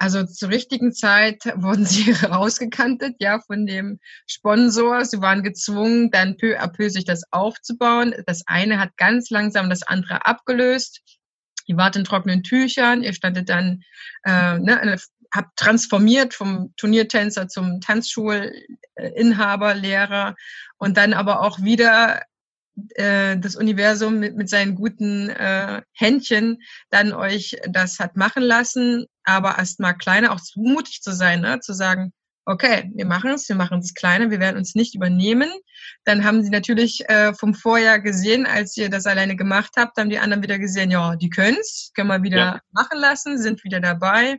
also 0.00 0.24
zur 0.24 0.48
richtigen 0.48 0.92
Zeit 0.94 1.44
wurden 1.56 1.84
sie 1.84 2.10
rausgekantet, 2.12 3.16
ja, 3.18 3.38
von 3.40 3.66
dem 3.66 4.00
Sponsor. 4.26 5.04
Sie 5.04 5.20
waren 5.20 5.42
gezwungen, 5.42 6.10
dann 6.10 6.38
peu 6.38 6.58
à 6.58 6.68
peu 6.68 6.88
sich 6.88 7.04
das 7.04 7.22
aufzubauen. 7.30 8.14
Das 8.26 8.42
eine 8.46 8.80
hat 8.80 8.96
ganz 8.96 9.28
langsam 9.28 9.68
das 9.68 9.82
andere 9.82 10.24
abgelöst. 10.24 11.02
Ihr 11.66 11.76
wart 11.76 11.96
in 11.96 12.04
trockenen 12.04 12.42
Tüchern, 12.42 13.02
ihr 13.02 13.12
standet 13.12 13.50
dann, 13.50 13.82
äh, 14.24 14.58
ne, 14.58 14.96
habt 15.32 15.56
transformiert 15.56 16.32
vom 16.32 16.72
Turniertänzer 16.76 17.48
zum 17.48 17.80
Tanzschulinhaber, 17.82 19.74
Lehrer 19.74 20.34
und 20.78 20.96
dann 20.96 21.12
aber 21.12 21.42
auch 21.42 21.60
wieder 21.60 22.22
äh, 22.94 23.36
das 23.38 23.56
Universum 23.56 24.18
mit, 24.18 24.36
mit 24.36 24.48
seinen 24.48 24.74
guten 24.74 25.28
äh, 25.28 25.82
Händchen 25.92 26.58
dann 26.90 27.12
euch 27.12 27.56
das 27.68 27.98
hat 27.98 28.16
machen 28.16 28.42
lassen, 28.42 29.06
aber 29.24 29.58
erstmal 29.58 29.96
kleiner, 29.96 30.32
auch 30.32 30.40
mutig 30.56 31.02
zu 31.02 31.12
sein, 31.12 31.40
ne? 31.40 31.60
zu 31.60 31.72
sagen, 31.72 32.12
okay, 32.46 32.90
wir 32.94 33.06
machen 33.06 33.30
es, 33.32 33.48
wir 33.48 33.56
machen 33.56 33.78
es 33.78 33.94
kleiner, 33.94 34.30
wir 34.30 34.40
werden 34.40 34.56
uns 34.56 34.74
nicht 34.74 34.94
übernehmen. 34.94 35.50
Dann 36.04 36.24
haben 36.24 36.42
sie 36.42 36.50
natürlich 36.50 37.08
äh, 37.08 37.32
vom 37.34 37.54
Vorjahr 37.54 38.00
gesehen, 38.00 38.46
als 38.46 38.76
ihr 38.76 38.88
das 38.88 39.06
alleine 39.06 39.36
gemacht 39.36 39.72
habt, 39.76 39.96
haben 39.98 40.10
die 40.10 40.18
anderen 40.18 40.42
wieder 40.42 40.58
gesehen, 40.58 40.90
ja, 40.90 41.16
die 41.16 41.30
können's, 41.30 41.92
können 41.94 42.08
wir 42.08 42.22
wieder 42.22 42.36
ja. 42.36 42.60
machen 42.72 42.98
lassen, 42.98 43.38
sind 43.38 43.62
wieder 43.64 43.80
dabei. 43.80 44.38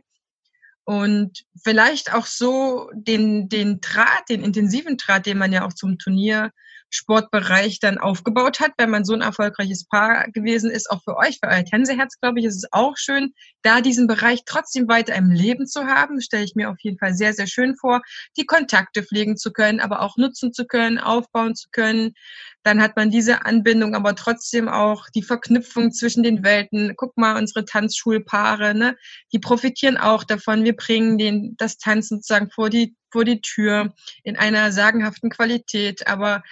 Und 0.84 1.44
vielleicht 1.62 2.12
auch 2.12 2.26
so 2.26 2.90
den, 2.92 3.48
den 3.48 3.80
Draht, 3.80 4.28
den 4.28 4.42
intensiven 4.42 4.96
Draht, 4.96 5.26
den 5.26 5.38
man 5.38 5.52
ja 5.52 5.64
auch 5.64 5.72
zum 5.72 5.98
Turnier 5.98 6.50
Sportbereich 6.94 7.80
dann 7.80 7.98
aufgebaut 7.98 8.60
hat, 8.60 8.72
wenn 8.76 8.90
man 8.90 9.04
so 9.04 9.14
ein 9.14 9.22
erfolgreiches 9.22 9.86
Paar 9.86 10.30
gewesen 10.30 10.70
ist. 10.70 10.90
Auch 10.90 11.02
für 11.02 11.16
euch, 11.16 11.38
für 11.42 11.48
euer 11.48 11.64
Tänzeherz, 11.64 12.20
glaube 12.20 12.38
ich, 12.38 12.46
ist 12.46 12.56
es 12.56 12.72
auch 12.72 12.96
schön, 12.96 13.32
da 13.62 13.80
diesen 13.80 14.06
Bereich 14.06 14.42
trotzdem 14.44 14.88
weiter 14.88 15.14
im 15.14 15.30
Leben 15.30 15.66
zu 15.66 15.86
haben. 15.86 16.20
Stelle 16.20 16.44
ich 16.44 16.54
mir 16.54 16.70
auf 16.70 16.78
jeden 16.80 16.98
Fall 16.98 17.14
sehr, 17.14 17.32
sehr 17.32 17.46
schön 17.46 17.76
vor, 17.76 18.02
die 18.36 18.44
Kontakte 18.44 19.02
pflegen 19.02 19.36
zu 19.36 19.52
können, 19.52 19.80
aber 19.80 20.02
auch 20.02 20.16
nutzen 20.16 20.52
zu 20.52 20.66
können, 20.66 20.98
aufbauen 20.98 21.54
zu 21.54 21.68
können. 21.72 22.12
Dann 22.62 22.80
hat 22.80 22.96
man 22.96 23.10
diese 23.10 23.44
Anbindung, 23.44 23.94
aber 23.94 24.14
trotzdem 24.14 24.68
auch 24.68 25.08
die 25.14 25.22
Verknüpfung 25.22 25.92
zwischen 25.92 26.22
den 26.22 26.44
Welten. 26.44 26.92
Guck 26.96 27.16
mal, 27.16 27.36
unsere 27.36 27.64
Tanzschulpaare, 27.64 28.74
ne, 28.74 28.96
die 29.32 29.40
profitieren 29.40 29.96
auch 29.96 30.24
davon. 30.24 30.64
Wir 30.64 30.76
bringen 30.76 31.18
den, 31.18 31.56
das 31.56 31.78
Tanzen 31.78 32.18
sozusagen 32.18 32.50
vor 32.50 32.70
die, 32.70 32.94
vor 33.10 33.24
die 33.24 33.40
Tür 33.40 33.94
in 34.22 34.36
einer 34.36 34.70
sagenhaften 34.72 35.30
Qualität. 35.30 36.06
Aber 36.06 36.42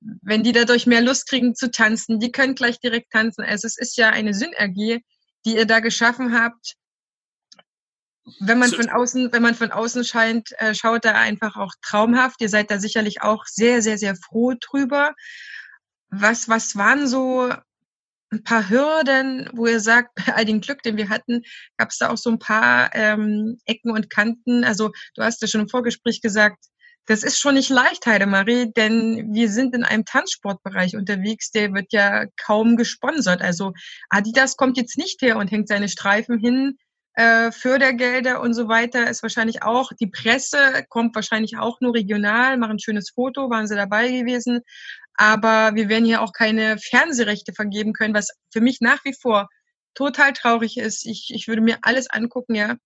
wenn 0.00 0.42
die 0.42 0.52
dadurch 0.52 0.86
mehr 0.86 1.00
Lust 1.00 1.28
kriegen 1.28 1.54
zu 1.54 1.70
tanzen, 1.70 2.20
die 2.20 2.32
können 2.32 2.54
gleich 2.54 2.80
direkt 2.80 3.12
tanzen. 3.12 3.44
Also 3.44 3.66
es 3.66 3.78
ist 3.78 3.96
ja 3.96 4.10
eine 4.10 4.34
Synergie, 4.34 5.04
die 5.44 5.56
ihr 5.56 5.66
da 5.66 5.80
geschaffen 5.80 6.38
habt. 6.38 6.74
Wenn 8.40 8.58
man 8.58 8.70
von 8.70 8.90
außen, 8.90 9.32
wenn 9.32 9.42
man 9.42 9.54
von 9.54 9.72
außen 9.72 10.04
scheint, 10.04 10.50
äh, 10.58 10.74
schaut 10.74 11.04
da 11.04 11.12
einfach 11.12 11.56
auch 11.56 11.72
traumhaft. 11.80 12.40
Ihr 12.40 12.50
seid 12.50 12.70
da 12.70 12.78
sicherlich 12.78 13.22
auch 13.22 13.46
sehr, 13.46 13.80
sehr, 13.80 13.96
sehr 13.96 14.16
froh 14.16 14.52
drüber. 14.60 15.14
Was, 16.10 16.48
was 16.48 16.76
waren 16.76 17.06
so 17.06 17.50
ein 18.30 18.42
paar 18.42 18.68
Hürden, 18.68 19.48
wo 19.54 19.66
ihr 19.66 19.80
sagt, 19.80 20.14
bei 20.14 20.32
all 20.34 20.44
dem 20.44 20.60
Glück, 20.60 20.82
den 20.82 20.96
wir 20.96 21.08
hatten, 21.08 21.42
gab 21.76 21.90
es 21.90 21.98
da 21.98 22.10
auch 22.10 22.18
so 22.18 22.30
ein 22.30 22.38
paar 22.38 22.94
ähm, 22.94 23.58
Ecken 23.64 23.90
und 23.90 24.10
Kanten. 24.10 24.64
Also 24.64 24.90
du 25.14 25.22
hast 25.22 25.40
ja 25.40 25.48
schon 25.48 25.62
im 25.62 25.68
Vorgespräch 25.68 26.20
gesagt, 26.20 26.66
das 27.08 27.22
ist 27.22 27.40
schon 27.40 27.54
nicht 27.54 27.70
leicht, 27.70 28.04
Heidemarie, 28.04 28.70
denn 28.70 29.30
wir 29.32 29.48
sind 29.48 29.74
in 29.74 29.82
einem 29.82 30.04
Tanzsportbereich 30.04 30.94
unterwegs, 30.94 31.50
der 31.50 31.72
wird 31.72 31.92
ja 31.92 32.26
kaum 32.36 32.76
gesponsert. 32.76 33.40
Also 33.40 33.72
Adidas 34.10 34.56
kommt 34.56 34.76
jetzt 34.76 34.98
nicht 34.98 35.22
her 35.22 35.38
und 35.38 35.50
hängt 35.50 35.68
seine 35.68 35.88
Streifen 35.88 36.38
hin, 36.38 36.76
äh, 37.14 37.50
Fördergelder 37.50 38.40
und 38.42 38.52
so 38.52 38.68
weiter 38.68 39.08
ist 39.08 39.22
wahrscheinlich 39.22 39.62
auch, 39.62 39.90
die 39.98 40.06
Presse 40.06 40.84
kommt 40.88 41.14
wahrscheinlich 41.14 41.56
auch 41.56 41.80
nur 41.80 41.94
regional, 41.94 42.58
machen 42.58 42.72
ein 42.72 42.78
schönes 42.78 43.10
Foto, 43.10 43.50
waren 43.50 43.66
sie 43.66 43.74
dabei 43.74 44.08
gewesen. 44.08 44.60
Aber 45.14 45.74
wir 45.74 45.88
werden 45.88 46.04
hier 46.04 46.22
auch 46.22 46.32
keine 46.32 46.78
Fernsehrechte 46.78 47.54
vergeben 47.54 47.92
können, 47.94 48.14
was 48.14 48.28
für 48.52 48.60
mich 48.60 48.80
nach 48.80 49.04
wie 49.04 49.14
vor 49.14 49.48
total 49.94 50.32
traurig 50.32 50.76
ist. 50.76 51.06
Ich, 51.06 51.30
ich 51.34 51.48
würde 51.48 51.62
mir 51.62 51.78
alles 51.82 52.08
angucken, 52.08 52.54
ja. 52.54 52.76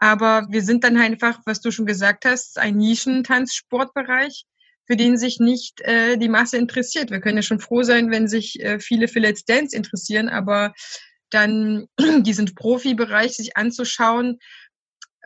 Aber 0.00 0.46
wir 0.48 0.62
sind 0.62 0.82
dann 0.82 0.96
einfach, 0.96 1.40
was 1.44 1.60
du 1.60 1.70
schon 1.70 1.86
gesagt 1.86 2.24
hast, 2.24 2.58
ein 2.58 2.76
Nischentanzsportbereich, 2.76 4.46
für 4.86 4.96
den 4.96 5.16
sich 5.18 5.38
nicht 5.38 5.80
äh, 5.82 6.16
die 6.16 6.28
Masse 6.28 6.56
interessiert. 6.56 7.10
Wir 7.10 7.20
können 7.20 7.36
ja 7.36 7.42
schon 7.42 7.60
froh 7.60 7.82
sein, 7.82 8.10
wenn 8.10 8.26
sich 8.26 8.60
äh, 8.60 8.80
viele 8.80 9.06
für 9.06 9.20
Let's 9.20 9.44
Dance 9.44 9.76
interessieren, 9.76 10.28
aber 10.28 10.72
dann 11.28 11.86
diesen 12.22 12.54
Profibereich 12.54 13.36
sich 13.36 13.56
anzuschauen, 13.56 14.38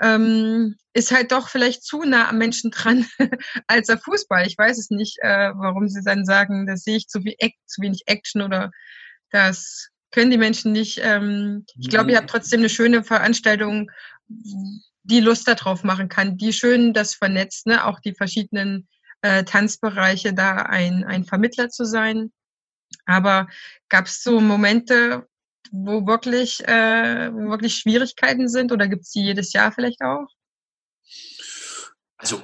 ähm, 0.01 0.77
ist 0.93 1.13
halt 1.13 1.31
doch 1.31 1.49
vielleicht 1.49 1.85
zu 1.85 2.03
nah 2.03 2.29
am 2.29 2.39
Menschen 2.39 2.73
dran 2.73 3.07
als 3.69 3.87
der 3.87 3.99
Fußball. 3.99 4.47
Ich 4.47 4.59
weiß 4.59 4.77
es 4.79 4.91
nicht, 4.91 5.19
äh, 5.23 5.53
warum 5.55 5.89
sie 5.89 6.03
dann 6.03 6.25
sagen, 6.25 6.67
da 6.67 6.77
sehe 6.77 6.97
ich 6.97 7.09
zu, 7.09 7.21
viel 7.21 7.37
zu 7.67 7.81
wenig 7.81 8.03
Action 8.07 8.43
oder 8.43 8.73
das 9.31 9.89
können 10.11 10.31
die 10.31 10.39
Menschen 10.39 10.73
nicht. 10.73 11.01
Ähm, 11.03 11.65
ich 11.79 11.89
glaube, 11.89 12.13
ihr 12.13 12.19
habt 12.19 12.31
trotzdem 12.31 12.61
eine 12.61 12.69
schöne 12.69 13.03
Veranstaltung 13.03 13.91
die 14.27 15.21
Lust 15.21 15.47
darauf 15.47 15.85
machen 15.85 16.09
kann, 16.09 16.37
die 16.37 16.53
schön 16.53 16.93
das 16.93 17.15
vernetzt, 17.15 17.67
ne? 17.67 17.85
auch 17.85 18.01
die 18.01 18.15
verschiedenen 18.15 18.89
äh, 19.23 19.45
Tanzbereiche, 19.45 20.33
da 20.35 20.57
ein, 20.57 21.05
ein 21.05 21.25
Vermittler 21.25 21.69
zu 21.69 21.85
sein. 21.85 22.33
Aber 23.07 23.49
gab 23.89 24.07
es 24.07 24.23
so 24.23 24.41
Momente, 24.41 25.27
wo 25.71 26.07
wirklich, 26.07 26.61
äh, 26.67 27.33
wo 27.33 27.51
wirklich 27.51 27.77
Schwierigkeiten 27.77 28.49
sind 28.49 28.73
oder 28.73 28.89
gibt 28.89 29.03
es 29.03 29.11
die 29.11 29.25
jedes 29.25 29.53
Jahr 29.53 29.73
vielleicht 29.73 30.01
auch? 30.03 30.27
Also 32.17 32.43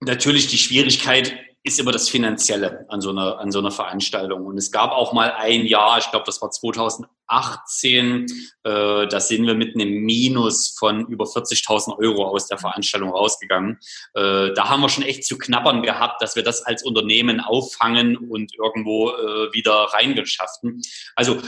natürlich 0.00 0.48
die 0.48 0.58
Schwierigkeit 0.58 1.34
ist 1.66 1.80
immer 1.80 1.92
das 1.92 2.10
Finanzielle 2.10 2.84
an 2.90 3.00
so 3.00 3.08
einer, 3.08 3.38
an 3.40 3.50
so 3.50 3.58
einer 3.58 3.70
Veranstaltung. 3.70 4.44
Und 4.44 4.58
es 4.58 4.70
gab 4.70 4.92
auch 4.92 5.14
mal 5.14 5.32
ein 5.32 5.64
Jahr, 5.64 5.96
ich 5.96 6.10
glaube, 6.10 6.26
das 6.26 6.42
war 6.42 6.50
2018, 6.50 8.26
äh, 8.64 9.06
da 9.08 9.18
sind 9.18 9.46
wir 9.46 9.54
mit 9.54 9.74
einem 9.74 10.04
Minus 10.04 10.76
von 10.78 11.06
über 11.06 11.24
40.000 11.24 11.98
Euro 11.98 12.28
aus 12.28 12.48
der 12.48 12.58
Veranstaltung 12.58 13.08
rausgegangen. 13.08 13.78
Äh, 14.12 14.52
da 14.52 14.68
haben 14.68 14.82
wir 14.82 14.90
schon 14.90 15.04
echt 15.04 15.24
zu 15.24 15.38
knabbern 15.38 15.82
gehabt, 15.82 16.20
dass 16.20 16.36
wir 16.36 16.42
das 16.42 16.62
als 16.62 16.84
Unternehmen 16.84 17.40
auffangen 17.40 18.18
und 18.18 18.54
irgendwo 18.54 19.12
äh, 19.12 19.52
wieder 19.54 19.72
reingeschafften. 19.94 20.82
Also 21.16 21.40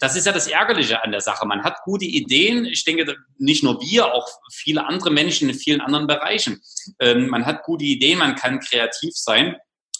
das 0.00 0.16
ist 0.16 0.26
ja 0.26 0.32
das 0.32 0.48
Ärgerliche 0.48 1.02
an 1.02 1.12
der 1.12 1.20
Sache. 1.20 1.46
Man 1.46 1.62
hat 1.62 1.82
gute 1.84 2.04
Ideen. 2.04 2.64
Ich 2.64 2.84
denke, 2.84 3.16
nicht 3.38 3.62
nur 3.62 3.80
wir, 3.80 4.14
auch 4.14 4.28
viele 4.52 4.86
andere 4.86 5.10
Menschen 5.10 5.48
in 5.48 5.54
vielen 5.54 5.80
anderen 5.80 6.06
Bereichen. 6.06 6.60
Ähm, 7.00 7.28
man 7.28 7.46
hat 7.46 7.62
gute 7.62 7.84
Ideen, 7.84 8.18
man 8.18 8.34
kann 8.34 8.60
kreativ 8.60 9.14
sein. 9.14 9.56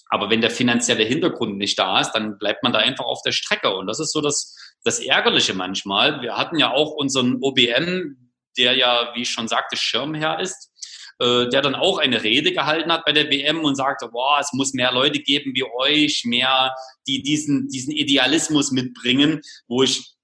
Aber 0.09 0.31
wenn 0.31 0.41
der 0.41 0.51
finanzielle 0.51 1.05
Hintergrund 1.05 1.57
nicht 1.57 1.79
da 1.79 2.01
ist, 2.01 2.13
dann 2.13 2.39
bleibt 2.39 2.63
man 2.63 2.73
da 2.73 2.79
einfach 2.79 3.05
auf 3.05 3.23
der 3.23 3.33
Strecke. 3.33 3.75
Und 3.75 3.87
das 3.87 4.01
ist 4.01 4.13
so 4.13 4.21
das, 4.21 4.57
das 4.85 5.01
Ärgerliche 5.01 5.55
manchmal. 5.55 6.23
Wir 6.23 6.37
hatten 6.37 6.59
ja 6.59 6.73
auch 6.73 6.93
unseren 6.93 7.39
OBM, 7.41 8.31
der 8.57 8.77
ja, 8.77 9.11
wie 9.15 9.23
ich 9.23 9.31
schon 9.31 9.49
sagte, 9.49 9.77
Schirmherr 9.77 10.41
ist 10.41 10.71
äh, 11.19 11.49
der 11.49 11.63
dann 11.63 11.75
auch 11.75 11.99
eine 11.99 12.23
Rede 12.23 12.53
gehalten 12.53 12.93
hat 12.93 13.05
bei 13.05 13.13
der 13.13 13.31
WM 13.31 13.65
und 13.65 13.77
sagte, 13.77 14.09
boah, 14.09 14.39
es 14.41 14.53
muss 14.53 14.75
mehr 14.75 14.93
Leute 14.93 15.21
geben 15.21 15.53
wie 15.55 15.65
euch, 15.65 16.25
mehr, 16.25 16.75
die 17.07 17.23
diesen, 17.23 17.69
diesen 17.69 17.93
Idealismus 17.93 18.71
mitbringen, 18.71 19.41
wo 19.67 19.83
ich 19.83 20.15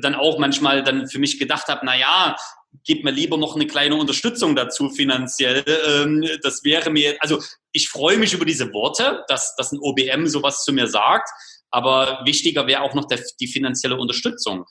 dann 0.00 0.14
auch 0.14 0.38
manchmal 0.38 0.82
dann 0.82 1.08
für 1.08 1.18
mich 1.18 1.38
gedacht 1.38 1.68
habe, 1.68 1.82
na 1.84 1.96
ja, 1.96 2.36
gib 2.84 3.04
mir 3.04 3.10
lieber 3.10 3.36
noch 3.36 3.54
eine 3.54 3.66
kleine 3.66 3.96
Unterstützung 3.96 4.56
dazu 4.56 4.90
finanziell. 4.90 5.64
Ähm, 5.86 6.26
das 6.42 6.64
wäre 6.64 6.90
mir, 6.90 7.16
also 7.20 7.40
ich 7.72 7.88
freue 7.88 8.16
mich 8.16 8.32
über 8.32 8.44
diese 8.44 8.72
Worte, 8.72 9.24
dass, 9.28 9.54
dass 9.56 9.72
ein 9.72 9.78
OBM 9.80 10.26
sowas 10.26 10.64
zu 10.64 10.72
mir 10.72 10.86
sagt, 10.86 11.28
aber 11.70 12.22
wichtiger 12.24 12.66
wäre 12.66 12.82
auch 12.82 12.94
noch 12.94 13.06
der, 13.06 13.20
die 13.40 13.46
finanzielle 13.46 13.96
Unterstützung. 13.96 14.64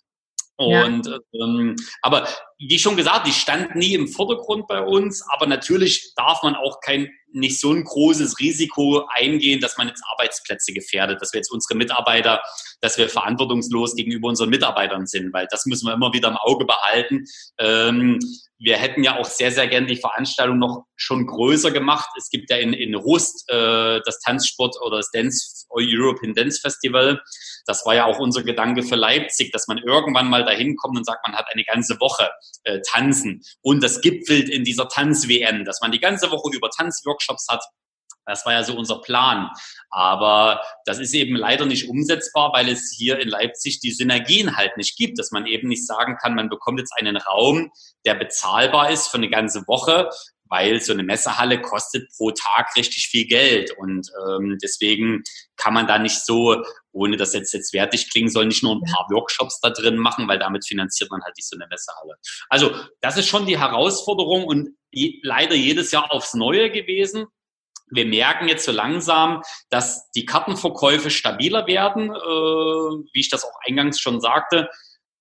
Und 0.60 1.08
ja. 1.08 1.18
ähm, 1.42 1.78
aber 2.02 2.28
wie 2.58 2.80
schon 2.80 2.98
gesagt, 2.98 3.26
die 3.26 3.32
stand 3.32 3.76
nie 3.76 3.94
im 3.94 4.10
Vordergrund 4.10 4.68
bei 4.68 4.82
uns, 4.82 5.24
aber 5.30 5.48
natürlich 5.48 6.14
darf 6.16 6.44
man 6.44 6.56
auch 6.56 6.82
kein 6.82 7.10
nicht 7.32 7.60
so 7.60 7.72
ein 7.72 7.84
großes 7.84 8.40
Risiko 8.40 9.06
eingehen, 9.14 9.60
dass 9.60 9.78
man 9.78 9.88
jetzt 9.88 10.04
Arbeitsplätze 10.12 10.74
gefährdet, 10.74 11.22
dass 11.22 11.34
wir 11.34 11.40
jetzt 11.40 11.52
unsere 11.52 11.76
Mitarbeiter, 11.76 12.42
dass 12.82 12.98
wir 12.98 13.10
verantwortungslos 13.10 13.96
gegenüber 13.96 14.30
unseren 14.30 14.50
Mitarbeitern 14.50 15.06
sind, 15.06 15.34
weil 15.34 15.48
das 15.50 15.66
müssen 15.66 15.88
wir 15.88 15.94
immer 15.94 16.14
wieder 16.14 16.30
im 16.30 16.38
Auge 16.38 16.66
behalten. 16.66 17.26
Ähm, 17.58 18.20
wir 18.62 18.78
hätten 18.78 19.04
ja 19.04 19.18
auch 19.18 19.26
sehr, 19.26 19.52
sehr 19.52 19.68
gerne 19.68 19.88
die 19.88 19.96
Veranstaltung 19.96 20.60
noch 20.60 20.84
schon 20.98 21.26
größer 21.26 21.72
gemacht. 21.72 22.10
Es 22.18 22.30
gibt 22.30 22.50
ja 22.50 22.58
in, 22.58 22.74
in 22.74 22.94
Rust 22.94 23.50
äh, 23.50 24.02
das 24.04 24.20
Tanzsport 24.20 24.76
oder 24.82 24.98
das 24.98 25.12
Dance 25.12 25.66
European 25.70 26.34
Dance 26.34 26.60
Festival. 26.60 27.22
Das 27.66 27.86
war 27.86 27.96
ja 27.96 28.06
auch 28.06 28.20
unser 28.20 28.44
Gedanke 28.44 28.84
für 28.84 28.96
Leipzig, 28.96 29.52
dass 29.54 29.68
man 29.68 29.78
irgendwann 29.78 30.30
mal 30.30 30.44
dahin 30.44 30.76
kommt 30.76 30.98
und 30.98 31.06
sagt, 31.06 31.26
man 31.26 31.38
hat 31.38 31.46
eine 31.50 31.64
ganze 31.64 32.00
Woche 32.02 32.30
äh, 32.66 32.82
tanzen. 32.82 33.42
Und 33.62 33.82
das 33.82 34.02
gipfelt 34.02 34.50
in 34.50 34.66
dieser 34.66 34.90
Tanz-WM, 34.90 35.64
dass 35.64 35.80
man 35.82 35.94
die 35.94 36.00
ganze 36.00 36.30
Woche 36.30 36.54
über 36.54 36.70
Tanzworkshops 36.70 37.19
hat. 37.50 37.64
Das 38.26 38.46
war 38.46 38.54
ja 38.54 38.64
so 38.64 38.76
unser 38.76 39.02
Plan. 39.02 39.50
Aber 39.90 40.62
das 40.86 41.00
ist 41.00 41.14
eben 41.14 41.36
leider 41.36 41.66
nicht 41.66 41.90
umsetzbar, 41.90 42.54
weil 42.54 42.70
es 42.70 42.94
hier 42.96 43.20
in 43.20 43.28
Leipzig 43.28 43.80
die 43.80 43.92
Synergien 43.92 44.56
halt 44.56 44.78
nicht 44.78 44.98
gibt, 44.98 45.18
dass 45.18 45.32
man 45.32 45.48
eben 45.48 45.68
nicht 45.68 45.86
sagen 45.86 46.18
kann, 46.22 46.36
man 46.36 46.50
bekommt 46.50 46.80
jetzt 46.80 46.94
einen 46.98 47.18
Raum, 47.18 47.72
der 48.06 48.16
bezahlbar 48.16 48.92
ist 48.92 49.08
für 49.08 49.18
eine 49.18 49.30
ganze 49.30 49.68
Woche, 49.68 50.10
weil 50.46 50.82
so 50.82 50.94
eine 50.94 51.04
Messehalle 51.04 51.62
kostet 51.62 52.10
pro 52.16 52.32
Tag 52.32 52.76
richtig 52.76 53.08
viel 53.08 53.26
Geld. 53.26 53.72
Und 53.78 54.10
ähm, 54.28 54.58
deswegen 54.62 55.24
kann 55.58 55.74
man 55.74 55.88
da 55.88 55.98
nicht 56.00 56.24
so, 56.26 56.64
ohne 56.92 57.18
dass 57.18 57.34
jetzt 57.34 57.54
jetzt 57.54 57.74
wertig 57.74 58.10
klingen 58.12 58.30
soll, 58.30 58.46
nicht 58.46 58.64
nur 58.64 58.76
ein 58.76 58.82
paar 58.82 59.08
Workshops 59.12 59.60
da 59.62 59.70
drin 59.70 59.98
machen, 59.98 60.28
weil 60.28 60.40
damit 60.40 60.66
finanziert 60.66 61.12
man 61.12 61.22
halt 61.24 61.36
nicht 61.38 61.48
so 61.48 61.56
eine 61.56 61.68
Messehalle. 61.68 62.16
Also 62.50 62.76
das 63.02 63.18
ist 63.18 63.28
schon 63.28 63.46
die 63.46 63.60
Herausforderung 63.60 64.46
und 64.46 64.70
leider 65.22 65.56
jedes 65.56 65.92
Jahr 65.92 66.12
aufs 66.12 66.34
Neue 66.34 66.72
gewesen 66.72 67.28
wir 67.92 68.06
merken 68.06 68.48
jetzt 68.48 68.66
so 68.66 68.72
langsam, 68.72 69.42
dass 69.70 70.12
die 70.12 70.26
Kartenverkäufe 70.26 71.10
stabiler 71.10 71.68
werden. 71.68 72.10
Äh, 72.12 73.10
wie 73.14 73.20
ich 73.20 73.30
das 73.30 73.44
auch 73.44 73.60
eingangs 73.68 74.00
schon 74.00 74.22
sagte, 74.22 74.70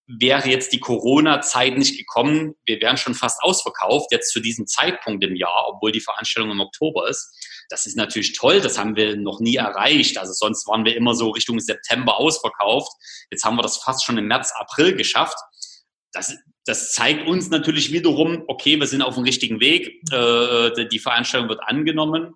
wäre 0.07 0.49
jetzt 0.49 0.73
die 0.73 0.81
Corona-Zeit 0.81 1.77
nicht 1.77 1.99
gekommen, 1.99 2.55
wir 2.64 2.81
wären 2.81 2.97
schon 2.97 3.14
fast 3.14 3.43
ausverkauft, 3.43 4.11
jetzt 4.11 4.33
zu 4.33 4.41
diesem 4.41 4.66
Zeitpunkt 4.66 5.23
im 5.23 5.37
Jahr, 5.37 5.66
obwohl 5.69 5.93
die 5.93 6.01
Veranstaltung 6.01 6.51
im 6.51 6.61
Oktober 6.61 7.09
ist. 7.09 7.58
Das 7.69 7.87
ist 7.87 7.97
natürlich 7.97 8.33
toll, 8.33 8.61
das 8.61 8.79
haben 8.79 8.97
wir 8.97 9.16
noch 9.16 9.41
nie 9.41 9.57
erreicht. 9.57 10.19
Also 10.19 10.33
sonst 10.33 10.66
waren 10.66 10.85
wir 10.85 10.97
immer 10.97 11.14
so 11.14 11.31
Richtung 11.31 11.61
September 11.61 12.19
ausverkauft. 12.19 12.91
Jetzt 13.31 13.45
haben 13.45 13.57
wir 13.57 13.62
das 13.62 13.79
fast 13.79 14.05
schon 14.05 14.19
im 14.19 14.27
März, 14.27 14.53
April 14.57 14.97
geschafft. 14.97 15.37
Das, 16.12 16.35
das 16.64 16.93
zeigt 16.93 17.27
uns 17.29 17.51
natürlich 17.51 17.93
wiederum, 17.93 18.45
okay, 18.47 18.79
wir 18.79 18.87
sind 18.87 19.03
auf 19.03 19.14
dem 19.14 19.25
richtigen 19.25 19.61
Weg. 19.61 20.03
Äh, 20.12 20.89
die 20.89 20.99
Veranstaltung 20.99 21.49
wird 21.49 21.62
angenommen. 21.62 22.35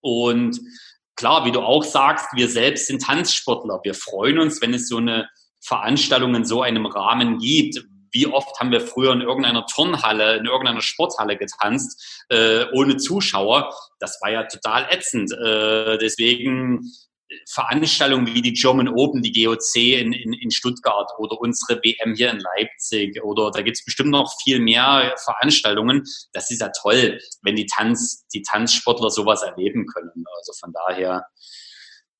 Und 0.00 0.60
klar, 1.16 1.44
wie 1.44 1.52
du 1.52 1.60
auch 1.60 1.84
sagst, 1.84 2.26
wir 2.34 2.48
selbst 2.48 2.86
sind 2.86 3.02
Tanzsportler. 3.02 3.80
Wir 3.82 3.94
freuen 3.94 4.38
uns, 4.38 4.62
wenn 4.62 4.72
es 4.72 4.88
so 4.88 4.98
eine 4.98 5.28
Veranstaltung 5.60 6.34
in 6.34 6.44
so 6.44 6.62
einem 6.62 6.86
Rahmen 6.86 7.38
gibt. 7.38 7.84
Wie 8.12 8.26
oft 8.26 8.58
haben 8.58 8.70
wir 8.70 8.80
früher 8.80 9.12
in 9.12 9.20
irgendeiner 9.20 9.66
Turnhalle, 9.66 10.36
in 10.36 10.46
irgendeiner 10.46 10.82
Sporthalle 10.82 11.36
getanzt, 11.36 12.24
äh, 12.28 12.66
ohne 12.72 12.96
Zuschauer? 12.96 13.74
Das 13.98 14.18
war 14.20 14.30
ja 14.30 14.44
total 14.44 14.86
ätzend. 14.90 15.32
Äh, 15.32 15.98
deswegen 15.98 16.90
Veranstaltungen 17.48 18.26
wie 18.26 18.42
die 18.42 18.52
German 18.52 18.88
Open, 18.88 19.22
die 19.22 19.32
GOC 19.32 19.76
in, 19.76 20.12
in, 20.12 20.32
in 20.32 20.50
Stuttgart 20.50 21.10
oder 21.18 21.40
unsere 21.40 21.80
WM 21.82 22.14
hier 22.14 22.30
in 22.30 22.40
Leipzig 22.40 23.22
oder 23.22 23.50
da 23.50 23.62
gibt 23.62 23.78
es 23.78 23.84
bestimmt 23.84 24.10
noch 24.10 24.34
viel 24.42 24.58
mehr 24.58 25.14
Veranstaltungen. 25.24 26.02
Das 26.32 26.50
ist 26.50 26.60
ja 26.60 26.70
toll, 26.80 27.20
wenn 27.42 27.56
die 27.56 27.66
Tanz, 27.66 28.26
die 28.34 28.42
Tanzsportler 28.42 29.10
sowas 29.10 29.42
erleben 29.42 29.86
können. 29.86 30.24
Also 30.38 30.52
von 30.58 30.72
daher. 30.72 31.26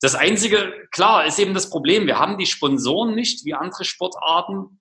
Das 0.01 0.15
einzige, 0.15 0.73
klar, 0.93 1.27
ist 1.27 1.39
eben 1.39 1.55
das 1.55 1.69
Problem. 1.69 2.07
Wir 2.07 2.19
haben 2.19 2.39
die 2.39 2.47
Sponsoren 2.47 3.15
nicht 3.15 3.45
wie 3.45 3.55
andere 3.55 3.85
Sportarten. 3.85 4.80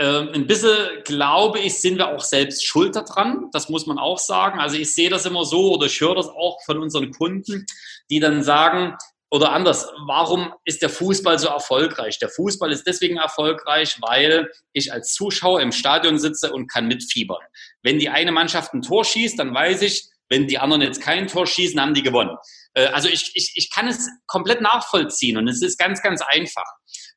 Ähm, 0.00 0.30
ein 0.32 0.46
bisschen, 0.46 1.02
glaube 1.04 1.58
ich, 1.58 1.80
sind 1.80 1.98
wir 1.98 2.08
auch 2.08 2.22
selbst 2.22 2.64
schuld 2.64 2.94
daran. 2.94 3.48
Das 3.52 3.68
muss 3.68 3.86
man 3.86 3.98
auch 3.98 4.18
sagen. 4.18 4.60
Also 4.60 4.76
ich 4.76 4.94
sehe 4.94 5.10
das 5.10 5.26
immer 5.26 5.44
so 5.44 5.74
oder 5.74 5.86
ich 5.86 6.00
höre 6.00 6.14
das 6.14 6.28
auch 6.28 6.62
von 6.64 6.78
unseren 6.78 7.10
Kunden, 7.10 7.66
die 8.08 8.20
dann 8.20 8.44
sagen, 8.44 8.96
oder 9.30 9.52
anders, 9.52 9.88
warum 10.06 10.54
ist 10.64 10.80
der 10.80 10.88
Fußball 10.88 11.38
so 11.38 11.48
erfolgreich? 11.48 12.18
Der 12.18 12.30
Fußball 12.30 12.72
ist 12.72 12.86
deswegen 12.86 13.18
erfolgreich, 13.18 13.98
weil 14.00 14.50
ich 14.72 14.92
als 14.92 15.12
Zuschauer 15.12 15.60
im 15.60 15.72
Stadion 15.72 16.18
sitze 16.18 16.52
und 16.52 16.68
kann 16.68 16.86
mitfiebern. 16.86 17.42
Wenn 17.82 17.98
die 17.98 18.08
eine 18.08 18.32
Mannschaft 18.32 18.72
ein 18.72 18.82
Tor 18.82 19.04
schießt, 19.04 19.38
dann 19.38 19.52
weiß 19.52 19.82
ich, 19.82 20.08
wenn 20.30 20.46
die 20.46 20.58
anderen 20.58 20.82
jetzt 20.82 21.02
kein 21.02 21.26
Tor 21.26 21.46
schießen, 21.46 21.80
haben 21.80 21.94
die 21.94 22.02
gewonnen. 22.02 22.36
Äh, 22.74 22.86
also 22.86 23.08
ich, 23.08 23.32
ich, 23.34 23.52
ich 23.54 23.70
kann 23.70 23.88
es 23.88 24.08
komplett 24.26 24.60
nachvollziehen 24.60 25.36
und 25.36 25.48
es 25.48 25.62
ist 25.62 25.78
ganz, 25.78 26.02
ganz 26.02 26.22
einfach. 26.22 26.66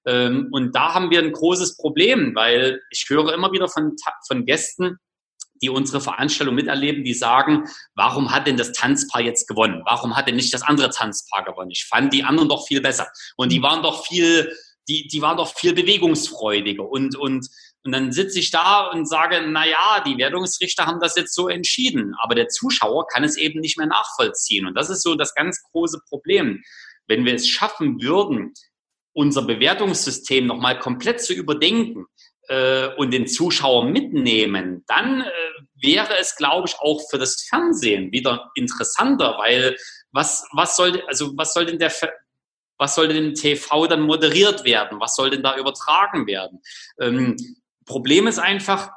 Ähm, 0.06 0.50
und 0.52 0.76
da 0.76 0.94
haben 0.94 1.12
wir 1.12 1.20
ein 1.20 1.32
großes 1.32 1.78
Problem, 1.78 2.34
weil 2.36 2.82
ich 2.90 3.06
höre 3.08 3.34
immer 3.34 3.52
wieder 3.52 3.68
von, 3.68 3.96
von 4.28 4.46
Gästen, 4.46 4.98
die 5.62 5.70
unsere 5.70 6.02
Veranstaltung 6.02 6.56
miterleben, 6.56 7.04
die 7.04 7.14
sagen, 7.14 7.70
warum 7.96 8.32
hat 8.32 8.48
denn 8.48 8.58
das 8.58 8.72
Tanzpaar 8.72 9.22
jetzt 9.22 9.48
gewonnen? 9.48 9.84
Warum 9.86 10.16
hat 10.16 10.28
denn 10.28 10.36
nicht 10.36 10.54
das 10.54 10.64
andere 10.64 10.90
Tanzpaar 10.90 11.46
gewonnen? 11.46 11.72
Ich 11.72 11.86
fand 11.86 12.14
die 12.14 12.24
anderen 12.24 12.50
doch 12.50 12.66
viel 12.66 12.82
besser. 12.82 13.08
Und 13.36 13.52
die 13.52 13.60
mhm. 13.60 13.64
waren 13.64 13.84
doch 13.84 14.06
viel, 14.06 14.52
die, 14.90 15.08
die 15.08 15.22
waren 15.22 15.38
doch 15.38 15.54
viel 15.54 15.74
bewegungsfreudiger. 15.74 16.84
Und, 16.84 17.16
und, 17.16 17.48
und 17.84 17.92
dann 17.92 18.12
sitze 18.12 18.40
ich 18.40 18.50
da 18.50 18.88
und 18.88 19.08
sage, 19.08 19.44
na 19.48 19.68
ja, 19.68 20.04
die 20.06 20.18
Wertungsrichter 20.18 20.88
haben 20.88 21.00
das 21.00 21.16
jetzt 21.16 21.36
so 21.36 21.48
entschieden. 21.48 22.16
Aber 22.22 22.34
der 22.34 22.48
Zuschauer 22.48 23.06
kann 23.08 23.24
es 23.24 23.38
eben 23.38 23.60
nicht 23.60 23.78
mehr 23.78 23.88
nachvollziehen. 23.88 24.66
Und 24.66 24.74
das 24.76 24.90
ist 24.90 25.04
so 25.04 25.14
das 25.14 25.36
ganz 25.36 25.62
große 25.72 26.00
Problem. 26.10 26.64
Wenn 27.08 27.26
wir 27.26 27.36
es 27.36 27.48
schaffen 27.48 28.02
würden, 28.02 28.54
unser 29.14 29.44
Bewertungssystem 29.44 30.46
nochmal 30.46 30.80
komplett 30.80 31.22
zu 31.22 31.34
überdenken, 31.34 32.06
äh, 32.52 32.94
und 32.98 33.12
den 33.12 33.28
Zuschauer 33.28 33.86
mitnehmen, 33.86 34.84
dann 34.88 35.22
äh, 35.22 35.30
wäre 35.76 36.18
es, 36.20 36.36
glaube 36.36 36.68
ich, 36.68 36.76
auch 36.80 37.00
für 37.10 37.18
das 37.18 37.44
Fernsehen 37.44 38.12
wieder 38.12 38.52
interessanter, 38.56 39.38
weil 39.38 39.78
was, 40.12 40.46
was 40.52 40.76
soll, 40.76 41.02
also 41.08 41.32
was 41.38 41.54
soll 41.54 41.66
denn 41.66 41.80
der, 41.80 41.94
was 42.78 42.96
soll 42.96 43.08
denn 43.08 43.36
TV 43.36 43.88
dann 43.88 44.02
moderiert 44.02 44.66
werden? 44.66 45.00
Was 45.00 45.16
soll 45.16 45.30
denn 45.30 45.44
da 45.44 45.56
übertragen 45.56 46.28
werden? 46.28 46.62
Ähm, 47.00 47.38
Problem 47.86 48.28
ist 48.28 48.40
einfach, 48.40 48.90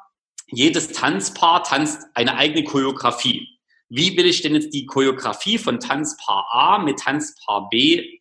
jedes 0.48 0.88
Tanzpaar 0.88 1.62
tanzt 1.62 2.02
eine 2.14 2.36
eigene 2.36 2.64
Choreografie. 2.64 3.48
Wie 3.88 4.16
will 4.16 4.26
ich 4.26 4.42
denn 4.42 4.54
jetzt 4.54 4.74
die 4.74 4.86
Choreografie 4.86 5.58
von 5.58 5.78
Tanzpaar 5.78 6.48
A 6.50 6.78
mit 6.78 6.98
Tanzpaar 6.98 7.68
B 7.68 8.20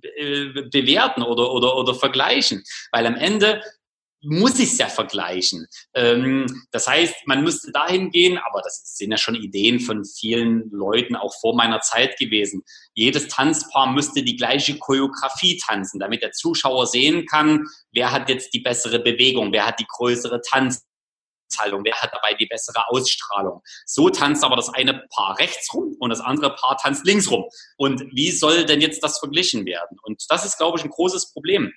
bewerten 0.00 1.22
oder, 1.22 1.52
oder, 1.52 1.76
oder 1.76 1.94
vergleichen? 1.94 2.62
Weil 2.90 3.06
am 3.06 3.16
Ende 3.16 3.62
muss 4.22 4.58
ich 4.60 4.70
es 4.70 4.78
ja 4.78 4.88
vergleichen. 4.88 5.66
Ähm, 5.94 6.46
das 6.70 6.86
heißt, 6.86 7.26
man 7.26 7.42
müsste 7.42 7.72
dahin 7.72 8.10
gehen, 8.10 8.38
aber 8.38 8.62
das 8.62 8.82
sind 8.96 9.10
ja 9.10 9.16
schon 9.16 9.34
Ideen 9.34 9.80
von 9.80 10.04
vielen 10.04 10.70
Leuten 10.70 11.16
auch 11.16 11.34
vor 11.40 11.56
meiner 11.56 11.80
Zeit 11.80 12.16
gewesen. 12.18 12.62
Jedes 12.94 13.28
Tanzpaar 13.28 13.92
müsste 13.92 14.22
die 14.22 14.36
gleiche 14.36 14.78
Choreografie 14.78 15.58
tanzen, 15.58 15.98
damit 15.98 16.22
der 16.22 16.32
Zuschauer 16.32 16.86
sehen 16.86 17.26
kann, 17.26 17.66
wer 17.92 18.12
hat 18.12 18.28
jetzt 18.28 18.54
die 18.54 18.60
bessere 18.60 19.00
Bewegung, 19.00 19.52
wer 19.52 19.66
hat 19.66 19.80
die 19.80 19.86
größere 19.88 20.40
Tanz. 20.48 20.84
Wer 21.60 21.94
hat 21.94 22.12
dabei 22.12 22.34
die 22.34 22.46
bessere 22.46 22.88
Ausstrahlung? 22.88 23.62
So 23.86 24.10
tanzt 24.10 24.44
aber 24.44 24.56
das 24.56 24.68
eine 24.68 25.04
Paar 25.14 25.38
rechts 25.38 25.72
rum 25.74 25.96
und 25.98 26.10
das 26.10 26.20
andere 26.20 26.54
Paar 26.54 26.76
tanzt 26.76 27.06
links 27.06 27.30
rum. 27.30 27.44
Und 27.76 28.04
wie 28.12 28.30
soll 28.30 28.64
denn 28.66 28.80
jetzt 28.80 29.02
das 29.02 29.18
verglichen 29.18 29.66
werden? 29.66 29.98
Und 30.02 30.24
das 30.28 30.44
ist, 30.44 30.58
glaube 30.58 30.78
ich, 30.78 30.84
ein 30.84 30.90
großes 30.90 31.32
Problem 31.32 31.72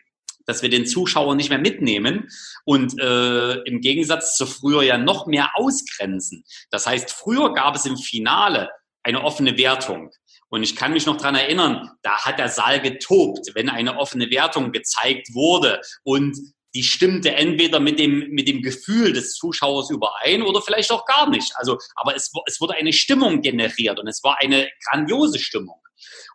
dass 0.48 0.62
wir 0.62 0.70
den 0.70 0.86
Zuschauer 0.86 1.36
nicht 1.36 1.50
mehr 1.50 1.58
mitnehmen 1.58 2.30
und 2.66 3.00
äh, 3.02 3.54
im 3.64 3.82
Gegensatz 3.82 4.38
zu 4.38 4.46
früher 4.46 4.84
ja 4.84 4.98
noch 4.98 5.26
mehr 5.26 5.50
ausgrenzen. 5.56 6.44
Das 6.70 6.86
heißt, 6.86 7.12
früher 7.12 7.54
gab 7.54 7.76
es 7.76 7.86
im 7.86 7.98
Finale 7.98 8.70
eine 9.04 9.24
offene 9.24 9.58
Wertung. 9.58 10.12
Und 10.50 10.64
ich 10.64 10.76
kann 10.76 10.94
mich 10.94 11.06
noch 11.06 11.18
dran 11.18 11.36
erinnern, 11.36 11.90
da 12.02 12.24
hat 12.24 12.40
der 12.40 12.50
Saal 12.50 12.80
getobt, 12.80 13.52
wenn 13.56 13.70
eine 13.70 13.98
offene 13.98 14.30
Wertung 14.30 14.72
gezeigt 14.72 15.34
wurde 15.34 15.82
und 16.04 16.38
die 16.76 16.84
stimmte 16.84 17.34
entweder 17.34 17.80
mit 17.80 17.98
dem, 18.00 18.30
mit 18.30 18.48
dem 18.48 18.62
Gefühl 18.62 19.14
des 19.14 19.34
Zuschauers 19.34 19.90
überein 19.90 20.44
oder 20.44 20.62
vielleicht 20.62 20.92
auch 20.92 21.06
gar 21.06 21.30
nicht. 21.30 21.54
Also, 21.56 21.78
aber 21.96 22.16
es, 22.16 22.32
es 22.46 22.60
wurde 22.60 22.76
eine 22.76 22.94
Stimmung 22.94 23.42
generiert 23.42 23.98
und 24.00 24.08
es 24.08 24.22
war 24.24 24.38
eine 24.42 24.70
grandiose 24.86 25.40
Stimmung. 25.40 25.80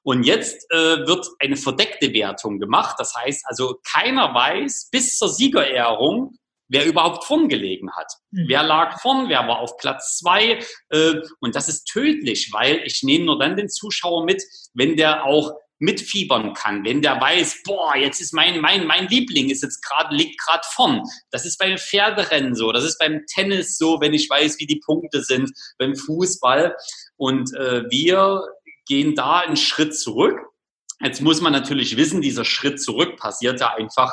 Und 0.03 0.25
jetzt 0.25 0.67
äh, 0.71 1.07
wird 1.07 1.27
eine 1.41 1.57
verdeckte 1.57 2.13
Wertung 2.15 2.59
gemacht. 2.59 2.97
Das 2.99 3.15
heißt 3.15 3.45
also, 3.47 3.77
keiner 3.93 4.35
weiß 4.35 4.89
bis 4.91 5.19
zur 5.19 5.29
Siegerehrung, 5.29 6.39
wer 6.69 6.87
überhaupt 6.87 7.25
vorn 7.25 7.49
gelegen 7.49 7.91
hat. 7.95 8.11
Mhm. 8.31 8.45
Wer 8.49 8.63
lag 8.63 8.99
vorn, 9.01 9.29
wer 9.29 9.47
war 9.47 9.59
auf 9.59 9.77
Platz 9.77 10.19
zwei. 10.19 10.61
Äh, 10.89 11.17
und 11.41 11.55
das 11.55 11.69
ist 11.69 11.85
tödlich, 11.85 12.51
weil 12.53 12.81
ich 12.87 13.03
nehme 13.03 13.27
nur 13.27 13.39
dann 13.39 13.57
den 13.57 13.69
Zuschauer 13.69 14.25
mit, 14.25 14.43
wenn 14.73 14.97
der 14.97 15.25
auch 15.27 15.53
mitfiebern 15.81 16.55
kann, 16.55 16.85
wenn 16.85 17.03
der 17.03 17.21
weiß, 17.21 17.63
boah, 17.65 17.97
jetzt 17.97 18.21
ist 18.21 18.33
mein, 18.33 18.61
mein, 18.61 18.87
mein 18.87 19.09
Liebling 19.09 19.51
ist 19.51 19.63
jetzt 19.63 19.83
gerade, 19.83 20.15
liegt 20.15 20.39
gerade 20.39 20.63
vorn. 20.73 21.03
Das 21.31 21.45
ist 21.45 21.59
beim 21.59 21.79
Pferderennen 21.79 22.55
so, 22.55 22.71
das 22.71 22.85
ist 22.85 22.99
beim 22.99 23.25
Tennis 23.27 23.79
so, 23.79 24.01
wenn 24.01 24.15
ich 24.15 24.29
weiß, 24.29 24.59
wie 24.59 24.67
die 24.67 24.81
Punkte 24.85 25.23
sind, 25.23 25.51
beim 25.79 25.97
Fußball. 25.97 26.77
Und 27.17 27.53
äh, 27.55 27.83
wir 27.91 28.43
gehen 28.87 29.15
da 29.15 29.41
einen 29.41 29.57
Schritt 29.57 29.99
zurück. 29.99 30.39
Jetzt 31.03 31.23
muss 31.23 31.41
man 31.41 31.53
natürlich 31.53 31.97
wissen, 31.97 32.21
dieser 32.21 32.45
Schritt 32.45 32.81
zurück 32.81 33.17
passiert 33.17 33.61
ja 33.61 33.75
einfach 33.75 34.13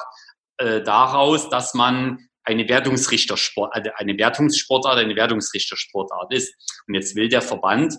äh, 0.58 0.82
daraus, 0.82 1.50
dass 1.50 1.74
man 1.74 2.30
eine 2.44 2.68
Wertungsrichtersport, 2.70 3.76
äh, 3.76 3.92
eine 3.98 4.18
Wertungssportart, 4.18 4.98
eine 4.98 5.16
Wertungsrichtersportart 5.16 6.34
ist. 6.34 6.54
Und 6.88 6.94
jetzt 6.94 7.16
will 7.16 7.28
der 7.28 7.42
Verband 7.42 7.94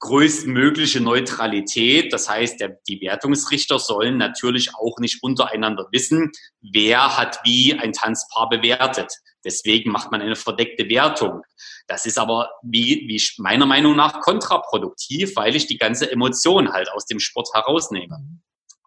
größtmögliche 0.00 1.00
Neutralität. 1.00 2.12
Das 2.12 2.28
heißt, 2.28 2.60
der, 2.60 2.78
die 2.88 3.00
Wertungsrichter 3.00 3.78
sollen 3.78 4.16
natürlich 4.16 4.74
auch 4.74 4.98
nicht 4.98 5.22
untereinander 5.22 5.88
wissen, 5.90 6.30
wer 6.60 7.16
hat 7.16 7.40
wie 7.44 7.74
ein 7.74 7.92
Tanzpaar 7.92 8.48
bewertet. 8.48 9.12
Deswegen 9.44 9.90
macht 9.90 10.10
man 10.10 10.20
eine 10.20 10.36
verdeckte 10.36 10.88
Wertung. 10.88 11.42
Das 11.86 12.06
ist 12.06 12.18
aber 12.18 12.50
wie, 12.62 13.06
wie 13.08 13.22
meiner 13.38 13.66
Meinung 13.66 13.96
nach 13.96 14.20
kontraproduktiv, 14.20 15.36
weil 15.36 15.56
ich 15.56 15.66
die 15.66 15.78
ganze 15.78 16.10
Emotion 16.10 16.72
halt 16.72 16.90
aus 16.92 17.06
dem 17.06 17.18
Sport 17.20 17.48
herausnehme. 17.54 18.18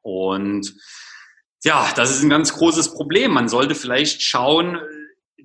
Und 0.01 0.73
ja, 1.63 1.91
das 1.95 2.11
ist 2.11 2.23
ein 2.23 2.29
ganz 2.29 2.53
großes 2.53 2.93
Problem. 2.93 3.31
Man 3.31 3.49
sollte 3.49 3.75
vielleicht 3.75 4.21
schauen, 4.21 4.79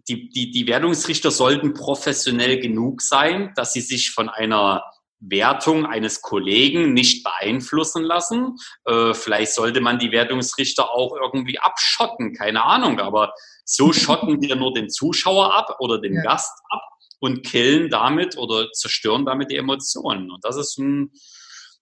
die, 0.08 0.28
die, 0.28 0.50
die 0.50 0.66
Wertungsrichter 0.66 1.30
sollten 1.30 1.74
professionell 1.74 2.60
genug 2.60 3.02
sein, 3.02 3.52
dass 3.56 3.72
sie 3.72 3.80
sich 3.80 4.10
von 4.12 4.28
einer 4.28 4.84
Wertung 5.20 5.86
eines 5.86 6.20
Kollegen 6.20 6.92
nicht 6.92 7.24
beeinflussen 7.24 8.02
lassen. 8.02 8.56
Äh, 8.84 9.14
vielleicht 9.14 9.52
sollte 9.52 9.80
man 9.80 9.98
die 9.98 10.12
Wertungsrichter 10.12 10.90
auch 10.90 11.16
irgendwie 11.16 11.58
abschotten, 11.58 12.34
keine 12.34 12.64
Ahnung, 12.64 13.00
aber 13.00 13.32
so 13.64 13.92
schotten 13.92 14.40
wir 14.42 14.56
nur 14.56 14.74
den 14.74 14.90
Zuschauer 14.90 15.54
ab 15.54 15.76
oder 15.80 16.00
den 16.00 16.14
ja. 16.14 16.22
Gast 16.22 16.52
ab 16.70 16.82
und 17.18 17.44
killen 17.44 17.88
damit 17.88 18.36
oder 18.36 18.70
zerstören 18.72 19.24
damit 19.24 19.50
die 19.50 19.56
Emotionen. 19.56 20.30
Und 20.30 20.44
das 20.44 20.56
ist 20.56 20.78
ein, 20.78 21.10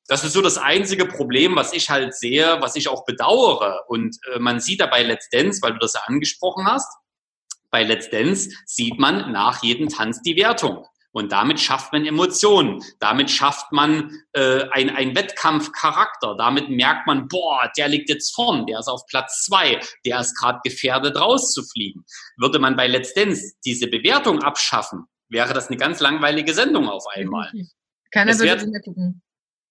das 0.07 0.23
ist 0.23 0.33
so 0.33 0.43
das 0.43 0.59
einzige 0.59 1.07
Problem, 1.07 1.57
was 1.57 1.73
ich 1.73 1.91
halt 1.91 2.15
sehe, 2.15 2.59
was 2.61 2.77
ich 2.77 2.89
auch 2.89 3.05
bedauere. 3.05 3.85
Und 3.89 4.17
äh, 4.33 4.39
man 4.39 4.61
sieht 4.61 4.81
dabei 4.81 5.03
Let's 5.03 5.29
Dance, 5.31 5.61
weil 5.63 5.73
du 5.73 5.79
das 5.79 5.95
ja 5.95 6.03
angesprochen 6.07 6.67
hast, 6.67 6.89
bei 7.71 7.83
Let's 7.83 8.09
Dance 8.11 8.51
sieht 8.67 9.01
man 9.01 9.33
nach 9.33 9.63
jedem 9.65 9.89
Tanz 9.89 10.23
die 10.23 10.37
Wertung. 10.37 10.87
Und 11.15 11.31
damit 11.31 11.61
schafft 11.61 11.93
man 11.93 12.05
Emotionen, 12.05 12.83
damit 12.99 13.31
schafft 13.31 13.71
man 13.71 14.11
äh, 14.33 14.65
ein, 14.73 14.91
ein 14.91 15.15
Wettkampfcharakter, 15.15 16.35
damit 16.37 16.71
merkt 16.71 17.07
man, 17.07 17.29
boah, 17.29 17.71
der 17.77 17.87
liegt 17.87 18.09
jetzt 18.09 18.35
vorn, 18.35 18.67
der 18.67 18.81
ist 18.81 18.89
auf 18.89 19.07
Platz 19.07 19.45
zwei, 19.45 19.81
der 20.05 20.19
ist 20.19 20.35
gerade 20.37 20.59
gefährdet 20.65 21.17
rauszufliegen. 21.17 22.05
Würde 22.37 22.59
man 22.59 22.75
bei 22.75 22.89
Let's 22.89 23.15
Dance 23.15 23.55
diese 23.65 23.87
Bewertung 23.87 24.43
abschaffen, 24.43 25.05
wäre 25.29 25.55
das 25.55 25.69
eine 25.69 25.77
ganz 25.77 26.01
langweilige 26.01 26.53
Sendung 26.53 26.89
auf 26.89 27.05
einmal. 27.15 27.49
Keiner 28.11 28.33
es 28.33 28.41
würde 28.41 28.67
mehr 28.67 28.81
gucken. 28.81 29.23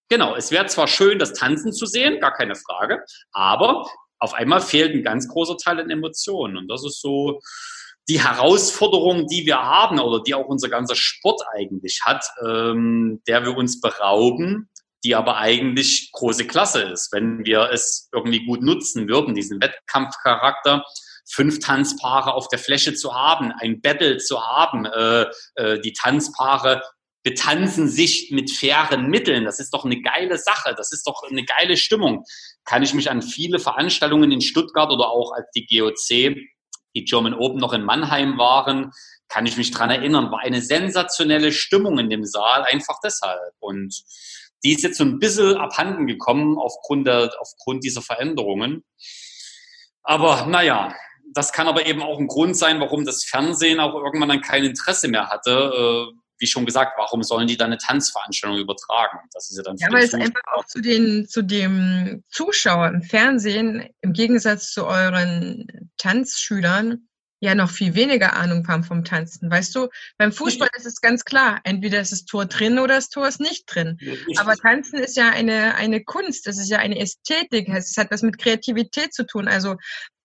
Genau, 0.08 0.36
es 0.36 0.50
wäre 0.50 0.64
zwar 0.66 0.88
schön, 0.88 1.18
das 1.18 1.34
Tanzen 1.34 1.74
zu 1.74 1.84
sehen, 1.84 2.20
gar 2.20 2.32
keine 2.32 2.54
Frage, 2.54 3.04
aber 3.32 3.86
auf 4.18 4.32
einmal 4.32 4.62
fehlt 4.62 4.94
ein 4.94 5.02
ganz 5.02 5.28
großer 5.28 5.58
Teil 5.58 5.78
an 5.78 5.90
Emotionen. 5.90 6.56
Und 6.56 6.68
das 6.68 6.82
ist 6.86 7.02
so, 7.02 7.42
die 8.08 8.22
Herausforderung, 8.22 9.26
die 9.26 9.46
wir 9.46 9.56
haben 9.56 9.98
oder 9.98 10.22
die 10.22 10.34
auch 10.34 10.46
unser 10.46 10.68
ganzer 10.68 10.94
Sport 10.94 11.40
eigentlich 11.54 12.00
hat, 12.04 12.24
ähm, 12.46 13.22
der 13.26 13.44
wir 13.44 13.56
uns 13.56 13.80
berauben, 13.80 14.68
die 15.04 15.14
aber 15.14 15.36
eigentlich 15.36 16.10
große 16.12 16.46
Klasse 16.46 16.82
ist, 16.82 17.12
wenn 17.12 17.44
wir 17.44 17.70
es 17.72 18.08
irgendwie 18.12 18.44
gut 18.44 18.62
nutzen 18.62 19.08
würden, 19.08 19.34
diesen 19.34 19.60
Wettkampfcharakter, 19.60 20.84
fünf 21.26 21.58
Tanzpaare 21.58 22.34
auf 22.34 22.48
der 22.48 22.58
Fläche 22.58 22.94
zu 22.94 23.14
haben, 23.14 23.52
ein 23.52 23.80
Battle 23.80 24.18
zu 24.18 24.42
haben, 24.42 24.84
äh, 24.86 25.26
äh, 25.54 25.80
die 25.80 25.92
Tanzpaare 25.92 26.82
betanzen 27.22 27.88
sich 27.88 28.30
mit 28.30 28.50
fairen 28.50 29.08
Mitteln. 29.08 29.46
Das 29.46 29.58
ist 29.58 29.72
doch 29.72 29.86
eine 29.86 30.00
geile 30.02 30.36
Sache. 30.36 30.74
Das 30.76 30.92
ist 30.92 31.06
doch 31.06 31.22
eine 31.28 31.44
geile 31.44 31.78
Stimmung. 31.78 32.22
Kann 32.66 32.82
ich 32.82 32.92
mich 32.92 33.10
an 33.10 33.22
viele 33.22 33.58
Veranstaltungen 33.58 34.30
in 34.30 34.42
Stuttgart 34.42 34.90
oder 34.90 35.08
auch 35.08 35.32
als 35.32 35.50
die 35.52 35.66
GOC 35.66 36.36
die 36.94 37.04
German 37.04 37.34
Open 37.34 37.58
noch 37.58 37.72
in 37.72 37.84
Mannheim 37.84 38.38
waren, 38.38 38.92
kann 39.28 39.46
ich 39.46 39.56
mich 39.56 39.70
dran 39.70 39.90
erinnern, 39.90 40.30
war 40.30 40.40
eine 40.40 40.62
sensationelle 40.62 41.52
Stimmung 41.52 41.98
in 41.98 42.10
dem 42.10 42.24
Saal, 42.24 42.64
einfach 42.64 42.98
deshalb. 43.02 43.54
Und 43.58 44.04
die 44.62 44.72
ist 44.72 44.82
jetzt 44.82 44.98
so 44.98 45.04
ein 45.04 45.18
bisschen 45.18 45.56
abhanden 45.56 46.06
gekommen 46.06 46.56
aufgrund, 46.58 47.06
der, 47.06 47.32
aufgrund 47.38 47.84
dieser 47.84 48.02
Veränderungen. 48.02 48.84
Aber 50.02 50.46
naja, 50.46 50.94
das 51.32 51.52
kann 51.52 51.66
aber 51.66 51.86
eben 51.86 52.02
auch 52.02 52.18
ein 52.18 52.28
Grund 52.28 52.56
sein, 52.56 52.80
warum 52.80 53.04
das 53.04 53.24
Fernsehen 53.24 53.80
auch 53.80 53.94
irgendwann 53.94 54.28
dann 54.28 54.40
kein 54.40 54.64
Interesse 54.64 55.08
mehr 55.08 55.28
hatte, 55.28 56.10
äh, 56.10 56.23
wie 56.38 56.46
schon 56.46 56.66
gesagt, 56.66 56.94
warum 56.96 57.22
sollen 57.22 57.46
die 57.46 57.56
dann 57.56 57.66
eine 57.66 57.78
Tanzveranstaltung 57.78 58.58
übertragen? 58.58 59.18
Das 59.32 59.50
ist 59.50 59.56
ja 59.56 59.62
dann. 59.62 59.76
Ja, 59.76 59.92
weil 59.92 60.04
es 60.04 60.14
einfach 60.14 60.42
auch 60.52 60.66
zu 60.66 60.80
den, 60.80 61.26
zu 61.28 61.42
dem 61.42 62.24
Zuschauer 62.28 62.88
im 62.88 63.02
Fernsehen 63.02 63.88
im 64.00 64.12
Gegensatz 64.12 64.72
zu 64.72 64.86
euren 64.86 65.90
Tanzschülern 65.96 67.08
ja 67.44 67.54
noch 67.54 67.70
viel 67.70 67.94
weniger 67.94 68.34
Ahnung 68.34 68.66
haben 68.68 68.84
vom 68.84 69.04
Tanzen. 69.04 69.50
Weißt 69.50 69.74
du, 69.74 69.88
beim 70.16 70.32
Fußball 70.32 70.68
ist 70.76 70.86
es 70.86 71.00
ganz 71.00 71.24
klar, 71.24 71.60
entweder 71.64 72.00
ist 72.00 72.10
das 72.10 72.24
Tor 72.24 72.46
drin 72.46 72.78
oder 72.78 72.94
das 72.94 73.10
Tor 73.10 73.28
ist 73.28 73.40
nicht 73.40 73.64
drin. 73.66 73.98
Aber 74.38 74.56
Tanzen 74.56 74.98
ist 74.98 75.16
ja 75.16 75.30
eine, 75.30 75.74
eine 75.74 76.02
Kunst, 76.02 76.46
es 76.46 76.58
ist 76.58 76.70
ja 76.70 76.78
eine 76.78 76.98
Ästhetik, 76.98 77.68
es 77.68 77.96
hat 77.96 78.10
was 78.10 78.22
mit 78.22 78.38
Kreativität 78.38 79.12
zu 79.12 79.26
tun. 79.26 79.46
Also 79.46 79.76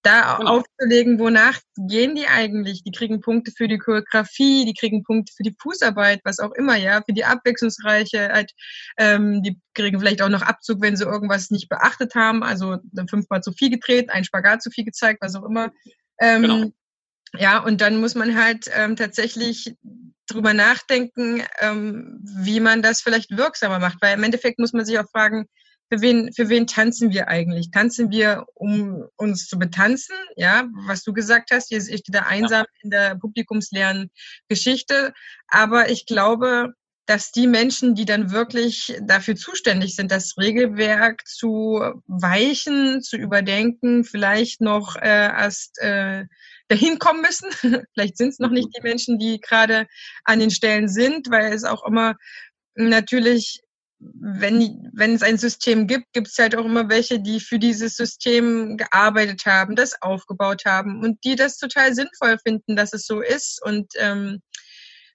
da 0.10 0.38
genau. 0.38 0.58
aufzulegen, 0.58 1.20
wonach 1.20 1.60
gehen 1.78 2.16
die 2.16 2.28
eigentlich? 2.28 2.84
Die 2.84 2.92
kriegen 2.92 3.22
Punkte 3.22 3.52
für 3.52 3.68
die 3.68 3.78
Choreografie, 3.78 4.66
die 4.66 4.74
kriegen 4.74 5.04
Punkte 5.04 5.34
für 5.36 5.44
die 5.44 5.56
Fußarbeit, 5.62 6.22
was 6.24 6.40
auch 6.40 6.52
immer, 6.54 6.76
ja, 6.76 7.02
für 7.06 7.14
die 7.14 7.26
Abwechslungsreichheit. 7.26 8.52
Ähm, 8.98 9.44
die 9.44 9.60
kriegen 9.74 10.00
vielleicht 10.00 10.22
auch 10.22 10.30
noch 10.30 10.42
Abzug, 10.42 10.82
wenn 10.82 10.98
sie 10.98 11.06
irgendwas 11.06 11.52
nicht 11.52 11.70
beachtet 11.70 12.16
haben, 12.16 12.44
also 12.44 12.78
fünfmal 13.10 13.42
zu 13.42 13.52
viel 13.52 13.70
gedreht, 13.70 14.10
ein 14.10 14.24
Spagat 14.24 14.62
zu 14.62 14.72
viel 14.72 14.86
gezeigt, 14.86 15.22
was 15.22 15.36
auch 15.36 15.44
immer. 15.44 15.72
Ähm, 16.20 16.42
genau. 16.42 16.72
Ja, 17.38 17.60
und 17.60 17.82
dann 17.82 18.02
muss 18.02 18.16
man 18.16 18.36
halt 18.36 18.66
ähm, 18.74 18.96
tatsächlich 18.96 19.76
drüber 20.28 20.54
nachdenken, 20.54 21.44
ähm, 21.60 22.20
wie 22.24 22.60
man 22.60 22.82
das 22.82 23.02
vielleicht 23.02 23.36
wirksamer 23.36 23.80
macht, 23.80 24.02
weil 24.02 24.16
im 24.16 24.24
Endeffekt 24.24 24.60
muss 24.60 24.74
man 24.74 24.86
sich 24.86 24.98
auch 25.00 25.10
fragen, 25.12 25.46
für 25.92 26.02
wen, 26.02 26.32
für 26.34 26.50
wen 26.50 26.68
tanzen 26.68 27.12
wir 27.12 27.28
eigentlich? 27.28 27.72
Tanzen 27.72 28.12
wir, 28.12 28.46
um 28.54 29.08
uns 29.18 29.48
zu 29.48 29.58
betanzen? 29.58 30.16
Ja, 30.36 30.68
was 30.86 31.04
du 31.04 31.14
gesagt 31.14 31.50
hast, 31.52 31.70
hier 31.70 31.80
ist 31.80 32.08
wieder 32.08 32.28
einsam 32.28 32.66
in 32.82 32.92
der 32.92 33.16
publikumsleeren 33.16 34.12
Geschichte. 34.48 35.14
Aber 35.48 35.90
ich 35.90 36.06
glaube, 36.06 36.74
dass 37.08 37.32
die 37.32 37.48
Menschen, 37.48 37.96
die 37.96 38.06
dann 38.06 38.30
wirklich 38.30 38.96
dafür 39.02 39.36
zuständig 39.36 39.96
sind, 39.96 40.12
das 40.12 40.38
Regelwerk 40.38 41.28
zu 41.28 41.82
weichen, 42.06 43.02
zu 43.02 43.18
überdenken, 43.18 44.04
vielleicht 44.04 44.62
noch 44.62 44.96
äh, 44.96 45.08
erst 45.08 45.80
äh, 45.80 46.26
dahin 46.68 47.00
kommen 47.00 47.22
müssen. 47.22 47.50
vielleicht 47.96 48.16
sind 48.16 48.30
es 48.30 48.38
noch 48.38 48.52
nicht 48.52 48.70
die 48.78 48.82
Menschen, 48.84 49.18
die 49.18 49.42
gerade 49.42 49.88
an 50.24 50.40
den 50.40 50.52
Stellen 50.52 50.88
sind, 50.88 51.32
weil 51.32 51.52
es 51.52 51.64
auch 51.64 51.84
immer 51.84 52.16
natürlich 52.76 53.64
wenn, 54.00 54.90
wenn 54.94 55.14
es 55.14 55.24
ein 55.24 55.38
System 55.38 55.88
gibt, 55.88 56.06
gibt 56.14 56.28
es 56.28 56.38
halt 56.38 56.56
auch 56.56 56.66
immer 56.66 56.90
welche, 56.90 57.20
die 57.20 57.40
für 57.40 57.60
dieses 57.60 57.96
System 57.96 58.78
gearbeitet 58.78 59.46
haben, 59.46 59.76
das 59.76 60.02
aufgebaut 60.02 60.64
haben 60.66 61.02
und 61.04 61.24
die 61.24 61.36
das 61.36 61.58
total 61.58 61.94
sinnvoll 61.94 62.38
finden, 62.40 62.76
dass 62.76 62.94
es 62.94 63.06
so 63.06 63.22
ist 63.22 63.62
und 63.64 63.92
ähm, 63.98 64.42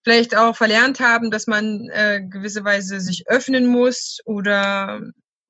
vielleicht 0.05 0.37
auch 0.37 0.55
verlernt 0.55 1.01
haben, 1.01 1.31
dass 1.31 1.47
man 1.47 1.89
äh, 1.91 2.23
gewisse 2.29 2.65
Weise 2.65 3.01
sich 3.01 3.25
öffnen 3.27 3.67
muss 3.67 4.19
oder 4.27 5.01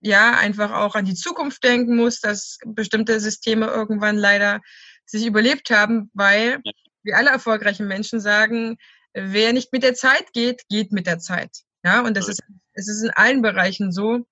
ja, 0.01 0.37
einfach 0.37 0.71
auch 0.71 0.95
an 0.95 1.07
die 1.07 1.15
Zukunft 1.15 1.65
denken 1.65 1.97
muss, 1.97 2.21
dass 2.21 2.59
bestimmte 2.67 3.19
Systeme 3.21 3.67
irgendwann 3.67 4.17
leider 4.17 4.61
sich 5.07 5.27
überlebt 5.27 5.71
haben, 5.71 6.11
weil 6.13 6.61
wie 7.03 7.15
alle 7.15 7.31
erfolgreichen 7.31 7.89
Menschen 7.89 8.21
sagen, 8.21 8.77
wer 9.13 9.53
nicht 9.53 9.73
mit 9.73 9.83
der 9.83 9.95
Zeit 9.95 10.33
geht, 10.33 10.63
geht 10.69 10.93
mit 10.93 11.07
der 11.07 11.19
Zeit. 11.19 11.51
Ja, 11.85 12.03
und 12.03 12.17
das 12.17 12.29
ist 12.29 12.43
es 12.75 12.89
ist 12.89 13.03
in 13.03 13.11
allen 13.11 13.43
Bereichen 13.43 13.93
so. 13.93 14.27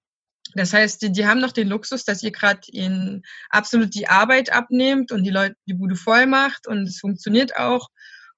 Das 0.54 0.72
heißt, 0.72 1.02
die, 1.02 1.12
die 1.12 1.26
haben 1.26 1.40
noch 1.40 1.52
den 1.52 1.68
Luxus, 1.68 2.04
dass 2.04 2.22
ihr 2.22 2.32
gerade 2.32 2.60
ihnen 2.68 3.22
absolut 3.50 3.94
die 3.94 4.08
Arbeit 4.08 4.52
abnehmt 4.52 5.12
und 5.12 5.24
die 5.24 5.30
Leute 5.30 5.56
die 5.66 5.74
Bude 5.74 5.96
voll 5.96 6.26
macht 6.26 6.66
und 6.66 6.86
es 6.88 6.98
funktioniert 7.00 7.56
auch. 7.56 7.88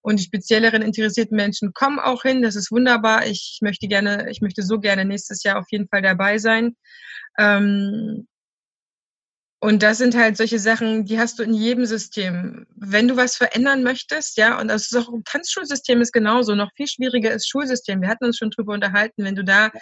Und 0.00 0.20
die 0.20 0.24
spezielleren 0.24 0.82
interessierten 0.82 1.34
Menschen 1.34 1.72
kommen 1.72 1.98
auch 1.98 2.22
hin. 2.22 2.42
Das 2.42 2.56
ist 2.56 2.70
wunderbar. 2.70 3.26
Ich 3.26 3.58
möchte 3.62 3.88
gerne, 3.88 4.30
ich 4.30 4.42
möchte 4.42 4.62
so 4.62 4.78
gerne 4.78 5.06
nächstes 5.06 5.42
Jahr 5.42 5.58
auf 5.58 5.66
jeden 5.70 5.88
Fall 5.88 6.02
dabei 6.02 6.36
sein. 6.36 6.76
Ähm, 7.38 8.28
und 9.64 9.82
das 9.82 9.96
sind 9.96 10.14
halt 10.14 10.36
solche 10.36 10.58
Sachen, 10.58 11.06
die 11.06 11.18
hast 11.18 11.38
du 11.38 11.42
in 11.42 11.54
jedem 11.54 11.86
System. 11.86 12.66
Wenn 12.76 13.08
du 13.08 13.16
was 13.16 13.34
verändern 13.34 13.82
möchtest, 13.82 14.36
ja, 14.36 14.60
und 14.60 14.68
das 14.68 14.92
ist 14.92 14.94
auch 14.94 15.08
Tanzschulsystem 15.24 16.02
ist 16.02 16.12
genauso, 16.12 16.54
noch 16.54 16.70
viel 16.76 16.86
schwieriger 16.86 17.32
ist 17.32 17.48
Schulsystem. 17.48 18.02
Wir 18.02 18.10
hatten 18.10 18.26
uns 18.26 18.36
schon 18.36 18.50
drüber 18.50 18.74
unterhalten. 18.74 19.24
Wenn 19.24 19.36
du 19.36 19.42
da 19.42 19.72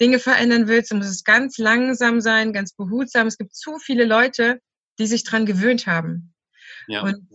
Dinge 0.00 0.20
verändern 0.20 0.68
willst, 0.68 0.92
dann 0.92 0.98
muss 0.98 1.08
es 1.08 1.24
ganz 1.24 1.58
langsam 1.58 2.20
sein, 2.20 2.52
ganz 2.52 2.72
behutsam. 2.72 3.26
Es 3.26 3.36
gibt 3.36 3.52
zu 3.52 3.78
viele 3.78 4.04
Leute, 4.04 4.60
die 5.00 5.08
sich 5.08 5.24
dran 5.24 5.44
gewöhnt 5.44 5.88
haben. 5.88 6.34
Ja. 6.86 7.02
Und 7.02 7.26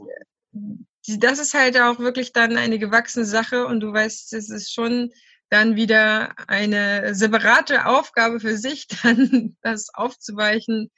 das 1.07 1.39
ist 1.39 1.55
halt 1.55 1.77
auch 1.77 1.99
wirklich 1.99 2.31
dann 2.31 2.55
eine 2.55 2.79
gewachsene 2.79 3.25
Sache 3.25 3.65
und 3.65 3.81
du 3.81 3.91
weißt, 3.91 4.31
es 4.31 4.49
ist 4.49 4.73
schon 4.73 5.11
dann 5.49 5.75
wieder 5.75 6.33
eine 6.47 7.13
separate 7.15 7.85
Aufgabe 7.85 8.39
für 8.39 8.55
sich, 8.55 8.87
dann 9.03 9.57
das 9.61 9.89
aufzuweichen 9.93 10.89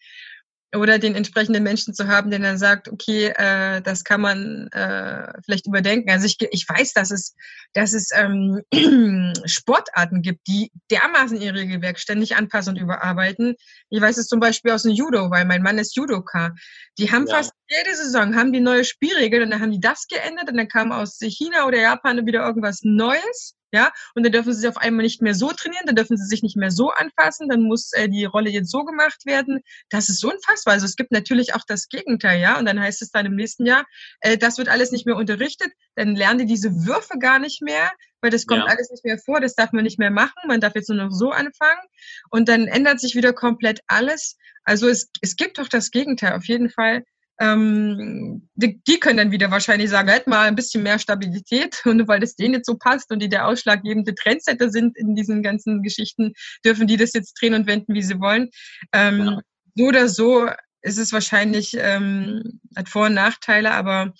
oder 0.76 1.00
den 1.00 1.16
entsprechenden 1.16 1.64
Menschen 1.64 1.94
zu 1.94 2.08
haben, 2.08 2.30
der 2.30 2.40
dann 2.40 2.58
sagt, 2.58 2.90
okay, 2.90 3.34
äh, 3.36 3.82
das 3.82 4.04
kann 4.04 4.22
man 4.22 4.68
äh, 4.72 5.34
vielleicht 5.44 5.66
überdenken. 5.66 6.10
Also 6.12 6.26
ich, 6.26 6.38
ich 6.52 6.68
weiß, 6.68 6.94
dass 6.94 7.12
es, 7.12 7.36
dass 7.74 7.94
es 7.94 8.10
ähm, 8.14 8.62
Sportarten 9.46 10.22
gibt, 10.22 10.46
die 10.48 10.72
dermaßen 10.92 11.42
ihr 11.42 11.56
Regelwerk 11.56 12.00
ständig 12.00 12.36
anpassen 12.36 12.76
und 12.76 12.82
überarbeiten. 12.82 13.56
Ich 13.90 14.00
weiß 14.00 14.18
es 14.18 14.28
zum 14.28 14.40
Beispiel 14.40 14.72
aus 14.72 14.84
dem 14.84 14.92
Judo, 14.92 15.32
weil 15.32 15.46
mein 15.46 15.64
Mann 15.64 15.80
ist 15.80 15.96
Judoka. 15.96 16.54
Die 17.00 17.12
haben 17.12 17.26
ja. 17.28 17.38
fast 17.38 17.52
jede 17.68 17.96
Saison 17.96 18.36
haben 18.36 18.54
die 18.54 18.62
neue 18.62 18.84
Spielregeln 18.84 19.44
und 19.44 19.52
dann 19.52 19.62
haben 19.62 19.72
die 19.72 19.80
das 19.80 20.08
geändert 20.08 20.50
und 20.50 20.58
dann 20.58 20.68
kam 20.68 20.92
aus 20.92 21.18
China 21.20 21.66
oder 21.68 21.80
Japan 21.80 22.26
wieder 22.26 22.46
irgendwas 22.46 22.82
Neues 22.84 23.56
ja, 23.72 23.92
und 24.16 24.24
dann 24.24 24.32
dürfen 24.32 24.54
sie 24.54 24.62
sich 24.62 24.70
auf 24.70 24.78
einmal 24.78 25.04
nicht 25.04 25.22
mehr 25.22 25.36
so 25.36 25.52
trainieren, 25.52 25.86
dann 25.86 25.96
dürfen 25.96 26.18
sie 26.18 26.26
sich 26.26 26.44
nicht 26.44 26.58
mehr 26.58 26.72
so 26.72 26.90
anfassen, 26.90 27.50
dann 27.50 27.62
muss 27.62 27.94
äh, 27.94 28.10
die 28.10 28.26
Rolle 28.26 28.50
jetzt 28.50 28.72
so 28.72 28.84
gemacht 28.84 29.26
werden. 29.26 29.62
Das 29.90 30.10
ist 30.10 30.20
so 30.20 30.32
unfassbar. 30.32 30.74
Also 30.74 30.86
es 30.86 30.96
gibt 30.96 31.12
natürlich 31.12 31.54
auch 31.54 31.64
das 31.68 31.88
Gegenteil, 31.90 32.40
ja, 32.40 32.58
und 32.58 32.66
dann 32.66 32.80
heißt 32.80 33.02
es 33.02 33.12
dann 33.12 33.26
im 33.26 33.36
nächsten 33.36 33.66
Jahr, 33.66 33.86
äh, 34.22 34.38
das 34.38 34.58
wird 34.58 34.70
alles 34.70 34.92
nicht 34.92 35.06
mehr 35.06 35.16
unterrichtet, 35.16 35.72
dann 35.96 36.16
lernen 36.16 36.40
die 36.40 36.46
diese 36.46 36.86
Würfe 36.86 37.20
gar 37.20 37.40
nicht 37.40 37.62
mehr, 37.62 37.92
weil 38.22 38.32
das 38.32 38.48
kommt 38.48 38.64
ja. 38.66 38.72
alles 38.72 38.90
nicht 38.90 39.06
mehr 39.06 39.18
vor, 39.18 39.40
das 39.40 39.56
darf 39.56 39.72
man 39.72 39.84
nicht 39.84 40.00
mehr 40.00 40.12
machen, 40.12 40.34
man 40.48 40.62
darf 40.62 40.76
jetzt 40.76 40.90
nur 40.90 40.98
noch 40.98 41.12
so 41.12 41.32
anfangen 41.32 41.82
und 42.30 42.50
dann 42.50 42.68
ändert 42.68 43.00
sich 43.00 43.16
wieder 43.16 43.34
komplett 43.34 43.82
alles. 43.88 44.38
Also 44.64 44.88
es, 44.88 45.10
es 45.22 45.36
gibt 45.36 45.58
doch 45.58 45.68
das 45.68 45.92
Gegenteil 45.92 46.34
auf 46.34 46.46
jeden 46.46 46.70
Fall 46.70 47.04
ähm, 47.40 48.50
die, 48.56 48.82
die, 48.86 49.00
können 49.00 49.18
dann 49.18 49.32
wieder 49.32 49.50
wahrscheinlich 49.50 49.90
sagen, 49.90 50.10
halt 50.10 50.28
mal 50.28 50.48
ein 50.48 50.56
bisschen 50.56 50.84
mehr 50.84 51.00
Stabilität 51.00 51.82
und 51.86 52.08
weil 52.08 52.20
das 52.20 52.36
denen 52.36 52.56
jetzt 52.56 52.68
so 52.68 52.78
passt 52.78 53.12
und 53.12 53.20
die 53.20 53.30
der 53.30 53.48
ausschlaggebende 53.48 54.14
Trendsetter 54.14 54.70
sind 54.70 54.98
in 54.98 55.16
diesen 55.16 55.42
ganzen 55.42 55.82
Geschichten, 55.82 56.34
dürfen 56.66 56.88
die 56.88 56.98
das 56.98 57.14
jetzt 57.14 57.34
drehen 57.40 57.54
und 57.54 57.68
wenden, 57.68 57.94
wie 57.94 58.04
sie 58.04 58.20
wollen. 58.20 58.50
Ähm, 58.94 59.26
ja. 59.26 59.42
So 59.76 59.86
oder 59.86 60.10
so 60.10 60.50
ist 60.82 60.98
es 60.98 61.14
wahrscheinlich, 61.14 61.76
ähm, 61.78 62.60
hat 62.76 62.90
Vor- 62.90 63.08
und 63.08 63.14
Nachteile, 63.14 63.72
aber 63.72 64.14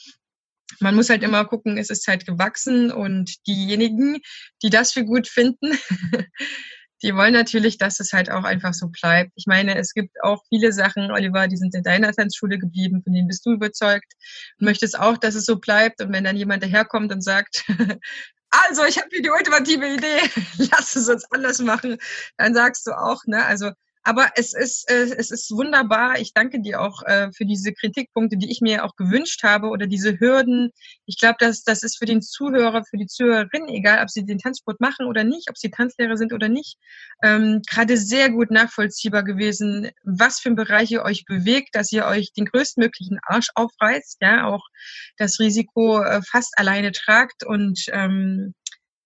man 0.80 0.96
muss 0.96 1.10
halt 1.10 1.24
immer 1.24 1.46
gucken, 1.46 1.78
es 1.78 1.90
ist 1.90 2.08
halt 2.08 2.26
gewachsen 2.26 2.92
und 2.92 3.46
diejenigen, 3.48 4.20
die 4.64 4.70
das 4.70 4.94
für 4.94 5.04
gut 5.04 5.28
finden, 5.28 5.78
die 7.02 7.16
wollen 7.16 7.34
natürlich, 7.34 7.78
dass 7.78 8.00
es 8.00 8.12
halt 8.14 8.30
auch 8.30 8.44
einfach 8.44 8.74
so 8.74 8.88
bleibt. 8.90 9.32
Ich 9.36 9.46
meine, 9.48 9.78
es 9.78 9.94
gibt 9.94 10.16
auch 10.24 10.44
viele 10.50 10.72
Sachen, 10.74 11.12
Oliver, 11.12 11.48
die 11.48 11.58
sind 11.58 11.74
in 11.76 11.84
deiner 11.84 12.12
Tanzschule 12.12 12.60
geblieben, 12.60 13.02
von 13.04 13.14
denen 13.14 13.28
bist 13.28 13.46
du 13.46 13.52
überzeugt 13.52 14.14
und 14.60 14.66
möchtest 14.66 15.00
auch, 15.00 15.18
dass 15.18 15.36
es 15.36 15.46
so 15.46 15.58
bleibt. 15.58 16.02
Und 16.02 16.12
wenn 16.12 16.24
dann 16.24 16.38
jemand 16.38 16.64
daherkommt 16.64 17.12
und 17.12 17.24
sagt, 17.24 17.64
also 18.50 18.84
ich 18.86 18.98
habe 18.98 19.08
hier 19.12 19.22
die 19.22 19.30
ultimative 19.30 19.94
Idee, 19.94 20.30
lass 20.72 20.96
es 20.96 21.08
uns 21.10 21.26
anders 21.32 21.60
machen, 21.60 21.98
dann 22.38 22.54
sagst 22.54 22.86
du 22.88 22.92
auch, 22.92 23.22
ne, 23.26 23.46
also 23.46 23.72
aber 24.04 24.32
es 24.36 24.54
ist, 24.54 24.90
äh, 24.90 25.14
es 25.18 25.30
ist 25.30 25.52
wunderbar. 25.52 26.20
Ich 26.20 26.34
danke 26.34 26.62
dir 26.62 26.82
auch 26.82 27.04
äh, 27.04 27.32
für 27.34 27.46
diese 27.46 27.74
Kritikpunkte, 27.74 28.38
die 28.38 28.50
ich 28.50 28.62
mir 28.62 28.86
auch 28.86 28.96
gewünscht 28.96 29.44
habe 29.44 29.68
oder 29.68 29.88
diese 29.88 30.20
Hürden. 30.20 30.72
Ich 31.06 31.20
glaube, 31.20 31.36
dass 31.40 31.64
das 31.64 31.84
ist 31.84 31.98
für 31.98 32.06
den 32.06 32.22
Zuhörer, 32.22 32.84
für 32.86 32.98
die 32.98 33.08
Zuhörerin, 33.08 33.68
egal 33.68 34.02
ob 34.02 34.10
sie 34.10 34.26
den 34.26 34.40
Tanzsport 34.40 34.80
machen 34.80 35.06
oder 35.06 35.24
nicht, 35.24 35.50
ob 35.50 35.58
sie 35.58 35.70
Tanzlehrer 35.70 36.18
sind 36.18 36.34
oder 36.34 36.48
nicht, 36.48 36.78
ähm, 37.24 37.62
gerade 37.70 37.98
sehr 37.98 38.30
gut 38.30 38.52
nachvollziehbar 38.52 39.24
gewesen, 39.24 39.90
was 40.04 40.40
für 40.40 40.50
ein 40.50 40.56
Bereich 40.56 40.92
ihr 40.92 41.04
euch 41.04 41.26
bewegt, 41.26 41.76
dass 41.76 41.92
ihr 41.92 42.06
euch 42.06 42.32
den 42.32 42.46
größtmöglichen 42.46 43.20
Arsch 43.24 43.50
aufreißt, 43.56 44.18
ja, 44.22 44.46
auch 44.46 44.66
das 45.18 45.40
Risiko 45.40 46.02
äh, 46.02 46.22
fast 46.22 46.58
alleine 46.58 46.94
tragt 46.94 47.44
und 47.44 47.86
ähm, 47.92 48.54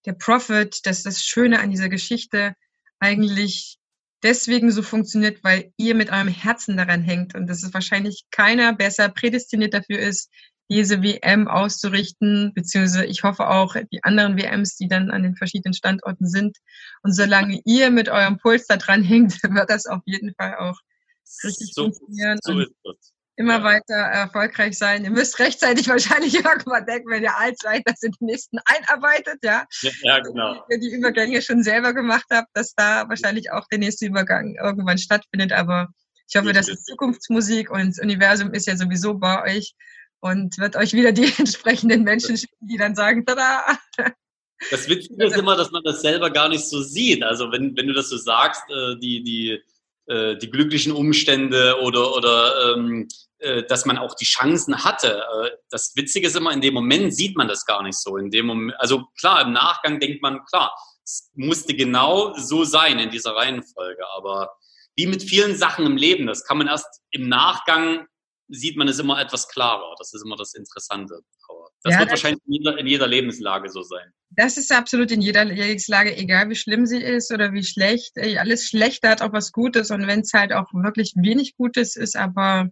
der 0.05 0.13
Profit, 0.13 0.81
das 0.83 0.97
ist 0.97 1.05
das 1.05 1.23
Schöne 1.23 1.59
an 1.59 1.71
dieser 1.71 1.89
Geschichte, 1.89 2.53
eigentlich 2.99 3.77
deswegen 4.23 4.71
so 4.71 4.81
funktioniert, 4.81 5.43
weil 5.43 5.71
ihr 5.77 5.95
mit 5.95 6.11
eurem 6.11 6.27
Herzen 6.27 6.77
daran 6.77 7.01
hängt 7.01 7.35
und 7.35 7.47
dass 7.47 7.63
es 7.63 7.73
wahrscheinlich 7.73 8.23
keiner 8.31 8.73
besser 8.73 9.09
prädestiniert 9.09 9.73
dafür 9.73 9.99
ist, 9.99 10.29
diese 10.69 11.03
WM 11.03 11.47
auszurichten, 11.47 12.53
beziehungsweise 12.55 13.05
ich 13.05 13.23
hoffe 13.23 13.49
auch 13.49 13.75
die 13.91 14.03
anderen 14.03 14.37
WMs, 14.37 14.75
die 14.77 14.87
dann 14.87 15.11
an 15.11 15.23
den 15.23 15.35
verschiedenen 15.35 15.73
Standorten 15.73 16.27
sind. 16.27 16.57
Und 17.03 17.13
solange 17.13 17.61
ihr 17.65 17.91
mit 17.91 18.09
eurem 18.09 18.37
Puls 18.37 18.65
da 18.65 18.77
dran 18.77 19.03
hängt, 19.03 19.33
wird 19.43 19.69
das 19.69 19.85
auf 19.85 20.01
jeden 20.05 20.33
Fall 20.35 20.55
auch 20.57 20.79
richtig 21.43 21.73
so, 21.73 21.83
funktionieren. 21.83 22.39
So 22.41 22.59
ist 22.59 22.73
das 22.83 23.12
immer 23.35 23.59
ja. 23.59 23.63
weiter 23.63 23.95
erfolgreich 23.95 24.77
sein. 24.77 25.03
Ihr 25.03 25.11
müsst 25.11 25.39
rechtzeitig 25.39 25.87
wahrscheinlich 25.89 26.35
irgendwann 26.35 26.85
denken, 26.85 27.09
wenn 27.09 27.23
ihr 27.23 27.37
alt 27.37 27.59
seid, 27.59 27.83
dass 27.85 28.03
ihr 28.03 28.11
die 28.11 28.25
nächsten 28.25 28.57
einarbeitet, 28.65 29.39
ja. 29.43 29.65
Ja, 30.01 30.19
genau. 30.19 30.63
Wenn 30.69 30.81
ihr 30.81 30.89
die 30.89 30.95
Übergänge 30.95 31.41
schon 31.41 31.63
selber 31.63 31.93
gemacht 31.93 32.25
habt, 32.31 32.49
dass 32.53 32.73
da 32.75 33.07
wahrscheinlich 33.09 33.51
auch 33.51 33.67
der 33.67 33.79
nächste 33.79 34.05
Übergang 34.05 34.55
irgendwann 34.61 34.97
stattfindet. 34.97 35.51
Aber 35.51 35.89
ich 36.27 36.35
hoffe, 36.35 36.53
das 36.53 36.67
ist 36.67 36.85
Zukunftsmusik 36.85 37.69
und 37.69 37.89
das 37.89 37.99
Universum 37.99 38.53
ist 38.53 38.67
ja 38.67 38.75
sowieso 38.75 39.15
bei 39.15 39.43
euch 39.43 39.73
und 40.19 40.57
wird 40.57 40.75
euch 40.75 40.93
wieder 40.93 41.11
die 41.11 41.31
entsprechenden 41.37 42.03
Menschen 42.03 42.37
schicken, 42.37 42.67
die 42.67 42.77
dann 42.77 42.95
sagen, 42.95 43.25
tada! 43.25 43.77
Das 44.71 44.87
Witzige 44.87 45.25
ist 45.25 45.35
immer, 45.35 45.57
dass 45.57 45.71
man 45.71 45.83
das 45.83 46.01
selber 46.01 46.29
gar 46.29 46.47
nicht 46.47 46.63
so 46.65 46.81
sieht. 46.81 47.21
Also 47.21 47.51
wenn, 47.51 47.75
wenn 47.75 47.87
du 47.87 47.93
das 47.93 48.07
so 48.07 48.15
sagst, 48.15 48.63
äh, 48.69 48.95
die, 48.97 49.21
die, 49.21 49.59
äh, 50.05 50.37
die 50.37 50.49
glücklichen 50.49 50.93
Umstände 50.93 51.75
oder, 51.81 52.15
oder 52.15 52.75
ähm, 52.75 53.01
äh, 53.01 53.07
dass 53.67 53.85
man 53.85 53.97
auch 53.97 54.15
die 54.15 54.25
Chancen 54.25 54.83
hatte. 54.83 55.21
Äh, 55.21 55.51
das 55.69 55.93
Witzige 55.95 56.27
ist 56.27 56.35
immer, 56.35 56.51
in 56.51 56.61
dem 56.61 56.73
Moment 56.73 57.13
sieht 57.13 57.35
man 57.37 57.47
das 57.47 57.65
gar 57.65 57.83
nicht 57.83 57.97
so. 57.97 58.17
In 58.17 58.31
dem 58.31 58.47
Moment, 58.47 58.79
also 58.79 59.05
klar, 59.19 59.41
im 59.41 59.53
Nachgang 59.53 59.99
denkt 59.99 60.21
man, 60.21 60.43
klar, 60.45 60.73
es 61.03 61.31
musste 61.35 61.73
genau 61.75 62.33
so 62.37 62.63
sein 62.63 62.99
in 62.99 63.09
dieser 63.09 63.35
Reihenfolge. 63.35 64.03
Aber 64.15 64.49
wie 64.95 65.07
mit 65.07 65.23
vielen 65.23 65.55
Sachen 65.55 65.85
im 65.85 65.97
Leben, 65.97 66.27
das 66.27 66.45
kann 66.45 66.57
man 66.57 66.67
erst 66.67 67.01
im 67.11 67.27
Nachgang 67.27 68.07
sieht 68.49 68.77
man 68.77 68.87
es 68.87 68.99
immer 68.99 69.19
etwas 69.19 69.47
klarer. 69.47 69.95
Das 69.97 70.13
ist 70.13 70.23
immer 70.23 70.35
das 70.35 70.53
Interessante. 70.53 71.19
Aber 71.49 71.69
das 71.83 71.93
ja, 71.93 71.99
wird 71.99 72.11
das 72.11 72.23
wahrscheinlich 72.23 72.41
in 72.45 72.53
jeder, 72.53 72.77
in 72.77 72.87
jeder, 72.87 73.07
Lebenslage 73.07 73.69
so 73.69 73.81
sein. 73.81 74.13
Das 74.29 74.57
ist 74.57 74.71
absolut 74.71 75.11
in 75.11 75.21
jeder 75.21 75.45
Lebenslage, 75.45 76.15
egal 76.15 76.49
wie 76.49 76.55
schlimm 76.55 76.85
sie 76.85 77.01
ist 77.01 77.31
oder 77.31 77.53
wie 77.53 77.63
schlecht. 77.63 78.17
Alles 78.17 78.67
Schlechte 78.67 79.09
hat 79.09 79.21
auch 79.21 79.33
was 79.33 79.51
Gutes 79.51 79.91
und 79.91 80.07
wenn 80.07 80.21
es 80.21 80.33
halt 80.33 80.53
auch 80.53 80.71
wirklich 80.73 81.13
wenig 81.15 81.55
Gutes 81.55 81.95
ist, 81.95 82.15
aber 82.15 82.69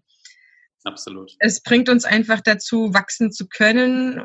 absolut. 0.85 1.35
Es 1.39 1.61
bringt 1.61 1.89
uns 1.89 2.05
einfach 2.05 2.41
dazu, 2.41 2.93
wachsen 2.93 3.31
zu 3.31 3.47
können, 3.47 4.21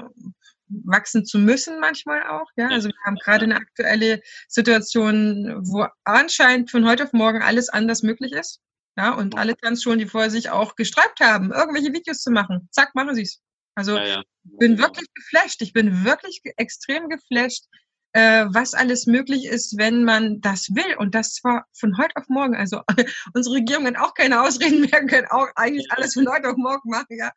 wachsen 0.68 1.24
zu 1.24 1.38
müssen 1.38 1.80
manchmal 1.80 2.22
auch. 2.24 2.50
Ja, 2.57 2.68
also 2.68 2.88
wir 2.88 2.96
haben 3.04 3.16
gerade 3.16 3.44
eine 3.44 3.57
aktuelle 3.57 4.20
Situation, 4.48 5.61
wo 5.62 5.86
anscheinend 6.04 6.70
von 6.70 6.86
heute 6.86 7.04
auf 7.04 7.12
morgen 7.12 7.42
alles 7.42 7.68
anders 7.68 8.02
möglich 8.02 8.32
ist. 8.32 8.61
Ja, 8.96 9.12
und 9.12 9.36
alle 9.36 9.57
Tanzschulen, 9.57 9.98
die 9.98 10.07
vorher 10.07 10.30
sich 10.30 10.48
auch 10.50 10.74
gesträubt 10.74 11.20
haben, 11.20 11.52
irgendwelche 11.52 11.92
Videos 11.92 12.22
zu 12.22 12.30
machen, 12.30 12.68
zack, 12.70 12.94
machen 12.94 13.14
sie 13.14 13.22
es. 13.22 13.42
Also 13.74 13.96
ja, 13.98 14.07
ja. 14.07 14.22
ich 14.44 14.59
bin 14.59 14.78
wirklich 14.78 15.07
geflasht. 15.14 15.61
Ich 15.61 15.74
bin 15.74 16.04
wirklich 16.04 16.40
extrem 16.57 17.11
geflasht, 17.11 17.66
äh, 18.17 18.47
was 18.49 18.73
alles 18.73 19.05
möglich 19.05 19.45
ist, 19.45 19.77
wenn 19.77 20.03
man 20.03 20.41
das 20.41 20.75
will. 20.75 20.97
Und 20.97 21.14
das 21.14 21.35
zwar 21.35 21.67
von 21.75 21.99
heute 21.99 22.17
auf 22.17 22.25
morgen. 22.29 22.57
Also 22.57 22.81
unsere 23.35 23.57
Regierung 23.57 23.85
hat 23.87 23.99
auch 23.99 24.14
keine 24.14 24.41
Ausreden 24.41 24.81
mehr, 24.81 25.05
können 25.05 25.27
auch 25.29 25.49
eigentlich 25.55 25.87
alles 25.91 26.14
von 26.14 26.27
heute 26.27 26.49
auf 26.49 26.57
morgen 26.57 26.89
machen. 26.89 27.09
Ja. 27.11 27.31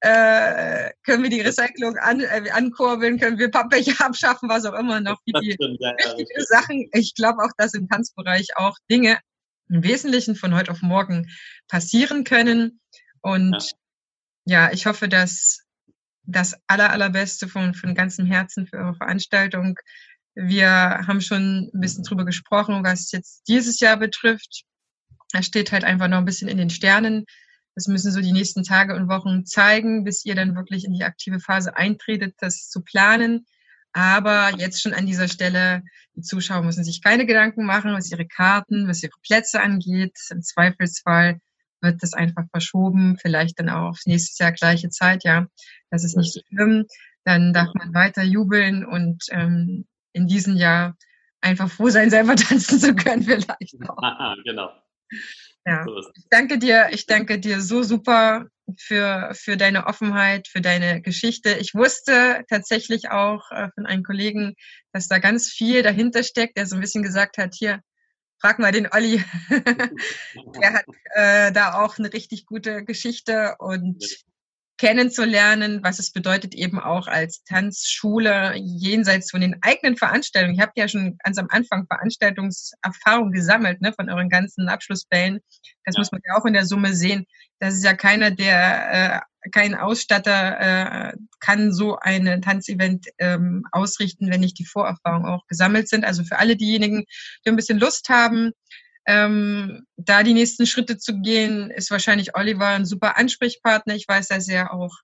Äh, 0.00 0.92
können 1.02 1.24
wir 1.24 1.28
die 1.28 1.42
Recycling 1.42 1.98
an, 1.98 2.20
äh, 2.20 2.48
ankurbeln, 2.50 3.20
können 3.20 3.38
wir 3.38 3.50
Pappbecher 3.50 3.92
abschaffen, 4.06 4.48
was 4.48 4.64
auch 4.64 4.72
immer 4.72 4.98
noch. 5.02 5.18
Die, 5.26 5.32
die 5.60 5.76
ja, 5.78 5.94
Sachen. 6.46 6.88
Ich 6.92 7.14
glaube 7.14 7.42
auch, 7.42 7.52
dass 7.58 7.74
im 7.74 7.86
Tanzbereich 7.86 8.56
auch 8.56 8.78
Dinge 8.90 9.18
im 9.68 9.84
Wesentlichen 9.84 10.36
von 10.36 10.54
heute 10.54 10.70
auf 10.70 10.80
morgen 10.80 11.28
passieren 11.68 12.24
können. 12.24 12.80
Und 13.20 13.74
ja, 14.46 14.68
ja 14.68 14.72
ich 14.72 14.86
hoffe, 14.86 15.06
dass 15.06 15.64
das 16.26 16.54
aller, 16.66 16.90
allerbeste 16.90 17.48
von, 17.48 17.74
von 17.74 17.94
ganzem 17.94 18.24
Herzen 18.24 18.66
für 18.66 18.78
eure 18.78 18.94
Veranstaltung. 18.94 19.78
Wir 20.34 20.68
haben 21.06 21.20
schon 21.20 21.70
ein 21.72 21.80
bisschen 21.80 22.04
drüber 22.04 22.24
gesprochen, 22.24 22.82
was 22.84 23.12
jetzt 23.12 23.46
dieses 23.48 23.80
Jahr 23.80 23.96
betrifft. 23.96 24.64
Da 25.32 25.42
steht 25.42 25.72
halt 25.72 25.84
einfach 25.84 26.08
noch 26.08 26.18
ein 26.18 26.24
bisschen 26.24 26.48
in 26.48 26.58
den 26.58 26.70
Sternen. 26.70 27.24
Das 27.74 27.88
müssen 27.88 28.12
so 28.12 28.20
die 28.20 28.32
nächsten 28.32 28.62
Tage 28.62 28.94
und 28.94 29.08
Wochen 29.08 29.46
zeigen, 29.46 30.04
bis 30.04 30.24
ihr 30.24 30.34
dann 30.34 30.54
wirklich 30.54 30.84
in 30.84 30.92
die 30.92 31.04
aktive 31.04 31.40
Phase 31.40 31.76
eintretet, 31.76 32.34
das 32.38 32.68
zu 32.68 32.82
planen. 32.82 33.46
Aber 33.92 34.50
jetzt 34.58 34.82
schon 34.82 34.92
an 34.92 35.06
dieser 35.06 35.28
Stelle, 35.28 35.82
die 36.16 36.22
Zuschauer 36.22 36.62
müssen 36.62 36.84
sich 36.84 37.02
keine 37.02 37.26
Gedanken 37.26 37.64
machen, 37.64 37.92
was 37.92 38.10
ihre 38.10 38.26
Karten, 38.26 38.88
was 38.88 39.02
ihre 39.02 39.16
Plätze 39.24 39.60
angeht. 39.60 40.16
Im 40.30 40.42
Zweifelsfall 40.42 41.38
wird 41.80 42.02
das 42.02 42.12
einfach 42.12 42.44
verschoben, 42.50 43.16
vielleicht 43.20 43.60
dann 43.60 43.68
auch 43.68 43.90
aufs 43.90 44.06
nächste 44.06 44.42
Jahr 44.42 44.52
gleiche 44.52 44.88
Zeit, 44.90 45.22
ja. 45.22 45.46
Das 45.90 46.02
ist 46.02 46.16
nicht 46.16 46.32
so 46.32 46.40
schlimm. 46.48 46.86
Dann 47.24 47.52
darf 47.52 47.72
man 47.74 47.94
weiter 47.94 48.24
jubeln 48.24 48.84
und 48.84 49.24
ähm, 49.30 49.86
in 50.14 50.26
diesem 50.26 50.56
Jahr 50.56 50.96
einfach 51.42 51.70
froh 51.70 51.90
sein, 51.90 52.08
selber 52.08 52.36
tanzen 52.36 52.80
zu 52.80 52.94
können, 52.94 53.22
vielleicht 53.22 53.50
auch. 53.88 54.34
genau. 54.44 54.70
Ja. 55.66 55.84
Ich 56.16 56.24
danke 56.30 56.58
dir, 56.58 56.88
ich 56.90 57.06
danke 57.06 57.38
dir 57.38 57.60
so 57.60 57.82
super 57.82 58.46
für, 58.78 59.30
für 59.34 59.56
deine 59.56 59.86
Offenheit, 59.86 60.48
für 60.48 60.60
deine 60.60 61.00
Geschichte. 61.00 61.54
Ich 61.54 61.74
wusste 61.74 62.44
tatsächlich 62.48 63.10
auch 63.10 63.50
äh, 63.50 63.68
von 63.74 63.86
einem 63.86 64.02
Kollegen, 64.02 64.54
dass 64.92 65.08
da 65.08 65.18
ganz 65.18 65.50
viel 65.50 65.82
dahinter 65.82 66.22
steckt, 66.22 66.56
der 66.56 66.66
so 66.66 66.74
ein 66.74 66.80
bisschen 66.80 67.02
gesagt 67.02 67.38
hat, 67.38 67.54
hier, 67.54 67.80
frag 68.40 68.58
mal 68.58 68.72
den 68.72 68.88
Olli. 68.92 69.24
der 70.60 70.72
hat 70.74 70.84
äh, 71.14 71.52
da 71.52 71.82
auch 71.82 71.98
eine 71.98 72.12
richtig 72.12 72.44
gute 72.44 72.84
Geschichte 72.84 73.56
und 73.58 74.04
kennenzulernen, 74.76 75.80
was 75.82 75.98
es 75.98 76.10
bedeutet 76.10 76.54
eben 76.54 76.80
auch 76.80 77.06
als 77.06 77.44
Tanzschule 77.44 78.54
jenseits 78.56 79.30
von 79.30 79.40
den 79.40 79.56
eigenen 79.62 79.96
Veranstaltungen. 79.96 80.56
Ihr 80.56 80.62
habt 80.62 80.76
ja 80.76 80.88
schon 80.88 81.16
ganz 81.22 81.38
am 81.38 81.46
Anfang 81.50 81.86
Veranstaltungserfahrung 81.86 83.30
gesammelt, 83.30 83.80
ne, 83.80 83.92
von 83.92 84.10
euren 84.10 84.28
ganzen 84.28 84.68
Abschlussbällen. 84.68 85.40
Das 85.84 85.94
ja. 85.94 86.00
muss 86.00 86.12
man 86.12 86.20
ja 86.26 86.36
auch 86.36 86.44
in 86.44 86.54
der 86.54 86.66
Summe 86.66 86.94
sehen. 86.94 87.24
Das 87.60 87.74
ist 87.74 87.84
ja 87.84 87.94
keiner, 87.94 88.30
der 88.30 89.22
äh, 89.22 89.50
kein 89.50 89.74
Ausstatter 89.74 90.60
äh, 90.60 91.12
kann 91.40 91.72
so 91.72 91.96
ein 91.98 92.42
Tanzevent 92.42 93.06
ähm, 93.18 93.64
ausrichten, 93.72 94.30
wenn 94.30 94.40
nicht 94.40 94.58
die 94.58 94.64
Vorerfahrungen 94.64 95.26
auch 95.26 95.46
gesammelt 95.48 95.88
sind. 95.88 96.04
Also 96.04 96.24
für 96.24 96.38
alle 96.38 96.56
diejenigen, 96.56 97.04
die 97.44 97.50
ein 97.50 97.56
bisschen 97.56 97.78
Lust 97.78 98.08
haben, 98.08 98.52
ähm, 99.06 99.86
da 99.96 100.22
die 100.22 100.34
nächsten 100.34 100.66
Schritte 100.66 100.98
zu 100.98 101.20
gehen, 101.20 101.70
ist 101.70 101.90
wahrscheinlich 101.90 102.36
Oliver 102.36 102.68
ein 102.68 102.86
super 102.86 103.16
Ansprechpartner. 103.16 103.94
Ich 103.94 104.08
weiß, 104.08 104.28
dass 104.28 104.48
er 104.48 104.72
auch 104.72 104.94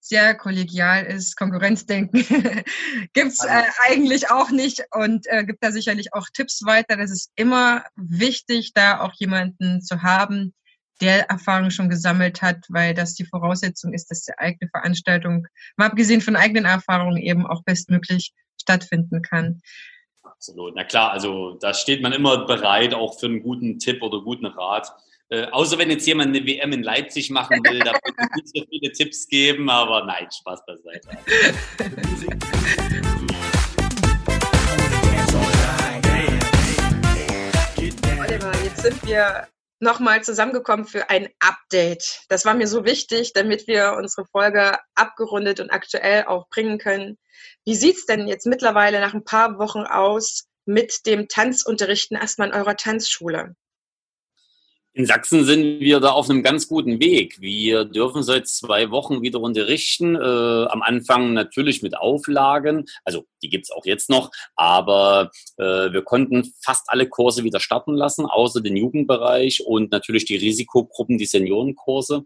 sehr 0.00 0.34
kollegial 0.34 1.04
ist. 1.04 1.36
Konkurrenzdenken 1.36 2.24
gibt's 3.12 3.44
äh, 3.44 3.62
eigentlich 3.86 4.30
auch 4.30 4.50
nicht 4.50 4.82
und 4.92 5.26
äh, 5.28 5.44
gibt 5.44 5.62
da 5.62 5.72
sicherlich 5.72 6.14
auch 6.14 6.26
Tipps 6.32 6.64
weiter. 6.64 6.96
Das 6.96 7.10
ist 7.10 7.30
immer 7.36 7.84
wichtig, 7.96 8.72
da 8.74 9.00
auch 9.00 9.12
jemanden 9.18 9.82
zu 9.82 10.02
haben, 10.02 10.54
der 11.00 11.30
Erfahrung 11.30 11.70
schon 11.70 11.88
gesammelt 11.88 12.42
hat, 12.42 12.64
weil 12.68 12.94
das 12.94 13.14
die 13.14 13.24
Voraussetzung 13.24 13.92
ist, 13.92 14.10
dass 14.10 14.24
die 14.24 14.36
eigene 14.36 14.70
Veranstaltung, 14.70 15.46
mal 15.76 15.86
abgesehen 15.86 16.20
von 16.20 16.36
eigenen 16.36 16.64
Erfahrungen, 16.64 17.16
eben 17.16 17.46
auch 17.46 17.62
bestmöglich 17.64 18.32
stattfinden 18.60 19.22
kann. 19.22 19.62
Absolut. 20.22 20.74
Na 20.74 20.84
klar, 20.84 21.12
also 21.12 21.54
da 21.60 21.72
steht 21.72 22.02
man 22.02 22.12
immer 22.12 22.46
bereit, 22.46 22.94
auch 22.94 23.18
für 23.18 23.26
einen 23.26 23.42
guten 23.42 23.78
Tipp 23.78 24.02
oder 24.02 24.20
guten 24.20 24.46
Rat. 24.46 24.92
Äh, 25.30 25.46
außer 25.46 25.78
wenn 25.78 25.90
jetzt 25.90 26.06
jemand 26.06 26.34
eine 26.34 26.44
WM 26.44 26.72
in 26.72 26.82
Leipzig 26.82 27.30
machen 27.30 27.62
will, 27.64 27.78
da 27.78 27.92
wird 27.92 28.04
es 28.04 28.36
nicht 28.36 28.48
so 28.56 28.64
viele 28.68 28.92
Tipps 28.92 29.28
geben, 29.28 29.70
aber 29.70 30.04
nein, 30.04 30.28
Spaß 30.30 30.66
beiseite. 30.66 31.08
Jetzt 38.64 38.82
sind 38.82 39.06
wir 39.06 39.46
nochmal 39.78 40.22
zusammengekommen 40.22 40.86
für 40.86 41.10
ein 41.10 41.28
Update. 41.38 42.24
Das 42.28 42.44
war 42.44 42.54
mir 42.54 42.66
so 42.66 42.84
wichtig, 42.84 43.32
damit 43.32 43.66
wir 43.66 43.94
unsere 43.98 44.26
Folge 44.26 44.78
abgerundet 44.94 45.60
und 45.60 45.70
aktuell 45.70 46.24
auch 46.24 46.48
bringen 46.48 46.78
können. 46.78 47.18
Wie 47.64 47.74
sieht's 47.74 48.06
denn 48.06 48.28
jetzt 48.28 48.46
mittlerweile 48.46 49.00
nach 49.00 49.14
ein 49.14 49.24
paar 49.24 49.58
Wochen 49.58 49.80
aus 49.80 50.48
mit 50.66 51.06
dem 51.06 51.28
Tanzunterrichten 51.28 52.16
erstmal 52.16 52.48
in 52.48 52.54
eurer 52.54 52.76
Tanzschule? 52.76 53.54
In 54.92 55.06
Sachsen 55.06 55.44
sind 55.44 55.78
wir 55.78 56.00
da 56.00 56.10
auf 56.10 56.28
einem 56.28 56.42
ganz 56.42 56.66
guten 56.66 56.98
Weg. 56.98 57.40
Wir 57.40 57.84
dürfen 57.84 58.24
seit 58.24 58.48
zwei 58.48 58.90
Wochen 58.90 59.22
wieder 59.22 59.40
unterrichten. 59.40 60.16
Äh, 60.16 60.18
am 60.18 60.82
Anfang 60.82 61.32
natürlich 61.32 61.80
mit 61.80 61.96
Auflagen, 61.96 62.86
also 63.04 63.24
die 63.40 63.48
gibt's 63.50 63.70
auch 63.70 63.86
jetzt 63.86 64.10
noch, 64.10 64.32
aber 64.56 65.30
äh, 65.58 65.92
wir 65.92 66.02
konnten 66.02 66.52
fast 66.60 66.86
alle 66.88 67.08
Kurse 67.08 67.44
wieder 67.44 67.60
starten 67.60 67.94
lassen, 67.94 68.26
außer 68.26 68.62
den 68.62 68.76
Jugendbereich 68.76 69.64
und 69.64 69.92
natürlich 69.92 70.24
die 70.24 70.36
Risikogruppen, 70.36 71.18
die 71.18 71.26
Seniorenkurse. 71.26 72.24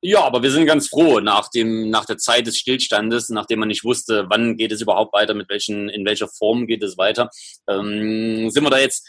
Ja, 0.00 0.24
aber 0.24 0.42
wir 0.42 0.50
sind 0.50 0.64
ganz 0.64 0.88
froh 0.88 1.20
nach 1.20 1.50
dem, 1.50 1.90
nach 1.90 2.06
der 2.06 2.16
Zeit 2.16 2.46
des 2.46 2.56
Stillstandes, 2.56 3.28
nachdem 3.28 3.58
man 3.58 3.68
nicht 3.68 3.84
wusste, 3.84 4.24
wann 4.30 4.56
geht 4.56 4.72
es 4.72 4.80
überhaupt 4.80 5.12
weiter, 5.12 5.34
mit 5.34 5.50
welchen, 5.50 5.90
in 5.90 6.06
welcher 6.06 6.28
Form 6.28 6.66
geht 6.66 6.82
es 6.82 6.96
weiter, 6.96 7.28
ähm, 7.68 8.48
sind 8.48 8.64
wir 8.64 8.70
da 8.70 8.78
jetzt 8.78 9.06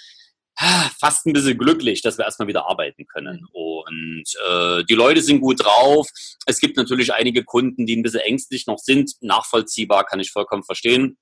fast 1.00 1.26
ein 1.26 1.34
bisschen 1.34 1.58
glücklich, 1.58 2.02
dass 2.02 2.18
wir 2.18 2.26
erstmal 2.26 2.48
wieder 2.48 2.68
arbeiten 2.68 3.08
können. 3.08 3.46
Und 3.52 4.24
äh, 4.50 4.84
die 4.84 4.96
Leute 4.96 5.22
sind 5.22 5.42
gut 5.42 5.64
drauf. 5.64 6.08
Es 6.46 6.60
gibt 6.60 6.78
natürlich 6.78 7.14
einige 7.14 7.44
Kunden, 7.44 7.86
die 7.86 7.96
ein 7.96 8.04
bisschen 8.04 8.22
ängstlich 8.22 8.68
noch 8.68 8.78
sind. 8.78 9.14
Nachvollziehbar, 9.22 10.06
kann 10.06 10.20
ich 10.20 10.32
vollkommen 10.32 10.64
verstehen. 10.64 11.18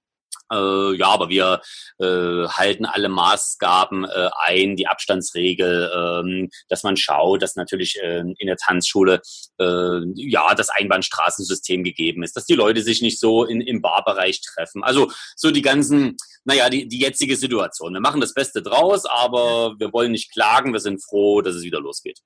Äh, 0.51 0.95
ja, 0.95 1.07
aber 1.07 1.29
wir 1.29 1.61
äh, 1.99 2.47
halten 2.47 2.85
alle 2.85 3.09
Maßgaben 3.09 4.05
äh, 4.05 4.29
ein, 4.45 4.75
die 4.75 4.87
Abstandsregel, 4.87 5.91
ähm, 5.93 6.49
dass 6.69 6.83
man 6.83 6.97
schaut, 6.97 7.41
dass 7.41 7.55
natürlich 7.55 7.99
äh, 8.01 8.19
in 8.19 8.47
der 8.47 8.57
Tanzschule 8.57 9.21
äh, 9.59 9.99
ja 10.15 10.55
das 10.55 10.69
Einbahnstraßensystem 10.69 11.83
gegeben 11.83 12.23
ist, 12.23 12.35
dass 12.35 12.45
die 12.45 12.55
Leute 12.55 12.81
sich 12.81 13.01
nicht 13.01 13.19
so 13.19 13.43
in, 13.43 13.61
im 13.61 13.81
Barbereich 13.81 14.41
treffen. 14.41 14.83
Also 14.83 15.11
so 15.35 15.51
die 15.51 15.61
ganzen, 15.61 16.17
naja, 16.45 16.69
die, 16.69 16.87
die 16.87 16.99
jetzige 16.99 17.35
Situation. 17.35 17.93
Wir 17.93 18.01
machen 18.01 18.21
das 18.21 18.33
Beste 18.33 18.61
draus, 18.61 19.05
aber 19.05 19.75
wir 19.79 19.91
wollen 19.93 20.11
nicht 20.11 20.31
klagen, 20.31 20.73
wir 20.73 20.79
sind 20.79 21.03
froh, 21.03 21.41
dass 21.41 21.55
es 21.55 21.63
wieder 21.63 21.81
losgeht. 21.81 22.19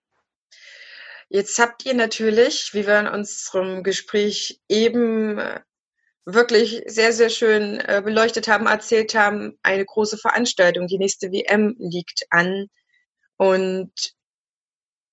Jetzt 1.34 1.60
habt 1.60 1.86
ihr 1.86 1.94
natürlich, 1.94 2.74
wie 2.74 2.86
wir 2.86 3.00
in 3.00 3.08
unserem 3.08 3.84
Gespräch 3.84 4.60
eben 4.68 5.40
wirklich 6.26 6.84
sehr, 6.86 7.14
sehr 7.14 7.30
schön 7.30 7.80
äh, 7.80 8.02
beleuchtet 8.04 8.48
haben, 8.48 8.68
erzählt 8.68 9.16
haben, 9.16 9.58
eine 9.64 9.86
große 9.86 10.18
Veranstaltung. 10.18 10.88
Die 10.88 10.98
nächste 10.98 11.32
WM 11.32 11.76
liegt 11.80 12.26
an. 12.30 12.68
Und 13.38 13.92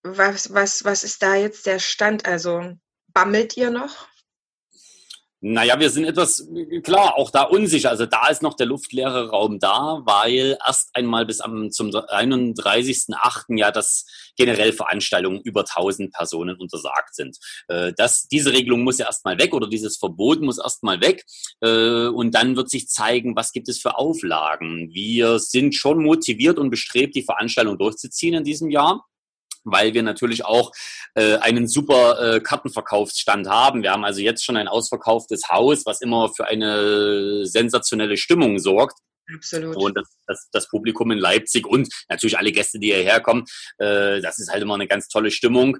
was, 0.02 0.52
was, 0.52 0.84
was 0.84 1.04
ist 1.04 1.22
da 1.22 1.34
jetzt 1.34 1.66
der 1.66 1.78
Stand? 1.78 2.26
Also 2.26 2.72
bammelt 3.08 3.56
ihr 3.56 3.70
noch? 3.70 4.07
Naja, 5.40 5.78
wir 5.78 5.88
sind 5.88 6.04
etwas, 6.04 6.48
klar, 6.82 7.16
auch 7.16 7.30
da 7.30 7.42
unsicher. 7.44 7.90
Also 7.90 8.06
da 8.06 8.26
ist 8.26 8.42
noch 8.42 8.54
der 8.54 8.66
luftleere 8.66 9.30
Raum 9.30 9.60
da, 9.60 10.02
weil 10.04 10.58
erst 10.66 10.90
einmal 10.94 11.26
bis 11.26 11.40
am, 11.40 11.70
zum 11.70 11.90
31.8. 11.90 13.56
ja 13.56 13.70
das 13.70 14.04
generell 14.36 14.72
Veranstaltungen 14.72 15.40
über 15.40 15.60
1000 15.60 16.12
Personen 16.12 16.56
untersagt 16.56 17.14
sind. 17.14 17.38
Äh, 17.68 17.92
das, 17.96 18.26
diese 18.26 18.52
Regelung 18.52 18.82
muss 18.82 18.98
ja 18.98 19.06
erstmal 19.06 19.38
weg 19.38 19.54
oder 19.54 19.68
dieses 19.68 19.96
Verbot 19.96 20.40
muss 20.40 20.58
erstmal 20.58 21.00
weg. 21.00 21.24
Äh, 21.60 22.08
und 22.08 22.34
dann 22.34 22.56
wird 22.56 22.68
sich 22.68 22.88
zeigen, 22.88 23.36
was 23.36 23.52
gibt 23.52 23.68
es 23.68 23.80
für 23.80 23.96
Auflagen. 23.96 24.90
Wir 24.92 25.38
sind 25.38 25.76
schon 25.76 26.02
motiviert 26.02 26.58
und 26.58 26.70
bestrebt, 26.70 27.14
die 27.14 27.22
Veranstaltung 27.22 27.78
durchzuziehen 27.78 28.34
in 28.34 28.44
diesem 28.44 28.70
Jahr 28.70 29.04
weil 29.72 29.94
wir 29.94 30.02
natürlich 30.02 30.44
auch 30.44 30.72
äh, 31.14 31.36
einen 31.38 31.68
super 31.68 32.36
äh, 32.36 32.40
Kartenverkaufsstand 32.40 33.48
haben. 33.48 33.82
Wir 33.82 33.92
haben 33.92 34.04
also 34.04 34.20
jetzt 34.20 34.44
schon 34.44 34.56
ein 34.56 34.68
ausverkauftes 34.68 35.48
Haus, 35.48 35.86
was 35.86 36.00
immer 36.00 36.30
für 36.34 36.46
eine 36.46 37.46
sensationelle 37.46 38.16
Stimmung 38.16 38.58
sorgt. 38.58 38.98
Absolut. 39.34 39.76
Und 39.76 39.96
das, 39.96 40.16
das, 40.26 40.48
das 40.52 40.68
Publikum 40.68 41.10
in 41.10 41.18
Leipzig 41.18 41.66
und 41.66 41.88
natürlich 42.08 42.38
alle 42.38 42.52
Gäste, 42.52 42.78
die 42.78 42.88
hierher 42.88 43.20
kommen, 43.20 43.44
äh, 43.78 44.20
das 44.20 44.38
ist 44.38 44.50
halt 44.50 44.62
immer 44.62 44.74
eine 44.74 44.86
ganz 44.86 45.08
tolle 45.08 45.30
Stimmung. 45.30 45.76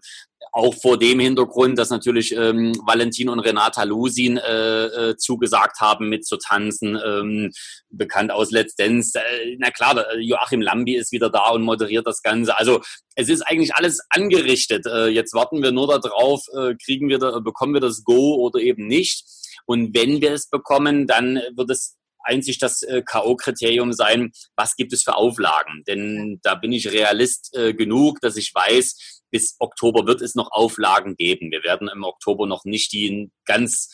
Auch 0.53 0.75
vor 0.75 0.99
dem 0.99 1.21
Hintergrund, 1.21 1.79
dass 1.79 1.91
natürlich 1.91 2.35
ähm, 2.35 2.73
Valentin 2.87 3.29
und 3.29 3.41
Renata 3.41 3.83
Lusin 3.85 4.39
äh, 4.39 4.85
äh, 4.87 5.17
zugesagt 5.17 5.81
haben, 5.81 6.09
mitzutanzen, 6.09 6.99
ähm, 7.05 7.53
bekannt 7.91 8.31
aus 8.31 8.51
Let's 8.51 8.75
Dance. 8.75 9.19
Äh, 9.19 9.57
na 9.59 9.71
klar, 9.71 10.05
Joachim 10.19 10.61
Lambi 10.61 10.97
ist 10.97 11.13
wieder 11.13 11.31
da 11.31 11.51
und 11.51 11.63
moderiert 11.63 12.07
das 12.07 12.23
Ganze. 12.23 12.57
Also 12.57 12.81
es 13.15 13.29
ist 13.29 13.43
eigentlich 13.43 13.75
alles 13.75 14.01
angerichtet. 14.11 14.87
Äh, 14.87 15.09
jetzt 15.09 15.35
warten 15.35 15.63
wir 15.63 15.73
nur 15.73 15.87
darauf, 16.01 16.43
äh, 16.57 16.75
kriegen 16.83 17.09
wir 17.09 17.19
da, 17.19 17.41
bekommen 17.41 17.75
wir 17.75 17.81
das 17.81 18.05
Go 18.05 18.37
oder 18.37 18.61
eben 18.61 18.87
nicht. 18.87 19.25
Und 19.67 19.95
wenn 19.95 20.21
wir 20.23 20.33
es 20.33 20.49
bekommen, 20.49 21.07
dann 21.07 21.41
wird 21.55 21.71
es 21.71 21.98
einzig 22.29 22.59
das 22.59 22.83
äh, 22.83 23.03
K.O.-Kriterium 23.03 23.93
sein, 23.93 24.33
was 24.57 24.77
gibt 24.77 24.93
es 24.93 25.03
für 25.03 25.17
Auflagen. 25.17 25.83
Denn 25.87 26.39
da 26.43 26.55
bin 26.55 26.73
ich 26.73 26.93
Realist 26.93 27.57
äh, 27.57 27.75
genug, 27.75 28.21
dass 28.21 28.37
ich 28.37 28.55
weiß, 28.55 29.23
bis 29.31 29.57
Oktober 29.59 30.07
wird 30.07 30.23
es 30.23 30.35
noch 30.35 30.51
Auflagen 30.53 31.17
geben. 31.17 31.51
Wir 31.51 31.63
werden 31.65 31.89
im 31.89 32.05
Oktober 32.05 32.47
noch 32.47 32.65
nicht 32.65 32.93
die 32.93 33.31
ganz 33.45 33.91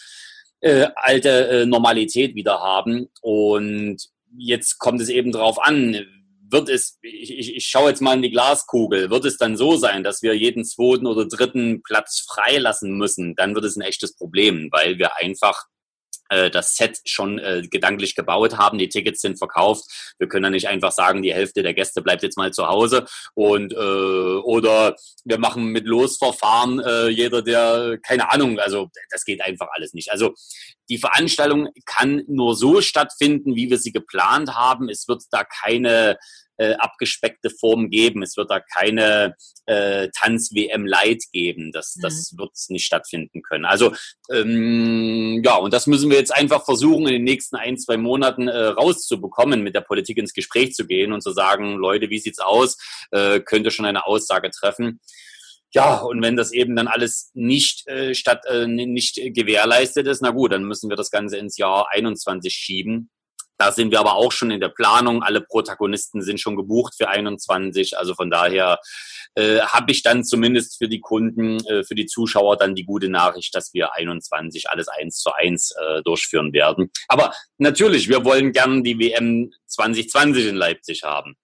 äh, 0.60 0.88
alte 0.96 1.48
äh, 1.48 1.66
Normalität 1.66 2.34
wieder 2.34 2.60
haben. 2.60 3.08
Und 3.20 3.98
jetzt 4.36 4.78
kommt 4.78 5.00
es 5.00 5.08
eben 5.08 5.32
darauf 5.32 5.62
an, 5.62 6.06
wird 6.50 6.68
es, 6.68 6.98
ich, 7.02 7.36
ich, 7.36 7.56
ich 7.56 7.66
schaue 7.66 7.90
jetzt 7.90 8.00
mal 8.00 8.14
in 8.14 8.22
die 8.22 8.30
Glaskugel, 8.30 9.10
wird 9.10 9.24
es 9.24 9.38
dann 9.38 9.56
so 9.56 9.76
sein, 9.76 10.04
dass 10.04 10.22
wir 10.22 10.34
jeden 10.34 10.64
zweiten 10.64 11.06
oder 11.06 11.26
dritten 11.26 11.82
Platz 11.82 12.24
freilassen 12.28 12.96
müssen, 12.96 13.34
dann 13.34 13.54
wird 13.54 13.64
es 13.64 13.76
ein 13.76 13.82
echtes 13.82 14.14
Problem, 14.16 14.68
weil 14.70 14.98
wir 14.98 15.16
einfach 15.16 15.64
äh, 16.34 16.50
das 16.50 16.74
Set 16.74 17.00
schon 17.04 17.38
äh, 17.38 17.62
gedanklich 17.70 18.14
gebaut 18.14 18.56
haben. 18.56 18.78
Die 18.78 18.88
Tickets 18.88 19.20
sind 19.20 19.38
verkauft. 19.38 19.84
Wir 20.18 20.28
können 20.28 20.44
dann 20.44 20.52
nicht 20.52 20.68
einfach 20.68 20.92
sagen, 20.92 21.22
die 21.22 21.34
Hälfte 21.34 21.62
der 21.62 21.74
Gäste 21.74 22.02
bleibt 22.02 22.22
jetzt 22.22 22.36
mal 22.36 22.52
zu 22.52 22.66
Hause 22.66 23.06
und 23.34 23.72
äh, 23.72 23.76
oder 23.76 24.96
wir 25.24 25.38
machen 25.38 25.66
mit 25.66 25.86
Losverfahren 25.86 26.80
äh, 26.80 27.08
jeder, 27.08 27.42
der 27.42 27.98
keine 28.02 28.30
Ahnung. 28.32 28.58
Also 28.58 28.90
das 29.10 29.24
geht 29.24 29.42
einfach 29.42 29.68
alles 29.72 29.94
nicht. 29.94 30.10
Also 30.10 30.34
die 30.88 30.98
Veranstaltung 30.98 31.68
kann 31.86 32.22
nur 32.26 32.56
so 32.56 32.80
stattfinden, 32.80 33.54
wie 33.54 33.70
wir 33.70 33.78
sie 33.78 33.92
geplant 33.92 34.54
haben. 34.54 34.88
Es 34.88 35.08
wird 35.08 35.22
da 35.30 35.44
keine 35.44 36.18
äh, 36.56 36.74
abgespeckte 36.74 37.50
Form 37.50 37.90
geben. 37.90 38.22
Es 38.22 38.36
wird 38.36 38.50
da 38.50 38.60
keine 38.60 39.36
äh, 39.66 40.08
Tanz-WM 40.16 40.86
Light 40.86 41.22
geben. 41.32 41.72
Das, 41.72 41.96
mhm. 41.96 42.02
das 42.02 42.34
wird 42.36 42.52
nicht 42.68 42.84
stattfinden 42.84 43.42
können. 43.42 43.64
Also 43.64 43.94
ähm, 44.32 45.42
ja, 45.44 45.56
und 45.56 45.72
das 45.72 45.86
müssen 45.86 46.10
wir 46.10 46.18
jetzt 46.18 46.34
einfach 46.34 46.64
versuchen, 46.64 47.06
in 47.06 47.14
den 47.14 47.24
nächsten 47.24 47.56
ein, 47.56 47.78
zwei 47.78 47.96
Monaten 47.96 48.48
äh, 48.48 48.66
rauszubekommen, 48.66 49.62
mit 49.62 49.74
der 49.74 49.80
Politik 49.80 50.18
ins 50.18 50.34
Gespräch 50.34 50.74
zu 50.74 50.86
gehen 50.86 51.12
und 51.12 51.22
zu 51.22 51.32
sagen, 51.32 51.76
Leute, 51.76 52.10
wie 52.10 52.18
sieht's 52.18 52.40
aus? 52.40 52.76
Äh, 53.10 53.40
könnte 53.40 53.70
schon 53.70 53.86
eine 53.86 54.06
Aussage 54.06 54.50
treffen. 54.50 55.00
Ja, 55.74 55.96
und 55.96 56.22
wenn 56.22 56.36
das 56.36 56.52
eben 56.52 56.76
dann 56.76 56.86
alles 56.86 57.32
nicht 57.34 57.88
äh, 57.88 58.14
statt 58.14 58.44
äh, 58.46 58.68
nicht 58.68 59.16
gewährleistet 59.16 60.06
ist, 60.06 60.22
na 60.22 60.30
gut, 60.30 60.52
dann 60.52 60.62
müssen 60.62 60.88
wir 60.88 60.96
das 60.96 61.10
Ganze 61.10 61.36
ins 61.36 61.56
Jahr 61.58 61.88
21 61.90 62.54
schieben. 62.54 63.10
Da 63.56 63.72
sind 63.72 63.92
wir 63.92 64.00
aber 64.00 64.14
auch 64.14 64.32
schon 64.32 64.50
in 64.50 64.60
der 64.60 64.68
Planung. 64.68 65.22
Alle 65.22 65.40
Protagonisten 65.40 66.22
sind 66.22 66.40
schon 66.40 66.56
gebucht 66.56 66.94
für 66.96 67.08
21. 67.08 67.96
Also 67.96 68.14
von 68.14 68.30
daher 68.30 68.78
äh, 69.34 69.60
habe 69.60 69.92
ich 69.92 70.02
dann 70.02 70.24
zumindest 70.24 70.78
für 70.78 70.88
die 70.88 71.00
Kunden, 71.00 71.64
äh, 71.66 71.84
für 71.84 71.94
die 71.94 72.06
Zuschauer 72.06 72.56
dann 72.56 72.74
die 72.74 72.84
gute 72.84 73.08
Nachricht, 73.08 73.54
dass 73.54 73.72
wir 73.72 73.94
21 73.94 74.70
alles 74.70 74.88
eins 74.88 75.18
zu 75.18 75.32
eins 75.32 75.72
äh, 75.72 76.02
durchführen 76.02 76.52
werden. 76.52 76.90
Aber 77.08 77.32
natürlich, 77.58 78.08
wir 78.08 78.24
wollen 78.24 78.52
gern 78.52 78.82
die 78.82 78.98
WM 78.98 79.52
2020 79.66 80.48
in 80.48 80.56
Leipzig 80.56 81.02
haben. 81.04 81.36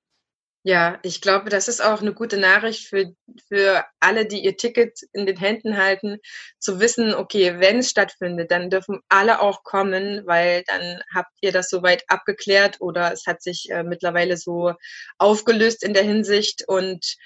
Ja, 0.62 0.98
ich 1.02 1.22
glaube, 1.22 1.48
das 1.48 1.68
ist 1.68 1.80
auch 1.80 2.02
eine 2.02 2.12
gute 2.12 2.36
Nachricht 2.36 2.86
für, 2.86 3.14
für 3.48 3.82
alle, 3.98 4.26
die 4.26 4.44
ihr 4.44 4.58
Ticket 4.58 5.00
in 5.14 5.24
den 5.24 5.38
Händen 5.38 5.78
halten, 5.78 6.18
zu 6.58 6.80
wissen, 6.80 7.14
okay, 7.14 7.58
wenn 7.60 7.78
es 7.78 7.88
stattfindet, 7.88 8.50
dann 8.50 8.68
dürfen 8.68 9.00
alle 9.08 9.40
auch 9.40 9.62
kommen, 9.62 10.22
weil 10.26 10.62
dann 10.66 11.02
habt 11.14 11.32
ihr 11.40 11.52
das 11.52 11.70
soweit 11.70 12.04
abgeklärt 12.08 12.76
oder 12.80 13.10
es 13.10 13.24
hat 13.26 13.42
sich 13.42 13.70
äh, 13.70 13.84
mittlerweile 13.84 14.36
so 14.36 14.74
aufgelöst 15.16 15.82
in 15.82 15.94
der 15.94 16.04
Hinsicht 16.04 16.68
und 16.68 17.16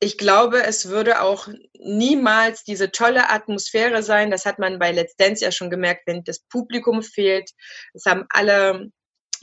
ich 0.00 0.18
glaube, 0.18 0.64
es 0.64 0.88
würde 0.88 1.22
auch 1.22 1.48
niemals 1.78 2.64
diese 2.64 2.90
tolle 2.90 3.30
Atmosphäre 3.30 4.02
sein. 4.02 4.30
Das 4.30 4.44
hat 4.44 4.58
man 4.58 4.78
bei 4.78 4.90
Let's 4.92 5.16
Dance 5.16 5.42
ja 5.42 5.50
schon 5.52 5.70
gemerkt, 5.70 6.02
wenn 6.06 6.24
das 6.24 6.40
Publikum 6.40 7.02
fehlt. 7.02 7.50
Es 7.94 8.04
haben 8.04 8.26
alle 8.28 8.90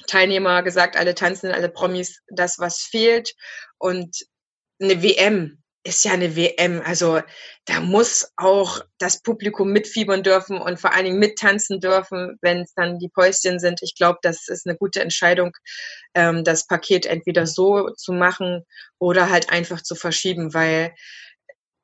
Teilnehmer 0.08 0.64
gesagt, 0.64 0.98
alle 0.98 1.16
tanzen, 1.16 1.52
alle 1.52 1.70
Promis, 1.70 2.22
das, 2.28 2.60
was 2.60 2.82
fehlt. 2.82 3.34
Und 3.78 4.16
eine 4.82 5.02
WM 5.02 5.62
ist 5.84 6.06
ja 6.06 6.12
eine 6.14 6.36
WM. 6.36 6.82
Also 6.86 7.22
da 7.66 7.80
muss 7.80 8.32
auch 8.38 8.82
das 9.00 9.22
Publikum 9.22 9.72
mitfiebern 9.72 10.24
dürfen 10.24 10.58
und 10.60 10.80
vor 10.80 10.94
allen 10.94 11.06
Dingen 11.06 11.20
mittanzen 11.20 11.80
dürfen, 11.80 12.38
wenn 12.42 12.62
es 12.62 12.74
dann 12.76 13.00
die 13.00 13.10
Päuschen 13.10 13.60
sind. 13.60 13.80
Ich 13.82 13.96
glaube, 13.96 14.20
das 14.22 14.48
ist 14.48 14.68
eine 14.68 14.78
gute 14.78 15.02
Entscheidung, 15.02 15.52
ähm, 16.14 16.44
das 16.44 16.68
Paket 16.68 17.06
entweder 17.06 17.48
so 17.48 17.90
zu 17.92 18.14
machen 18.14 18.64
oder 19.00 19.30
halt 19.30 19.50
einfach 19.50 19.82
zu 19.82 19.96
verschieben, 19.96 20.54
weil 20.54 20.94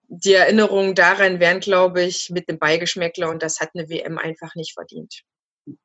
die 0.10 0.34
Erinnerungen 0.34 0.96
daran 0.96 1.40
wären, 1.40 1.60
glaube 1.60 2.04
ich, 2.04 2.30
mit 2.30 2.48
dem 2.50 2.60
Beigeschmäckler 2.60 3.30
und 3.30 3.44
das 3.44 3.60
hat 3.60 3.72
eine 3.74 3.90
WM 3.90 4.18
einfach 4.18 4.56
nicht 4.56 4.74
verdient. 4.74 5.24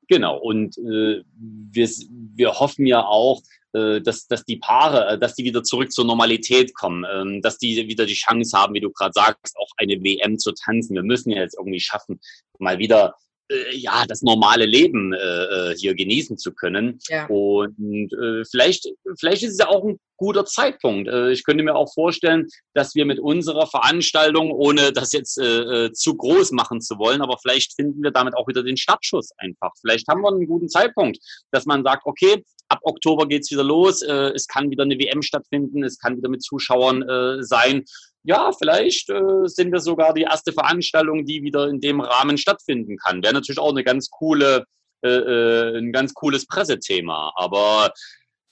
Genau, 0.09 0.39
und 0.39 0.77
äh, 0.79 1.23
wir, 1.35 1.89
wir 2.35 2.53
hoffen 2.61 2.87
ja 2.87 3.05
auch, 3.05 3.43
äh, 3.73 4.01
dass, 4.01 4.27
dass 4.27 4.45
die 4.45 4.59
Paare, 4.59 5.09
äh, 5.09 5.19
dass 5.19 5.35
die 5.35 5.45
wieder 5.45 5.63
zurück 5.63 5.93
zur 5.93 6.05
Normalität 6.05 6.75
kommen, 6.75 7.05
ähm, 7.11 7.41
dass 7.43 7.59
die 7.59 7.89
wieder 7.89 8.07
die 8.07 8.15
Chance 8.15 8.57
haben, 8.57 8.75
wie 8.75 8.81
du 8.81 8.91
gerade 8.93 9.13
sagst, 9.15 9.57
auch 9.57 9.71
eine 9.77 10.03
WM 10.03 10.39
zu 10.39 10.53
tanzen. 10.53 10.95
Wir 10.95 11.03
müssen 11.03 11.31
ja 11.31 11.41
jetzt 11.41 11.57
irgendwie 11.57 11.81
schaffen, 11.81 12.21
mal 12.59 12.79
wieder 12.79 13.15
äh, 13.53 13.77
ja, 13.77 14.05
das 14.07 14.23
normale 14.23 14.67
Leben 14.67 15.13
äh, 15.13 15.19
äh, 15.19 15.77
hier 15.77 15.95
genießen 15.95 16.39
zu 16.39 16.53
können. 16.53 16.99
Ja. 17.09 17.27
Und 17.27 18.13
äh, 18.13 18.45
vielleicht, 18.51 18.89
vielleicht 19.19 19.43
ist 19.43 19.53
es 19.53 19.59
ja 19.59 19.69
auch 19.69 19.85
ein 19.85 19.99
guter 20.17 20.45
Zeitpunkt. 20.45 21.09
Äh, 21.09 21.33
ich 21.33 21.45
könnte 21.45 21.65
mir 21.65 21.75
auch 21.75 21.93
vorstellen, 21.93 22.47
dass 22.75 22.95
wir 22.95 23.05
mit 23.05 23.19
unserer 23.19 23.67
Veranstaltung, 23.67 24.53
ohne 24.53 24.93
das 24.93 25.13
jetzt 25.13 25.39
äh, 25.39 25.87
äh, 25.87 25.93
zu 25.93 26.17
groß 26.17 26.53
machen 26.53 26.81
zu 26.81 26.99
wollen, 26.99 27.23
aber 27.23 27.39
vielleicht 27.41 27.75
finden 27.75 28.03
wir 28.03 28.13
damit 28.13 28.37
auch 28.37 28.49
wieder 28.49 28.63
den 28.63 28.77
Startschuss 28.77 29.31
einfach. 29.39 29.73
Vielleicht 29.81 30.09
haben 30.09 30.23
wir 30.23 30.31
einen 30.31 30.47
guten 30.47 30.69
Zeitpunkt, 30.69 31.19
dass 31.51 31.67
man 31.67 31.83
sagt, 31.83 32.07
okay, 32.07 32.45
ab 32.69 32.79
Oktober 32.83 33.27
geht's 33.27 33.51
wieder 33.51 33.65
los, 33.65 34.03
äh, 34.03 34.33
es 34.35 34.47
kann 34.47 34.71
wieder 34.71 34.85
eine 34.85 34.99
WM 34.99 35.23
stattfinden, 35.23 35.83
es 35.85 35.99
kann 35.99 36.17
wieder 36.17 36.29
mit 36.29 36.43
Zuschauern 36.43 37.03
äh, 37.03 37.43
sein 37.43 37.85
ja, 38.25 38.53
vielleicht 38.53 39.11
äh, 39.11 39.47
sind 39.47 39.73
wir 39.73 39.81
sogar 39.81 40.15
die 40.15 40.23
erste 40.23 40.53
Veranstaltung, 40.53 41.25
die 41.25 41.43
wieder 41.43 41.69
in 41.69 41.81
dem 41.81 42.01
Rahmen 42.01 42.39
stattfinden 42.39 42.97
kann. 42.97 43.23
Wäre 43.23 43.35
natürlich 43.35 43.59
auch 43.59 43.71
eine 43.71 43.83
ganz 43.83 44.11
coole, 44.11 44.65
äh, 45.03 45.09
äh, 45.09 45.79
ein 45.79 45.93
ganz 45.93 46.15
cooles 46.15 46.47
Pressethema. 46.47 47.33
Aber 47.35 47.93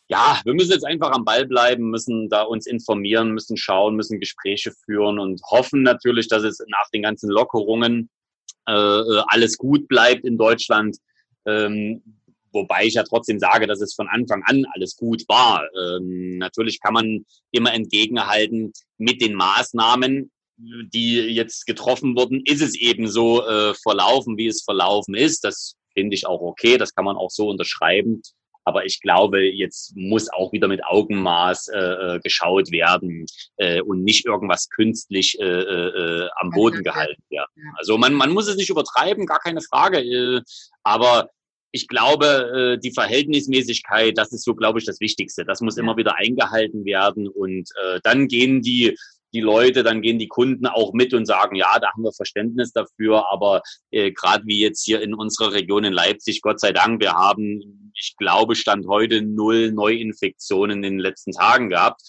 ja, 0.09 0.41
wir 0.45 0.55
müssen 0.55 0.73
jetzt 0.73 0.85
einfach 0.85 1.12
am 1.12 1.25
Ball 1.25 1.47
bleiben, 1.47 1.91
müssen 1.91 2.29
da 2.29 2.43
uns 2.43 2.66
informieren, 2.66 3.31
müssen 3.31 3.57
schauen, 3.57 3.95
müssen 3.95 4.18
Gespräche 4.18 4.73
führen 4.85 5.21
und 5.21 5.41
hoffen 5.51 5.83
natürlich, 5.83 6.27
dass 6.27 6.43
es 6.43 6.59
nach 6.66 6.91
den 6.93 7.03
ganzen 7.03 7.31
Lockerungen 7.31 8.11
äh, 8.68 8.73
äh 8.73 9.23
alles 9.29 9.57
gut 9.57 9.87
bleibt 9.87 10.25
in 10.25 10.37
Deutschland. 10.37 10.97
Ähm, 11.47 12.03
Wobei 12.53 12.84
ich 12.84 12.94
ja 12.94 13.05
trotzdem 13.05 13.38
sage, 13.38 13.66
dass 13.66 13.80
es 13.80 13.94
von 13.94 14.09
Anfang 14.09 14.42
an 14.44 14.66
alles 14.72 14.96
gut 14.96 15.24
war. 15.28 15.68
Ähm, 15.78 16.38
natürlich 16.38 16.80
kann 16.80 16.94
man 16.94 17.26
immer 17.51 17.72
entgegenhalten 17.72 18.72
mit 18.98 19.20
den 19.20 19.34
Maßnahmen, 19.34 20.30
die 20.57 21.14
jetzt 21.14 21.66
getroffen 21.66 22.16
wurden, 22.16 22.42
ist 22.44 22.61
es 22.61 22.74
eben 22.74 23.09
so 23.09 23.46
äh, 23.46 23.74
verlaufen, 23.74 24.36
wie 24.36 24.46
es 24.46 24.62
verlaufen 24.62 25.14
ist. 25.14 25.44
Das 25.44 25.76
finde 25.94 26.14
ich 26.14 26.26
auch 26.26 26.40
okay, 26.40 26.76
das 26.76 26.94
kann 26.94 27.05
man 27.05 27.16
auch 27.16 27.30
so 27.30 27.48
unterschreiben. 27.48 28.22
Aber 28.64 28.84
ich 28.84 29.01
glaube, 29.01 29.42
jetzt 29.42 29.96
muss 29.96 30.30
auch 30.30 30.53
wieder 30.53 30.68
mit 30.68 30.84
Augenmaß 30.84 31.68
äh, 31.68 31.78
äh 31.78 32.20
geschaut 32.20 32.70
werden 32.70 33.24
äh, 33.57 33.80
und 33.80 34.05
nicht 34.05 34.26
irgendwas 34.26 34.68
künstlich 34.68 35.38
äh, 35.40 35.44
äh, 35.44 36.28
am 36.36 36.51
Boden 36.51 36.82
gehalten 36.84 37.22
werden. 37.30 37.51
Also 37.78 37.96
man, 37.96 38.12
man 38.12 38.30
muss 38.30 38.48
es 38.48 38.57
nicht 38.57 38.70
übertreiben, 38.70 39.26
gar 39.26 39.40
keine 39.40 39.62
Frage. 39.62 40.01
Äh, 40.01 40.42
aber 40.82 41.30
ich 41.73 41.89
glaube, 41.89 42.77
äh, 42.77 42.81
die 42.81 42.93
Verhältnismäßigkeit, 42.93 44.16
das 44.18 44.33
ist 44.33 44.45
so, 44.45 44.55
glaube 44.55 44.79
ich, 44.79 44.87
das 44.87 45.01
Wichtigste. 45.01 45.45
Das 45.45 45.61
muss 45.61 45.77
immer 45.77 45.97
wieder 45.97 46.16
eingehalten 46.16 46.85
werden 46.85 47.29
und 47.29 47.71
äh, 47.83 48.01
dann 48.03 48.29
gehen 48.29 48.62
die 48.62 48.97
die 49.33 49.41
Leute, 49.41 49.83
dann 49.83 50.03
gehen 50.03 50.18
die 50.18 50.29
Kunden 50.29 50.66
auch 50.66 50.93
mit 50.93 51.14
und 51.14 51.27
sagen, 51.27 51.55
ja, 51.55 51.79
da 51.79 51.93
haben 51.93 52.03
wir 52.03 52.12
Verständnis 52.12 52.73
dafür, 52.73 53.31
aber 53.31 53.62
äh, 53.91 54.11
gerade 54.11 54.45
wie 54.47 54.61
jetzt 54.61 54.85
hier 54.85 55.01
in 55.01 55.14
unserer 55.14 55.53
Region 55.53 55.85
in 55.85 55.93
Leipzig, 55.93 56.43
Gott 56.43 56.61
sei 56.61 56.73
Dank, 56.73 57.01
wir 57.01 57.12
haben, 57.12 57.93
ich 57.95 58.14
glaube, 58.18 58.57
Stand 58.57 58.87
heute 58.89 59.23
null 59.23 59.73
Neuinfektionen 59.73 60.83
in 60.83 60.95
den 60.95 60.99
letzten 60.99 61.33
Tagen 61.33 61.71
gehabt 61.71 62.03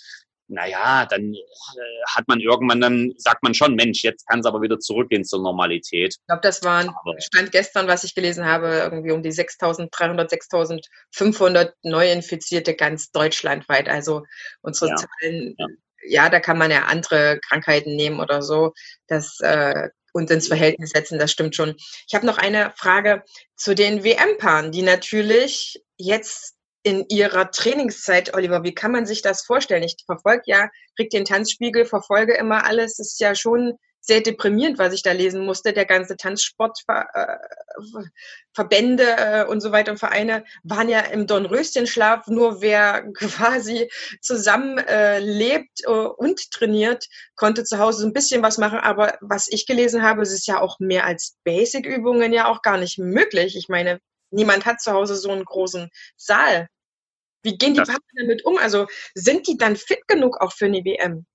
naja, 0.52 1.06
dann 1.06 1.34
äh, 1.34 2.04
hat 2.08 2.28
man 2.28 2.39
irgendwann, 2.39 2.82
dann 2.82 3.14
sagt 3.18 3.41
man 3.41 3.54
schon, 3.54 3.76
Mensch, 3.76 4.04
jetzt 4.04 4.28
kann 4.28 4.41
es 4.41 4.45
aber 4.45 4.62
wieder 4.62 4.80
zurückgehen 4.80 5.24
zur 5.24 5.41
Normalität. 5.41 6.16
Ich 6.20 6.28
glaube, 6.28 6.41
das 6.41 6.64
war 6.64 6.84
Stand 7.20 7.52
gestern, 7.52 7.88
was 7.88 8.04
ich 8.04 8.14
gelesen 8.14 8.45
habe, 8.45 8.68
irgendwie 8.84 9.12
um 9.12 9.24
die 9.24 9.32
6.300, 9.32 10.30
6.500 10.30 11.74
Neuinfizierte 11.84 12.76
ganz 12.76 13.12
deutschlandweit. 13.12 13.88
Also 13.88 14.24
unsere 14.62 14.91
ja. 14.91 14.95
Zahlen, 14.97 15.56
ja. 15.58 15.68
ja. 16.04 16.30
da 16.30 16.39
kann 16.39 16.58
man 16.58 16.70
ja 16.70 16.84
andere 16.84 17.39
Krankheiten 17.47 17.95
nehmen 17.95 18.20
oder 18.20 18.41
so. 18.41 18.74
Das 19.08 19.39
äh, 19.39 19.89
und 20.14 20.30
ins 20.30 20.49
Verhältnis 20.49 20.89
setzen, 20.89 21.20
das 21.20 21.32
stimmt 21.32 21.56
schon. 21.56 21.76
Ich 22.06 22.14
habe 22.14 22.26
noch 22.26 22.38
eine 22.38 22.74
Frage 22.76 23.24
zu 23.56 23.74
den 23.74 24.04
WM-Paaren, 24.04 24.74
die 24.74 24.82
natürlich 24.82 25.82
jetzt 25.97 26.56
in 26.84 27.05
Ihrer 27.09 27.51
Trainingszeit, 27.51 28.36
Oliver, 28.36 28.63
wie 28.63 28.73
kann 28.73 28.91
man 28.91 29.05
sich 29.05 29.21
das 29.21 29.43
vorstellen? 29.43 29.84
Ich 29.84 29.97
verfolge 30.05 30.43
ja, 30.45 30.69
krieg 30.95 31.09
den 31.09 31.25
Tanzspiegel, 31.25 31.86
verfolge 31.86 32.36
immer 32.36 32.65
alles. 32.65 32.97
Das 32.97 33.07
ist 33.07 33.19
ja 33.19 33.36
schon 33.36 33.77
sehr 34.01 34.21
deprimierend, 34.21 34.79
was 34.79 34.93
ich 34.93 35.03
da 35.03 35.11
lesen 35.11 35.45
musste. 35.45 35.73
Der 35.73 35.86
ganze 35.86 36.17
Tanzsportverbände 36.17 39.03
äh, 39.03 39.45
und 39.45 39.61
so 39.61 39.71
weiter 39.71 39.91
und 39.91 39.99
Vereine 39.99 40.43
waren 40.63 40.89
ja 40.89 41.01
im 41.01 41.27
Dornröschenschlaf. 41.27 42.25
Nur 42.27 42.61
wer 42.61 43.03
quasi 43.13 43.91
zusammen 44.19 44.79
äh, 44.79 45.19
lebt 45.19 45.84
äh, 45.86 45.89
und 45.89 46.49
trainiert, 46.51 47.05
konnte 47.36 47.63
zu 47.63 47.77
Hause 47.77 47.99
so 47.99 48.07
ein 48.07 48.13
bisschen 48.13 48.41
was 48.41 48.57
machen. 48.57 48.79
Aber 48.79 49.19
was 49.21 49.47
ich 49.47 49.67
gelesen 49.67 50.01
habe, 50.01 50.23
es 50.23 50.34
ist 50.34 50.47
ja 50.47 50.59
auch 50.59 50.79
mehr 50.79 51.05
als 51.05 51.38
Basic-Übungen 51.43 52.34
ja 52.34 52.47
auch 52.47 52.63
gar 52.63 52.77
nicht 52.77 52.97
möglich. 52.97 53.55
Ich 53.55 53.69
meine, 53.69 53.99
niemand 54.32 54.65
hat 54.65 54.82
zu 54.82 54.91
Hause 54.91 55.15
so 55.15 55.32
einen 55.32 55.45
großen 55.45 55.89
Saal. 56.17 56.67
Wie 57.43 57.57
gehen 57.57 57.73
die 57.73 57.82
Partner 57.82 57.99
damit 58.17 58.45
um? 58.45 58.57
Also 58.57 58.88
sind 59.15 59.47
die 59.47 59.57
dann 59.57 59.75
fit 59.75 60.07
genug 60.07 60.41
auch 60.41 60.53
für 60.53 60.65
eine 60.65 60.84
WM? 60.86 61.25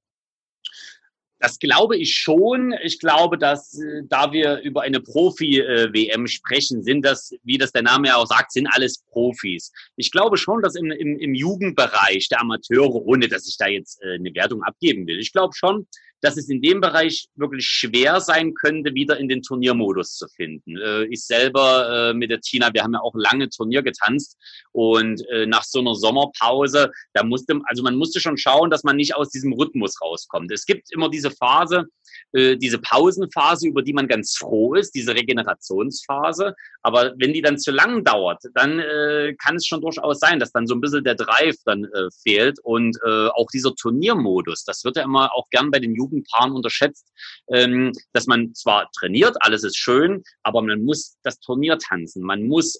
Das 1.38 1.58
glaube 1.58 1.98
ich 1.98 2.16
schon. 2.16 2.74
Ich 2.82 2.98
glaube, 2.98 3.36
dass 3.36 3.78
äh, 3.78 4.02
da 4.08 4.32
wir 4.32 4.60
über 4.60 4.82
eine 4.82 5.00
Profi-WM 5.00 6.26
sprechen, 6.26 6.82
sind 6.82 7.04
das, 7.04 7.32
wie 7.44 7.58
das 7.58 7.72
der 7.72 7.82
Name 7.82 8.08
ja 8.08 8.16
auch 8.16 8.26
sagt, 8.26 8.52
sind 8.52 8.68
alles 8.68 9.04
Profis. 9.10 9.70
Ich 9.96 10.10
glaube 10.10 10.38
schon, 10.38 10.62
dass 10.62 10.76
im, 10.76 10.90
im, 10.90 11.18
im 11.18 11.34
Jugendbereich 11.34 12.28
der 12.30 12.40
Amateure, 12.40 12.94
ohne 12.94 13.28
dass 13.28 13.46
ich 13.46 13.58
da 13.58 13.66
jetzt 13.66 14.02
äh, 14.02 14.14
eine 14.14 14.34
Wertung 14.34 14.62
abgeben 14.62 15.06
will, 15.06 15.18
ich 15.18 15.32
glaube 15.32 15.54
schon, 15.54 15.86
dass 16.22 16.38
es 16.38 16.48
in 16.48 16.62
dem 16.62 16.80
Bereich 16.80 17.28
wirklich 17.34 17.66
schwer 17.66 18.20
sein 18.20 18.54
könnte, 18.54 18.94
wieder 18.94 19.18
in 19.18 19.28
den 19.28 19.42
Turniermodus 19.42 20.16
zu 20.16 20.26
finden. 20.28 20.78
Äh, 20.78 21.04
ich 21.04 21.22
selber 21.22 22.14
mit 22.14 22.30
der 22.30 22.40
Tina, 22.40 22.72
wir 22.72 22.82
haben 22.82 22.94
ja 22.94 23.00
auch 23.00 23.14
lange 23.14 23.50
Turnier 23.50 23.82
getanzt 23.82 24.36
und 24.72 25.22
nach 25.46 25.64
so 25.64 25.80
einer 25.80 25.94
Sommerpause, 25.94 26.90
da 27.12 27.24
musste, 27.24 27.60
also 27.64 27.82
man 27.82 27.96
musste 27.96 28.20
schon 28.20 28.36
schauen, 28.36 28.70
dass 28.70 28.84
man 28.84 28.96
nicht 28.96 29.14
aus 29.14 29.30
diesem 29.30 29.52
Rhythmus 29.52 30.00
rauskommt. 30.00 30.50
Es 30.52 30.64
gibt 30.64 30.92
immer 30.92 31.10
diese 31.10 31.25
Phase, 31.30 31.86
äh, 32.32 32.56
diese 32.56 32.78
Pausenphase, 32.78 33.68
über 33.68 33.82
die 33.82 33.92
man 33.92 34.08
ganz 34.08 34.36
froh 34.36 34.74
ist, 34.74 34.94
diese 34.94 35.14
Regenerationsphase. 35.14 36.54
Aber 36.82 37.14
wenn 37.18 37.32
die 37.32 37.42
dann 37.42 37.58
zu 37.58 37.70
lang 37.70 38.04
dauert, 38.04 38.42
dann 38.54 38.78
äh, 38.78 39.34
kann 39.42 39.56
es 39.56 39.66
schon 39.66 39.80
durchaus 39.80 40.18
sein, 40.20 40.38
dass 40.38 40.52
dann 40.52 40.66
so 40.66 40.74
ein 40.74 40.80
bisschen 40.80 41.04
der 41.04 41.14
Drive 41.14 41.56
dann 41.64 41.84
äh, 41.84 42.08
fehlt 42.22 42.58
und 42.62 42.96
auch 43.06 43.48
dieser 43.52 43.74
Turniermodus. 43.74 44.64
Das 44.64 44.84
wird 44.84 44.96
ja 44.96 45.04
immer 45.04 45.34
auch 45.34 45.48
gern 45.50 45.70
bei 45.70 45.78
den 45.78 45.94
Jugendpaaren 45.94 46.52
unterschätzt, 46.52 47.06
ähm, 47.52 47.92
dass 48.12 48.26
man 48.26 48.54
zwar 48.54 48.90
trainiert, 48.98 49.36
alles 49.40 49.64
ist 49.64 49.76
schön, 49.76 50.22
aber 50.42 50.62
man 50.62 50.82
muss 50.82 51.16
das 51.22 51.38
Turnier 51.40 51.78
tanzen, 51.78 52.22
man 52.22 52.46
muss 52.46 52.78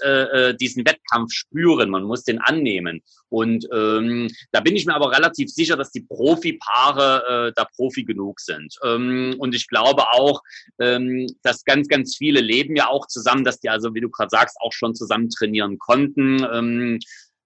diesen 0.60 0.86
Wettkampf 0.86 1.32
spüren, 1.32 1.90
man 1.90 2.04
muss 2.04 2.24
den 2.24 2.40
annehmen. 2.40 3.02
Und 3.28 3.66
ähm, 3.72 4.28
da 4.52 4.60
bin 4.60 4.76
ich 4.76 4.86
mir 4.86 4.94
aber 4.94 5.12
relativ 5.12 5.50
sicher, 5.50 5.76
dass 5.76 5.90
die 5.90 6.02
Profipaare 6.02 7.52
da 7.54 7.64
Profi 7.76 8.04
genug 8.04 8.35
sind. 8.38 8.76
Ähm, 8.84 9.34
und 9.38 9.54
ich 9.54 9.68
glaube 9.68 10.02
auch, 10.08 10.42
ähm, 10.78 11.26
dass 11.42 11.64
ganz, 11.64 11.88
ganz 11.88 12.16
viele 12.16 12.40
leben 12.40 12.76
ja 12.76 12.88
auch 12.88 13.06
zusammen, 13.06 13.44
dass 13.44 13.60
die 13.60 13.68
also, 13.68 13.94
wie 13.94 14.00
du 14.00 14.10
gerade 14.10 14.30
sagst, 14.30 14.56
auch 14.60 14.72
schon 14.72 14.94
zusammen 14.94 15.30
trainieren 15.30 15.78
konnten. 15.78 16.44
Ähm, 16.52 16.98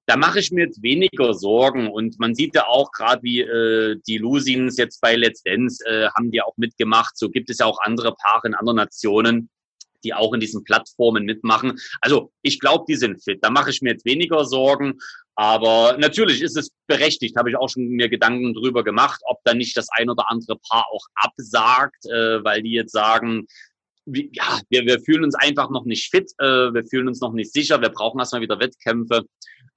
da 0.07 0.17
mache 0.17 0.41
ich 0.41 0.51
mir 0.51 0.65
jetzt 0.65 0.83
weniger 0.83 1.35
Sorgen. 1.35 1.89
Und 1.89 2.19
man 2.19 2.35
sieht 2.35 2.55
ja 2.55 2.67
auch 2.67 2.91
gerade, 2.91 3.23
wie 3.23 3.41
äh, 3.41 3.97
die 4.07 4.19
Lusins 4.19 4.77
jetzt 4.77 5.01
bei 5.01 5.15
Let's 5.15 5.43
Dance 5.43 5.85
äh, 5.87 6.09
haben 6.17 6.33
die 6.33 6.43
auch 6.43 6.57
mitgemacht. 6.57 7.17
So 7.17 7.31
gibt 7.31 7.49
es 7.49 7.59
ja 7.59 7.67
auch 7.67 7.79
andere 7.83 8.15
Paare 8.15 8.49
in 8.49 8.55
anderen 8.55 8.79
Nationen 8.79 9.51
die 10.05 10.15
auch 10.15 10.33
in 10.33 10.41
diesen 10.41 10.65
Plattformen 10.65 11.25
mitmachen. 11.25 11.79
Also 12.01 12.33
ich 12.43 12.61
glaube, 12.61 12.85
die 12.89 12.97
sind 12.97 13.23
fit. 13.23 13.39
Da 13.43 13.51
mache 13.51 13.71
ich 13.71 13.83
mir 13.83 13.93
jetzt 13.93 14.05
weniger 14.05 14.45
Sorgen. 14.45 14.99
Aber 15.35 15.97
natürlich 15.99 16.43
ist 16.43 16.57
es 16.57 16.71
berechtigt, 16.87 17.37
habe 17.37 17.51
ich 17.51 17.57
auch 17.57 17.69
schon 17.69 17.89
mir 17.89 18.09
Gedanken 18.09 18.53
drüber 18.53 18.85
gemacht, 18.85 19.21
ob 19.25 19.39
da 19.45 19.55
nicht 19.55 19.77
das 19.77 19.89
ein 19.93 20.11
oder 20.11 20.31
andere 20.31 20.59
Paar 20.69 20.87
auch 20.93 21.07
absagt, 21.15 22.05
äh, 22.07 22.45
weil 22.45 22.63
die 22.63 22.73
jetzt 22.73 22.93
sagen, 22.93 23.47
ja, 24.07 24.61
wir, 24.69 24.85
wir 24.87 25.01
fühlen 25.01 25.25
uns 25.25 25.35
einfach 25.35 25.71
noch 25.71 25.85
nicht 25.85 26.11
fit, 26.11 26.31
äh, 26.39 26.75
wir 26.75 26.85
fühlen 26.85 27.09
uns 27.09 27.21
noch 27.21 27.33
nicht 27.33 27.53
sicher, 27.53 27.81
wir 27.81 27.91
brauchen 27.91 28.19
erstmal 28.19 28.43
wieder 28.43 28.59
Wettkämpfe. 28.61 29.25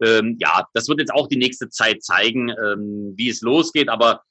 Ähm, 0.02 0.38
ja, 0.40 0.68
das 0.74 0.90
wird 0.90 1.00
jetzt 1.00 1.14
auch 1.14 1.28
die 1.28 1.38
nächste 1.38 1.70
Zeit 1.70 2.04
zeigen, 2.04 2.50
ähm, 2.50 3.14
wie 3.16 3.30
es 3.30 3.42
losgeht, 3.42 3.90
aber 3.90 4.24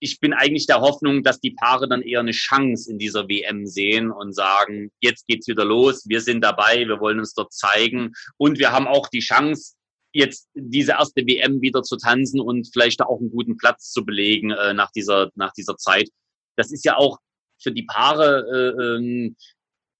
ich 0.00 0.20
bin 0.20 0.32
eigentlich 0.32 0.66
der 0.66 0.80
Hoffnung, 0.80 1.22
dass 1.22 1.40
die 1.40 1.52
Paare 1.52 1.88
dann 1.88 2.02
eher 2.02 2.20
eine 2.20 2.32
Chance 2.32 2.90
in 2.90 2.98
dieser 2.98 3.28
WM 3.28 3.66
sehen 3.66 4.10
und 4.10 4.34
sagen, 4.34 4.90
jetzt 5.00 5.26
geht's 5.26 5.48
wieder 5.48 5.64
los, 5.64 6.04
wir 6.08 6.20
sind 6.20 6.42
dabei, 6.42 6.86
wir 6.86 7.00
wollen 7.00 7.18
uns 7.18 7.34
dort 7.34 7.52
zeigen 7.52 8.12
und 8.36 8.58
wir 8.58 8.72
haben 8.72 8.86
auch 8.86 9.08
die 9.08 9.20
Chance, 9.20 9.74
jetzt 10.12 10.48
diese 10.54 10.92
erste 10.92 11.26
WM 11.26 11.60
wieder 11.60 11.82
zu 11.82 11.96
tanzen 11.96 12.40
und 12.40 12.68
vielleicht 12.72 13.02
auch 13.02 13.18
einen 13.18 13.30
guten 13.30 13.56
Platz 13.56 13.90
zu 13.90 14.04
belegen 14.04 14.50
äh, 14.52 14.72
nach 14.72 14.90
dieser 14.92 15.30
nach 15.34 15.52
dieser 15.52 15.76
Zeit. 15.76 16.08
Das 16.56 16.70
ist 16.70 16.84
ja 16.84 16.96
auch 16.96 17.18
für 17.60 17.72
die 17.72 17.82
Paare 17.82 18.44
äh, 18.52 18.82
ähm, 18.82 19.36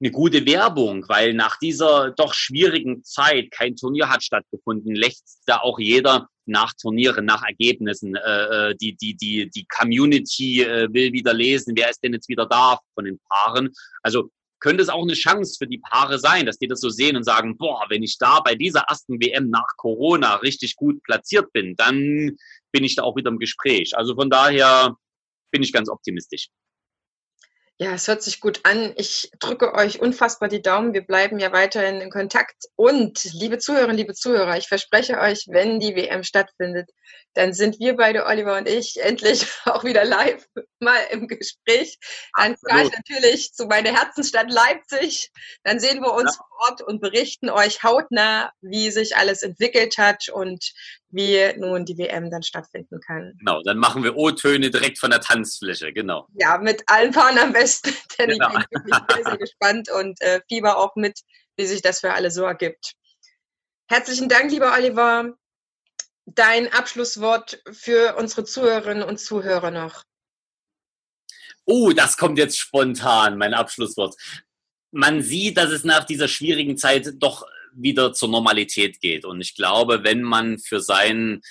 eine 0.01 0.11
gute 0.11 0.45
Werbung, 0.45 1.05
weil 1.09 1.35
nach 1.35 1.59
dieser 1.59 2.11
doch 2.11 2.35
schwierigen 2.35 3.05
Zeit 3.05 3.51
kein 3.51 3.77
Turnier 3.77 4.09
hat 4.09 4.23
stattgefunden, 4.23 4.95
lächzt 4.95 5.43
da 5.47 5.59
auch 5.59 5.79
jeder 5.79 6.29
nach 6.47 6.75
Turnieren, 6.75 7.25
nach 7.25 7.43
Ergebnissen. 7.43 8.17
Äh, 8.17 8.71
äh, 8.71 8.77
die, 8.77 8.97
die, 8.97 9.15
die, 9.15 9.49
die 9.49 9.67
Community 9.67 10.63
äh, 10.63 10.93
will 10.93 11.13
wieder 11.13 11.33
lesen, 11.33 11.75
wer 11.77 11.91
ist 11.91 12.03
denn 12.03 12.13
jetzt 12.13 12.29
wieder 12.29 12.47
da 12.47 12.79
von 12.95 13.05
den 13.05 13.19
Paaren. 13.29 13.71
Also 14.03 14.31
könnte 14.61 14.83
es 14.83 14.89
auch 14.89 15.03
eine 15.03 15.15
Chance 15.15 15.57
für 15.59 15.67
die 15.67 15.79
Paare 15.79 16.19
sein, 16.19 16.47
dass 16.47 16.59
die 16.59 16.69
das 16.69 16.81
so 16.81 16.89
sehen 16.89 17.17
und 17.17 17.25
sagen, 17.25 17.57
boah, 17.57 17.85
wenn 17.89 18.03
ich 18.03 18.17
da 18.19 18.41
bei 18.41 18.55
dieser 18.55 18.81
ersten 18.89 19.21
WM 19.21 19.51
nach 19.51 19.77
Corona 19.77 20.37
richtig 20.37 20.77
gut 20.77 21.03
platziert 21.03 21.53
bin, 21.53 21.77
dann 21.77 22.37
bin 22.73 22.83
ich 22.85 22.97
da 22.97 23.03
auch 23.03 23.15
wieder 23.17 23.31
im 23.31 23.39
Gespräch. 23.39 23.97
Also 23.97 24.15
von 24.15 24.31
daher 24.31 24.97
bin 25.51 25.63
ich 25.63 25.73
ganz 25.73 25.89
optimistisch. 25.89 26.49
Ja, 27.79 27.93
es 27.93 28.07
hört 28.07 28.23
sich 28.23 28.39
gut 28.39 28.61
an. 28.63 28.93
Ich 28.97 29.33
drücke 29.41 29.75
euch 29.75 30.01
unfassbar 30.01 30.49
die 30.49 30.63
Daumen. 30.63 30.95
Wir 30.95 31.05
bleiben 31.05 31.41
ja 31.41 31.51
weiterhin 31.51 32.01
in 32.01 32.11
Kontakt. 32.11 32.67
Und 32.77 33.25
liebe 33.33 33.59
Zuhörerinnen, 33.59 33.97
liebe 33.97 34.15
Zuhörer, 34.15 34.57
ich 34.57 34.69
verspreche 34.69 35.19
euch, 35.19 35.47
wenn 35.49 35.81
die 35.81 35.97
WM 35.97 36.23
stattfindet, 36.23 36.89
dann 37.35 37.53
sind 37.53 37.81
wir 37.81 37.97
beide, 37.97 38.27
Oliver 38.27 38.57
und 38.57 38.69
ich, 38.69 39.03
endlich 39.03 39.47
auch 39.65 39.83
wieder 39.83 40.05
live 40.05 40.47
mal 40.79 41.01
im 41.11 41.27
Gespräch. 41.27 41.99
Dann 42.37 42.57
fahre 42.57 42.85
ich 42.85 42.93
natürlich 42.93 43.53
zu 43.53 43.67
meiner 43.67 43.91
Herzensstadt 43.91 44.53
Leipzig. 44.53 45.33
Dann 45.65 45.81
sehen 45.81 46.01
wir 46.01 46.13
uns 46.13 46.37
ja. 46.37 46.45
vor 46.45 46.71
Ort 46.71 46.83
und 46.83 47.01
berichten 47.01 47.51
euch 47.51 47.83
hautnah, 47.83 48.53
wie 48.61 48.93
sich 48.93 49.17
alles 49.17 49.43
entwickelt 49.43 49.99
hat 49.99 50.29
und 50.29 50.73
wie 51.15 51.57
nun 51.59 51.85
die 51.85 51.97
WM 51.97 52.31
dann 52.31 52.43
stattfinden 52.43 53.01
kann. 53.01 53.35
Genau, 53.39 53.63
dann 53.63 53.79
machen 53.79 54.03
wir 54.03 54.17
O-Töne 54.17 54.71
direkt 54.71 54.99
von 54.99 55.11
der 55.11 55.21
Tanzfläche, 55.21 55.93
genau. 55.93 56.27
Ja, 56.35 56.59
mit 56.59 56.83
allen 56.87 57.13
Paaren 57.13 57.39
am 57.39 57.53
besten, 57.53 57.91
denn 58.19 58.31
genau. 58.31 58.49
ich 58.49 58.69
bin 58.69 58.85
wirklich 58.85 58.97
sehr, 59.09 59.25
sehr 59.25 59.39
gespannt 59.39 59.91
und 59.91 60.21
äh, 60.21 60.41
fieber 60.49 60.77
auch 60.79 60.97
mit, 60.97 61.21
wie 61.57 61.67
sich 61.67 61.83
das 61.83 62.01
für 62.01 62.13
alle 62.13 62.31
so 62.31 62.43
ergibt. 62.43 62.95
Herzlichen 63.87 64.29
Dank, 64.29 64.51
lieber 64.51 64.75
Oliver. 64.75 65.35
Dein 66.27 66.73
Abschlusswort 66.73 67.63
für 67.71 68.17
unsere 68.17 68.45
Zuhörerinnen 68.45 69.03
und 69.03 69.21
Zuhörer 69.21 69.71
noch. 69.71 70.05
Oh, 71.67 71.93
das 71.93 72.17
kommt 72.17 72.39
jetzt 72.39 72.59
spontan, 72.59 73.39
mein 73.39 73.55
Abschlusswort. 73.55 74.17
Man 74.91 75.23
sieht, 75.23 75.57
dass 75.57 75.71
es 75.71 75.85
nach 75.85 76.05
dieser 76.05 76.29
schwierigen 76.29 76.77
Zeit 76.77 77.13
doch 77.19 77.47
wieder 77.77 78.13
zur 78.13 78.29
Normalität 78.29 79.01
geht. 79.01 79.25
Und 79.25 79.41
ich 79.41 79.55
glaube, 79.55 80.05
wenn 80.05 80.23
man 80.23 80.59
für 80.59 80.81
seinen 80.81 81.43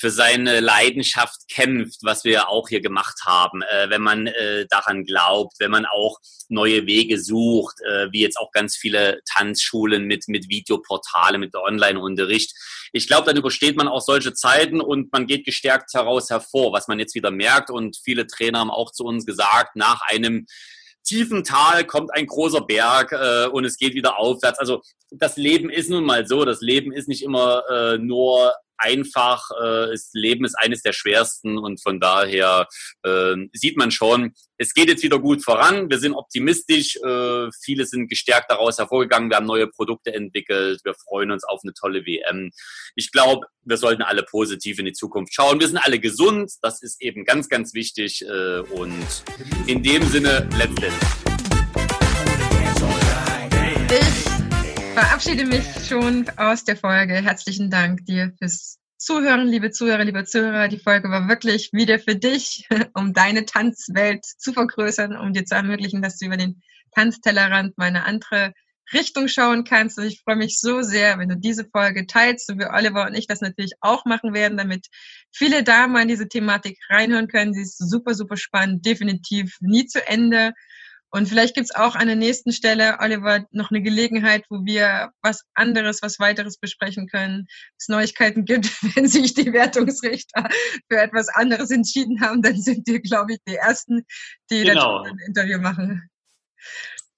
für 0.00 0.10
seine 0.12 0.60
Leidenschaft 0.60 1.48
kämpft, 1.48 1.98
was 2.02 2.22
wir 2.22 2.48
auch 2.48 2.68
hier 2.68 2.80
gemacht 2.80 3.18
haben, 3.26 3.62
äh, 3.62 3.90
wenn 3.90 4.00
man 4.00 4.28
äh, 4.28 4.64
daran 4.70 5.04
glaubt, 5.04 5.56
wenn 5.58 5.72
man 5.72 5.86
auch 5.86 6.18
neue 6.48 6.86
Wege 6.86 7.18
sucht, 7.18 7.80
äh, 7.80 8.06
wie 8.12 8.20
jetzt 8.20 8.38
auch 8.38 8.52
ganz 8.52 8.76
viele 8.76 9.20
Tanzschulen 9.24 10.04
mit, 10.04 10.28
mit 10.28 10.48
Videoportale, 10.48 11.38
mit 11.38 11.54
Online-Unterricht. 11.54 12.54
Ich 12.92 13.08
glaube, 13.08 13.26
dann 13.26 13.36
übersteht 13.36 13.76
man 13.76 13.88
auch 13.88 14.00
solche 14.00 14.32
Zeiten 14.34 14.80
und 14.80 15.12
man 15.12 15.26
geht 15.26 15.44
gestärkt 15.44 15.92
heraus 15.92 16.30
hervor, 16.30 16.72
was 16.72 16.86
man 16.86 17.00
jetzt 17.00 17.16
wieder 17.16 17.32
merkt. 17.32 17.68
Und 17.68 17.98
viele 18.02 18.28
Trainer 18.28 18.60
haben 18.60 18.70
auch 18.70 18.92
zu 18.92 19.04
uns 19.04 19.26
gesagt, 19.26 19.74
nach 19.74 20.00
einem 20.02 20.46
tiefen 21.08 21.42
Tal 21.42 21.84
kommt 21.84 22.12
ein 22.14 22.26
großer 22.26 22.60
Berg 22.60 23.12
äh, 23.12 23.46
und 23.46 23.64
es 23.64 23.78
geht 23.78 23.94
wieder 23.94 24.18
aufwärts. 24.18 24.58
Also 24.58 24.82
das 25.10 25.36
Leben 25.36 25.70
ist 25.70 25.90
nun 25.90 26.04
mal 26.04 26.26
so. 26.26 26.44
Das 26.44 26.60
Leben 26.60 26.92
ist 26.92 27.08
nicht 27.08 27.22
immer 27.22 27.62
äh, 27.70 27.98
nur 27.98 28.52
einfach. 28.78 29.50
Äh, 29.60 29.90
das 29.90 30.10
Leben 30.12 30.44
ist 30.44 30.54
eines 30.54 30.82
der 30.82 30.92
schwersten 30.92 31.58
und 31.58 31.82
von 31.82 32.00
daher 32.00 32.66
äh, 33.02 33.34
sieht 33.52 33.76
man 33.76 33.90
schon, 33.90 34.34
es 34.58 34.74
geht 34.74 34.88
jetzt 34.88 35.04
wieder 35.04 35.20
gut 35.20 35.44
voran. 35.44 35.88
Wir 35.88 35.98
sind 35.98 36.14
optimistisch. 36.14 36.96
Äh, 36.96 37.48
viele 37.62 37.86
sind 37.86 38.08
gestärkt 38.08 38.50
daraus 38.50 38.78
hervorgegangen. 38.78 39.30
Wir 39.30 39.36
haben 39.36 39.46
neue 39.46 39.68
Produkte 39.68 40.12
entwickelt. 40.12 40.80
Wir 40.84 40.94
freuen 40.94 41.30
uns 41.30 41.44
auf 41.44 41.60
eine 41.62 41.72
tolle 41.74 42.04
WM. 42.04 42.50
Ich 42.96 43.12
glaube, 43.12 43.46
wir 43.64 43.76
sollten 43.76 44.02
alle 44.02 44.24
positiv 44.24 44.80
in 44.80 44.86
die 44.86 44.92
Zukunft 44.92 45.32
schauen. 45.32 45.60
Wir 45.60 45.68
sind 45.68 45.78
alle 45.78 46.00
gesund. 46.00 46.50
Das 46.60 46.82
ist 46.82 47.00
eben 47.00 47.24
ganz, 47.24 47.48
ganz 47.48 47.72
wichtig. 47.72 48.22
Äh, 48.22 48.60
und 48.60 49.06
in 49.66 49.82
dem 49.82 50.02
Sinne, 50.08 50.48
let's 50.58 50.74
dance. 50.74 51.17
Verabschiede 55.00 55.44
mich 55.44 55.64
schon 55.88 56.28
aus 56.36 56.64
der 56.64 56.76
Folge. 56.76 57.14
Herzlichen 57.14 57.70
Dank 57.70 58.04
dir 58.06 58.32
fürs 58.36 58.80
Zuhören, 58.96 59.46
liebe 59.46 59.70
Zuhörer, 59.70 60.02
liebe 60.02 60.24
Zuhörer. 60.24 60.66
Die 60.66 60.80
Folge 60.80 61.08
war 61.08 61.28
wirklich 61.28 61.70
wieder 61.72 62.00
für 62.00 62.16
dich, 62.16 62.66
um 62.94 63.12
deine 63.12 63.44
Tanzwelt 63.44 64.24
zu 64.24 64.52
vergrößern, 64.52 65.16
um 65.16 65.32
dir 65.32 65.44
zu 65.44 65.54
ermöglichen, 65.54 66.02
dass 66.02 66.18
du 66.18 66.26
über 66.26 66.36
den 66.36 66.62
Tanztellerrand 66.96 67.78
meine 67.78 68.06
andere 68.06 68.54
Richtung 68.92 69.28
schauen 69.28 69.62
kannst. 69.62 69.98
Und 69.98 70.06
ich 70.06 70.22
freue 70.22 70.34
mich 70.34 70.58
so 70.58 70.82
sehr, 70.82 71.16
wenn 71.20 71.28
du 71.28 71.36
diese 71.36 71.64
Folge 71.64 72.08
teilst, 72.08 72.48
so 72.48 72.58
wie 72.58 72.66
Oliver 72.66 73.06
und 73.06 73.14
ich 73.14 73.28
das 73.28 73.40
natürlich 73.40 73.74
auch 73.80 74.04
machen 74.04 74.34
werden, 74.34 74.58
damit 74.58 74.88
viele 75.30 75.62
Damen 75.62 76.02
in 76.02 76.08
diese 76.08 76.26
Thematik 76.26 76.76
reinhören 76.90 77.28
können. 77.28 77.54
Sie 77.54 77.62
ist 77.62 77.78
super, 77.78 78.14
super 78.14 78.36
spannend, 78.36 78.84
definitiv 78.84 79.58
nie 79.60 79.86
zu 79.86 80.04
Ende. 80.08 80.54
Und 81.10 81.26
vielleicht 81.26 81.54
gibt's 81.54 81.74
auch 81.74 81.94
an 81.94 82.06
der 82.06 82.16
nächsten 82.16 82.52
Stelle, 82.52 82.98
Oliver, 83.00 83.46
noch 83.50 83.70
eine 83.70 83.82
Gelegenheit, 83.82 84.44
wo 84.50 84.64
wir 84.64 85.10
was 85.22 85.42
anderes, 85.54 86.02
was 86.02 86.18
weiteres 86.18 86.58
besprechen 86.58 87.08
können, 87.08 87.46
es 87.78 87.88
Neuigkeiten 87.88 88.44
gibt, 88.44 88.66
wenn 88.96 89.08
sich 89.08 89.34
die 89.34 89.52
Wertungsrichter 89.52 90.48
für 90.90 91.00
etwas 91.00 91.28
anderes 91.28 91.70
entschieden 91.70 92.20
haben, 92.20 92.42
dann 92.42 92.60
sind 92.60 92.86
wir, 92.86 93.00
glaube 93.00 93.34
ich, 93.34 93.38
die 93.48 93.56
Ersten, 93.56 94.04
die 94.50 94.64
genau. 94.64 95.02
ein 95.02 95.18
Interview 95.26 95.58
machen. 95.58 96.10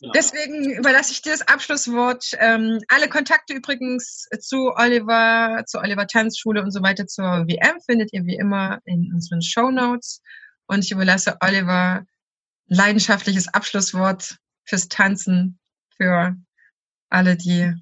Genau. 0.01 0.13
Deswegen 0.13 0.71
überlasse 0.71 1.13
ich 1.13 1.21
dir 1.21 1.33
das 1.33 1.47
Abschlusswort. 1.47 2.31
Ähm, 2.39 2.81
alle 2.89 3.09
Kontakte 3.09 3.55
übrigens 3.55 4.27
zu 4.41 4.73
Oliver, 4.75 5.65
zur 5.67 5.83
Oliver 5.83 6.07
Tanzschule 6.07 6.63
und 6.63 6.71
so 6.71 6.83
weiter 6.83 7.07
zur 7.07 7.47
WM 7.47 7.81
findet 7.85 8.13
ihr 8.15 8.25
wie 8.25 8.37
immer 8.37 8.79
in 8.87 9.13
unseren 9.13 9.43
Show 9.43 9.71
Notes. 9.71 10.23
Und 10.67 10.85
ich 10.85 10.93
überlasse 10.93 11.37
Oliver 11.41 12.05
leidenschaftliches 12.71 13.49
Abschlusswort 13.49 14.39
fürs 14.65 14.89
Tanzen, 14.89 15.59
für 15.97 16.37
alle, 17.11 17.37
die 17.37 17.75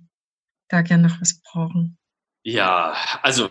da 0.68 0.82
gerne 0.82 1.08
noch 1.08 1.20
was 1.20 1.40
brauchen. 1.42 1.98
Ja, 2.42 2.94
also 3.22 3.46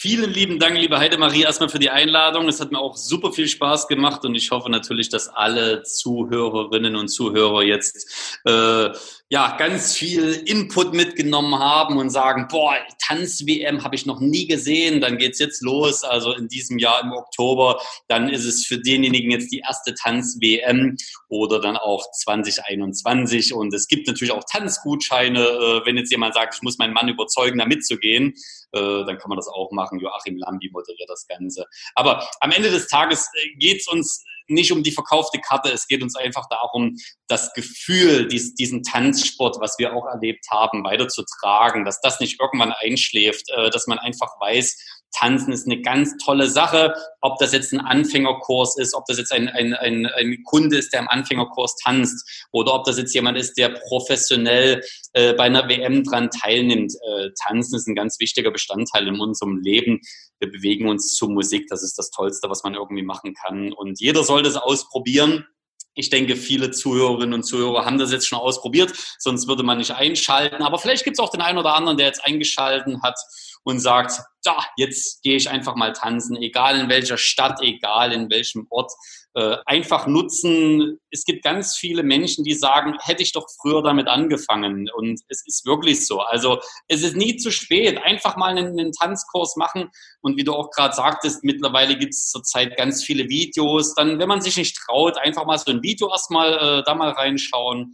Vielen 0.00 0.32
lieben 0.32 0.60
Dank, 0.60 0.78
liebe 0.78 0.96
Heidemarie, 0.96 1.42
erstmal 1.42 1.70
für 1.70 1.80
die 1.80 1.90
Einladung. 1.90 2.46
Es 2.46 2.60
hat 2.60 2.70
mir 2.70 2.78
auch 2.78 2.96
super 2.96 3.32
viel 3.32 3.48
Spaß 3.48 3.88
gemacht 3.88 4.24
und 4.24 4.36
ich 4.36 4.52
hoffe 4.52 4.70
natürlich, 4.70 5.08
dass 5.08 5.28
alle 5.28 5.82
Zuhörerinnen 5.82 6.94
und 6.94 7.08
Zuhörer 7.08 7.64
jetzt 7.64 8.38
äh, 8.44 8.90
ja 9.28 9.56
ganz 9.56 9.96
viel 9.96 10.34
Input 10.46 10.94
mitgenommen 10.94 11.58
haben 11.58 11.96
und 11.98 12.10
sagen, 12.10 12.46
boah, 12.48 12.76
Tanz-WM 13.04 13.82
habe 13.82 13.96
ich 13.96 14.06
noch 14.06 14.20
nie 14.20 14.46
gesehen. 14.46 15.00
Dann 15.00 15.18
geht's 15.18 15.40
jetzt 15.40 15.62
los. 15.62 16.04
Also 16.04 16.32
in 16.32 16.46
diesem 16.46 16.78
Jahr 16.78 17.02
im 17.02 17.10
Oktober, 17.10 17.80
dann 18.06 18.28
ist 18.28 18.44
es 18.44 18.66
für 18.66 18.78
denjenigen 18.78 19.32
jetzt 19.32 19.50
die 19.50 19.64
erste 19.66 19.94
Tanz-WM 19.94 20.96
oder 21.28 21.60
dann 21.60 21.76
auch 21.76 22.04
2021. 22.12 23.54
Und 23.54 23.72
es 23.74 23.86
gibt 23.88 24.06
natürlich 24.06 24.32
auch 24.32 24.44
Tanzgutscheine, 24.50 25.40
äh, 25.40 25.86
wenn 25.86 25.96
jetzt 25.96 26.10
jemand 26.10 26.34
sagt, 26.34 26.54
ich 26.54 26.62
muss 26.62 26.78
meinen 26.78 26.94
Mann 26.94 27.08
überzeugen, 27.08 27.58
da 27.58 27.66
mitzugehen 27.66 28.34
äh, 28.72 29.04
dann 29.04 29.18
kann 29.18 29.28
man 29.28 29.36
das 29.36 29.48
auch 29.48 29.70
machen. 29.72 29.98
Joachim 29.98 30.36
Lambi 30.36 30.70
moderiert 30.70 31.08
das 31.08 31.26
Ganze. 31.26 31.66
Aber 31.94 32.28
am 32.40 32.50
Ende 32.50 32.70
des 32.70 32.88
Tages 32.88 33.28
äh, 33.34 33.56
geht 33.58 33.80
es 33.80 33.88
uns 33.88 34.24
nicht 34.50 34.72
um 34.72 34.82
die 34.82 34.92
verkaufte 34.92 35.38
Karte, 35.40 35.70
es 35.70 35.86
geht 35.86 36.02
uns 36.02 36.16
einfach 36.16 36.48
darum, 36.48 36.96
das 37.26 37.52
Gefühl, 37.52 38.28
dies, 38.28 38.54
diesen 38.54 38.82
Tanzsport, 38.82 39.60
was 39.60 39.78
wir 39.78 39.94
auch 39.94 40.06
erlebt 40.06 40.46
haben, 40.50 40.84
weiterzutragen, 40.84 41.84
dass 41.84 42.00
das 42.00 42.18
nicht 42.18 42.40
irgendwann 42.40 42.72
einschläft, 42.72 43.50
äh, 43.50 43.70
dass 43.70 43.86
man 43.86 43.98
einfach 43.98 44.40
weiß, 44.40 44.97
Tanzen 45.12 45.52
ist 45.52 45.66
eine 45.66 45.80
ganz 45.80 46.16
tolle 46.24 46.48
Sache. 46.48 46.94
Ob 47.20 47.38
das 47.38 47.52
jetzt 47.52 47.72
ein 47.72 47.80
Anfängerkurs 47.80 48.78
ist, 48.78 48.94
ob 48.94 49.04
das 49.06 49.18
jetzt 49.18 49.32
ein, 49.32 49.48
ein, 49.48 49.74
ein, 49.74 50.06
ein 50.06 50.42
Kunde 50.44 50.76
ist, 50.76 50.92
der 50.92 51.00
im 51.00 51.08
Anfängerkurs 51.08 51.76
tanzt, 51.82 52.46
oder 52.52 52.74
ob 52.74 52.84
das 52.84 52.98
jetzt 52.98 53.14
jemand 53.14 53.38
ist, 53.38 53.56
der 53.58 53.70
professionell 53.70 54.82
äh, 55.12 55.34
bei 55.34 55.44
einer 55.44 55.68
WM 55.68 56.04
dran 56.04 56.30
teilnimmt. 56.30 56.92
Äh, 56.94 57.30
Tanzen 57.46 57.76
ist 57.76 57.88
ein 57.88 57.94
ganz 57.94 58.18
wichtiger 58.20 58.50
Bestandteil 58.50 59.06
in 59.08 59.20
unserem 59.20 59.58
Leben. 59.58 60.00
Wir 60.38 60.50
bewegen 60.50 60.88
uns 60.88 61.14
zur 61.14 61.30
Musik. 61.30 61.66
Das 61.68 61.82
ist 61.82 61.98
das 61.98 62.10
Tollste, 62.10 62.48
was 62.48 62.62
man 62.62 62.74
irgendwie 62.74 63.02
machen 63.02 63.34
kann. 63.34 63.72
Und 63.72 64.00
jeder 64.00 64.22
soll 64.22 64.42
das 64.42 64.56
ausprobieren. 64.56 65.46
Ich 65.94 66.10
denke, 66.10 66.36
viele 66.36 66.70
Zuhörerinnen 66.70 67.34
und 67.34 67.42
Zuhörer 67.42 67.84
haben 67.84 67.98
das 67.98 68.12
jetzt 68.12 68.28
schon 68.28 68.38
ausprobiert, 68.38 68.92
sonst 69.18 69.48
würde 69.48 69.64
man 69.64 69.78
nicht 69.78 69.90
einschalten. 69.90 70.62
Aber 70.62 70.78
vielleicht 70.78 71.02
gibt 71.02 71.18
es 71.18 71.18
auch 71.18 71.30
den 71.30 71.40
einen 71.40 71.58
oder 71.58 71.74
anderen, 71.74 71.98
der 71.98 72.06
jetzt 72.06 72.24
eingeschalten 72.24 73.02
hat 73.02 73.18
und 73.64 73.80
sagt, 73.80 74.20
da, 74.42 74.64
jetzt 74.76 75.22
gehe 75.22 75.36
ich 75.36 75.50
einfach 75.50 75.74
mal 75.74 75.92
tanzen, 75.92 76.36
egal 76.36 76.78
in 76.78 76.88
welcher 76.88 77.18
Stadt, 77.18 77.60
egal 77.60 78.12
in 78.12 78.30
welchem 78.30 78.66
Ort, 78.70 78.92
äh, 79.34 79.56
einfach 79.66 80.06
nutzen. 80.06 80.98
Es 81.10 81.24
gibt 81.24 81.44
ganz 81.44 81.76
viele 81.76 82.02
Menschen, 82.02 82.44
die 82.44 82.54
sagen, 82.54 82.96
hätte 83.00 83.22
ich 83.22 83.32
doch 83.32 83.46
früher 83.60 83.82
damit 83.82 84.08
angefangen. 84.08 84.88
Und 84.94 85.20
es 85.28 85.44
ist 85.46 85.66
wirklich 85.66 86.06
so. 86.06 86.20
Also 86.20 86.60
es 86.88 87.02
ist 87.02 87.16
nie 87.16 87.36
zu 87.36 87.50
spät. 87.50 87.98
Einfach 87.98 88.36
mal 88.36 88.56
einen, 88.56 88.78
einen 88.78 88.92
Tanzkurs 88.92 89.56
machen. 89.56 89.90
Und 90.20 90.36
wie 90.36 90.44
du 90.44 90.54
auch 90.54 90.70
gerade 90.70 90.94
sagtest, 90.94 91.44
mittlerweile 91.44 91.96
gibt 91.96 92.14
es 92.14 92.30
zurzeit 92.30 92.76
ganz 92.76 93.04
viele 93.04 93.28
Videos. 93.28 93.94
Dann, 93.94 94.18
wenn 94.18 94.28
man 94.28 94.40
sich 94.40 94.56
nicht 94.56 94.76
traut, 94.76 95.18
einfach 95.18 95.44
mal 95.44 95.58
so 95.58 95.70
ein 95.70 95.82
Video 95.82 96.10
erstmal 96.10 96.54
äh, 96.54 96.82
da 96.84 96.94
mal 96.94 97.10
reinschauen. 97.10 97.92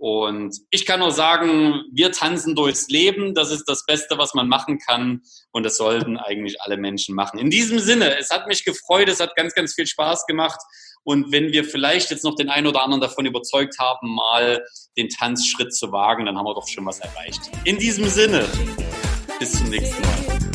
Und 0.00 0.56
ich 0.70 0.86
kann 0.86 1.00
nur 1.00 1.10
sagen, 1.10 1.82
wir 1.92 2.10
tanzen 2.10 2.54
durchs 2.54 2.88
Leben. 2.88 3.34
Das 3.34 3.50
ist 3.50 3.64
das 3.66 3.84
Beste, 3.84 4.16
was 4.16 4.32
man 4.32 4.48
machen 4.48 4.78
kann. 4.78 5.20
Und 5.52 5.62
das 5.62 5.76
sollten 5.76 6.16
eigentlich 6.16 6.62
alle 6.62 6.78
Menschen 6.78 7.14
machen. 7.14 7.38
In 7.38 7.50
diesem 7.50 7.78
Sinne, 7.78 8.16
es 8.18 8.30
hat 8.30 8.46
mich 8.46 8.64
gefreut. 8.64 9.10
Es 9.10 9.20
hat 9.20 9.36
ganz, 9.36 9.52
ganz 9.52 9.74
viel 9.74 9.86
Spaß 9.86 10.24
gemacht. 10.24 10.58
Und 11.02 11.32
wenn 11.32 11.52
wir 11.52 11.64
vielleicht 11.64 12.10
jetzt 12.10 12.24
noch 12.24 12.34
den 12.34 12.48
einen 12.48 12.66
oder 12.66 12.82
anderen 12.82 13.02
davon 13.02 13.26
überzeugt 13.26 13.78
haben, 13.78 14.14
mal 14.14 14.64
den 14.96 15.10
Tanzschritt 15.10 15.74
zu 15.74 15.92
wagen, 15.92 16.24
dann 16.24 16.38
haben 16.38 16.46
wir 16.46 16.54
doch 16.54 16.66
schon 16.66 16.86
was 16.86 17.00
erreicht. 17.00 17.50
In 17.64 17.76
diesem 17.76 18.08
Sinne, 18.08 18.46
bis 19.38 19.52
zum 19.52 19.68
nächsten 19.68 20.00
Mal. 20.00 20.49